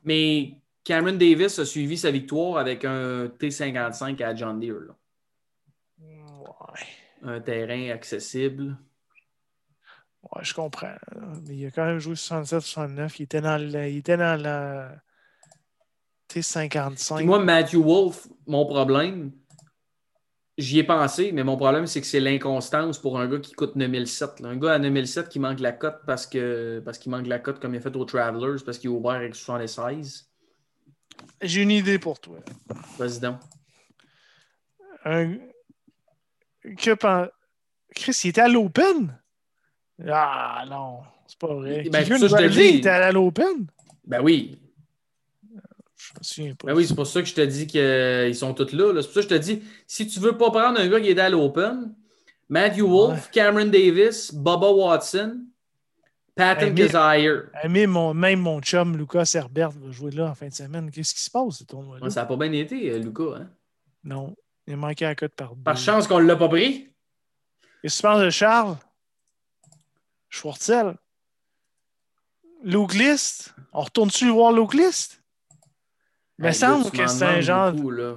Mais 0.04 0.54
Cameron 0.84 1.18
Davis 1.18 1.60
a 1.60 1.66
suivi 1.66 1.98
sa 1.98 2.12
victoire 2.12 2.58
avec 2.58 2.86
un 2.86 3.26
T55 3.28 4.24
à 4.24 4.36
John 4.36 4.60
Deere. 4.60 4.82
là. 4.88 4.96
Ouais. 6.02 6.86
Un 7.22 7.42
terrain 7.42 7.90
accessible. 7.92 8.78
Ouais, 10.24 10.44
je 10.44 10.54
comprends. 10.54 10.96
Mais 11.48 11.56
il 11.56 11.66
a 11.66 11.72
quand 11.72 11.86
même 11.86 12.00
joué 12.00 12.16
67-69. 12.16 13.16
Il 13.20 13.24
était 13.24 13.42
dans 13.42 13.58
la, 13.58 13.88
il 13.88 13.98
était 13.98 14.18
dans 14.18 14.42
la 14.42 14.96
T55. 16.30 17.18
Puis 17.18 17.26
moi, 17.26 17.40
Matthew 17.40 17.78
Wolf, 17.78 18.28
mon 18.46 18.66
problème, 18.66 19.32
j'y 20.60 20.80
ai 20.80 20.84
pensé, 20.84 21.32
mais 21.32 21.44
mon 21.44 21.58
problème, 21.58 21.88
c'est 21.88 22.02
que 22.02 22.08
c'est 22.08 22.20
l'inconstance 22.20 23.00
pour 23.00 23.20
un 23.20 23.28
gars 23.28 23.40
qui 23.40 23.54
coûte 23.54 23.76
9007. 23.76 24.42
là. 24.42 24.50
Un 24.50 24.58
gars 24.58 24.74
à 24.74 24.80
9007 24.80 25.30
qui 25.30 25.40
manque 25.40 25.60
la 25.60 25.72
cote 25.72 26.02
parce 26.06 26.28
que 26.28 26.80
parce 26.86 26.98
qu'il 27.00 27.12
manque 27.12 27.28
la 27.28 27.40
cote 27.40 27.60
comme 27.60 27.74
il 27.74 27.78
a 27.78 27.82
fait 27.82 27.96
aux 27.96 28.06
Travelers, 28.06 28.62
parce 28.66 28.78
qu'il 28.78 28.90
est 28.90 28.94
ouvert 28.94 29.14
avec 29.14 29.36
76. 29.36 30.30
J'ai 31.42 31.62
une 31.64 31.72
idée 31.72 31.98
pour 32.00 32.20
toi. 32.20 32.38
Vas-y 32.98 33.20
donc. 33.20 33.38
Un... 35.06 35.36
Que 36.78 36.94
pen- 36.94 37.30
Chris, 37.96 38.20
il 38.26 38.30
était 38.30 38.42
à 38.42 38.48
l'Open? 38.48 39.18
Ah 40.08 40.64
non, 40.70 41.00
c'est 41.28 41.40
pas 41.40 41.54
vrai. 41.54 41.84
Ben, 41.92 42.06
ça, 42.06 42.18
je 42.18 42.28
te 42.28 42.48
dis. 42.50 42.78
était 42.78 42.90
à 42.90 43.12
l'Open? 43.12 43.68
Ben 44.06 44.22
oui. 44.22 44.60
Je 46.00 46.14
me 46.18 46.24
souviens 46.24 46.56
pas. 46.56 46.68
Ben 46.68 46.76
oui, 46.76 46.88
c'est 46.88 46.96
pour 46.96 47.06
ça 47.06 47.22
que 47.22 47.28
je 47.28 47.34
te 47.36 47.42
dis 47.42 47.68
qu'ils 47.68 48.36
sont 48.36 48.54
tous 48.54 48.72
là. 48.72 48.94
là. 48.94 49.02
C'est 49.02 49.10
pour 49.10 49.16
ça 49.16 49.22
que 49.22 49.36
je 49.36 49.40
te 49.40 49.44
dis, 49.44 49.64
si 49.86 50.08
tu 50.08 50.20
veux 50.20 50.38
pas 50.38 50.50
prendre 50.50 50.80
un 50.80 50.88
gars 50.88 51.02
qui 51.02 51.10
est 51.10 51.20
à 51.20 51.30
l'Open, 51.30 51.94
Matthew 52.48 52.84
Wolf, 52.84 53.30
Cameron 53.32 53.66
Davis, 53.66 54.34
Bubba 54.34 54.70
Watson, 54.72 55.46
Patton. 56.36 56.74
Ah, 56.94 57.68
mais 57.68 57.86
mon, 57.86 58.14
même 58.14 58.40
mon 58.40 58.62
chum 58.62 58.96
Lucas 58.96 59.30
Herbert 59.36 59.72
va 59.72 59.92
jouer 59.92 60.12
là 60.12 60.30
en 60.30 60.36
fin 60.36 60.48
de 60.48 60.54
semaine. 60.54 60.90
Qu'est-ce 60.90 61.14
qui 61.14 61.22
se 61.22 61.30
passe, 61.30 61.58
ce 61.58 61.64
tournoi-là? 61.66 62.06
Ouais, 62.06 62.10
ça 62.10 62.22
n'a 62.22 62.28
pas 62.28 62.38
bien 62.38 62.52
été, 62.54 62.92
euh, 62.92 63.00
Lucas. 63.00 63.36
Hein? 63.36 63.50
Non, 64.06 64.38
il 64.66 64.78
manqué 64.78 65.04
la 65.04 65.16
cote 65.16 65.34
par 65.36 65.54
deux. 65.54 65.64
Par 65.64 65.76
chance 65.76 66.08
qu'on 66.08 66.22
ne 66.22 66.26
l'a 66.26 66.38
pas 66.38 66.48
pris? 66.48 66.88
Qu'est-ce 67.82 67.98
que 67.98 68.08
tu 68.08 68.08
penses 68.08 68.22
de 68.24 68.30
Charles? 68.30 68.78
Schwartzel? 70.30 70.96
Luke 72.64 72.94
List? 72.94 73.54
On 73.74 73.82
retourne-tu 73.82 74.30
voir 74.30 74.54
Luke 74.54 74.74
List? 74.74 75.19
Il 76.40 76.46
me 76.46 76.52
semble 76.54 76.90
que 76.90 77.06
c'est 77.06 77.26
un 77.26 77.42
genre. 77.42 77.74
beaucoup, 77.74 77.92
là. 77.92 78.16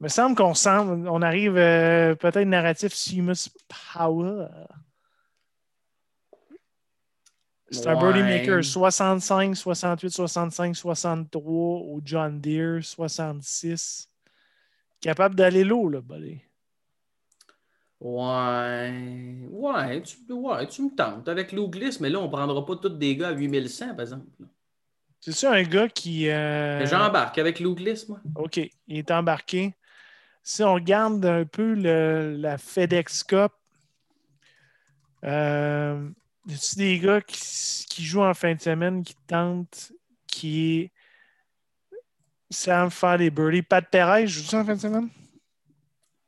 me 0.00 0.08
semble 0.08 0.34
qu'on 0.34 0.54
semble, 0.54 1.08
on 1.08 1.22
arrive 1.22 1.56
euh, 1.56 2.16
peut-être 2.16 2.48
narratif 2.48 2.92
Seamus 2.92 3.48
Power. 3.94 4.48
C'est 7.70 7.86
un 7.86 7.96
birdie 7.96 8.22
maker 8.22 8.64
65, 8.64 9.56
68, 9.56 10.10
65, 10.10 10.76
63 10.76 11.52
au 11.52 12.00
John 12.04 12.40
Deere, 12.40 12.82
66. 12.82 14.08
Capable 15.00 15.36
d'aller 15.36 15.62
l'eau, 15.62 15.88
là, 15.88 16.00
buddy. 16.00 16.40
Ouais. 18.00 19.46
Ouais 19.48 20.02
tu, 20.02 20.16
ouais, 20.32 20.66
tu 20.66 20.82
me 20.82 20.94
tentes 20.94 21.28
avec 21.28 21.52
Lou 21.52 21.68
Gliss, 21.68 22.00
mais 22.00 22.10
là, 22.10 22.18
on 22.18 22.24
ne 22.24 22.32
prendra 22.32 22.66
pas 22.66 22.76
tous 22.76 22.88
des 22.88 23.16
gars 23.16 23.28
à 23.28 23.32
8100, 23.32 23.94
par 23.94 24.00
exemple. 24.00 24.26
C'est-tu 25.24 25.46
un 25.46 25.62
gars 25.62 25.88
qui. 25.88 26.28
euh, 26.28 26.84
J'embarque 26.84 27.38
avec 27.38 27.60
Lou 27.60 27.76
Gliss, 27.76 28.08
moi. 28.08 28.20
OK, 28.34 28.56
il 28.56 28.98
est 28.98 29.10
embarqué. 29.12 29.72
Si 30.42 30.64
on 30.64 30.74
regarde 30.74 31.24
un 31.24 31.44
peu 31.44 31.74
le- 31.74 32.34
la 32.36 32.58
FedEx 32.58 33.22
Cup, 33.22 33.52
euh, 35.24 36.08
y 36.48 36.52
a 36.54 36.56
des 36.76 36.98
gars 36.98 37.20
qui, 37.20 37.86
qui 37.88 38.04
jouent 38.04 38.24
en 38.24 38.34
fin 38.34 38.52
de 38.54 38.60
semaine 38.60 39.04
qui 39.04 39.14
tentent, 39.28 39.92
qui 40.26 40.90
savent 42.50 42.90
faire 42.92 43.18
des 43.18 43.30
birdies? 43.30 43.62
Pat 43.62 43.88
Perez 43.88 44.26
joue 44.26 44.56
en 44.56 44.64
fin 44.64 44.74
de 44.74 44.80
semaine? 44.80 45.08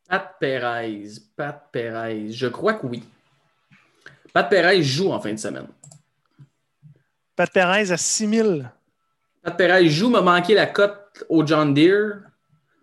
Pat 0.08 0.36
Perez. 0.38 1.02
Pat 1.36 1.68
Perez. 1.72 2.30
Je 2.30 2.46
crois 2.46 2.74
que 2.74 2.86
oui. 2.86 3.02
Pat 4.32 4.48
Perez 4.48 4.84
joue 4.84 5.10
en 5.10 5.18
fin 5.20 5.32
de 5.32 5.38
semaine. 5.38 5.66
Pat 7.34 7.52
Perez 7.52 7.90
à 7.90 7.96
6000. 7.96 8.70
Pat 9.44 9.56
Perez 9.58 9.88
joue, 9.88 10.08
m'a 10.08 10.22
manqué 10.22 10.54
la 10.54 10.66
cote 10.66 11.24
au 11.28 11.46
John 11.46 11.74
Deere. 11.74 12.22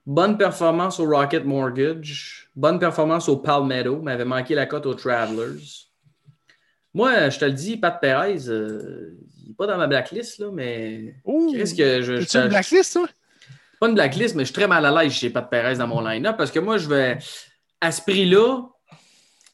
Bonne 0.06 0.38
performance 0.38 1.00
au 1.00 1.06
Rocket 1.06 1.44
Mortgage. 1.44 2.50
Bonne 2.56 2.78
performance 2.78 3.28
au 3.30 3.38
Palmetto, 3.38 4.00
m'avait 4.02 4.26
manqué 4.26 4.54
la 4.54 4.68
cote 4.68 4.86
aux 4.86 4.94
Travelers. 4.94 5.60
Moi, 6.94 7.30
je 7.30 7.40
te 7.40 7.46
le 7.46 7.54
dis, 7.54 7.78
Pat 7.78 8.00
Perez, 8.00 8.48
euh, 8.48 9.18
il 9.42 9.50
n'est 9.50 9.56
pas 9.56 9.66
dans 9.66 9.78
ma 9.78 9.88
blacklist, 9.88 10.40
là, 10.40 10.50
mais 10.52 11.16
qu'est-ce 11.52 11.74
que 11.74 12.02
je. 12.02 12.22
C'est 12.26 12.40
une 12.40 12.50
blacklist, 12.50 12.94
toi? 12.94 13.08
pas 13.80 13.88
une 13.88 13.96
blacklist, 13.96 14.36
mais 14.36 14.44
je 14.44 14.52
suis 14.52 14.54
très 14.54 14.68
mal 14.68 14.86
à 14.86 15.04
l'aise 15.04 15.12
chez 15.12 15.32
Pat 15.32 15.50
Perez 15.50 15.78
dans 15.78 15.88
mon 15.88 16.02
line-up 16.02 16.38
parce 16.38 16.52
que 16.52 16.60
moi, 16.60 16.78
je 16.78 16.88
vais. 16.88 17.18
À 17.80 17.92
ce 17.92 18.02
prix-là, 18.04 18.62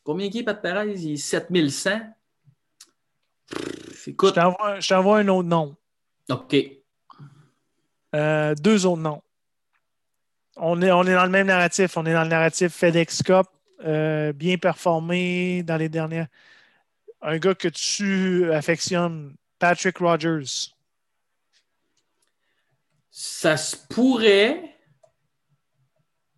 combien 0.04 0.30
qui 0.30 0.40
est 0.40 0.44
Pat 0.44 0.62
Perez? 0.62 0.92
Il 0.98 1.14
est 1.14 1.16
7100. 1.16 2.02
Pff, 3.50 4.04
Je 4.04 4.10
Écoute, 4.10 4.36
t'envoie 4.36 4.82
je 4.82 4.90
t'envoie 4.90 5.20
un 5.20 5.28
autre 5.30 5.48
nom. 5.48 5.78
OK. 6.30 6.77
Euh, 8.18 8.56
deux 8.56 8.86
autres 8.86 9.02
noms. 9.02 9.22
On 10.58 10.82
est, 10.82 10.92
on 10.92 11.04
est 11.04 11.14
dans 11.14 11.24
le 11.26 11.30
même 11.30 11.48
narratif. 11.48 11.96
On 11.98 12.06
est 12.06 12.14
dans 12.14 12.24
le 12.24 12.30
narratif 12.30 12.74
FedEx 12.74 13.22
Cup, 13.22 13.46
euh, 13.86 14.34
bien 14.34 14.58
performé 14.58 15.62
dans 15.64 15.78
les 15.78 15.88
dernières. 15.90 16.28
Un 17.22 17.38
gars 17.38 17.54
que 17.54 17.68
tu 17.68 18.52
affectionnes, 18.52 19.36
Patrick 19.60 19.98
Rogers. 20.00 20.72
Ça 23.12 23.56
se 23.58 23.76
pourrait. 23.76 24.64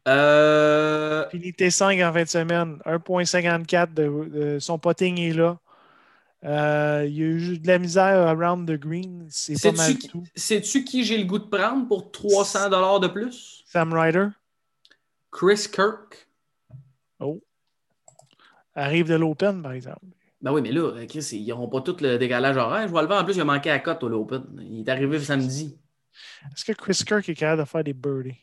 Euh, 0.07 1.29
Fini 1.29 1.51
T5 1.51 2.05
en 2.05 2.13
fin 2.13 2.23
de 2.23 2.27
semaine. 2.29 2.79
1,54 2.85 3.93
de, 3.93 4.29
de- 4.29 4.59
son 4.59 4.79
potting 4.79 5.19
est 5.19 5.33
là. 5.33 5.57
Euh, 6.45 7.05
il 7.05 7.17
y 7.17 7.21
a 7.21 7.25
eu 7.25 7.57
de 7.57 7.67
la 7.67 7.79
misère 7.79 8.27
around 8.27 8.67
the 8.69 8.79
green. 8.79 9.27
C'est 9.29 9.61
pas 9.61 9.71
mal 9.75 9.97
qui- 9.97 10.07
tout. 10.07 10.23
Sais-tu 10.35 10.83
qui 10.85 11.03
j'ai 11.03 11.17
le 11.17 11.25
goût 11.25 11.39
de 11.39 11.43
prendre 11.45 11.87
pour 11.87 12.11
300 12.11 12.69
de 12.99 13.07
plus? 13.07 13.63
Sam 13.65 13.93
Ryder 13.93 14.27
Chris 15.31 15.67
Kirk. 15.71 16.27
arrive 18.75 19.07
de 19.09 19.15
l'Open, 19.15 19.61
par 19.61 19.73
exemple. 19.73 20.05
Ben 20.41 20.53
oui, 20.53 20.61
mais 20.61 20.71
là, 20.71 21.05
Chris, 21.07 21.27
ils 21.33 21.45
n'auront 21.47 21.67
pas 21.67 21.81
tout 21.81 21.97
le 21.99 22.17
décalage 22.17 22.55
horaire. 22.55 22.87
Je 22.87 22.91
vois 22.91 23.01
le 23.01 23.07
voir. 23.07 23.21
En 23.21 23.25
plus, 23.25 23.35
il 23.35 23.41
a 23.41 23.45
manqué 23.45 23.69
à 23.69 23.79
cote 23.79 24.01
au 24.03 24.07
l'Open. 24.09 24.43
Il 24.61 24.79
est 24.87 24.89
arrivé 24.89 25.19
samedi. 25.19 25.77
Est-ce 26.53 26.63
que 26.63 26.71
Chris 26.71 27.01
Kirk 27.05 27.27
est 27.27 27.35
capable 27.35 27.63
de 27.63 27.67
faire 27.67 27.83
des 27.83 27.93
birdies? 27.93 28.37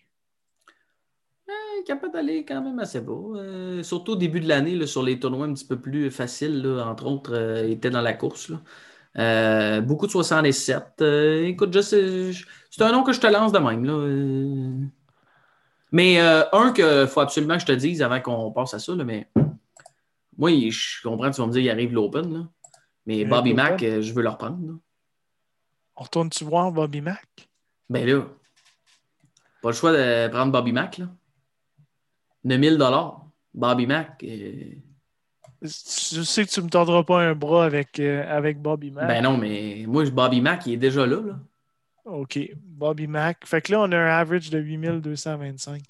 Capable 1.86 2.12
d'aller 2.14 2.44
quand 2.44 2.60
même 2.62 2.78
assez 2.80 3.00
beau. 3.00 3.36
Euh, 3.36 3.82
surtout 3.84 4.12
au 4.12 4.16
début 4.16 4.40
de 4.40 4.48
l'année, 4.48 4.86
sur 4.86 5.02
les 5.04 5.20
tournois 5.20 5.46
un 5.46 5.52
petit 5.54 5.66
peu 5.66 5.78
plus 5.80 6.10
faciles, 6.10 6.60
là, 6.62 6.84
entre 6.84 7.06
autres, 7.06 7.32
euh, 7.34 7.64
il 7.64 7.72
était 7.72 7.90
dans 7.90 8.00
la 8.02 8.12
course. 8.12 8.48
là. 8.48 8.60
Euh, 9.18 9.80
beaucoup 9.80 10.06
de 10.06 10.10
67. 10.10 11.00
Euh, 11.00 11.44
écoute, 11.46 11.72
je 11.72 11.80
sais- 11.80 12.32
je- 12.32 12.46
c'est 12.70 12.82
un 12.82 12.92
nom 12.92 13.02
que 13.02 13.12
je 13.12 13.20
te 13.20 13.26
lance 13.28 13.52
de 13.52 13.58
même. 13.58 13.84
Là. 13.84 13.92
Euh, 13.92 14.72
Mais 15.92 16.20
euh, 16.20 16.42
un 16.52 16.72
qu'il 16.72 17.06
faut 17.06 17.20
absolument 17.20 17.54
que 17.54 17.60
je 17.60 17.66
te 17.66 17.72
dise 17.72 18.02
avant 18.02 18.20
qu'on 18.20 18.50
passe 18.50 18.74
à 18.74 18.78
ça, 18.80 18.94
là, 18.94 19.04
mais 19.04 19.30
moi, 20.36 20.50
je 20.50 21.00
comprends, 21.02 21.30
tu 21.30 21.40
vas 21.40 21.46
me 21.46 21.52
dire, 21.52 21.62
il 21.62 21.70
arrive 21.70 21.94
l'Open. 21.94 22.30
là. 22.34 22.48
Mais 23.06 23.14
arrive 23.18 23.28
Bobby. 23.28 23.54
Mack, 23.54 23.82
euh, 23.84 24.02
je 24.02 24.12
veux 24.12 24.22
le 24.22 24.28
reprendre. 24.28 24.58
On 25.94 26.02
retourne-tu 26.02 26.44
voir 26.44 26.72
Bobby 26.72 27.00
Mack? 27.00 27.48
Ben 27.88 28.04
là, 28.06 28.26
pas 29.62 29.70
le 29.70 29.74
choix 29.76 29.92
de 29.92 30.28
prendre 30.28 30.50
Bobby 30.52 30.72
Mack. 30.72 30.98
Là. 30.98 31.06
9000 32.46 32.78
Bobby 33.54 33.86
Mack. 33.86 34.22
euh, 34.24 34.74
Je 35.62 36.22
sais 36.22 36.44
que 36.44 36.50
tu 36.50 36.62
me 36.62 36.68
tordras 36.68 37.02
pas 37.02 37.20
un 37.22 37.34
bras 37.34 37.64
avec, 37.64 37.98
euh, 37.98 38.24
avec 38.28 38.60
Bobby 38.60 38.90
Mack. 38.90 39.08
Ben 39.08 39.22
non, 39.22 39.36
mais 39.36 39.84
moi, 39.86 40.04
Bobby 40.10 40.40
Mack, 40.40 40.66
il 40.66 40.74
est 40.74 40.78
déjà 40.78 41.06
là. 41.06 41.20
là. 41.20 41.38
OK. 42.04 42.38
Bobby 42.62 43.06
Mack. 43.06 43.46
Fait 43.46 43.60
que 43.62 43.72
là, 43.72 43.80
on 43.80 43.90
a 43.92 43.96
un 43.98 44.06
average 44.18 44.50
de 44.50 44.58
8225. 44.58 45.82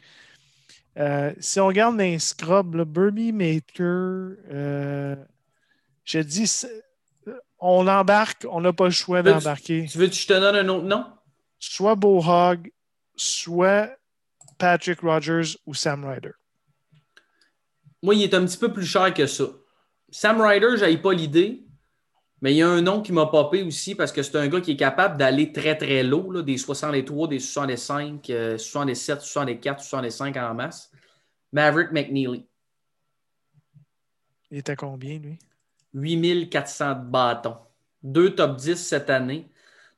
Euh, 0.99 1.33
si 1.41 1.61
on 1.61 1.67
regarde 1.67 1.99
les 1.99 2.19
scrubs, 2.19 2.75
Burby 2.75 3.33
Maker, 3.33 4.37
euh, 4.51 5.17
je 6.05 6.19
dis, 6.21 6.47
c'est- 6.47 6.83
on 7.59 7.87
embarque, 7.87 8.47
on 8.51 8.61
n'a 8.63 8.73
pas 8.73 8.85
le 8.87 8.91
choix 8.93 9.23
d'embarquer. 9.23 9.87
Tu 9.91 9.99
veux 9.99 10.07
que 10.07 10.15
je 10.15 10.27
te 10.27 10.33
donne 10.33 10.57
un 10.57 10.69
autre 10.69 10.87
nom? 10.87 11.05
Soit 11.59 11.97
Beau 11.97 12.23
Hogg, 12.25 12.71
soit 13.15 13.91
Patrick 14.59 15.01
Rogers 15.01 15.57
ou 15.67 15.75
Sam 15.75 16.05
Ryder. 16.07 16.31
Moi, 18.03 18.15
il 18.15 18.23
est 18.23 18.35
un 18.35 18.45
petit 18.45 18.59
peu 18.59 18.73
plus 18.73 18.85
cher 18.85 19.13
que 19.13 19.27
ça. 19.27 19.45
Sam 20.11 20.41
Ryder, 20.41 20.77
j'aille 20.77 21.01
pas 21.01 21.13
l'idée, 21.13 21.67
mais 22.43 22.53
il 22.53 22.59
y 22.59 22.63
a 22.63 22.69
un 22.69 22.83
nom 22.83 23.03
qui 23.03 23.13
m'a 23.13 23.27
popé 23.27 23.63
aussi 23.63 23.95
parce 23.95 24.13
que 24.13 24.23
c'est 24.23 24.37
un 24.37 24.49
gars 24.49 24.61
qui 24.61 24.73
est 24.73 24.77
capable 24.77 25.17
d'aller 25.17 25.53
très 25.53 25.77
très 25.77 26.03
low, 26.03 26.31
là, 26.31 26.43
des 26.43 26.59
63, 26.59 27.29
des 27.29 27.39
65, 27.39 28.31
euh, 28.31 28.59
67, 28.59 29.21
64, 29.21 29.83
65 29.83 30.37
en 30.37 30.55
masse. 30.55 30.91
Maverick 31.53 31.93
McNeely. 31.93 32.47
Il 34.51 34.59
était 34.59 34.77
combien, 34.77 35.19
lui? 35.19 35.39
8400 35.95 36.95
bâtons. 36.97 37.57
Deux 38.03 38.35
top 38.35 38.57
10 38.57 38.77
cette 38.77 39.11
année, 39.11 39.49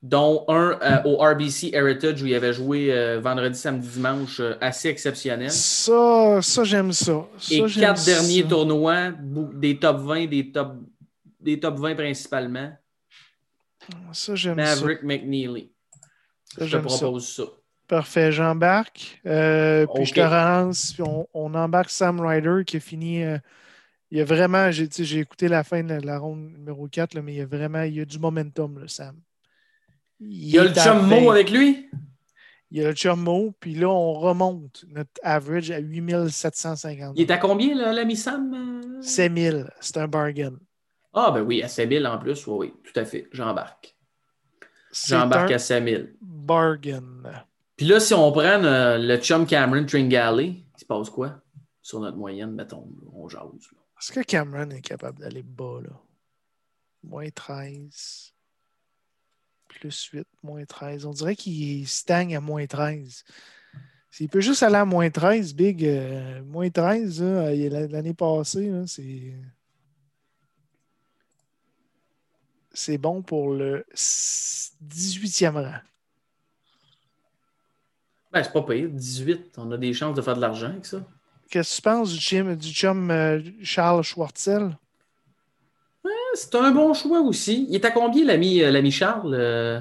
dont 0.02 0.44
un 0.48 0.78
euh, 0.80 1.02
au 1.04 1.16
RBC 1.16 1.70
Heritage 1.72 2.22
où 2.22 2.26
il 2.26 2.34
avait 2.34 2.52
joué 2.52 2.92
euh, 2.92 3.20
vendredi, 3.20 3.58
samedi, 3.58 3.88
dimanche, 3.88 4.38
euh, 4.40 4.54
assez 4.60 4.88
exceptionnel. 4.88 5.50
Ça, 5.50 6.40
ça 6.40 6.64
j'aime 6.64 6.92
ça. 6.92 7.26
Ça, 7.38 7.54
Et 7.54 7.60
quatre 7.66 7.98
ça. 7.98 8.12
derniers 8.12 8.44
tournois, 8.44 9.10
des 9.12 9.78
top 9.78 9.98
20, 9.98 10.26
des 10.26 10.52
top, 10.52 10.76
des 11.40 11.58
top 11.58 11.78
20 11.78 11.96
principalement. 11.96 12.72
Ça, 14.12 14.34
j'aime 14.34 14.56
ça. 14.56 14.62
Maverick 14.76 15.02
McNeely. 15.02 15.72
Ça, 16.56 16.66
Je 16.66 16.76
te 16.78 16.88
ça. 16.88 16.98
propose 16.98 17.28
ça. 17.28 17.44
Parfait, 17.88 18.30
j'embarque. 18.30 19.20
Puis 19.24 20.04
je 20.04 20.14
te 20.14 20.20
relance. 20.20 20.92
Puis 20.92 21.02
on, 21.02 21.26
on 21.32 21.54
embarque 21.54 21.90
Sam 21.90 22.20
Ryder 22.20 22.64
qui 22.66 22.76
a 22.76 22.80
fini. 22.80 23.22
il 24.10 24.18
y 24.18 24.20
a 24.20 24.24
vraiment. 24.24 24.70
J'ai 24.70 25.18
écouté 25.18 25.48
la 25.48 25.64
fin 25.64 25.82
de 25.82 25.88
la, 25.88 26.00
la 26.00 26.18
ronde 26.18 26.52
numéro 26.52 26.86
4, 26.86 27.14
là, 27.14 27.22
mais 27.22 27.32
il 27.32 27.38
y 27.38 27.40
a 27.40 27.46
vraiment 27.46 27.82
il 27.82 27.94
y 27.94 28.00
a 28.00 28.04
du 28.04 28.18
momentum, 28.18 28.78
là, 28.78 28.88
Sam. 28.88 29.16
Il 30.20 30.50
y 30.50 30.58
a 30.58 30.64
le 30.64 30.74
chum 30.74 30.98
20. 31.08 31.20
Mo 31.20 31.30
avec 31.30 31.50
lui? 31.50 31.88
Il 32.70 32.78
y 32.78 32.84
a 32.84 32.88
le 32.88 32.94
chum 32.94 33.20
Mo, 33.22 33.54
puis 33.60 33.74
là, 33.74 33.88
on 33.88 34.12
remonte 34.14 34.84
notre 34.88 35.10
average 35.22 35.70
à 35.70 35.78
8750. 35.78 37.14
Il 37.16 37.22
est 37.22 37.30
à 37.30 37.38
combien, 37.38 37.74
là, 37.74 37.92
l'ami 37.92 38.16
Sam? 38.16 38.52
euh? 38.54 39.00
7000. 39.02 39.70
C'est 39.80 39.96
un 39.96 40.08
bargain. 40.08 40.54
Ah, 41.14 41.30
ben 41.30 41.40
oui, 41.42 41.62
à 41.62 41.68
7000 41.68 42.06
en 42.06 42.18
plus. 42.18 42.46
Oui, 42.46 42.56
oui, 42.68 42.74
tout 42.84 42.98
à 43.00 43.04
fait. 43.04 43.28
J'embarque. 43.32 43.96
J'embarque 45.06 45.52
à 45.52 45.58
5000. 45.58 46.14
bargain. 46.20 47.02
Puis 47.76 47.86
là, 47.86 48.00
si 48.00 48.12
on 48.12 48.30
prend 48.32 48.42
euh, 48.64 48.98
le 48.98 49.16
chum 49.18 49.46
Cameron 49.46 49.86
Tringale, 49.86 50.40
il 50.42 50.64
se 50.76 50.84
passe 50.84 51.08
quoi? 51.10 51.40
Sur 51.80 52.00
notre 52.00 52.16
moyenne, 52.18 52.52
mettons, 52.52 52.86
on 53.14 53.28
jase. 53.28 53.42
Est-ce 54.00 54.12
que 54.12 54.20
Cameron 54.20 54.68
est 54.70 54.80
capable 54.82 55.20
d'aller 55.20 55.42
bas, 55.42 55.80
là? 55.82 55.96
Moins 57.02 57.30
13. 57.30 58.34
Plus 59.80 60.10
8, 60.12 60.26
moins 60.42 60.64
13. 60.64 61.04
On 61.04 61.12
dirait 61.12 61.36
qu'il 61.36 61.86
stagne 61.86 62.36
à 62.36 62.40
moins 62.40 62.66
13. 62.66 63.24
S'il 64.10 64.28
peut 64.28 64.40
juste 64.40 64.62
aller 64.62 64.76
à 64.76 64.84
moins 64.84 65.10
13, 65.10 65.54
Big, 65.54 65.84
euh, 65.84 66.42
moins 66.44 66.70
13, 66.70 67.22
là, 67.22 67.54
il 67.54 67.60
y 67.60 67.66
a 67.66 67.86
l'année 67.86 68.14
passée, 68.14 68.70
c'est. 68.86 69.34
C'est 72.72 72.98
bon 72.98 73.22
pour 73.22 73.52
le 73.52 73.84
18e 73.94 75.54
rang. 75.54 75.80
Ben, 78.30 78.42
c'est 78.44 78.52
pas 78.52 78.62
pire. 78.62 78.88
18, 78.88 79.54
on 79.56 79.72
a 79.72 79.76
des 79.76 79.92
chances 79.92 80.14
de 80.14 80.22
faire 80.22 80.36
de 80.36 80.40
l'argent 80.40 80.68
avec 80.68 80.86
ça. 80.86 81.04
Qu'est-ce 81.50 81.70
que 81.70 81.76
tu 81.76 81.82
penses 81.82 82.12
du 82.12 82.20
chum, 82.20 82.56
du 82.56 82.72
chum 82.72 83.10
euh, 83.10 83.40
Charles 83.62 84.04
Schwartzel? 84.04 84.76
C'est 86.34 86.54
un 86.54 86.70
bon 86.70 86.92
choix 86.94 87.20
aussi. 87.20 87.66
Il 87.68 87.74
est 87.76 87.84
à 87.84 87.90
combien, 87.90 88.24
l'ami 88.24 88.62
euh, 88.62 88.70
l'ami 88.70 88.90
Charles? 88.90 89.34
euh? 89.34 89.80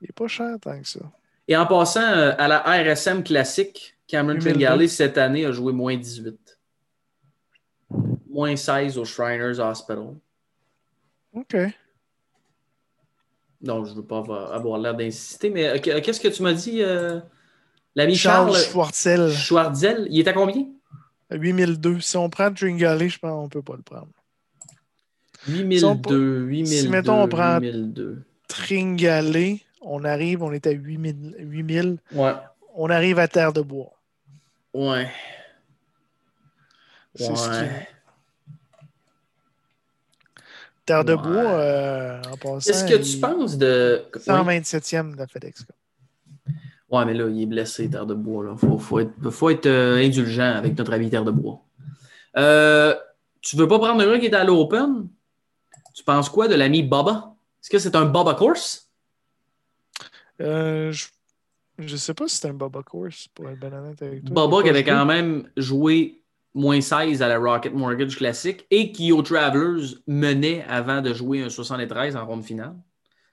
Il 0.00 0.04
n'est 0.08 0.12
pas 0.14 0.26
cher 0.28 0.56
tant 0.60 0.78
que 0.80 0.86
ça. 0.86 1.00
Et 1.48 1.56
en 1.56 1.66
passant 1.66 2.00
euh, 2.02 2.32
à 2.38 2.48
la 2.48 2.60
RSM 2.60 3.22
classique, 3.22 3.96
Cameron 4.06 4.34
2002. 4.38 4.64
Tringale, 4.66 4.88
cette 4.88 5.18
année, 5.18 5.44
a 5.46 5.52
joué 5.52 5.72
moins 5.72 5.96
18. 5.96 6.58
Moins 8.28 8.56
16 8.56 8.98
au 8.98 9.04
Shriners 9.04 9.60
Hospital. 9.60 10.14
OK. 11.32 11.56
Donc, 13.60 13.86
je 13.86 13.90
ne 13.92 13.96
veux 13.96 14.04
pas 14.04 14.18
avoir, 14.52 14.78
l'air 14.78 14.94
d'insister, 14.94 15.48
mais 15.50 15.80
que- 15.80 15.98
qu'est-ce 16.00 16.20
que 16.20 16.28
tu 16.28 16.42
m'as 16.42 16.52
dit, 16.52 16.82
euh, 16.82 17.20
l'ami 17.94 18.14
Charles 18.14 18.52
Charles, 18.52 18.64
Schwartzel. 18.64 19.30
Schwartzel? 19.30 20.06
Il 20.10 20.20
est 20.20 20.28
à 20.28 20.32
combien? 20.34 20.66
8002. 21.30 22.00
Si 22.00 22.16
on 22.16 22.28
prend 22.28 22.52
Tringali, 22.52 23.08
je 23.08 23.18
pense 23.18 23.30
qu'on 23.32 23.44
ne 23.44 23.48
peut 23.48 23.62
pas 23.62 23.76
le 23.76 23.82
prendre. 23.82 24.08
8002, 25.48 26.44
8002, 26.46 26.88
mettons, 26.90 27.22
on 27.22 27.28
prend- 27.28 27.58
8002. 27.60 28.22
Tringalé, 28.48 29.62
on 29.82 30.04
arrive, 30.04 30.42
on 30.42 30.52
est 30.52 30.66
à 30.66 30.70
8000. 30.70 31.34
8000 31.38 31.98
Ouais, 32.12 32.32
on 32.74 32.88
arrive 32.90 33.18
à 33.18 33.28
Terre 33.28 33.52
de 33.52 33.60
Bois. 33.62 33.92
ouais. 34.74 35.08
C'est 37.16 37.36
ce 37.36 37.44
qui- 37.48 37.56
ouais. 37.64 37.88
Terre 40.86 41.04
de 41.04 41.14
Ouais. 41.14 41.22
Bois, 41.22 41.32
euh, 41.52 42.20
en 42.30 42.36
passant. 42.36 42.58
Qu'est-ce 42.70 42.84
que 42.84 42.96
tu 42.96 43.16
il- 43.16 43.20
penses 43.20 43.56
de. 43.56 44.02
Oui. 44.14 44.20
127e 44.22 45.12
de 45.12 45.18
la 45.18 45.26
FedEx 45.26 45.64
Cup. 45.64 45.74
Ouais, 46.90 47.04
mais 47.06 47.14
là, 47.14 47.26
il 47.28 47.42
est 47.42 47.46
blessé, 47.46 47.88
Terre 47.88 48.04
de 48.06 48.14
Bois. 48.14 48.46
Il 48.52 48.58
faut, 48.58 48.78
faut 48.78 49.00
être, 49.00 49.30
faut 49.30 49.48
être 49.50 49.66
euh, 49.66 49.96
indulgent 50.04 50.54
avec 50.56 50.76
notre 50.76 50.92
ami 50.92 51.08
Terre 51.08 51.24
de 51.24 51.30
Bois. 51.30 51.60
Euh, 52.36 52.94
tu 53.40 53.56
veux 53.56 53.66
pas 53.66 53.78
prendre 53.78 54.00
un 54.02 54.06
gars 54.12 54.18
qui 54.18 54.26
est 54.26 54.34
à 54.34 54.44
l'Open? 54.44 55.08
Tu 55.94 56.04
penses 56.04 56.28
quoi 56.28 56.48
de 56.48 56.54
l'ami 56.54 56.82
Baba? 56.82 57.34
Est-ce 57.62 57.70
que 57.70 57.78
c'est 57.78 57.94
un 57.96 58.04
Baba 58.04 58.34
course? 58.34 58.90
Euh, 60.40 60.92
je 61.78 61.92
ne 61.92 61.96
sais 61.96 62.14
pas 62.14 62.26
si 62.28 62.36
c'est 62.36 62.48
un 62.48 62.54
Baba 62.54 62.82
Course, 62.82 63.28
pour 63.34 63.48
être 63.48 63.58
ben 63.58 63.72
honnête 63.72 64.02
avec 64.02 64.24
toi. 64.24 64.34
Baba 64.34 64.62
qui 64.62 64.68
avait 64.68 64.84
quand 64.84 65.04
même 65.04 65.48
joué 65.56 66.22
moins 66.54 66.80
16 66.80 67.22
à 67.22 67.28
la 67.28 67.38
Rocket 67.38 67.72
Mortgage 67.72 68.16
Classic 68.16 68.66
et 68.70 68.92
qui 68.92 69.12
au 69.12 69.22
Travelers 69.22 69.94
menait 70.06 70.64
avant 70.68 71.00
de 71.00 71.12
jouer 71.14 71.42
un 71.42 71.50
73 71.50 72.16
en 72.16 72.26
ronde 72.26 72.44
finale. 72.44 72.74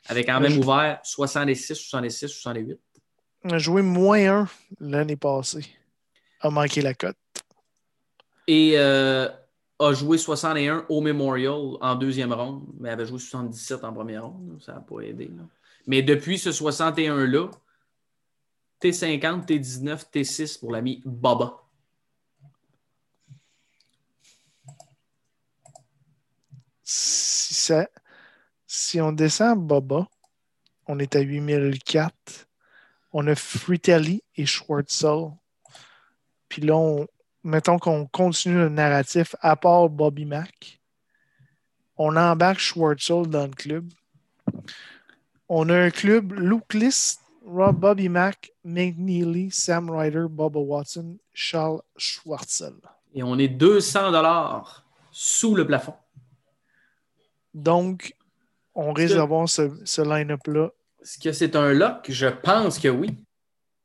Avait 0.08 0.24
quand 0.24 0.40
même 0.40 0.52
Je- 0.52 0.60
ouvert 0.60 1.00
66, 1.04 1.76
66, 1.76 2.28
68. 2.30 2.80
On 3.44 3.50
a 3.52 3.58
joué 3.58 3.82
moins 3.82 4.20
1 4.44 4.48
l'année 4.80 5.16
passée. 5.18 5.66
A 6.42 6.50
manqué 6.50 6.82
la 6.82 6.94
cote. 6.94 7.16
Et 8.48 8.74
euh, 8.76 9.28
a 9.82 9.94
joué 9.94 10.18
61 10.18 10.86
au 10.90 11.02
Memorial 11.02 11.78
en 11.82 11.96
deuxième 11.96 12.32
ronde, 12.34 12.64
mais 12.80 12.90
avait 12.90 13.06
joué 13.06 13.20
77 13.20 13.84
en 13.84 13.94
première 13.94 14.26
ronde. 14.26 14.62
Ça 14.62 14.74
n'a 14.74 14.80
pas 14.80 15.02
aidé. 15.02 15.32
Mais 15.88 16.02
depuis 16.04 16.38
ce 16.38 16.52
61-là, 16.52 17.50
T50, 18.82 19.46
T19, 19.46 20.06
T6 20.12 20.60
pour 20.60 20.72
l'ami 20.72 21.02
Baba. 21.06 21.58
Si, 26.84 27.54
ça- 27.54 27.90
si 28.68 29.00
on 29.02 29.12
descend 29.12 29.66
Baba, 29.66 30.08
on 30.88 31.00
est 31.00 31.16
à 31.16 31.20
8004. 31.22 32.48
On 33.14 33.28
a 33.28 33.36
Fritelli 33.36 34.24
et 34.36 34.46
Schwartzel. 34.46 35.32
Puis 36.48 36.62
là, 36.62 36.76
on- 36.76 37.08
mettons 37.44 37.80
qu'on 37.80 38.06
continue 38.08 38.56
le 38.56 38.70
narratif 38.70 39.36
à 39.42 39.56
part 39.56 39.90
Bobby 39.90 40.26
Mack. 40.26 40.80
On 41.98 42.16
embarque 42.16 42.60
Schwartzel 42.60 43.28
dans 43.28 43.46
le 43.48 43.54
club. 43.54 43.92
On 45.50 45.70
a 45.70 45.76
un 45.78 45.90
club 45.92 46.34
Luke 46.34 46.74
List, 46.74 47.22
Rob 47.46 47.78
Bobby 47.80 48.10
Mack, 48.10 48.52
McNeely, 48.64 49.52
Sam 49.52 49.90
Ryder, 49.90 50.26
Bubba 50.30 50.60
Watson, 50.60 51.18
Charles 51.34 51.82
Schwartzel. 51.98 52.74
Et 53.14 53.24
on 53.24 53.38
est 53.38 53.50
200 53.50 54.12
dollars 54.12 54.86
sous 55.12 55.56
le 55.56 55.66
plafond. 55.68 55.94
Donc, 57.54 58.16
on 58.74 58.94
risque 58.94 59.14
que- 59.14 59.20
d'avoir 59.20 59.50
ce, 59.50 59.70
ce 59.84 60.02
line-up-là 60.02 60.70
Est-ce 61.02 61.20
que 61.20 61.32
c'est 61.34 61.56
un 61.56 61.74
lock? 61.74 62.06
Je 62.10 62.28
pense 62.28 62.80
que 62.80 62.88
oui. 62.88 63.10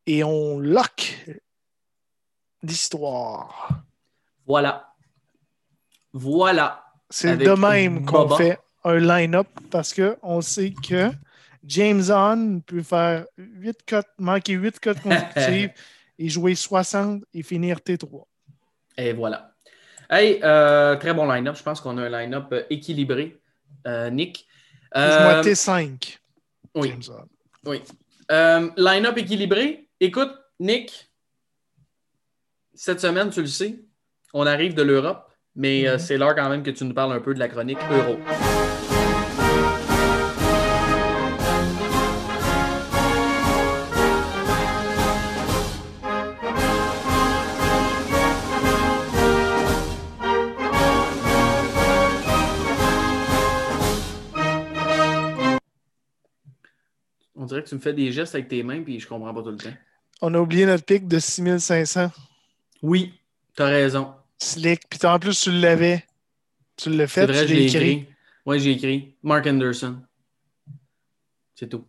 et 0.06 0.22
on 0.22 0.60
lock 0.60 1.26
l'histoire. 2.66 3.68
Voilà. 4.46 4.92
Voilà. 6.12 6.84
C'est 7.10 7.36
de 7.36 7.50
même 7.52 8.04
qu'on 8.04 8.28
fait 8.36 8.58
un 8.84 8.98
line-up 8.98 9.48
parce 9.70 9.94
qu'on 9.94 10.40
sait 10.40 10.72
que 10.86 11.10
James 11.64 12.02
Hahn 12.10 12.62
peut 12.62 12.82
faire 12.82 13.26
8 13.36 13.78
cotes, 13.86 14.06
manquer 14.18 14.54
8 14.54 14.80
cotes 14.80 15.00
consécutives 15.00 15.72
et 16.18 16.28
jouer 16.28 16.54
60 16.54 17.22
et 17.34 17.42
finir 17.42 17.78
T3. 17.78 18.24
Et 18.96 19.12
voilà. 19.12 19.52
Hey, 20.08 20.40
euh, 20.42 20.96
très 20.96 21.12
bon 21.12 21.30
line-up. 21.30 21.56
Je 21.56 21.62
pense 21.62 21.80
qu'on 21.80 21.98
a 21.98 22.02
un 22.02 22.08
line-up 22.08 22.46
euh, 22.52 22.62
équilibré, 22.70 23.40
euh, 23.86 24.08
Nick. 24.10 24.46
Moi, 24.94 25.02
Euh, 25.04 25.42
T5. 25.42 26.18
oui. 26.76 26.88
James 26.90 27.02
Hahn. 27.18 27.26
Oui. 27.66 27.82
Line-up 28.76 29.18
équilibré. 29.18 29.88
Écoute, 30.00 30.32
Nick, 30.60 31.10
cette 32.76 33.00
semaine, 33.00 33.30
tu 33.30 33.40
le 33.40 33.46
sais, 33.46 33.80
on 34.34 34.46
arrive 34.46 34.74
de 34.74 34.82
l'Europe, 34.82 35.30
mais 35.54 35.86
euh, 35.88 35.94
Mhm. 35.94 35.98
c'est 35.98 36.18
l'heure 36.18 36.34
quand 36.34 36.48
même 36.48 36.62
que 36.62 36.70
tu 36.70 36.84
nous 36.84 36.94
parles 36.94 37.12
un 37.12 37.20
peu 37.20 37.34
de 37.34 37.38
la 37.38 37.48
chronique 37.48 37.78
Euro. 37.90 38.18
On 57.34 57.44
dirait 57.44 57.62
que 57.62 57.68
tu 57.68 57.74
me 57.74 57.80
fais 57.80 57.92
des 57.92 58.12
gestes 58.12 58.34
avec 58.34 58.48
tes 58.48 58.62
mains, 58.62 58.82
puis 58.82 58.98
je 58.98 59.06
comprends 59.06 59.34
pas 59.34 59.42
tout 59.42 59.50
le 59.50 59.58
temps. 59.58 59.72
On 60.22 60.32
a 60.34 60.38
oublié 60.38 60.64
notre 60.64 60.84
pic 60.84 61.06
de 61.06 61.18
6500. 61.18 62.10
Oui, 62.86 63.14
t'as 63.56 63.66
raison. 63.66 64.14
Slick. 64.38 64.82
Puis 64.88 65.04
en 65.04 65.18
plus, 65.18 65.40
tu 65.40 65.50
l'avais. 65.50 66.04
Tu 66.76 66.88
l'as 66.90 67.08
fait, 67.08 67.26
vrai, 67.26 67.44
tu 67.44 67.54
l'as 67.54 67.60
écrit. 67.60 67.76
écrit. 67.76 68.08
Oui, 68.44 68.60
j'ai 68.60 68.70
écrit. 68.70 69.16
Mark 69.24 69.44
Anderson. 69.44 69.96
C'est 71.56 71.68
tout. 71.68 71.84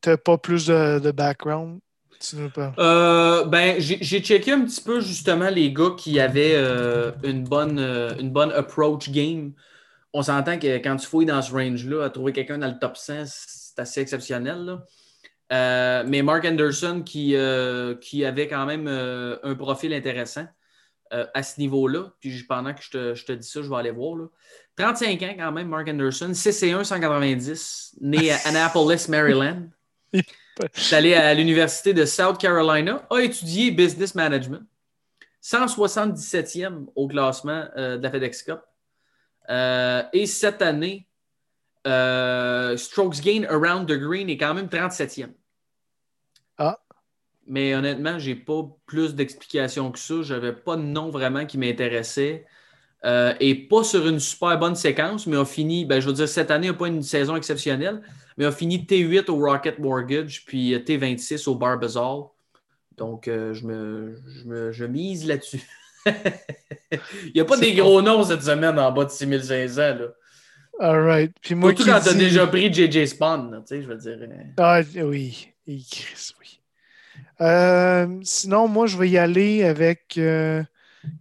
T'as 0.00 0.16
pas 0.16 0.38
plus 0.38 0.66
de, 0.66 0.98
de 0.98 1.12
background? 1.12 1.78
Tu 2.18 2.34
veux 2.34 2.50
pas? 2.50 2.74
Euh, 2.80 3.44
ben, 3.44 3.80
j'ai 3.80 3.98
j'ai 4.00 4.20
checké 4.20 4.50
un 4.50 4.64
petit 4.64 4.80
peu 4.80 5.00
justement 5.00 5.48
les 5.50 5.72
gars 5.72 5.94
qui 5.96 6.18
avaient 6.18 6.56
euh, 6.56 7.12
une, 7.22 7.44
bonne, 7.44 7.78
euh, 7.78 8.16
une 8.18 8.30
bonne 8.30 8.50
approach 8.50 9.08
game. 9.10 9.52
On 10.12 10.22
s'entend 10.22 10.58
que 10.58 10.78
quand 10.78 10.96
tu 10.96 11.06
fouilles 11.06 11.26
dans 11.26 11.42
ce 11.42 11.52
range-là, 11.52 12.06
à 12.06 12.10
trouver 12.10 12.32
quelqu'un 12.32 12.58
dans 12.58 12.66
le 12.66 12.78
top 12.80 12.96
100, 12.96 13.22
c'est 13.26 13.78
assez 13.78 14.00
exceptionnel. 14.00 14.64
là. 14.64 14.84
Euh, 15.52 16.04
mais 16.06 16.22
Mark 16.22 16.44
Anderson 16.44 17.02
qui, 17.04 17.34
euh, 17.34 17.96
qui 17.96 18.24
avait 18.24 18.46
quand 18.46 18.66
même 18.66 18.86
euh, 18.86 19.36
un 19.42 19.54
profil 19.54 19.92
intéressant 19.92 20.46
à 21.34 21.42
ce 21.42 21.58
niveau-là. 21.58 22.12
Puis 22.20 22.44
pendant 22.44 22.72
que 22.72 22.80
je 22.80 22.90
te, 22.90 23.14
je 23.16 23.24
te 23.24 23.32
dis 23.32 23.48
ça, 23.48 23.62
je 23.62 23.68
vais 23.68 23.74
aller 23.74 23.90
voir. 23.90 24.16
là. 24.16 24.26
35 24.76 25.20
ans 25.22 25.34
quand 25.36 25.50
même, 25.50 25.66
Mark 25.66 25.88
Anderson, 25.88 26.32
6 26.32 26.62
et 26.62 26.70
1, 26.70 26.84
190, 26.84 27.96
né 28.00 28.30
à 28.30 28.36
Annapolis, 28.44 29.08
Maryland. 29.08 29.70
est 30.12 30.92
allé 30.92 31.14
à 31.14 31.34
l'Université 31.34 31.92
de 31.92 32.04
South 32.04 32.38
Carolina, 32.38 33.04
a 33.10 33.18
étudié 33.18 33.72
Business 33.72 34.14
Management, 34.14 34.62
177e 35.42 36.86
au 36.94 37.08
classement 37.08 37.64
de 37.76 38.00
la 38.00 38.10
FedEx 38.12 38.44
Cup. 38.44 38.60
Et 40.12 40.26
cette 40.26 40.62
année, 40.62 41.08
Strokes 41.84 43.20
Gain 43.20 43.42
Around 43.48 43.88
the 43.88 43.98
Green 43.98 44.30
est 44.30 44.36
quand 44.36 44.54
même 44.54 44.66
37e. 44.66 45.30
Mais 47.46 47.74
honnêtement, 47.74 48.18
j'ai 48.18 48.34
pas 48.36 48.62
plus 48.86 49.14
d'explications 49.14 49.90
que 49.90 49.98
ça. 49.98 50.22
Je 50.22 50.34
n'avais 50.34 50.52
pas 50.52 50.76
de 50.76 50.82
nom 50.82 51.10
vraiment 51.10 51.46
qui 51.46 51.58
m'intéressait. 51.58 52.44
Euh, 53.04 53.32
et 53.40 53.54
pas 53.54 53.82
sur 53.82 54.06
une 54.06 54.20
super 54.20 54.58
bonne 54.58 54.74
séquence, 54.76 55.26
mais 55.26 55.36
a 55.38 55.44
fini, 55.46 55.84
ben, 55.86 56.00
je 56.00 56.06
veux 56.06 56.12
dire, 56.12 56.28
cette 56.28 56.50
année 56.50 56.66
n'a 56.68 56.74
pas 56.74 56.86
une 56.88 57.02
saison 57.02 57.34
exceptionnelle, 57.34 58.02
mais 58.36 58.44
a 58.44 58.52
fini 58.52 58.84
T8 58.84 59.30
au 59.30 59.36
Rocket 59.36 59.78
Mortgage, 59.78 60.44
puis 60.44 60.74
euh, 60.74 60.78
T26 60.80 61.48
au 61.48 61.54
Barbazal. 61.54 62.24
Donc, 62.98 63.26
euh, 63.26 63.54
je, 63.54 63.66
me, 63.66 64.18
je, 64.28 64.44
me- 64.46 64.72
je 64.72 64.84
mise 64.84 65.26
là-dessus. 65.26 65.62
Il 66.06 67.32
n'y 67.34 67.40
a 67.40 67.44
pas 67.46 67.56
des 67.56 67.72
gros 67.74 68.02
noms 68.02 68.22
cette 68.24 68.42
semaine 68.42 68.78
en 68.78 68.92
bas 68.92 69.06
de 69.06 69.10
6500. 69.10 69.80
Là. 69.80 69.96
All 70.78 71.00
right. 71.02 71.32
Puis 71.40 71.54
moi 71.54 71.70
Surtout 71.70 71.84
quand 71.90 72.00
tu 72.00 72.08
as 72.10 72.12
dis- 72.12 72.18
déjà 72.18 72.46
pris 72.46 72.72
JJ 72.72 73.06
Spawn, 73.06 73.50
tu 73.66 73.76
sais, 73.76 73.82
je 73.82 73.86
veux 73.88 73.96
dire. 73.96 74.18
euh, 74.20 74.26
Ah 74.58 74.80
oui. 75.04 75.48
Oui. 75.66 75.86
Euh, 77.40 78.06
sinon, 78.22 78.68
moi, 78.68 78.86
je 78.86 78.96
vais 78.96 79.08
y 79.08 79.18
aller 79.18 79.64
avec 79.64 80.14
euh, 80.18 80.62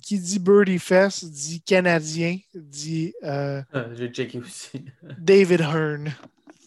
qui 0.04 0.20
dit 0.20 0.40
Birdie 0.40 0.80
Fest, 0.80 1.26
dit 1.32 1.62
Canadien, 1.62 2.38
dit 2.54 3.14
euh, 3.24 3.62
ah, 3.74 3.86
J'ai 3.96 4.10
checké 4.10 4.40
aussi. 4.40 4.86
David 5.18 5.62
Hearn. 5.62 6.12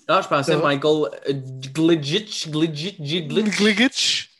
Ah, 0.09 0.20
je 0.23 0.29
pensais. 0.29 0.57
Michael 0.57 1.09
euh, 1.29 1.33
Glitch, 1.73 2.49
Glitch, 2.49 3.01
Glitch. 3.01 4.31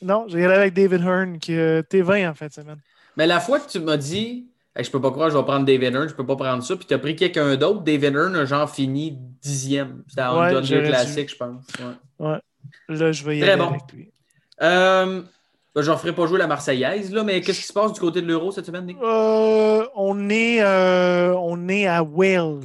Non, 0.00 0.26
je 0.28 0.36
vais 0.36 0.42
y 0.42 0.44
aller 0.44 0.54
avec 0.54 0.74
David 0.74 1.00
Hearn, 1.00 1.38
qui 1.38 1.52
est 1.52 1.90
T20 1.90 2.30
en 2.30 2.34
fin 2.34 2.46
de 2.46 2.52
semaine. 2.52 2.80
Mais 3.16 3.26
la 3.26 3.40
fois 3.40 3.58
que 3.58 3.68
tu 3.68 3.80
m'as 3.80 3.96
dit, 3.96 4.46
Hey, 4.76 4.84
je 4.84 4.90
peux 4.92 5.00
pas 5.00 5.10
croire, 5.10 5.28
je 5.28 5.36
vais 5.36 5.42
prendre 5.42 5.66
David 5.66 5.92
Hearn, 5.92 6.08
je 6.08 6.14
peux 6.14 6.24
pas 6.24 6.36
prendre 6.36 6.62
ça, 6.62 6.76
puis 6.76 6.86
tu 6.86 6.94
as 6.94 6.98
pris 7.00 7.16
quelqu'un 7.16 7.56
d'autre, 7.56 7.80
David 7.82 8.14
Hearn 8.14 8.36
a 8.36 8.44
genre 8.44 8.70
fini 8.70 9.18
dixième. 9.42 10.04
C'était 10.06 10.20
à 10.20 10.38
Ouais, 10.38 10.62
classique, 10.62 11.30
je 11.30 11.36
pense. 11.36 11.64
Ouais. 12.20 12.38
Là, 12.88 13.12
je 13.12 13.24
vais 13.24 13.38
y 13.38 13.40
Très 13.40 13.50
aller 13.50 13.60
bon. 13.60 13.70
avec 13.70 13.82
lui. 13.92 14.12
Euh, 14.62 15.22
ben, 15.74 15.82
j'en 15.82 15.96
ferai 15.96 16.14
pas 16.14 16.26
jouer 16.26 16.38
la 16.38 16.46
Marseillaise, 16.46 17.12
là, 17.12 17.22
mais 17.22 17.40
qu'est-ce 17.40 17.60
qui 17.60 17.66
se 17.66 17.72
passe 17.72 17.92
du 17.92 18.00
côté 18.00 18.20
de 18.22 18.26
l'Euro 18.26 18.50
cette 18.50 18.66
semaine, 18.66 18.86
Nick? 18.86 18.98
Euh, 19.00 19.86
on, 19.94 20.28
est, 20.30 20.60
euh, 20.60 21.34
on 21.36 21.68
est 21.68 21.86
à 21.86 22.02
Wales. 22.02 22.64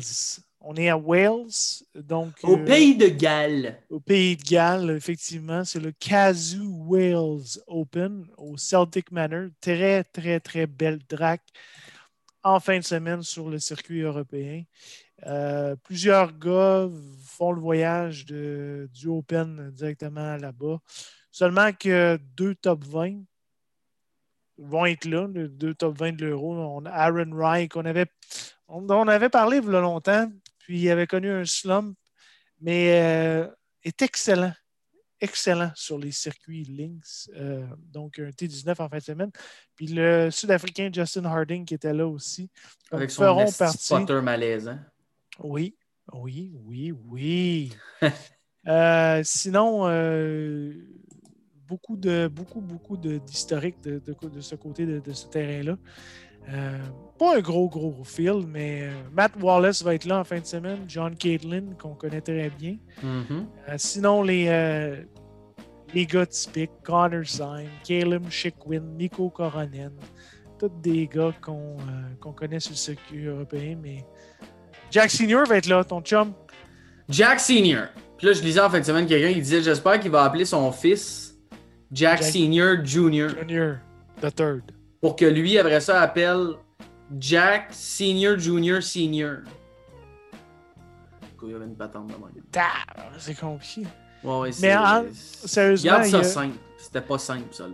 On 0.66 0.76
est 0.76 0.88
à 0.88 0.98
Wales, 0.98 1.52
donc 1.94 2.36
Au 2.44 2.58
euh, 2.58 2.64
pays 2.66 2.96
de 2.96 3.08
Galles. 3.08 3.78
au 3.90 4.00
pays 4.00 4.38
de 4.38 4.44
Galles, 4.44 4.92
effectivement. 4.92 5.66
C'est 5.66 5.82
le 5.82 5.92
Kazoo 5.92 6.86
Wales 6.88 7.60
Open 7.68 8.26
au 8.38 8.56
Celtic 8.56 9.12
Manor. 9.12 9.50
Très, 9.60 10.06
très, 10.06 10.40
très 10.40 10.66
belle 10.66 11.00
drac 11.10 11.42
en 12.44 12.62
fin 12.62 12.78
de 12.78 12.84
semaine 12.84 13.24
sur 13.24 13.50
le 13.50 13.60
circuit 13.60 14.02
européen. 14.02 14.64
Euh, 15.26 15.76
plusieurs 15.84 16.32
gars 16.38 16.88
font 17.26 17.52
le 17.52 17.60
voyage 17.60 18.26
de, 18.26 18.90
du 18.94 19.08
Open 19.08 19.70
directement 19.72 20.38
là-bas. 20.38 20.80
Seulement 21.34 21.74
que 21.74 22.20
deux 22.38 22.54
top 22.54 22.84
20 22.86 23.24
vont 24.60 24.86
être 24.86 25.06
là, 25.06 25.28
les 25.34 25.48
deux 25.48 25.74
top 25.74 25.98
20 25.98 26.12
de 26.16 26.28
l'Euro. 26.28 26.54
On 26.54 26.86
Aaron 26.86 27.32
Wright, 27.32 27.72
qu'on 27.72 27.86
avait, 27.86 28.06
on, 28.68 28.88
on 28.88 29.08
avait 29.08 29.30
parlé 29.30 29.58
il 29.58 29.64
y 29.64 29.76
a 29.76 29.82
longtemps, 29.82 30.32
puis 30.60 30.80
il 30.80 30.90
avait 30.92 31.08
connu 31.08 31.32
un 31.32 31.44
slump, 31.44 31.98
mais 32.62 33.02
euh, 33.02 33.48
est 33.84 34.00
excellent. 34.04 34.54
Excellent 35.20 35.72
sur 35.74 35.98
les 35.98 36.12
circuits 36.12 36.66
Lynx. 36.66 37.32
Euh, 37.36 37.66
donc, 37.78 38.20
un 38.20 38.30
T19 38.30 38.80
en 38.80 38.90
fin 38.90 38.98
de 39.00 39.04
semaine. 39.04 39.32
Puis 39.76 39.88
le 39.88 40.30
Sud-Africain 40.30 40.92
Justin 40.94 41.26
Harding 41.26 41.66
qui 41.66 41.74
était 41.74 41.94
là 41.94 42.06
aussi. 42.08 42.52
Donc, 42.92 43.00
Avec 43.00 43.10
son 43.10 43.24
feront 43.24 43.52
partie. 43.52 44.06
malaisant. 44.22 44.78
Oui, 45.40 45.76
oui, 46.14 46.54
oui, 46.64 46.92
oui. 46.92 47.74
Euh, 48.66 49.20
sinon, 49.26 49.90
beaucoup 51.74 51.98
de 51.98 52.28
beaucoup, 52.28 52.62
beaucoup 52.62 52.98
de- 52.98 53.18
d'historique 53.18 53.82
de, 53.84 54.00
de, 54.06 54.16
de 54.30 54.42
ce 54.42 54.56
côté 54.56 54.86
de, 54.86 55.14
ce 55.14 55.26
terrain-là. 55.28 55.76
Euh, 56.50 56.78
pas 57.18 57.38
un 57.38 57.40
gros, 57.40 57.68
gros 57.70 58.04
field, 58.04 58.46
mais 58.48 58.84
euh, 58.84 58.92
Matt 59.12 59.32
Wallace 59.42 59.82
va 59.82 59.96
être 59.96 60.06
là 60.06 60.20
en 60.20 60.24
fin 60.24 60.40
de 60.40 60.46
semaine. 60.46 60.80
John 60.88 61.16
Caitlin, 61.16 61.74
qu'on 61.82 61.96
connaît 61.96 62.22
très 62.22 62.50
bien. 62.50 62.78
Mhm. 63.02 63.48
Euh, 63.70 63.74
sinon, 63.78 64.22
les, 64.24 64.46
euh, 64.50 65.04
les 65.94 66.06
gars 66.06 66.26
typiques, 66.26 66.72
Connor 66.84 67.26
Syme, 67.26 67.70
Caleb 67.88 68.30
Chickwin, 68.30 68.84
Nico 69.00 69.30
Coronen, 69.30 69.94
tous 70.60 70.70
des 70.82 71.08
gars 71.08 71.34
qu'on 71.42 71.78
qu'on 72.20 72.34
connaît 72.34 72.60
sur 72.60 72.72
le 72.74 72.78
circuit 72.78 73.26
européen, 73.26 73.78
mais 73.82 74.06
Jack 74.92 75.10
Senior 75.12 75.46
va 75.48 75.58
être 75.58 75.68
là, 75.68 75.84
ton 75.84 76.02
chum. 76.02 76.34
Jack 77.10 77.40
Senior. 77.40 77.86
Puis 78.18 78.28
là, 78.28 78.34
je 78.34 78.42
lisais 78.44 78.60
en 78.62 78.70
fin 78.70 78.80
de 78.80 78.86
semaine 78.86 79.06
quelqu'un 79.08 79.34
qui 79.34 79.42
disait 79.42 79.62
J'espère 79.62 80.00
qu'il 80.00 80.12
va 80.12 80.24
appeler 80.24 80.46
son 80.46 80.72
fils 80.72 81.33
Jack, 81.94 82.20
Jack- 82.22 82.32
Senior 82.32 82.84
Junior 82.86 83.30
Junior, 83.30 83.78
the 84.22 84.34
third. 84.34 84.64
pour 85.02 85.16
que 85.16 85.26
lui, 85.26 85.58
après 85.60 85.80
ça, 85.80 86.02
appelle 86.02 86.54
Jack 87.20 87.68
Senior 87.72 88.38
Junior 88.40 88.82
Senior. 88.82 89.38
Il 91.46 91.52
y 91.52 91.54
avait 91.56 91.66
une 91.66 91.76
patente 91.76 92.08
de 92.08 92.14
même. 92.14 92.44
C'est 93.18 93.38
compliqué. 93.38 93.86
Ouais, 94.24 94.40
ouais, 94.40 94.50
Mais 94.62 94.76
en- 94.76 95.04
sérieusement, 95.14 95.92
Garde 95.92 96.06
il 96.06 96.08
y 96.08 96.12
ça 96.12 96.20
a- 96.20 96.24
simple. 96.24 96.56
C'était 96.78 97.02
pas 97.02 97.18
simple, 97.18 97.48
ça. 97.54 97.68
Là. 97.68 97.74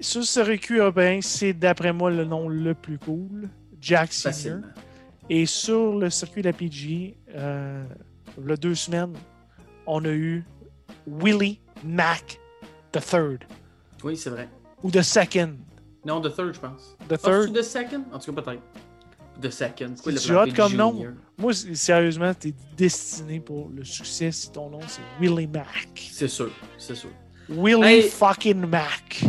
Sur 0.00 0.24
ce 0.24 0.44
circuit 0.44 0.78
européen, 0.78 1.20
c'est 1.22 1.52
d'après 1.52 1.92
moi 1.92 2.10
le 2.10 2.24
nom 2.24 2.48
le 2.48 2.74
plus 2.74 2.98
cool, 2.98 3.48
Jack 3.80 4.12
Senior. 4.12 4.60
Et 5.30 5.46
sur 5.46 5.96
le 5.96 6.10
circuit 6.10 6.42
de 6.42 6.48
la 6.48 6.52
PG, 6.52 7.16
euh, 7.34 7.84
il 8.42 8.48
y 8.48 8.52
a 8.52 8.56
deux 8.56 8.74
semaines, 8.74 9.14
on 9.86 10.04
a 10.04 10.08
eu 10.10 10.44
Willie 11.06 11.60
Mack 11.84 12.40
the 13.00 13.04
third 13.04 13.44
Oui, 14.04 14.16
c'est 14.16 14.30
vrai. 14.30 14.48
ou 14.82 14.90
the 14.90 15.02
second. 15.02 15.54
Non, 16.04 16.20
The 16.20 16.32
Third, 16.32 16.54
je 16.54 16.60
pense. 16.60 16.96
The 17.08 17.12
Ah, 17.14 17.18
third? 17.18 17.52
The 17.52 17.62
Second? 17.62 18.04
En 18.12 18.20
tout 18.20 18.32
cas, 18.32 18.40
peut-être. 18.40 18.62
The 19.42 19.50
Second. 19.50 19.94
Hot 20.06 20.38
appelé 20.38 20.52
comme 20.52 20.74
nom. 20.74 21.04
Moi, 21.36 21.52
sérieusement, 21.52 22.32
t'es 22.32 22.54
destiné 22.76 23.40
pour 23.40 23.68
le 23.74 23.82
succès 23.82 24.30
si 24.30 24.50
ton 24.52 24.70
nom 24.70 24.78
c'est 24.86 25.02
Willie 25.20 25.48
Mack. 25.48 26.08
C'est 26.12 26.28
sûr, 26.28 26.50
c'est 26.78 26.94
sûr. 26.94 27.10
Willie 27.48 27.82
Hey. 27.84 28.02
fucking 28.08 28.66
Mack. 28.66 29.24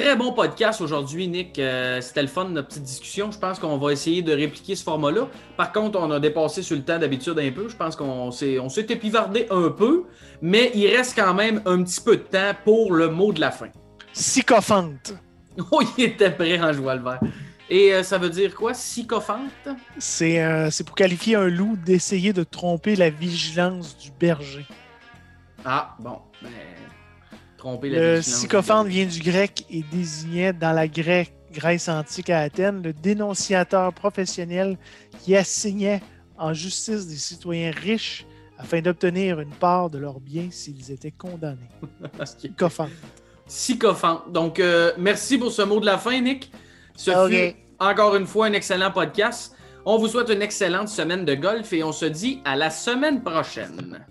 Très 0.00 0.16
bon 0.16 0.32
podcast 0.32 0.80
aujourd'hui, 0.80 1.28
Nick. 1.28 1.58
Euh, 1.58 2.00
C'était 2.00 2.22
le 2.22 2.28
fun 2.28 2.46
de 2.46 2.52
notre 2.52 2.68
petite 2.68 2.84
discussion. 2.84 3.30
Je 3.30 3.38
pense 3.38 3.58
qu'on 3.58 3.76
va 3.76 3.92
essayer 3.92 4.22
de 4.22 4.32
répliquer 4.32 4.74
ce 4.74 4.82
format-là. 4.82 5.28
Par 5.58 5.72
contre, 5.72 6.00
on 6.00 6.10
a 6.10 6.18
dépassé 6.18 6.62
sur 6.62 6.74
le 6.74 6.82
temps 6.82 6.98
d'habitude 6.98 7.38
un 7.38 7.50
peu. 7.50 7.68
Je 7.68 7.76
pense 7.76 7.96
qu'on 7.96 8.30
s'est 8.30 8.56
épivardé 8.88 9.46
un 9.50 9.68
peu, 9.68 10.04
mais 10.40 10.70
il 10.74 10.86
reste 10.86 11.14
quand 11.14 11.34
même 11.34 11.60
un 11.66 11.82
petit 11.82 12.00
peu 12.00 12.16
de 12.16 12.22
temps 12.22 12.52
pour 12.64 12.94
le 12.94 13.10
mot 13.10 13.30
de 13.34 13.40
la 13.40 13.50
fin. 13.50 13.68
Sycophante. 14.14 15.12
Oh, 15.70 15.82
il 15.98 16.04
était 16.04 16.30
prêt 16.30 16.58
en 16.58 16.72
jouant 16.72 16.94
le 16.94 17.02
vert. 17.02 17.20
Et 17.68 17.92
euh, 17.92 18.02
ça 18.02 18.16
veut 18.16 18.30
dire 18.30 18.54
quoi, 18.54 18.72
sycophante? 18.72 19.68
C'est 19.98 20.42
euh, 20.42 20.70
pour 20.86 20.94
qualifier 20.94 21.34
un 21.34 21.48
loup 21.48 21.76
d'essayer 21.84 22.32
de 22.32 22.44
tromper 22.44 22.96
la 22.96 23.10
vigilance 23.10 23.98
du 23.98 24.10
berger. 24.12 24.64
Ah, 25.64 25.96
bon. 25.98 26.20
Ben, 26.40 26.48
tromper 27.60 27.90
la 27.90 28.14
Le 28.16 28.22
sycophante 28.22 28.88
vient 28.88 29.06
du 29.06 29.20
grec 29.20 29.64
et 29.70 29.84
désignait 29.92 30.52
dans 30.52 30.72
la 30.72 30.88
Grèce, 30.88 31.30
Grèce 31.52 31.88
antique 31.88 32.30
à 32.30 32.40
Athènes 32.40 32.82
le 32.82 32.92
dénonciateur 32.92 33.92
professionnel 33.92 34.78
qui 35.22 35.36
assignait 35.36 36.00
en 36.38 36.52
justice 36.54 37.06
des 37.06 37.16
citoyens 37.16 37.70
riches 37.70 38.26
afin 38.58 38.80
d'obtenir 38.80 39.40
une 39.40 39.50
part 39.50 39.90
de 39.90 39.98
leurs 39.98 40.20
biens 40.20 40.48
s'ils 40.50 40.90
étaient 40.90 41.10
condamnés. 41.10 41.68
Sycophante. 42.24 42.90
Sycophante. 43.46 44.32
Donc, 44.32 44.58
euh, 44.58 44.92
merci 44.98 45.38
pour 45.38 45.52
ce 45.52 45.62
mot 45.62 45.80
de 45.80 45.86
la 45.86 45.98
fin, 45.98 46.20
Nick. 46.20 46.50
Ce 46.96 47.10
fut 47.28 47.54
encore 47.78 48.14
une 48.14 48.26
fois, 48.26 48.46
un 48.46 48.52
excellent 48.52 48.90
podcast. 48.90 49.56
On 49.86 49.96
vous 49.96 50.08
souhaite 50.08 50.28
une 50.28 50.42
excellente 50.42 50.88
semaine 50.88 51.24
de 51.24 51.34
golf 51.34 51.72
et 51.72 51.82
on 51.82 51.92
se 51.92 52.04
dit 52.04 52.40
à 52.44 52.54
la 52.54 52.68
semaine 52.68 53.22
prochaine. 53.22 54.04